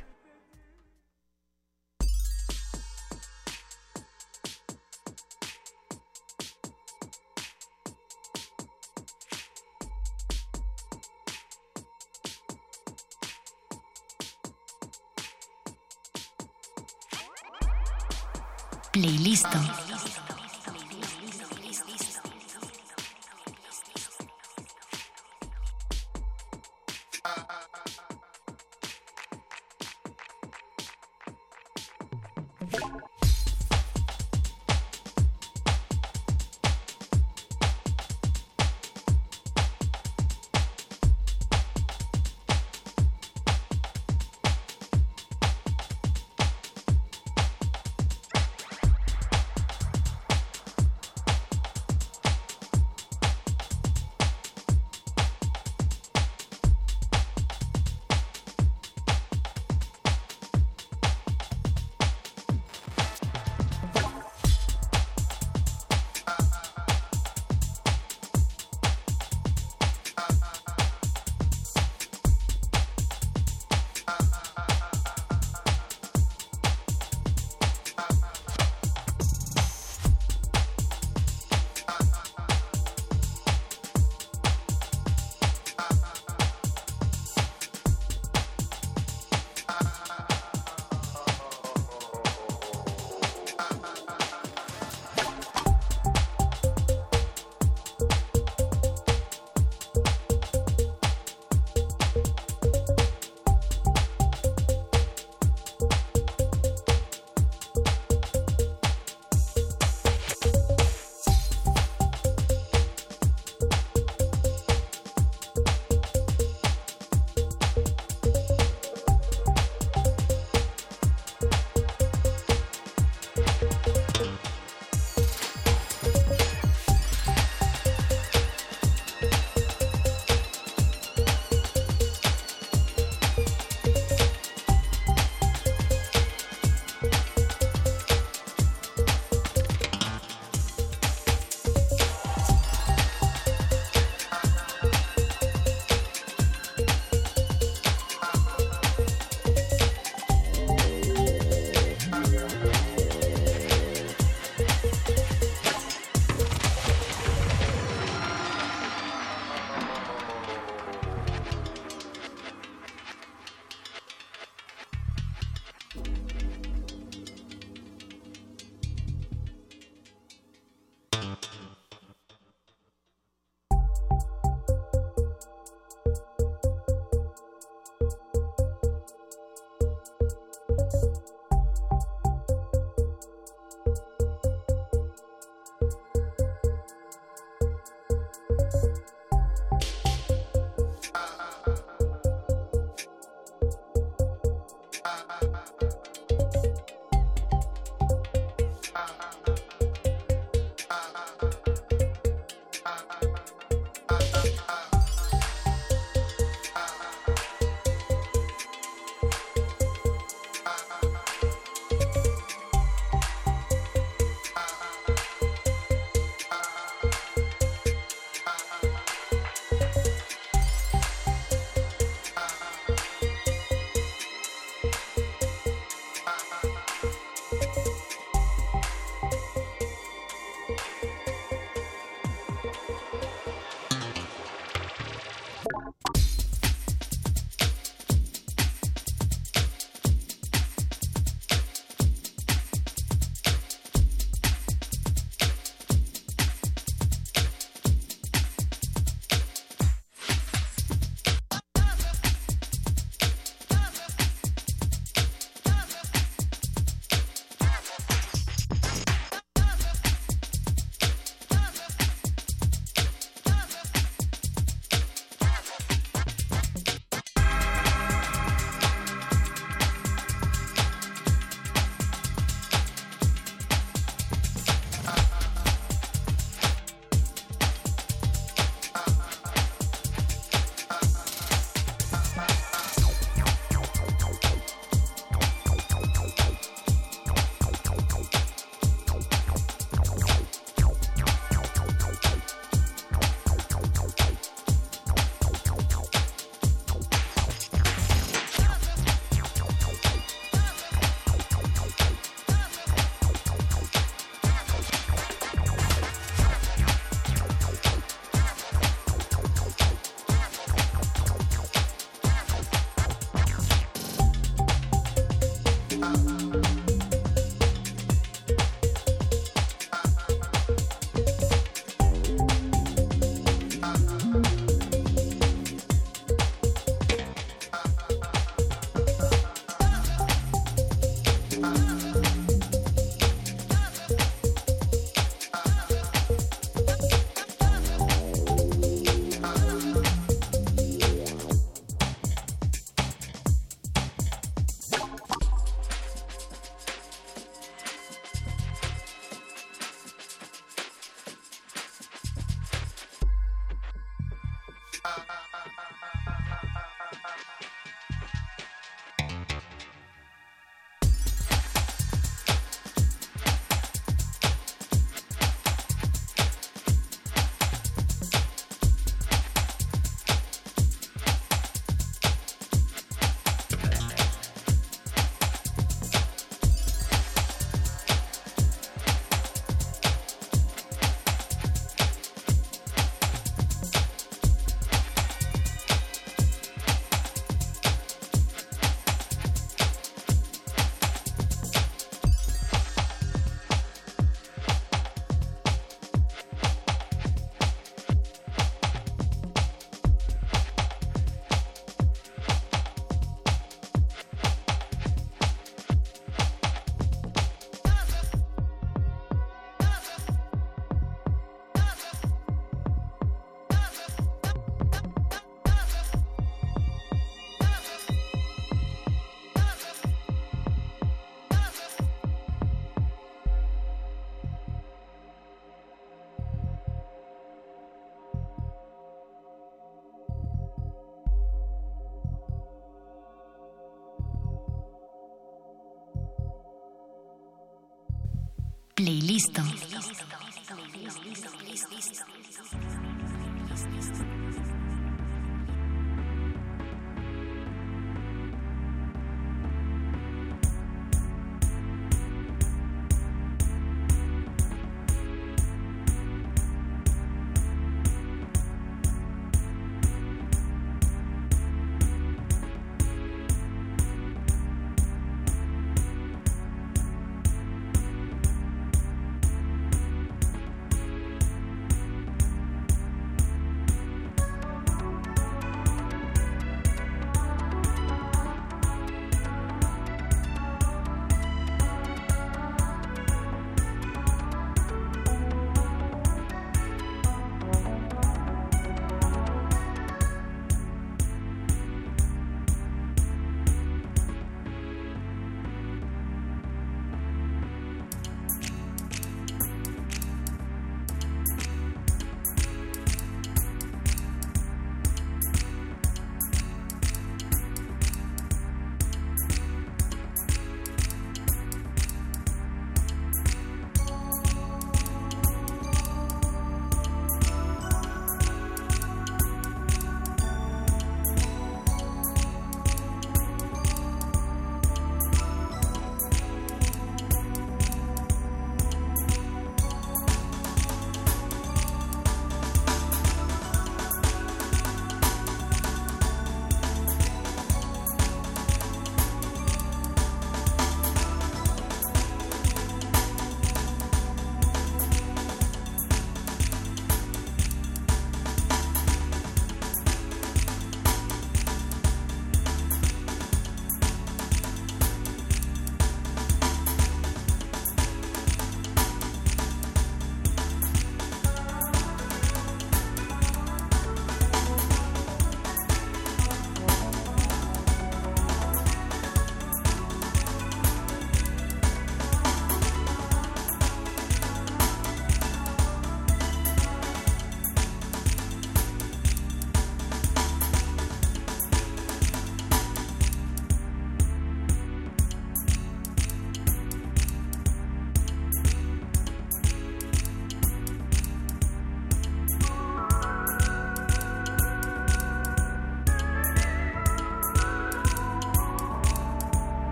Playlist. 438.99 439.61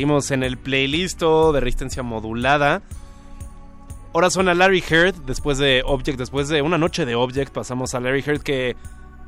Seguimos 0.00 0.30
en 0.30 0.42
el 0.42 0.56
playlist 0.56 1.20
de 1.20 1.60
resistencia 1.60 2.02
modulada. 2.02 2.80
Ahora 4.14 4.30
suena 4.30 4.54
Larry 4.54 4.82
Heard 4.88 5.14
después 5.26 5.58
de 5.58 5.82
Object, 5.84 6.18
después 6.18 6.48
de 6.48 6.62
una 6.62 6.78
noche 6.78 7.04
de 7.04 7.16
Object 7.16 7.52
pasamos 7.52 7.94
a 7.94 8.00
Larry 8.00 8.24
Heard 8.26 8.40
que 8.40 8.76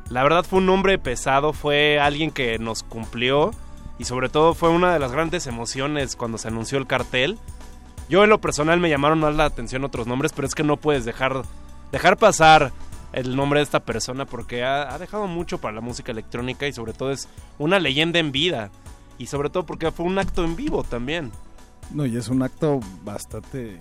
la 0.09 0.23
verdad 0.23 0.47
fue 0.47 0.60
un 0.60 0.70
hombre 0.70 0.99
pesado, 0.99 1.52
fue 1.52 2.01
alguien 2.01 2.31
que 2.31 2.59
nos 2.59 2.84
cumplió 2.84 3.51
y 3.99 4.05
sobre 4.05 4.31
todo 4.31 4.55
fue 4.55 4.70
una 4.70 4.94
de 4.94 4.99
las 4.99 5.12
grandes 5.12 5.47
emociones 5.47 6.17
cuando 6.17 6.39
se 6.39 6.49
anunció 6.49 6.78
el 6.78 6.86
cartel. 6.86 7.39
Yo 8.09 8.25
en 8.25 8.31
lo 8.31 8.41
personal 8.41 8.81
me 8.81 8.89
llamaron 8.89 9.20
más 9.20 9.36
la 9.36 9.44
atención 9.44 9.84
otros 9.84 10.07
nombres, 10.07 10.33
pero 10.33 10.49
es 10.49 10.55
que 10.55 10.65
no 10.65 10.78
puedes 10.78 11.05
dejar, 11.05 11.42
dejar 11.92 12.17
pasar 12.17 12.73
el 13.12 13.36
nombre 13.36 13.60
de 13.60 13.65
esta 13.65 13.81
persona 13.81 14.25
porque 14.25 14.65
ha, 14.65 14.94
ha 14.94 14.99
dejado 14.99 15.26
mucho 15.26 15.59
para 15.59 15.75
la 15.75 15.83
música 15.83 16.12
electrónica 16.12 16.67
y 16.67 16.73
sobre 16.73 16.94
todo 16.94 17.12
es 17.12 17.28
una 17.59 17.78
leyenda 17.78 18.20
en 18.20 18.33
vida. 18.33 18.70
Y 19.23 19.26
sobre 19.26 19.51
todo 19.51 19.65
porque 19.65 19.91
fue 19.92 20.05
un 20.07 20.18
acto 20.18 20.44
en 20.44 20.57
vivo 20.57 20.83
también. 20.83 21.31
No, 21.92 22.05
y 22.07 22.17
es 22.17 22.28
un 22.28 22.42
acto 22.42 22.81
bastante 23.05 23.78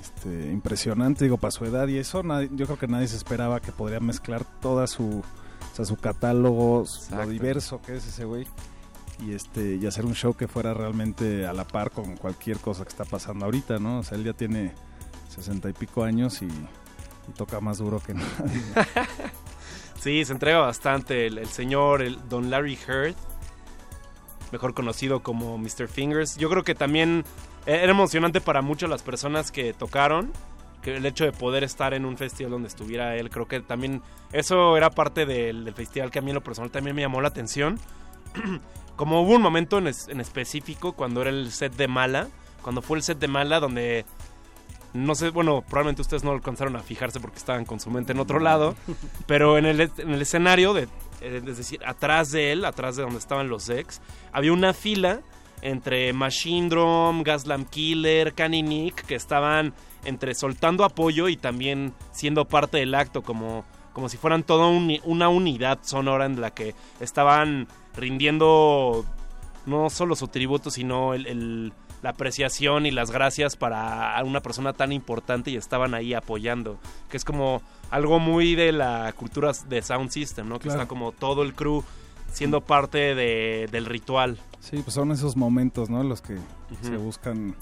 este, 0.00 0.50
impresionante, 0.50 1.24
digo, 1.24 1.36
para 1.36 1.50
su 1.50 1.64
edad 1.64 1.86
y 1.88 1.98
eso, 1.98 2.22
nadie- 2.22 2.48
yo 2.52 2.66
creo 2.66 2.78
que 2.78 2.88
nadie 2.88 3.06
se 3.08 3.16
esperaba 3.16 3.60
que 3.60 3.70
podría 3.72 4.00
mezclar 4.00 4.44
toda 4.60 4.86
su, 4.86 5.20
o 5.20 5.76
sea, 5.76 5.84
su 5.84 5.96
catálogo, 5.96 6.84
lo 7.10 7.26
diverso 7.28 7.80
que 7.82 7.96
es 7.96 8.06
ese 8.06 8.24
güey, 8.24 8.46
y 9.24 9.32
este 9.32 9.76
y 9.76 9.86
hacer 9.86 10.06
un 10.06 10.14
show 10.14 10.34
que 10.34 10.48
fuera 10.48 10.72
realmente 10.72 11.46
a 11.46 11.52
la 11.52 11.64
par 11.66 11.90
con 11.90 12.16
cualquier 12.16 12.58
cosa 12.58 12.82
que 12.84 12.88
está 12.88 13.04
pasando 13.04 13.44
ahorita, 13.44 13.78
¿no? 13.78 13.98
O 13.98 14.02
sea, 14.02 14.16
él 14.16 14.24
ya 14.24 14.32
tiene 14.32 14.72
sesenta 15.28 15.68
y 15.68 15.72
pico 15.74 16.02
años 16.02 16.40
y, 16.42 16.46
y 16.46 17.32
toca 17.36 17.60
más 17.60 17.78
duro 17.78 18.00
que 18.00 18.14
nadie. 18.14 18.62
Sí, 20.00 20.24
se 20.24 20.32
entrega 20.32 20.60
bastante 20.60 21.26
el, 21.26 21.36
el 21.36 21.48
señor, 21.48 22.00
el 22.00 22.26
Don 22.30 22.48
Larry 22.48 22.78
Heard, 22.88 23.14
mejor 24.52 24.74
conocido 24.74 25.20
como 25.20 25.58
Mr. 25.58 25.88
Fingers. 25.88 26.36
Yo 26.36 26.48
creo 26.50 26.62
que 26.64 26.74
también 26.74 27.24
era 27.66 27.90
emocionante 27.90 28.40
para 28.40 28.62
muchas 28.62 28.90
las 28.90 29.02
personas 29.02 29.50
que 29.52 29.72
tocaron, 29.72 30.32
que 30.82 30.96
el 30.96 31.04
hecho 31.06 31.24
de 31.24 31.32
poder 31.32 31.62
estar 31.64 31.92
en 31.94 32.04
un 32.04 32.16
festival 32.16 32.52
donde 32.52 32.68
estuviera 32.68 33.14
él, 33.16 33.28
creo 33.30 33.46
que 33.46 33.60
también 33.60 34.02
eso 34.32 34.76
era 34.76 34.90
parte 34.90 35.26
del, 35.26 35.64
del 35.64 35.74
festival 35.74 36.10
que 36.10 36.18
a 36.18 36.22
mí 36.22 36.30
en 36.30 36.36
lo 36.36 36.42
personal 36.42 36.70
también 36.70 36.96
me 36.96 37.02
llamó 37.02 37.20
la 37.20 37.28
atención. 37.28 37.78
como 38.96 39.22
hubo 39.22 39.34
un 39.34 39.42
momento 39.42 39.78
en, 39.78 39.86
es- 39.88 40.08
en 40.08 40.20
específico 40.20 40.92
cuando 40.92 41.20
era 41.22 41.30
el 41.30 41.50
set 41.52 41.74
de 41.76 41.88
Mala, 41.88 42.28
cuando 42.62 42.82
fue 42.82 42.96
el 42.98 43.02
set 43.02 43.18
de 43.18 43.28
Mala 43.28 43.60
donde 43.60 44.04
no 44.92 45.14
sé, 45.14 45.30
bueno, 45.30 45.62
probablemente 45.62 46.02
ustedes 46.02 46.24
no 46.24 46.32
alcanzaron 46.32 46.74
a 46.76 46.80
fijarse 46.80 47.20
porque 47.20 47.36
estaban 47.38 47.64
con 47.64 47.78
su 47.78 47.90
mente 47.90 48.12
en 48.12 48.18
otro 48.18 48.40
lado, 48.40 48.74
pero 49.26 49.56
en 49.56 49.66
el, 49.66 49.80
en 49.80 50.10
el 50.10 50.20
escenario, 50.22 50.72
de, 50.74 50.82
eh, 50.82 50.88
es 51.20 51.56
decir, 51.56 51.80
atrás 51.84 52.30
de 52.30 52.52
él, 52.52 52.64
atrás 52.64 52.96
de 52.96 53.02
donde 53.02 53.18
estaban 53.18 53.48
los 53.48 53.68
ex, 53.68 54.00
había 54.32 54.52
una 54.52 54.72
fila 54.72 55.20
entre 55.62 56.12
Machine 56.12 56.68
Drum, 56.68 57.22
Gaslam 57.22 57.64
Killer, 57.66 58.32
Kanye 58.34 58.62
Nick, 58.62 59.04
que 59.04 59.14
estaban 59.14 59.74
entre 60.04 60.34
soltando 60.34 60.84
apoyo 60.84 61.28
y 61.28 61.36
también 61.36 61.92
siendo 62.12 62.46
parte 62.46 62.78
del 62.78 62.94
acto, 62.94 63.22
como, 63.22 63.64
como 63.92 64.08
si 64.08 64.16
fueran 64.16 64.42
toda 64.42 64.68
una 64.68 65.28
unidad 65.28 65.80
sonora 65.82 66.24
en 66.24 66.40
la 66.40 66.52
que 66.52 66.74
estaban 67.00 67.68
rindiendo 67.94 69.04
no 69.66 69.90
solo 69.90 70.16
su 70.16 70.28
tributo, 70.28 70.70
sino 70.70 71.12
el- 71.14 71.72
la 72.02 72.10
apreciación 72.10 72.86
y 72.86 72.90
las 72.90 73.10
gracias 73.10 73.56
para 73.56 74.18
una 74.24 74.40
persona 74.40 74.72
tan 74.72 74.90
importante 74.90 75.50
y 75.50 75.56
estaban 75.56 75.92
ahí 75.92 76.14
apoyando. 76.14 76.78
Que 77.10 77.18
es 77.18 77.24
como 77.26 77.60
algo 77.90 78.18
muy 78.18 78.54
de 78.54 78.72
la 78.72 79.12
cultura 79.16 79.52
de 79.68 79.82
Sound 79.82 80.10
System, 80.10 80.48
¿no? 80.48 80.58
Que 80.58 80.64
Claro. 80.64 80.80
está 80.82 80.88
como 80.88 81.12
todo 81.12 81.42
el 81.42 81.54
crew 81.54 81.82
siendo 82.32 82.60
parte 82.60 83.14
de- 83.14 83.68
del 83.72 83.86
ritual. 83.86 84.38
Sí, 84.60 84.78
pues 84.84 84.94
son 84.94 85.10
esos 85.10 85.36
momentos, 85.36 85.90
¿no? 85.90 86.02
Los 86.04 86.20
que 86.20 86.36
se 86.82 86.96
buscan 86.96 87.56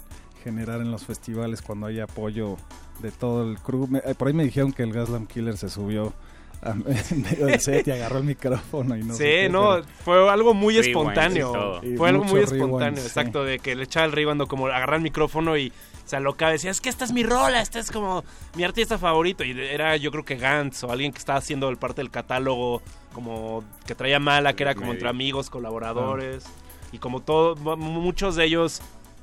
generar 0.45 0.81
en 0.81 0.91
los 0.91 1.05
festivales 1.05 1.63
cuando 1.63 1.87
hay 1.87 2.01
apoyo 2.01 2.57
de 3.01 3.11
todo 3.11 3.49
el 3.49 3.59
crew. 3.59 3.87
Me- 3.89 4.01
eh, 4.05 4.15
por 4.17 4.29
ahí 4.29 4.35
me 4.35 4.45
dijeron 4.45 4.73
que 4.73 4.83
el 4.83 4.93
Gaslam 4.93 5.27
Killer 5.27 5.57
se 5.57 5.69
subió 5.71 6.13
a- 6.61 6.73
en 7.13 7.23
medio 7.23 7.47
del 7.47 7.61
set 7.61 7.87
y 7.87 7.91
agarró 7.93 8.19
el 8.19 8.25
micrófono 8.25 8.97
y 8.97 9.03
no 9.05 9.15
sí, 9.15 9.19
sé 9.21 9.49
no, 9.49 9.81
fue 10.05 10.29
algo 10.29 10.53
muy 10.55 10.77
espontáneo. 10.77 11.81
Fue 11.97 12.09
algo 12.09 12.25
muy 12.25 12.41
espontáneo, 12.41 13.03
exacto, 13.03 13.45
de 13.45 13.61
que 13.61 13.75
le 13.77 13.85
echaba 13.85 14.07
el 14.07 14.13
rewind 14.13 14.47
como 14.49 14.67
agarrar 14.67 14.97
el 14.97 15.03
micrófono 15.03 15.57
y 15.57 15.73
se 16.09 16.17
alocaba. 16.17 16.53
Decía, 16.53 16.71
es 16.71 16.81
que 16.81 16.89
esta 16.89 17.05
es 17.05 17.13
mi 17.13 17.23
rola, 17.23 17.61
esta 17.61 17.79
es 17.79 17.91
como 17.91 18.25
mi 18.57 18.65
artista 18.65 18.99
favorito. 18.99 19.45
Y 19.45 19.51
era 19.61 19.97
yo 19.97 20.11
creo 20.11 20.25
que 20.25 20.37
Gantz 20.37 20.83
o 20.85 20.91
alguien 20.91 21.13
que 21.13 21.19
estaba 21.19 21.39
haciendo 21.39 21.69
el 21.69 21.77
parte 21.77 22.01
del 22.01 22.11
catálogo 22.11 22.83
como 23.13 23.63
que 23.87 23.95
traía 23.95 24.19
mala, 24.19 24.55
que 24.55 24.63
era 24.63 24.75
como 24.75 24.93
entre 24.93 25.09
amigos, 25.09 25.51
colaboradores. 25.51 26.45
Y 26.93 26.99
como 26.99 27.21
todo, 27.21 27.55
mu- 27.57 27.77
muchos 27.77 28.35
de 28.37 28.45
ellos 28.45 28.81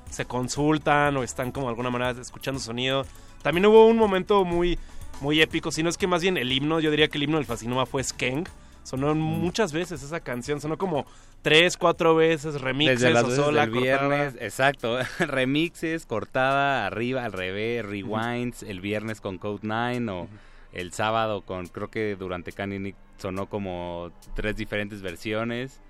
se 0.10 0.26
consultan 0.26 1.18
o 1.18 1.24
están 1.24 1.52
como 1.52 1.66
de 1.68 1.70
alguna 1.72 1.90
manera 1.90 2.12
escuchando 2.22 2.60
sonido. 2.60 3.06
También 3.42 3.66
hubo 3.66 3.88
un 3.88 3.98
momento 3.98 4.46
muy, 4.46 4.78
muy 5.22 5.42
épico, 5.42 5.72
si 5.72 5.82
no 5.84 5.90
es 5.90 5.98
que 5.98 6.08
más 6.08 6.22
bien 6.22 6.38
el 6.38 6.52
himno, 6.52 6.80
yo 6.80 6.92
diría 6.92 7.08
que 7.08 7.18
el 7.18 7.24
himno 7.24 7.38
del 7.38 7.46
Fascinoma 7.46 7.86
fue 7.86 8.04
Skeng. 8.04 8.46
Sonó 8.84 9.16
muchas 9.16 9.72
veces 9.74 10.04
esa 10.04 10.20
canción, 10.20 10.62
sonó 10.62 10.78
como 10.78 11.06
tres, 11.46 11.78
cuatro 11.78 12.16
veces, 12.16 12.60
remixes 12.60 13.02
Desde 13.02 13.14
las 13.14 13.26
o 13.26 13.30
sola, 13.30 13.68
del 13.68 13.80
viernes, 13.80 14.34
exacto. 14.40 14.98
Remixes, 15.20 16.08
cortada, 16.08 16.88
arriba, 16.88 17.24
al 17.24 17.34
revés, 17.34 17.86
rewinds, 17.86 18.64
el 18.64 18.82
viernes 18.82 19.22
con 19.22 19.38
Code 19.38 19.60
9 19.62 20.12
o 20.12 20.28
el 20.74 20.92
sábado 20.92 21.44
con, 21.44 21.68
creo 21.68 21.92
que 21.92 22.16
durante 22.16 22.52
Caninic 22.52 22.96
sonó 23.18 23.48
como 23.48 24.12
tres 24.34 24.56
diferentes 24.56 25.04
versiones. 25.04 25.82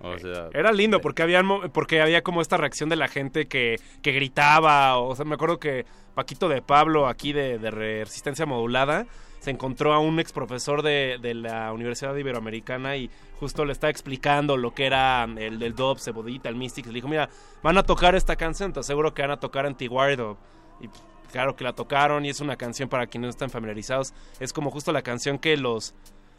O 0.00 0.18
sea, 0.18 0.50
Era 0.52 0.70
lindo 0.70 1.00
porque 1.00 1.22
había, 1.22 1.42
porque 1.72 2.02
había 2.02 2.20
como 2.20 2.42
esta 2.42 2.58
reacción 2.58 2.90
de 2.90 2.96
la 2.96 3.08
gente 3.08 3.46
que, 3.46 3.76
que 4.02 4.12
gritaba. 4.12 4.98
O 4.98 5.16
sea, 5.16 5.24
me 5.24 5.36
acuerdo 5.36 5.58
que 5.58 5.86
Paquito 6.14 6.46
de 6.50 6.60
Pablo, 6.60 7.08
aquí 7.08 7.32
de, 7.32 7.58
de 7.58 7.70
Resistencia 7.70 8.44
Modulada, 8.44 9.06
se 9.40 9.50
encontró 9.50 9.92
a 9.92 9.98
un 9.98 10.20
ex 10.20 10.32
profesor 10.32 10.82
de, 10.82 11.18
de 11.20 11.34
la 11.34 11.72
Universidad 11.72 12.14
Iberoamericana 12.14 12.96
y 12.96 13.10
justo 13.38 13.64
le 13.64 13.72
estaba 13.72 13.90
explicando 13.90 14.56
lo 14.56 14.72
que 14.74 14.86
era 14.86 15.24
el 15.24 15.58
del 15.58 15.74
Dub, 15.74 15.98
Cebodita, 15.98 16.48
el 16.48 16.56
Mystics. 16.56 16.88
Le 16.88 16.94
dijo, 16.94 17.08
mira, 17.08 17.28
van 17.62 17.78
a 17.78 17.82
tocar 17.82 18.14
esta 18.14 18.36
canción, 18.36 18.72
te 18.72 18.80
aseguro 18.80 19.14
que 19.14 19.22
van 19.22 19.32
a 19.32 19.40
tocar 19.40 19.66
Antiguardo. 19.66 20.36
Y 20.80 20.88
claro 21.32 21.56
que 21.56 21.64
la 21.64 21.72
tocaron 21.72 22.24
y 22.24 22.28
es 22.28 22.40
una 22.40 22.56
canción 22.56 22.88
para 22.88 23.06
quienes 23.06 23.26
no 23.28 23.30
están 23.30 23.50
familiarizados. 23.50 24.12
Es 24.38 24.52
como 24.52 24.70
justo 24.70 24.92
la 24.92 25.02
canción 25.02 25.38
que 25.38 25.56
los 25.56 25.94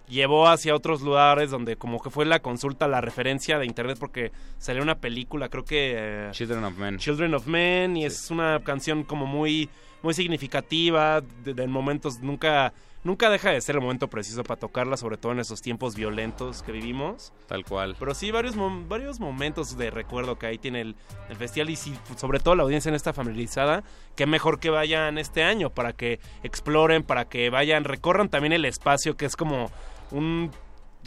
llevó 0.08 0.48
hacia 0.48 0.76
otros 0.76 1.02
lugares 1.02 1.50
donde 1.52 1.78
como 1.78 2.02
que 2.02 2.10
fue 2.10 2.26
la 2.26 2.40
consulta, 2.40 2.88
la 2.88 3.00
referencia 3.02 3.58
de 3.58 3.66
internet 3.66 3.98
porque 4.00 4.32
salió 4.58 4.84
una 4.84 4.96
película, 5.00 5.48
creo 5.48 5.64
que... 5.64 5.94
eh, 5.96 6.30
Children 6.32 6.64
of 6.66 6.78
Men. 6.78 6.98
Children 6.98 7.34
of 7.34 7.48
Men 7.48 7.98
y 7.98 8.06
es 8.06 8.30
una 8.30 8.60
canción 8.64 9.04
como 9.04 9.26
muy 9.26 9.70
muy 10.04 10.14
significativa 10.14 11.22
de, 11.22 11.54
de 11.54 11.68
momentos 11.68 12.20
nunca 12.22 12.74
nunca 13.04 13.30
deja 13.30 13.50
de 13.52 13.60
ser 13.62 13.76
el 13.76 13.82
momento 13.82 14.08
preciso 14.10 14.44
para 14.44 14.60
tocarla 14.60 14.98
sobre 14.98 15.18
todo 15.18 15.32
en 15.32 15.40
esos 15.40 15.62
tiempos 15.62 15.96
violentos 15.96 16.64
que 16.64 16.72
vivimos. 16.72 17.34
Tal 17.48 17.66
cual. 17.66 17.96
pero 18.00 18.14
sí 18.14 18.32
varios 18.32 18.56
mom- 18.56 18.88
varios 18.88 19.20
momentos 19.20 19.78
de 19.78 19.90
recuerdo 19.92 20.38
que 20.38 20.46
ahí 20.48 20.58
tiene 20.58 20.82
el, 20.82 20.96
el 21.30 21.36
festival 21.36 21.70
y 21.70 21.76
sí, 21.76 21.94
sobre 22.18 22.40
todo 22.40 22.56
la 22.56 22.64
audiencia 22.64 22.92
no 22.92 22.98
está 22.98 23.14
familiarizada 23.14 23.84
que 24.16 24.26
mejor 24.26 24.60
que 24.60 24.70
vayan 24.70 25.18
este 25.18 25.44
año 25.44 25.70
para 25.70 25.94
que 25.94 26.20
exploren 26.44 27.04
para 27.04 27.26
que 27.26 27.50
vayan 27.50 27.84
recorran 27.84 28.30
también 28.30 28.54
el 28.54 28.66
espacio 28.66 29.18
que 29.18 29.26
es 29.26 29.36
como 29.36 29.72
un 30.12 30.52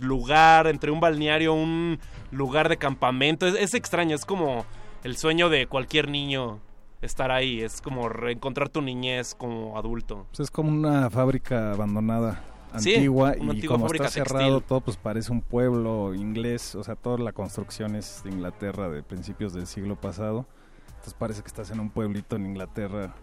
lugar 0.00 0.66
entre 0.66 0.90
un 0.90 0.98
balneario 1.00 1.54
un 1.54 2.00
lugar 2.32 2.68
de 2.68 2.76
campamento. 2.76 3.46
Es, 3.46 3.54
es 3.54 3.74
extraño 3.74 4.16
es 4.16 4.24
como 4.24 4.66
el 5.04 5.16
sueño 5.16 5.48
de 5.48 5.66
cualquier 5.66 6.08
niño 6.08 6.60
estar 7.04 7.30
ahí 7.30 7.60
es 7.60 7.80
como 7.80 8.08
reencontrar 8.08 8.68
tu 8.68 8.80
niñez 8.82 9.34
como 9.34 9.76
adulto 9.78 10.26
Pues 10.30 10.40
es 10.40 10.50
como 10.50 10.70
una 10.70 11.08
fábrica 11.10 11.72
abandonada 11.72 12.42
Sí, 12.78 12.94
antigua 12.94 13.34
una 13.38 13.54
y 13.54 13.62
como 13.62 13.86
está 13.86 14.08
cerrado 14.08 14.54
textil. 14.56 14.68
todo 14.68 14.80
pues 14.80 14.96
parece 14.96 15.30
un 15.30 15.42
pueblo 15.42 16.12
inglés, 16.12 16.74
o 16.74 16.82
sea, 16.82 16.96
toda 16.96 17.18
la 17.18 17.30
construcción 17.32 17.94
es 17.94 18.22
de 18.24 18.30
Inglaterra 18.30 18.88
de 18.88 19.04
principios 19.04 19.52
del 19.52 19.68
siglo 19.68 19.94
pasado. 19.94 20.44
Entonces 20.88 21.14
parece 21.14 21.42
que 21.42 21.46
estás 21.48 21.70
en 21.70 21.78
un 21.78 21.90
pueblito 21.90 22.34
en 22.34 22.46
Inglaterra 22.46 23.14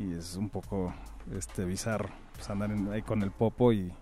y 0.00 0.12
es 0.14 0.34
un 0.34 0.48
poco 0.50 0.92
este 1.36 1.64
bizarro 1.64 2.08
pues 2.34 2.50
andar 2.50 2.72
en- 2.72 2.90
ahí 2.92 3.02
con 3.02 3.22
el 3.22 3.30
popo 3.30 3.72
y 3.72 3.92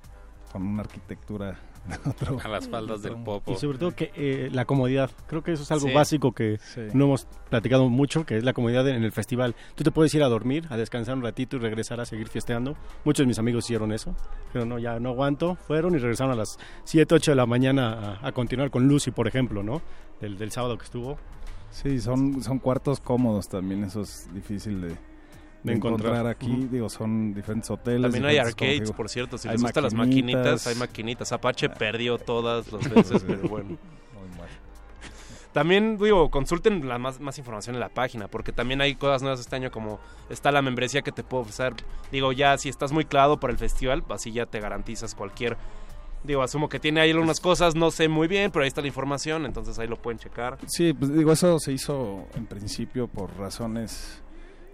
con 0.52 0.66
una 0.66 0.80
arquitectura 0.82 1.58
otro- 2.06 2.38
A 2.42 2.48
las 2.48 2.68
faldas 2.68 3.02
del 3.02 3.16
popo. 3.16 3.52
Y 3.52 3.56
sobre 3.56 3.78
todo 3.78 3.90
que 3.94 4.10
eh, 4.16 4.48
la 4.52 4.64
comodidad, 4.64 5.10
creo 5.26 5.42
que 5.42 5.52
eso 5.52 5.62
es 5.62 5.70
algo 5.72 5.88
Sí. 5.88 5.92
básico 5.94 6.32
que 6.32 6.58
Sí. 6.58 6.80
no 6.94 7.04
hemos 7.04 7.26
platicado 7.50 7.88
mucho, 7.88 8.24
que 8.24 8.36
es 8.36 8.44
la 8.44 8.52
comodidad 8.52 8.88
en 8.88 9.04
el 9.04 9.12
festival. 9.12 9.54
Tú 9.74 9.84
te 9.84 9.90
puedes 9.90 10.14
ir 10.14 10.22
a 10.22 10.28
dormir, 10.28 10.66
a 10.70 10.76
descansar 10.76 11.16
un 11.16 11.22
ratito 11.22 11.56
y 11.56 11.60
regresar 11.60 12.00
a 12.00 12.04
seguir 12.04 12.28
fiesteando. 12.28 12.76
Muchos 13.04 13.24
de 13.24 13.28
mis 13.28 13.38
amigos 13.38 13.64
hicieron 13.66 13.92
eso, 13.92 14.14
pero 14.52 14.64
no, 14.64 14.78
ya 14.78 14.98
no 14.98 15.10
aguanto, 15.10 15.56
fueron 15.56 15.94
y 15.94 15.98
regresaron 15.98 16.32
a 16.32 16.36
las 16.36 16.58
7, 16.84 17.14
8 17.14 17.32
de 17.32 17.36
la 17.36 17.46
mañana 17.46 18.18
a, 18.22 18.28
a 18.28 18.32
continuar 18.32 18.70
con 18.70 18.88
Lucy, 18.88 19.10
por 19.10 19.28
ejemplo, 19.28 19.62
¿no? 19.62 19.82
Del, 20.20 20.38
del 20.38 20.50
sábado 20.50 20.78
que 20.78 20.84
estuvo. 20.84 21.18
Sí, 21.70 22.00
son, 22.00 22.40
son 22.42 22.60
cuartos 22.60 23.00
cómodos 23.00 23.48
también, 23.48 23.82
eso 23.84 24.02
es 24.02 24.28
difícil 24.32 24.80
de, 24.80 24.96
de 25.64 25.72
encontrar 25.72 26.26
aquí. 26.26 26.68
Digo, 26.70 26.88
son 26.88 27.34
diferentes 27.34 27.70
hoteles. 27.70 28.02
También 28.02 28.26
hay 28.26 28.36
como 28.36 28.48
arcades, 28.48 28.80
digo, 28.80 28.92
por 28.92 29.08
cierto. 29.08 29.38
Si 29.38 29.48
les 29.48 29.60
gustan 29.60 29.82
las 29.82 29.94
maquinitas, 29.94 30.66
hay 30.66 30.76
maquinitas. 30.76 31.32
Apache 31.32 31.68
perdió 31.70 32.18
todas 32.18 32.70
las 32.70 32.88
veces, 32.88 33.24
pero 33.26 33.42
bueno. 33.48 33.78
También, 35.52 35.98
digo, 35.98 36.32
consulten 36.32 36.88
la 36.88 36.98
más, 36.98 37.20
más 37.20 37.38
información 37.38 37.76
en 37.76 37.80
la 37.80 37.88
página, 37.88 38.26
porque 38.26 38.50
también 38.50 38.80
hay 38.80 38.96
cosas 38.96 39.22
nuevas 39.22 39.38
este 39.38 39.54
año, 39.54 39.70
como 39.70 40.00
está 40.28 40.50
la 40.50 40.62
membresía 40.62 41.02
que 41.02 41.12
te 41.12 41.22
puedo 41.22 41.42
ofrecer. 41.42 41.74
Digo, 42.10 42.32
ya 42.32 42.58
si 42.58 42.68
estás 42.68 42.90
muy 42.90 43.04
clavado 43.04 43.38
para 43.38 43.52
el 43.52 43.58
festival, 43.58 44.02
así 44.10 44.32
ya 44.32 44.46
te 44.46 44.60
garantizas 44.60 45.14
cualquier... 45.14 45.56
Digo, 46.24 46.42
asumo 46.42 46.68
que 46.68 46.80
tiene 46.80 47.02
ahí 47.02 47.12
algunas 47.12 47.38
cosas, 47.38 47.76
no 47.76 47.92
sé 47.92 48.08
muy 48.08 48.26
bien, 48.26 48.50
pero 48.50 48.64
ahí 48.64 48.68
está 48.68 48.80
la 48.80 48.88
información, 48.88 49.46
entonces 49.46 49.78
ahí 49.78 49.86
lo 49.86 49.96
pueden 49.96 50.18
checar. 50.18 50.58
Sí, 50.66 50.92
pues 50.92 51.14
digo, 51.14 51.30
eso 51.30 51.60
se 51.60 51.70
hizo 51.70 52.26
en 52.34 52.46
principio 52.46 53.06
por 53.06 53.30
razones 53.36 54.23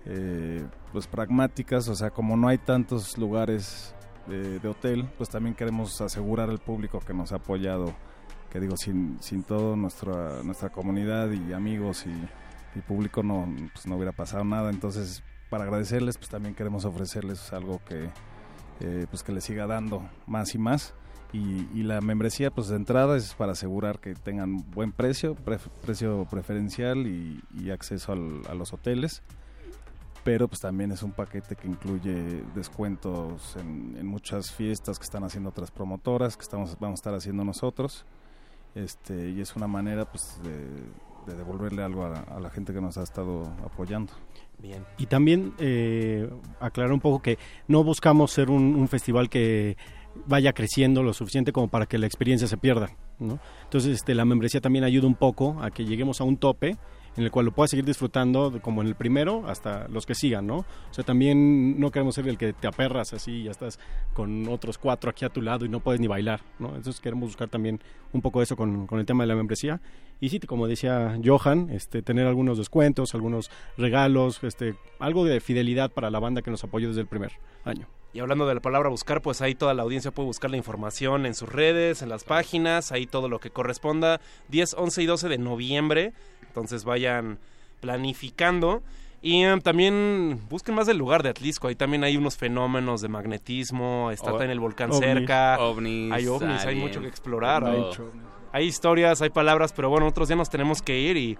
eh, 0.06 0.64
pues 0.92 1.06
pragmáticas, 1.06 1.88
o 1.88 1.94
sea, 1.94 2.10
como 2.10 2.36
no 2.36 2.48
hay 2.48 2.58
tantos 2.58 3.18
lugares 3.18 3.94
de, 4.26 4.58
de 4.58 4.68
hotel, 4.68 5.08
pues 5.18 5.28
también 5.28 5.54
queremos 5.54 6.00
asegurar 6.00 6.50
al 6.50 6.58
público 6.58 7.00
que 7.00 7.12
nos 7.14 7.32
ha 7.32 7.36
apoyado, 7.36 7.94
que 8.50 8.60
digo, 8.60 8.76
sin, 8.76 9.18
sin 9.22 9.42
todo 9.42 9.76
nuestra, 9.76 10.42
nuestra 10.42 10.70
comunidad 10.70 11.30
y 11.30 11.52
amigos 11.52 12.06
y, 12.06 12.78
y 12.78 12.82
público 12.82 13.22
no, 13.22 13.46
pues 13.72 13.86
no 13.86 13.96
hubiera 13.96 14.12
pasado 14.12 14.44
nada, 14.44 14.70
entonces 14.70 15.22
para 15.50 15.64
agradecerles, 15.64 16.16
pues 16.16 16.28
también 16.30 16.54
queremos 16.54 16.84
ofrecerles 16.84 17.52
algo 17.52 17.80
que, 17.84 18.08
eh, 18.80 19.06
pues 19.10 19.22
que 19.22 19.32
les 19.32 19.44
siga 19.44 19.66
dando 19.66 20.08
más 20.26 20.54
y 20.54 20.58
más. 20.58 20.94
Y, 21.32 21.68
y 21.74 21.84
la 21.84 22.00
membresía, 22.00 22.50
pues 22.50 22.66
de 22.68 22.76
entrada 22.76 23.16
es 23.16 23.34
para 23.34 23.52
asegurar 23.52 24.00
que 24.00 24.14
tengan 24.14 24.68
buen 24.72 24.90
precio, 24.90 25.36
precio 25.82 26.26
preferencial 26.28 27.06
y, 27.06 27.40
y 27.54 27.70
acceso 27.70 28.10
al- 28.12 28.42
a 28.48 28.54
los 28.54 28.72
hoteles. 28.72 29.22
Pero 30.22 30.48
pues 30.48 30.60
también 30.60 30.92
es 30.92 31.02
un 31.02 31.12
paquete 31.12 31.56
que 31.56 31.66
incluye 31.66 32.42
descuentos 32.54 33.56
en, 33.56 33.96
en 33.98 34.06
muchas 34.06 34.52
fiestas 34.52 34.98
que 34.98 35.04
están 35.04 35.24
haciendo 35.24 35.48
otras 35.50 35.70
promotoras, 35.70 36.36
que 36.36 36.42
estamos, 36.42 36.76
vamos 36.78 36.98
a 36.98 37.00
estar 37.00 37.14
haciendo 37.14 37.44
nosotros. 37.44 38.04
Este, 38.74 39.30
y 39.30 39.40
es 39.40 39.56
una 39.56 39.66
manera 39.66 40.04
pues 40.04 40.38
de, 40.42 41.30
de 41.30 41.36
devolverle 41.36 41.82
algo 41.82 42.04
a, 42.04 42.20
a 42.20 42.38
la 42.40 42.50
gente 42.50 42.72
que 42.72 42.80
nos 42.80 42.98
ha 42.98 43.02
estado 43.02 43.44
apoyando. 43.64 44.12
Bien. 44.58 44.84
Y 44.98 45.06
también 45.06 45.54
eh, 45.58 46.28
aclarar 46.60 46.92
un 46.92 47.00
poco 47.00 47.22
que 47.22 47.38
no 47.66 47.82
buscamos 47.82 48.30
ser 48.30 48.50
un, 48.50 48.74
un 48.74 48.88
festival 48.88 49.30
que 49.30 49.76
vaya 50.26 50.52
creciendo 50.52 51.02
lo 51.02 51.12
suficiente 51.12 51.52
como 51.52 51.68
para 51.68 51.86
que 51.86 51.98
la 51.98 52.06
experiencia 52.06 52.46
se 52.46 52.56
pierda. 52.56 52.90
¿no? 53.18 53.38
Entonces 53.64 53.96
este, 53.96 54.14
la 54.14 54.24
membresía 54.24 54.60
también 54.60 54.84
ayuda 54.84 55.06
un 55.06 55.14
poco 55.14 55.56
a 55.62 55.70
que 55.70 55.84
lleguemos 55.84 56.20
a 56.20 56.24
un 56.24 56.36
tope 56.36 56.76
en 57.16 57.24
el 57.24 57.30
cual 57.30 57.46
lo 57.46 57.52
puedas 57.52 57.70
seguir 57.70 57.84
disfrutando 57.84 58.60
como 58.62 58.82
en 58.82 58.88
el 58.88 58.94
primero 58.94 59.44
hasta 59.46 59.88
los 59.88 60.06
que 60.06 60.14
sigan, 60.14 60.46
¿no? 60.46 60.58
O 60.58 60.92
sea, 60.94 61.04
también 61.04 61.78
no 61.78 61.90
queremos 61.90 62.14
ser 62.14 62.28
el 62.28 62.38
que 62.38 62.52
te 62.52 62.66
aperras 62.66 63.12
así 63.12 63.32
y 63.32 63.42
ya 63.44 63.50
estás 63.50 63.78
con 64.14 64.48
otros 64.48 64.78
cuatro 64.78 65.10
aquí 65.10 65.24
a 65.24 65.28
tu 65.28 65.42
lado 65.42 65.64
y 65.64 65.68
no 65.68 65.80
puedes 65.80 66.00
ni 66.00 66.06
bailar, 66.06 66.40
¿no? 66.58 66.68
Entonces 66.68 67.00
queremos 67.00 67.30
buscar 67.30 67.48
también 67.48 67.80
un 68.12 68.22
poco 68.22 68.42
eso 68.42 68.56
con, 68.56 68.86
con 68.86 68.98
el 68.98 69.06
tema 69.06 69.24
de 69.24 69.28
la 69.28 69.34
membresía. 69.34 69.80
Y 70.20 70.28
sí, 70.28 70.38
como 70.40 70.66
decía 70.66 71.18
Johan, 71.24 71.70
este, 71.70 72.02
tener 72.02 72.26
algunos 72.26 72.58
descuentos, 72.58 73.14
algunos 73.14 73.50
regalos, 73.78 74.42
este, 74.44 74.74
algo 74.98 75.24
de 75.24 75.40
fidelidad 75.40 75.90
para 75.90 76.10
la 76.10 76.18
banda 76.20 76.42
que 76.42 76.50
nos 76.50 76.62
apoyó 76.62 76.88
desde 76.88 77.00
el 77.00 77.06
primer 77.06 77.32
año. 77.64 77.86
Y 78.12 78.18
hablando 78.18 78.46
de 78.46 78.54
la 78.54 78.60
palabra 78.60 78.88
buscar, 78.88 79.22
pues 79.22 79.40
ahí 79.40 79.54
toda 79.54 79.72
la 79.72 79.82
audiencia 79.82 80.10
puede 80.10 80.26
buscar 80.26 80.50
la 80.50 80.56
información 80.56 81.26
en 81.26 81.34
sus 81.34 81.48
redes, 81.48 82.02
en 82.02 82.08
las 82.08 82.24
páginas, 82.24 82.90
ahí 82.90 83.06
todo 83.06 83.28
lo 83.28 83.38
que 83.38 83.50
corresponda. 83.50 84.20
10, 84.48 84.74
11 84.74 85.02
y 85.02 85.06
12 85.06 85.28
de 85.28 85.38
noviembre. 85.38 86.12
Entonces 86.50 86.84
vayan 86.84 87.38
planificando. 87.80 88.82
Y 89.22 89.44
eh, 89.44 89.58
también 89.62 90.40
busquen 90.48 90.74
más 90.74 90.86
del 90.86 90.96
lugar 90.96 91.22
de 91.22 91.28
Atlisco. 91.28 91.68
Ahí 91.68 91.74
también 91.74 92.04
hay 92.04 92.16
unos 92.16 92.36
fenómenos 92.36 93.02
de 93.02 93.08
magnetismo. 93.08 94.10
Está 94.10 94.28
O- 94.30 94.32
también 94.32 94.50
el 94.50 94.60
volcán 94.60 94.90
ovnis. 94.90 95.04
cerca. 95.04 95.58
Ovnis, 95.60 96.12
hay 96.12 96.26
ovnis, 96.26 96.64
hay 96.64 96.76
mucho 96.76 97.00
que 97.00 97.08
explorar. 97.08 97.64
Hay, 97.64 97.76
todo. 97.94 98.10
hay 98.52 98.64
historias, 98.66 99.20
hay 99.20 99.30
palabras, 99.30 99.72
pero 99.74 99.90
bueno, 99.90 100.06
otros 100.06 100.28
ya 100.28 100.36
nos 100.36 100.48
tenemos 100.48 100.80
que 100.80 100.98
ir 100.98 101.16
y 101.18 101.38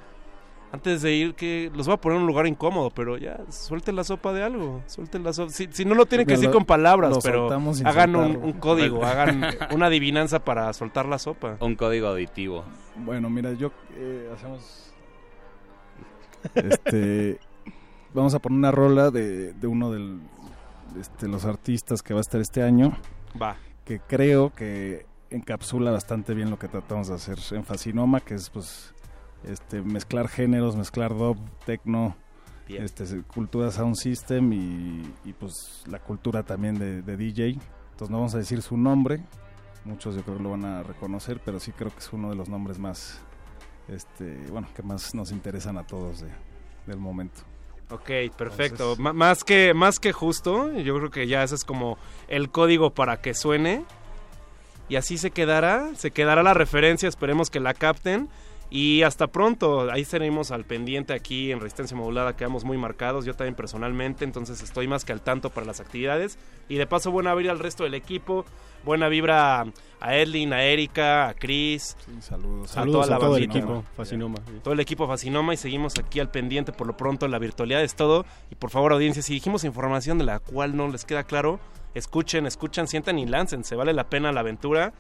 antes 0.72 1.02
de 1.02 1.12
ir, 1.14 1.34
que 1.34 1.68
los 1.74 1.86
voy 1.86 1.94
a 1.94 1.96
poner 1.96 2.16
en 2.16 2.22
un 2.22 2.26
lugar 2.28 2.46
incómodo, 2.46 2.90
pero 2.90 3.16
ya 3.16 3.40
suelten 3.48 3.96
la 3.96 4.04
sopa 4.04 4.32
de 4.32 4.44
algo, 4.44 4.82
suelten 4.86 5.24
la 5.24 5.32
sopa. 5.32 5.50
Si, 5.50 5.66
si 5.72 5.84
no 5.84 5.94
lo 5.96 6.06
tienen 6.06 6.26
que 6.28 6.34
decir 6.34 6.50
con 6.50 6.64
palabras, 6.64 7.18
pero 7.24 7.50
hagan 7.86 8.14
un, 8.14 8.36
un 8.36 8.52
código, 8.52 9.04
hagan 9.04 9.42
una 9.74 9.86
adivinanza 9.86 10.44
para 10.44 10.72
soltar 10.74 11.06
la 11.06 11.18
sopa. 11.18 11.56
Un 11.60 11.74
código 11.74 12.06
auditivo. 12.08 12.62
Bueno, 12.94 13.28
mira, 13.30 13.52
yo 13.54 13.72
eh, 13.96 14.30
hacemos. 14.32 14.89
Este. 16.54 17.38
vamos 18.14 18.34
a 18.34 18.38
poner 18.38 18.58
una 18.58 18.70
rola 18.70 19.10
de, 19.10 19.52
de 19.52 19.66
uno 19.66 19.90
de 19.90 20.18
este, 20.98 21.28
los 21.28 21.44
artistas 21.44 22.02
que 22.02 22.14
va 22.14 22.20
a 22.20 22.22
estar 22.22 22.40
este 22.40 22.62
año. 22.62 22.96
Va. 23.40 23.56
Que 23.84 24.00
creo 24.00 24.52
que 24.54 25.06
encapsula 25.30 25.90
bastante 25.90 26.34
bien 26.34 26.50
lo 26.50 26.58
que 26.58 26.68
tratamos 26.68 27.08
de 27.08 27.14
hacer 27.14 27.38
en 27.52 27.64
Fascinoma, 27.64 28.20
que 28.20 28.34
es 28.34 28.50
pues 28.50 28.94
este 29.44 29.82
mezclar 29.82 30.28
géneros, 30.28 30.76
mezclar 30.76 31.16
dub, 31.16 31.38
techno, 31.64 32.16
este 32.68 33.22
cultura 33.22 33.70
sound 33.70 33.96
system 33.96 34.52
y, 34.52 35.02
y, 35.24 35.32
pues 35.32 35.82
la 35.86 35.98
cultura 35.98 36.42
también 36.42 36.78
de, 36.78 37.02
de 37.02 37.16
DJ. 37.16 37.48
Entonces 37.92 38.10
no 38.10 38.18
vamos 38.18 38.34
a 38.34 38.38
decir 38.38 38.62
su 38.62 38.76
nombre, 38.76 39.20
muchos 39.84 40.14
yo 40.14 40.22
creo 40.22 40.36
que 40.36 40.42
lo 40.42 40.50
van 40.50 40.64
a 40.64 40.82
reconocer, 40.82 41.40
pero 41.44 41.58
sí 41.60 41.72
creo 41.72 41.90
que 41.90 41.98
es 41.98 42.12
uno 42.12 42.30
de 42.30 42.36
los 42.36 42.48
nombres 42.48 42.78
más 42.78 43.20
este, 43.94 44.36
bueno, 44.50 44.68
que 44.74 44.82
más 44.82 45.14
nos 45.14 45.32
interesan 45.32 45.76
a 45.78 45.84
todos 45.86 46.20
de- 46.20 46.28
del 46.86 46.98
momento. 46.98 47.40
Ok, 47.90 48.10
perfecto. 48.36 48.94
Más, 48.96 49.42
que, 49.42 49.74
más 49.74 49.98
que 49.98 50.12
justo, 50.12 50.70
yo 50.78 50.96
creo 50.96 51.10
que 51.10 51.26
ya 51.26 51.42
ese 51.42 51.56
es 51.56 51.64
como 51.64 51.98
el 52.28 52.50
código 52.50 52.90
para 52.90 53.20
que 53.20 53.34
suene. 53.34 53.84
Y 54.88 54.96
así 54.96 55.18
se 55.18 55.30
quedará, 55.30 55.90
se 55.96 56.10
quedará 56.10 56.42
la 56.42 56.54
referencia, 56.54 57.08
esperemos 57.08 57.50
que 57.50 57.60
la 57.60 57.74
capten. 57.74 58.28
Y 58.70 59.02
hasta 59.02 59.26
pronto, 59.26 59.90
ahí 59.90 60.04
seremos 60.04 60.52
al 60.52 60.64
pendiente 60.64 61.12
aquí 61.12 61.50
en 61.50 61.58
Resistencia 61.58 61.96
Modulada, 61.96 62.36
quedamos 62.36 62.62
muy 62.62 62.78
marcados, 62.78 63.24
yo 63.24 63.34
también 63.34 63.56
personalmente, 63.56 64.24
entonces 64.24 64.62
estoy 64.62 64.86
más 64.86 65.04
que 65.04 65.12
al 65.12 65.20
tanto 65.20 65.50
para 65.50 65.66
las 65.66 65.80
actividades. 65.80 66.38
Y 66.68 66.76
de 66.76 66.86
paso 66.86 67.10
buena 67.10 67.34
vibra 67.34 67.50
al 67.50 67.58
resto 67.58 67.82
del 67.82 67.94
equipo, 67.94 68.44
buena 68.84 69.08
vibra 69.08 69.66
a 70.00 70.16
Edlin, 70.16 70.52
a 70.52 70.62
Erika, 70.62 71.28
a 71.28 71.34
Chris. 71.34 71.96
saludos. 72.20 72.70
Saludos 72.70 73.10
a 73.10 73.18
todo 73.18 73.36
el 73.36 73.42
equipo 73.42 73.84
Fascinoma. 73.96 74.38
Todo 74.62 74.74
el 74.74 74.80
equipo 74.80 75.08
Fascinoma 75.08 75.52
y 75.52 75.56
seguimos 75.56 75.98
aquí 75.98 76.20
al 76.20 76.30
pendiente 76.30 76.72
por 76.72 76.86
lo 76.86 76.96
pronto, 76.96 77.26
la 77.26 77.40
virtualidad 77.40 77.82
es 77.82 77.96
todo. 77.96 78.24
Y 78.52 78.54
por 78.54 78.70
favor 78.70 78.92
audiencia, 78.92 79.20
si 79.20 79.34
dijimos 79.34 79.64
información 79.64 80.16
de 80.18 80.24
la 80.24 80.38
cual 80.38 80.76
no 80.76 80.86
les 80.86 81.04
queda 81.04 81.24
claro, 81.24 81.58
escuchen, 81.94 82.46
escuchan, 82.46 82.86
sientan 82.86 83.18
y 83.18 83.26
láncense, 83.26 83.74
vale 83.74 83.92
la 83.92 84.08
pena 84.08 84.30
la 84.30 84.40
aventura. 84.40 84.92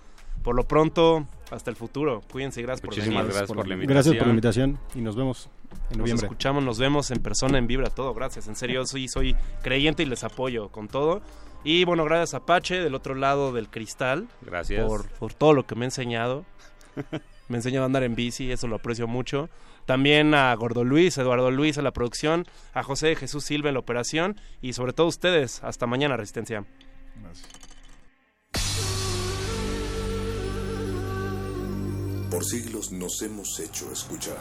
Por 0.42 0.54
lo 0.56 0.64
pronto, 0.64 1.26
hasta 1.50 1.70
el 1.70 1.76
futuro. 1.76 2.22
Cuídense 2.32 2.60
y 2.60 2.64
gracias 2.64 2.84
Muchísimas 2.84 3.24
por 3.24 3.24
venir. 3.24 3.36
gracias 3.36 3.48
por 3.48 3.68
la 3.68 3.76
Gracias 3.94 4.14
por 4.16 4.26
la 4.26 4.30
invitación 4.32 4.78
y 4.94 5.00
nos 5.00 5.16
vemos 5.16 5.50
en 5.72 5.78
Nos 5.90 5.98
noviembre. 5.98 6.26
escuchamos, 6.26 6.64
nos 6.64 6.78
vemos 6.78 7.10
en 7.10 7.22
persona, 7.22 7.58
en 7.58 7.66
Vibra, 7.66 7.90
todo. 7.90 8.14
Gracias. 8.14 8.48
En 8.48 8.56
serio, 8.56 8.86
soy, 8.86 9.08
soy 9.08 9.36
creyente 9.62 10.02
y 10.02 10.06
les 10.06 10.24
apoyo 10.24 10.68
con 10.70 10.88
todo. 10.88 11.20
Y 11.62 11.84
bueno, 11.84 12.04
gracias 12.04 12.32
a 12.34 12.38
Apache 12.38 12.80
del 12.80 12.94
otro 12.94 13.14
lado 13.14 13.52
del 13.52 13.68
cristal. 13.68 14.28
Gracias. 14.40 14.86
Por, 14.86 15.08
por 15.10 15.34
todo 15.34 15.52
lo 15.52 15.66
que 15.66 15.74
me 15.74 15.84
ha 15.84 15.88
enseñado. 15.88 16.44
me 17.48 17.56
ha 17.56 17.58
enseñado 17.58 17.82
a 17.82 17.86
andar 17.86 18.02
en 18.02 18.14
bici, 18.14 18.50
eso 18.50 18.66
lo 18.66 18.76
aprecio 18.76 19.06
mucho. 19.06 19.50
También 19.84 20.34
a 20.34 20.54
Gordo 20.54 20.84
Luis, 20.84 21.18
Eduardo 21.18 21.50
Luis 21.50 21.76
a 21.76 21.82
la 21.82 21.90
producción, 21.90 22.46
a 22.72 22.82
José 22.82 23.08
de 23.08 23.16
Jesús 23.16 23.44
Silva 23.44 23.68
en 23.68 23.74
la 23.74 23.80
operación 23.80 24.40
y 24.62 24.72
sobre 24.72 24.92
todo 24.92 25.08
ustedes. 25.08 25.62
Hasta 25.64 25.86
mañana, 25.86 26.16
Resistencia. 26.16 26.64
Por 32.30 32.44
siglos 32.44 32.92
nos 32.92 33.20
hemos 33.22 33.58
hecho 33.58 33.90
escuchar. 33.92 34.38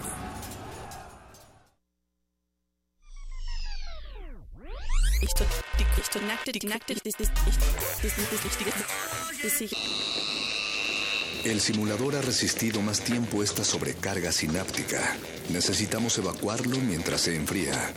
El 11.43 11.59
simulador 11.61 12.16
ha 12.16 12.22
resistido 12.22 12.82
más 12.82 13.01
tiempo 13.01 13.42
esta 13.42 13.64
sobrecarga 13.64 14.32
sináptica. 14.32 15.18
Necesitamos 15.50 16.18
evacuarlo 16.19 16.77
mientras 16.77 17.22
se 17.22 17.35
enfría. 17.35 17.92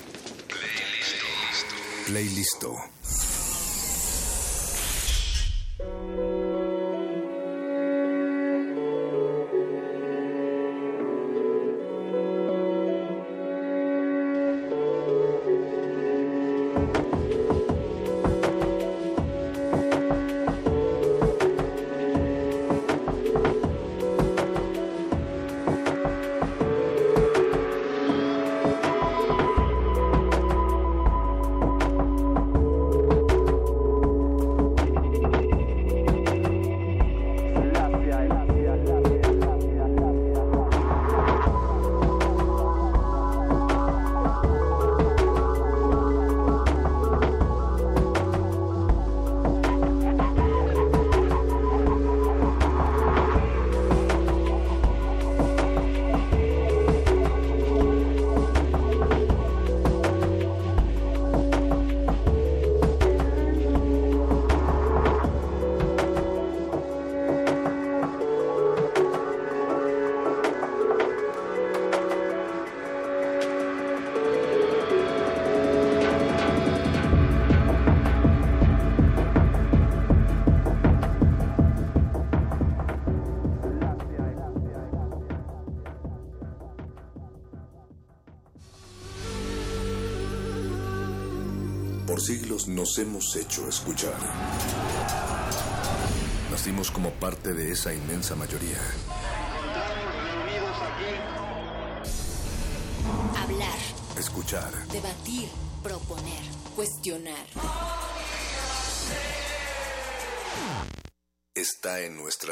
Playlisto. 2.07 2.77
todos 5.79 6.52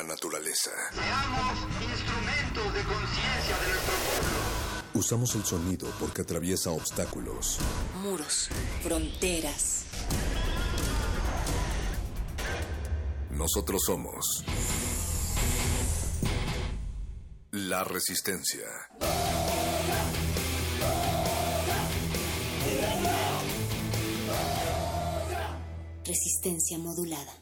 naturaleza. 0.02 0.70
Instrumentos 1.80 2.74
de 2.74 2.82
conciencia 2.82 3.58
de 3.58 3.68
nuestro 3.68 3.94
pueblo. 3.94 4.60
Usamos 4.94 5.34
el 5.34 5.44
sonido 5.44 5.88
porque 6.00 6.22
atraviesa 6.22 6.70
obstáculos. 6.70 7.58
Muros, 8.02 8.48
fronteras. 8.82 9.84
Nosotros 13.30 13.80
somos 13.86 14.44
la 17.52 17.84
resistencia. 17.84 18.66
Resistencia 26.04 26.78
modulada. 26.78 27.32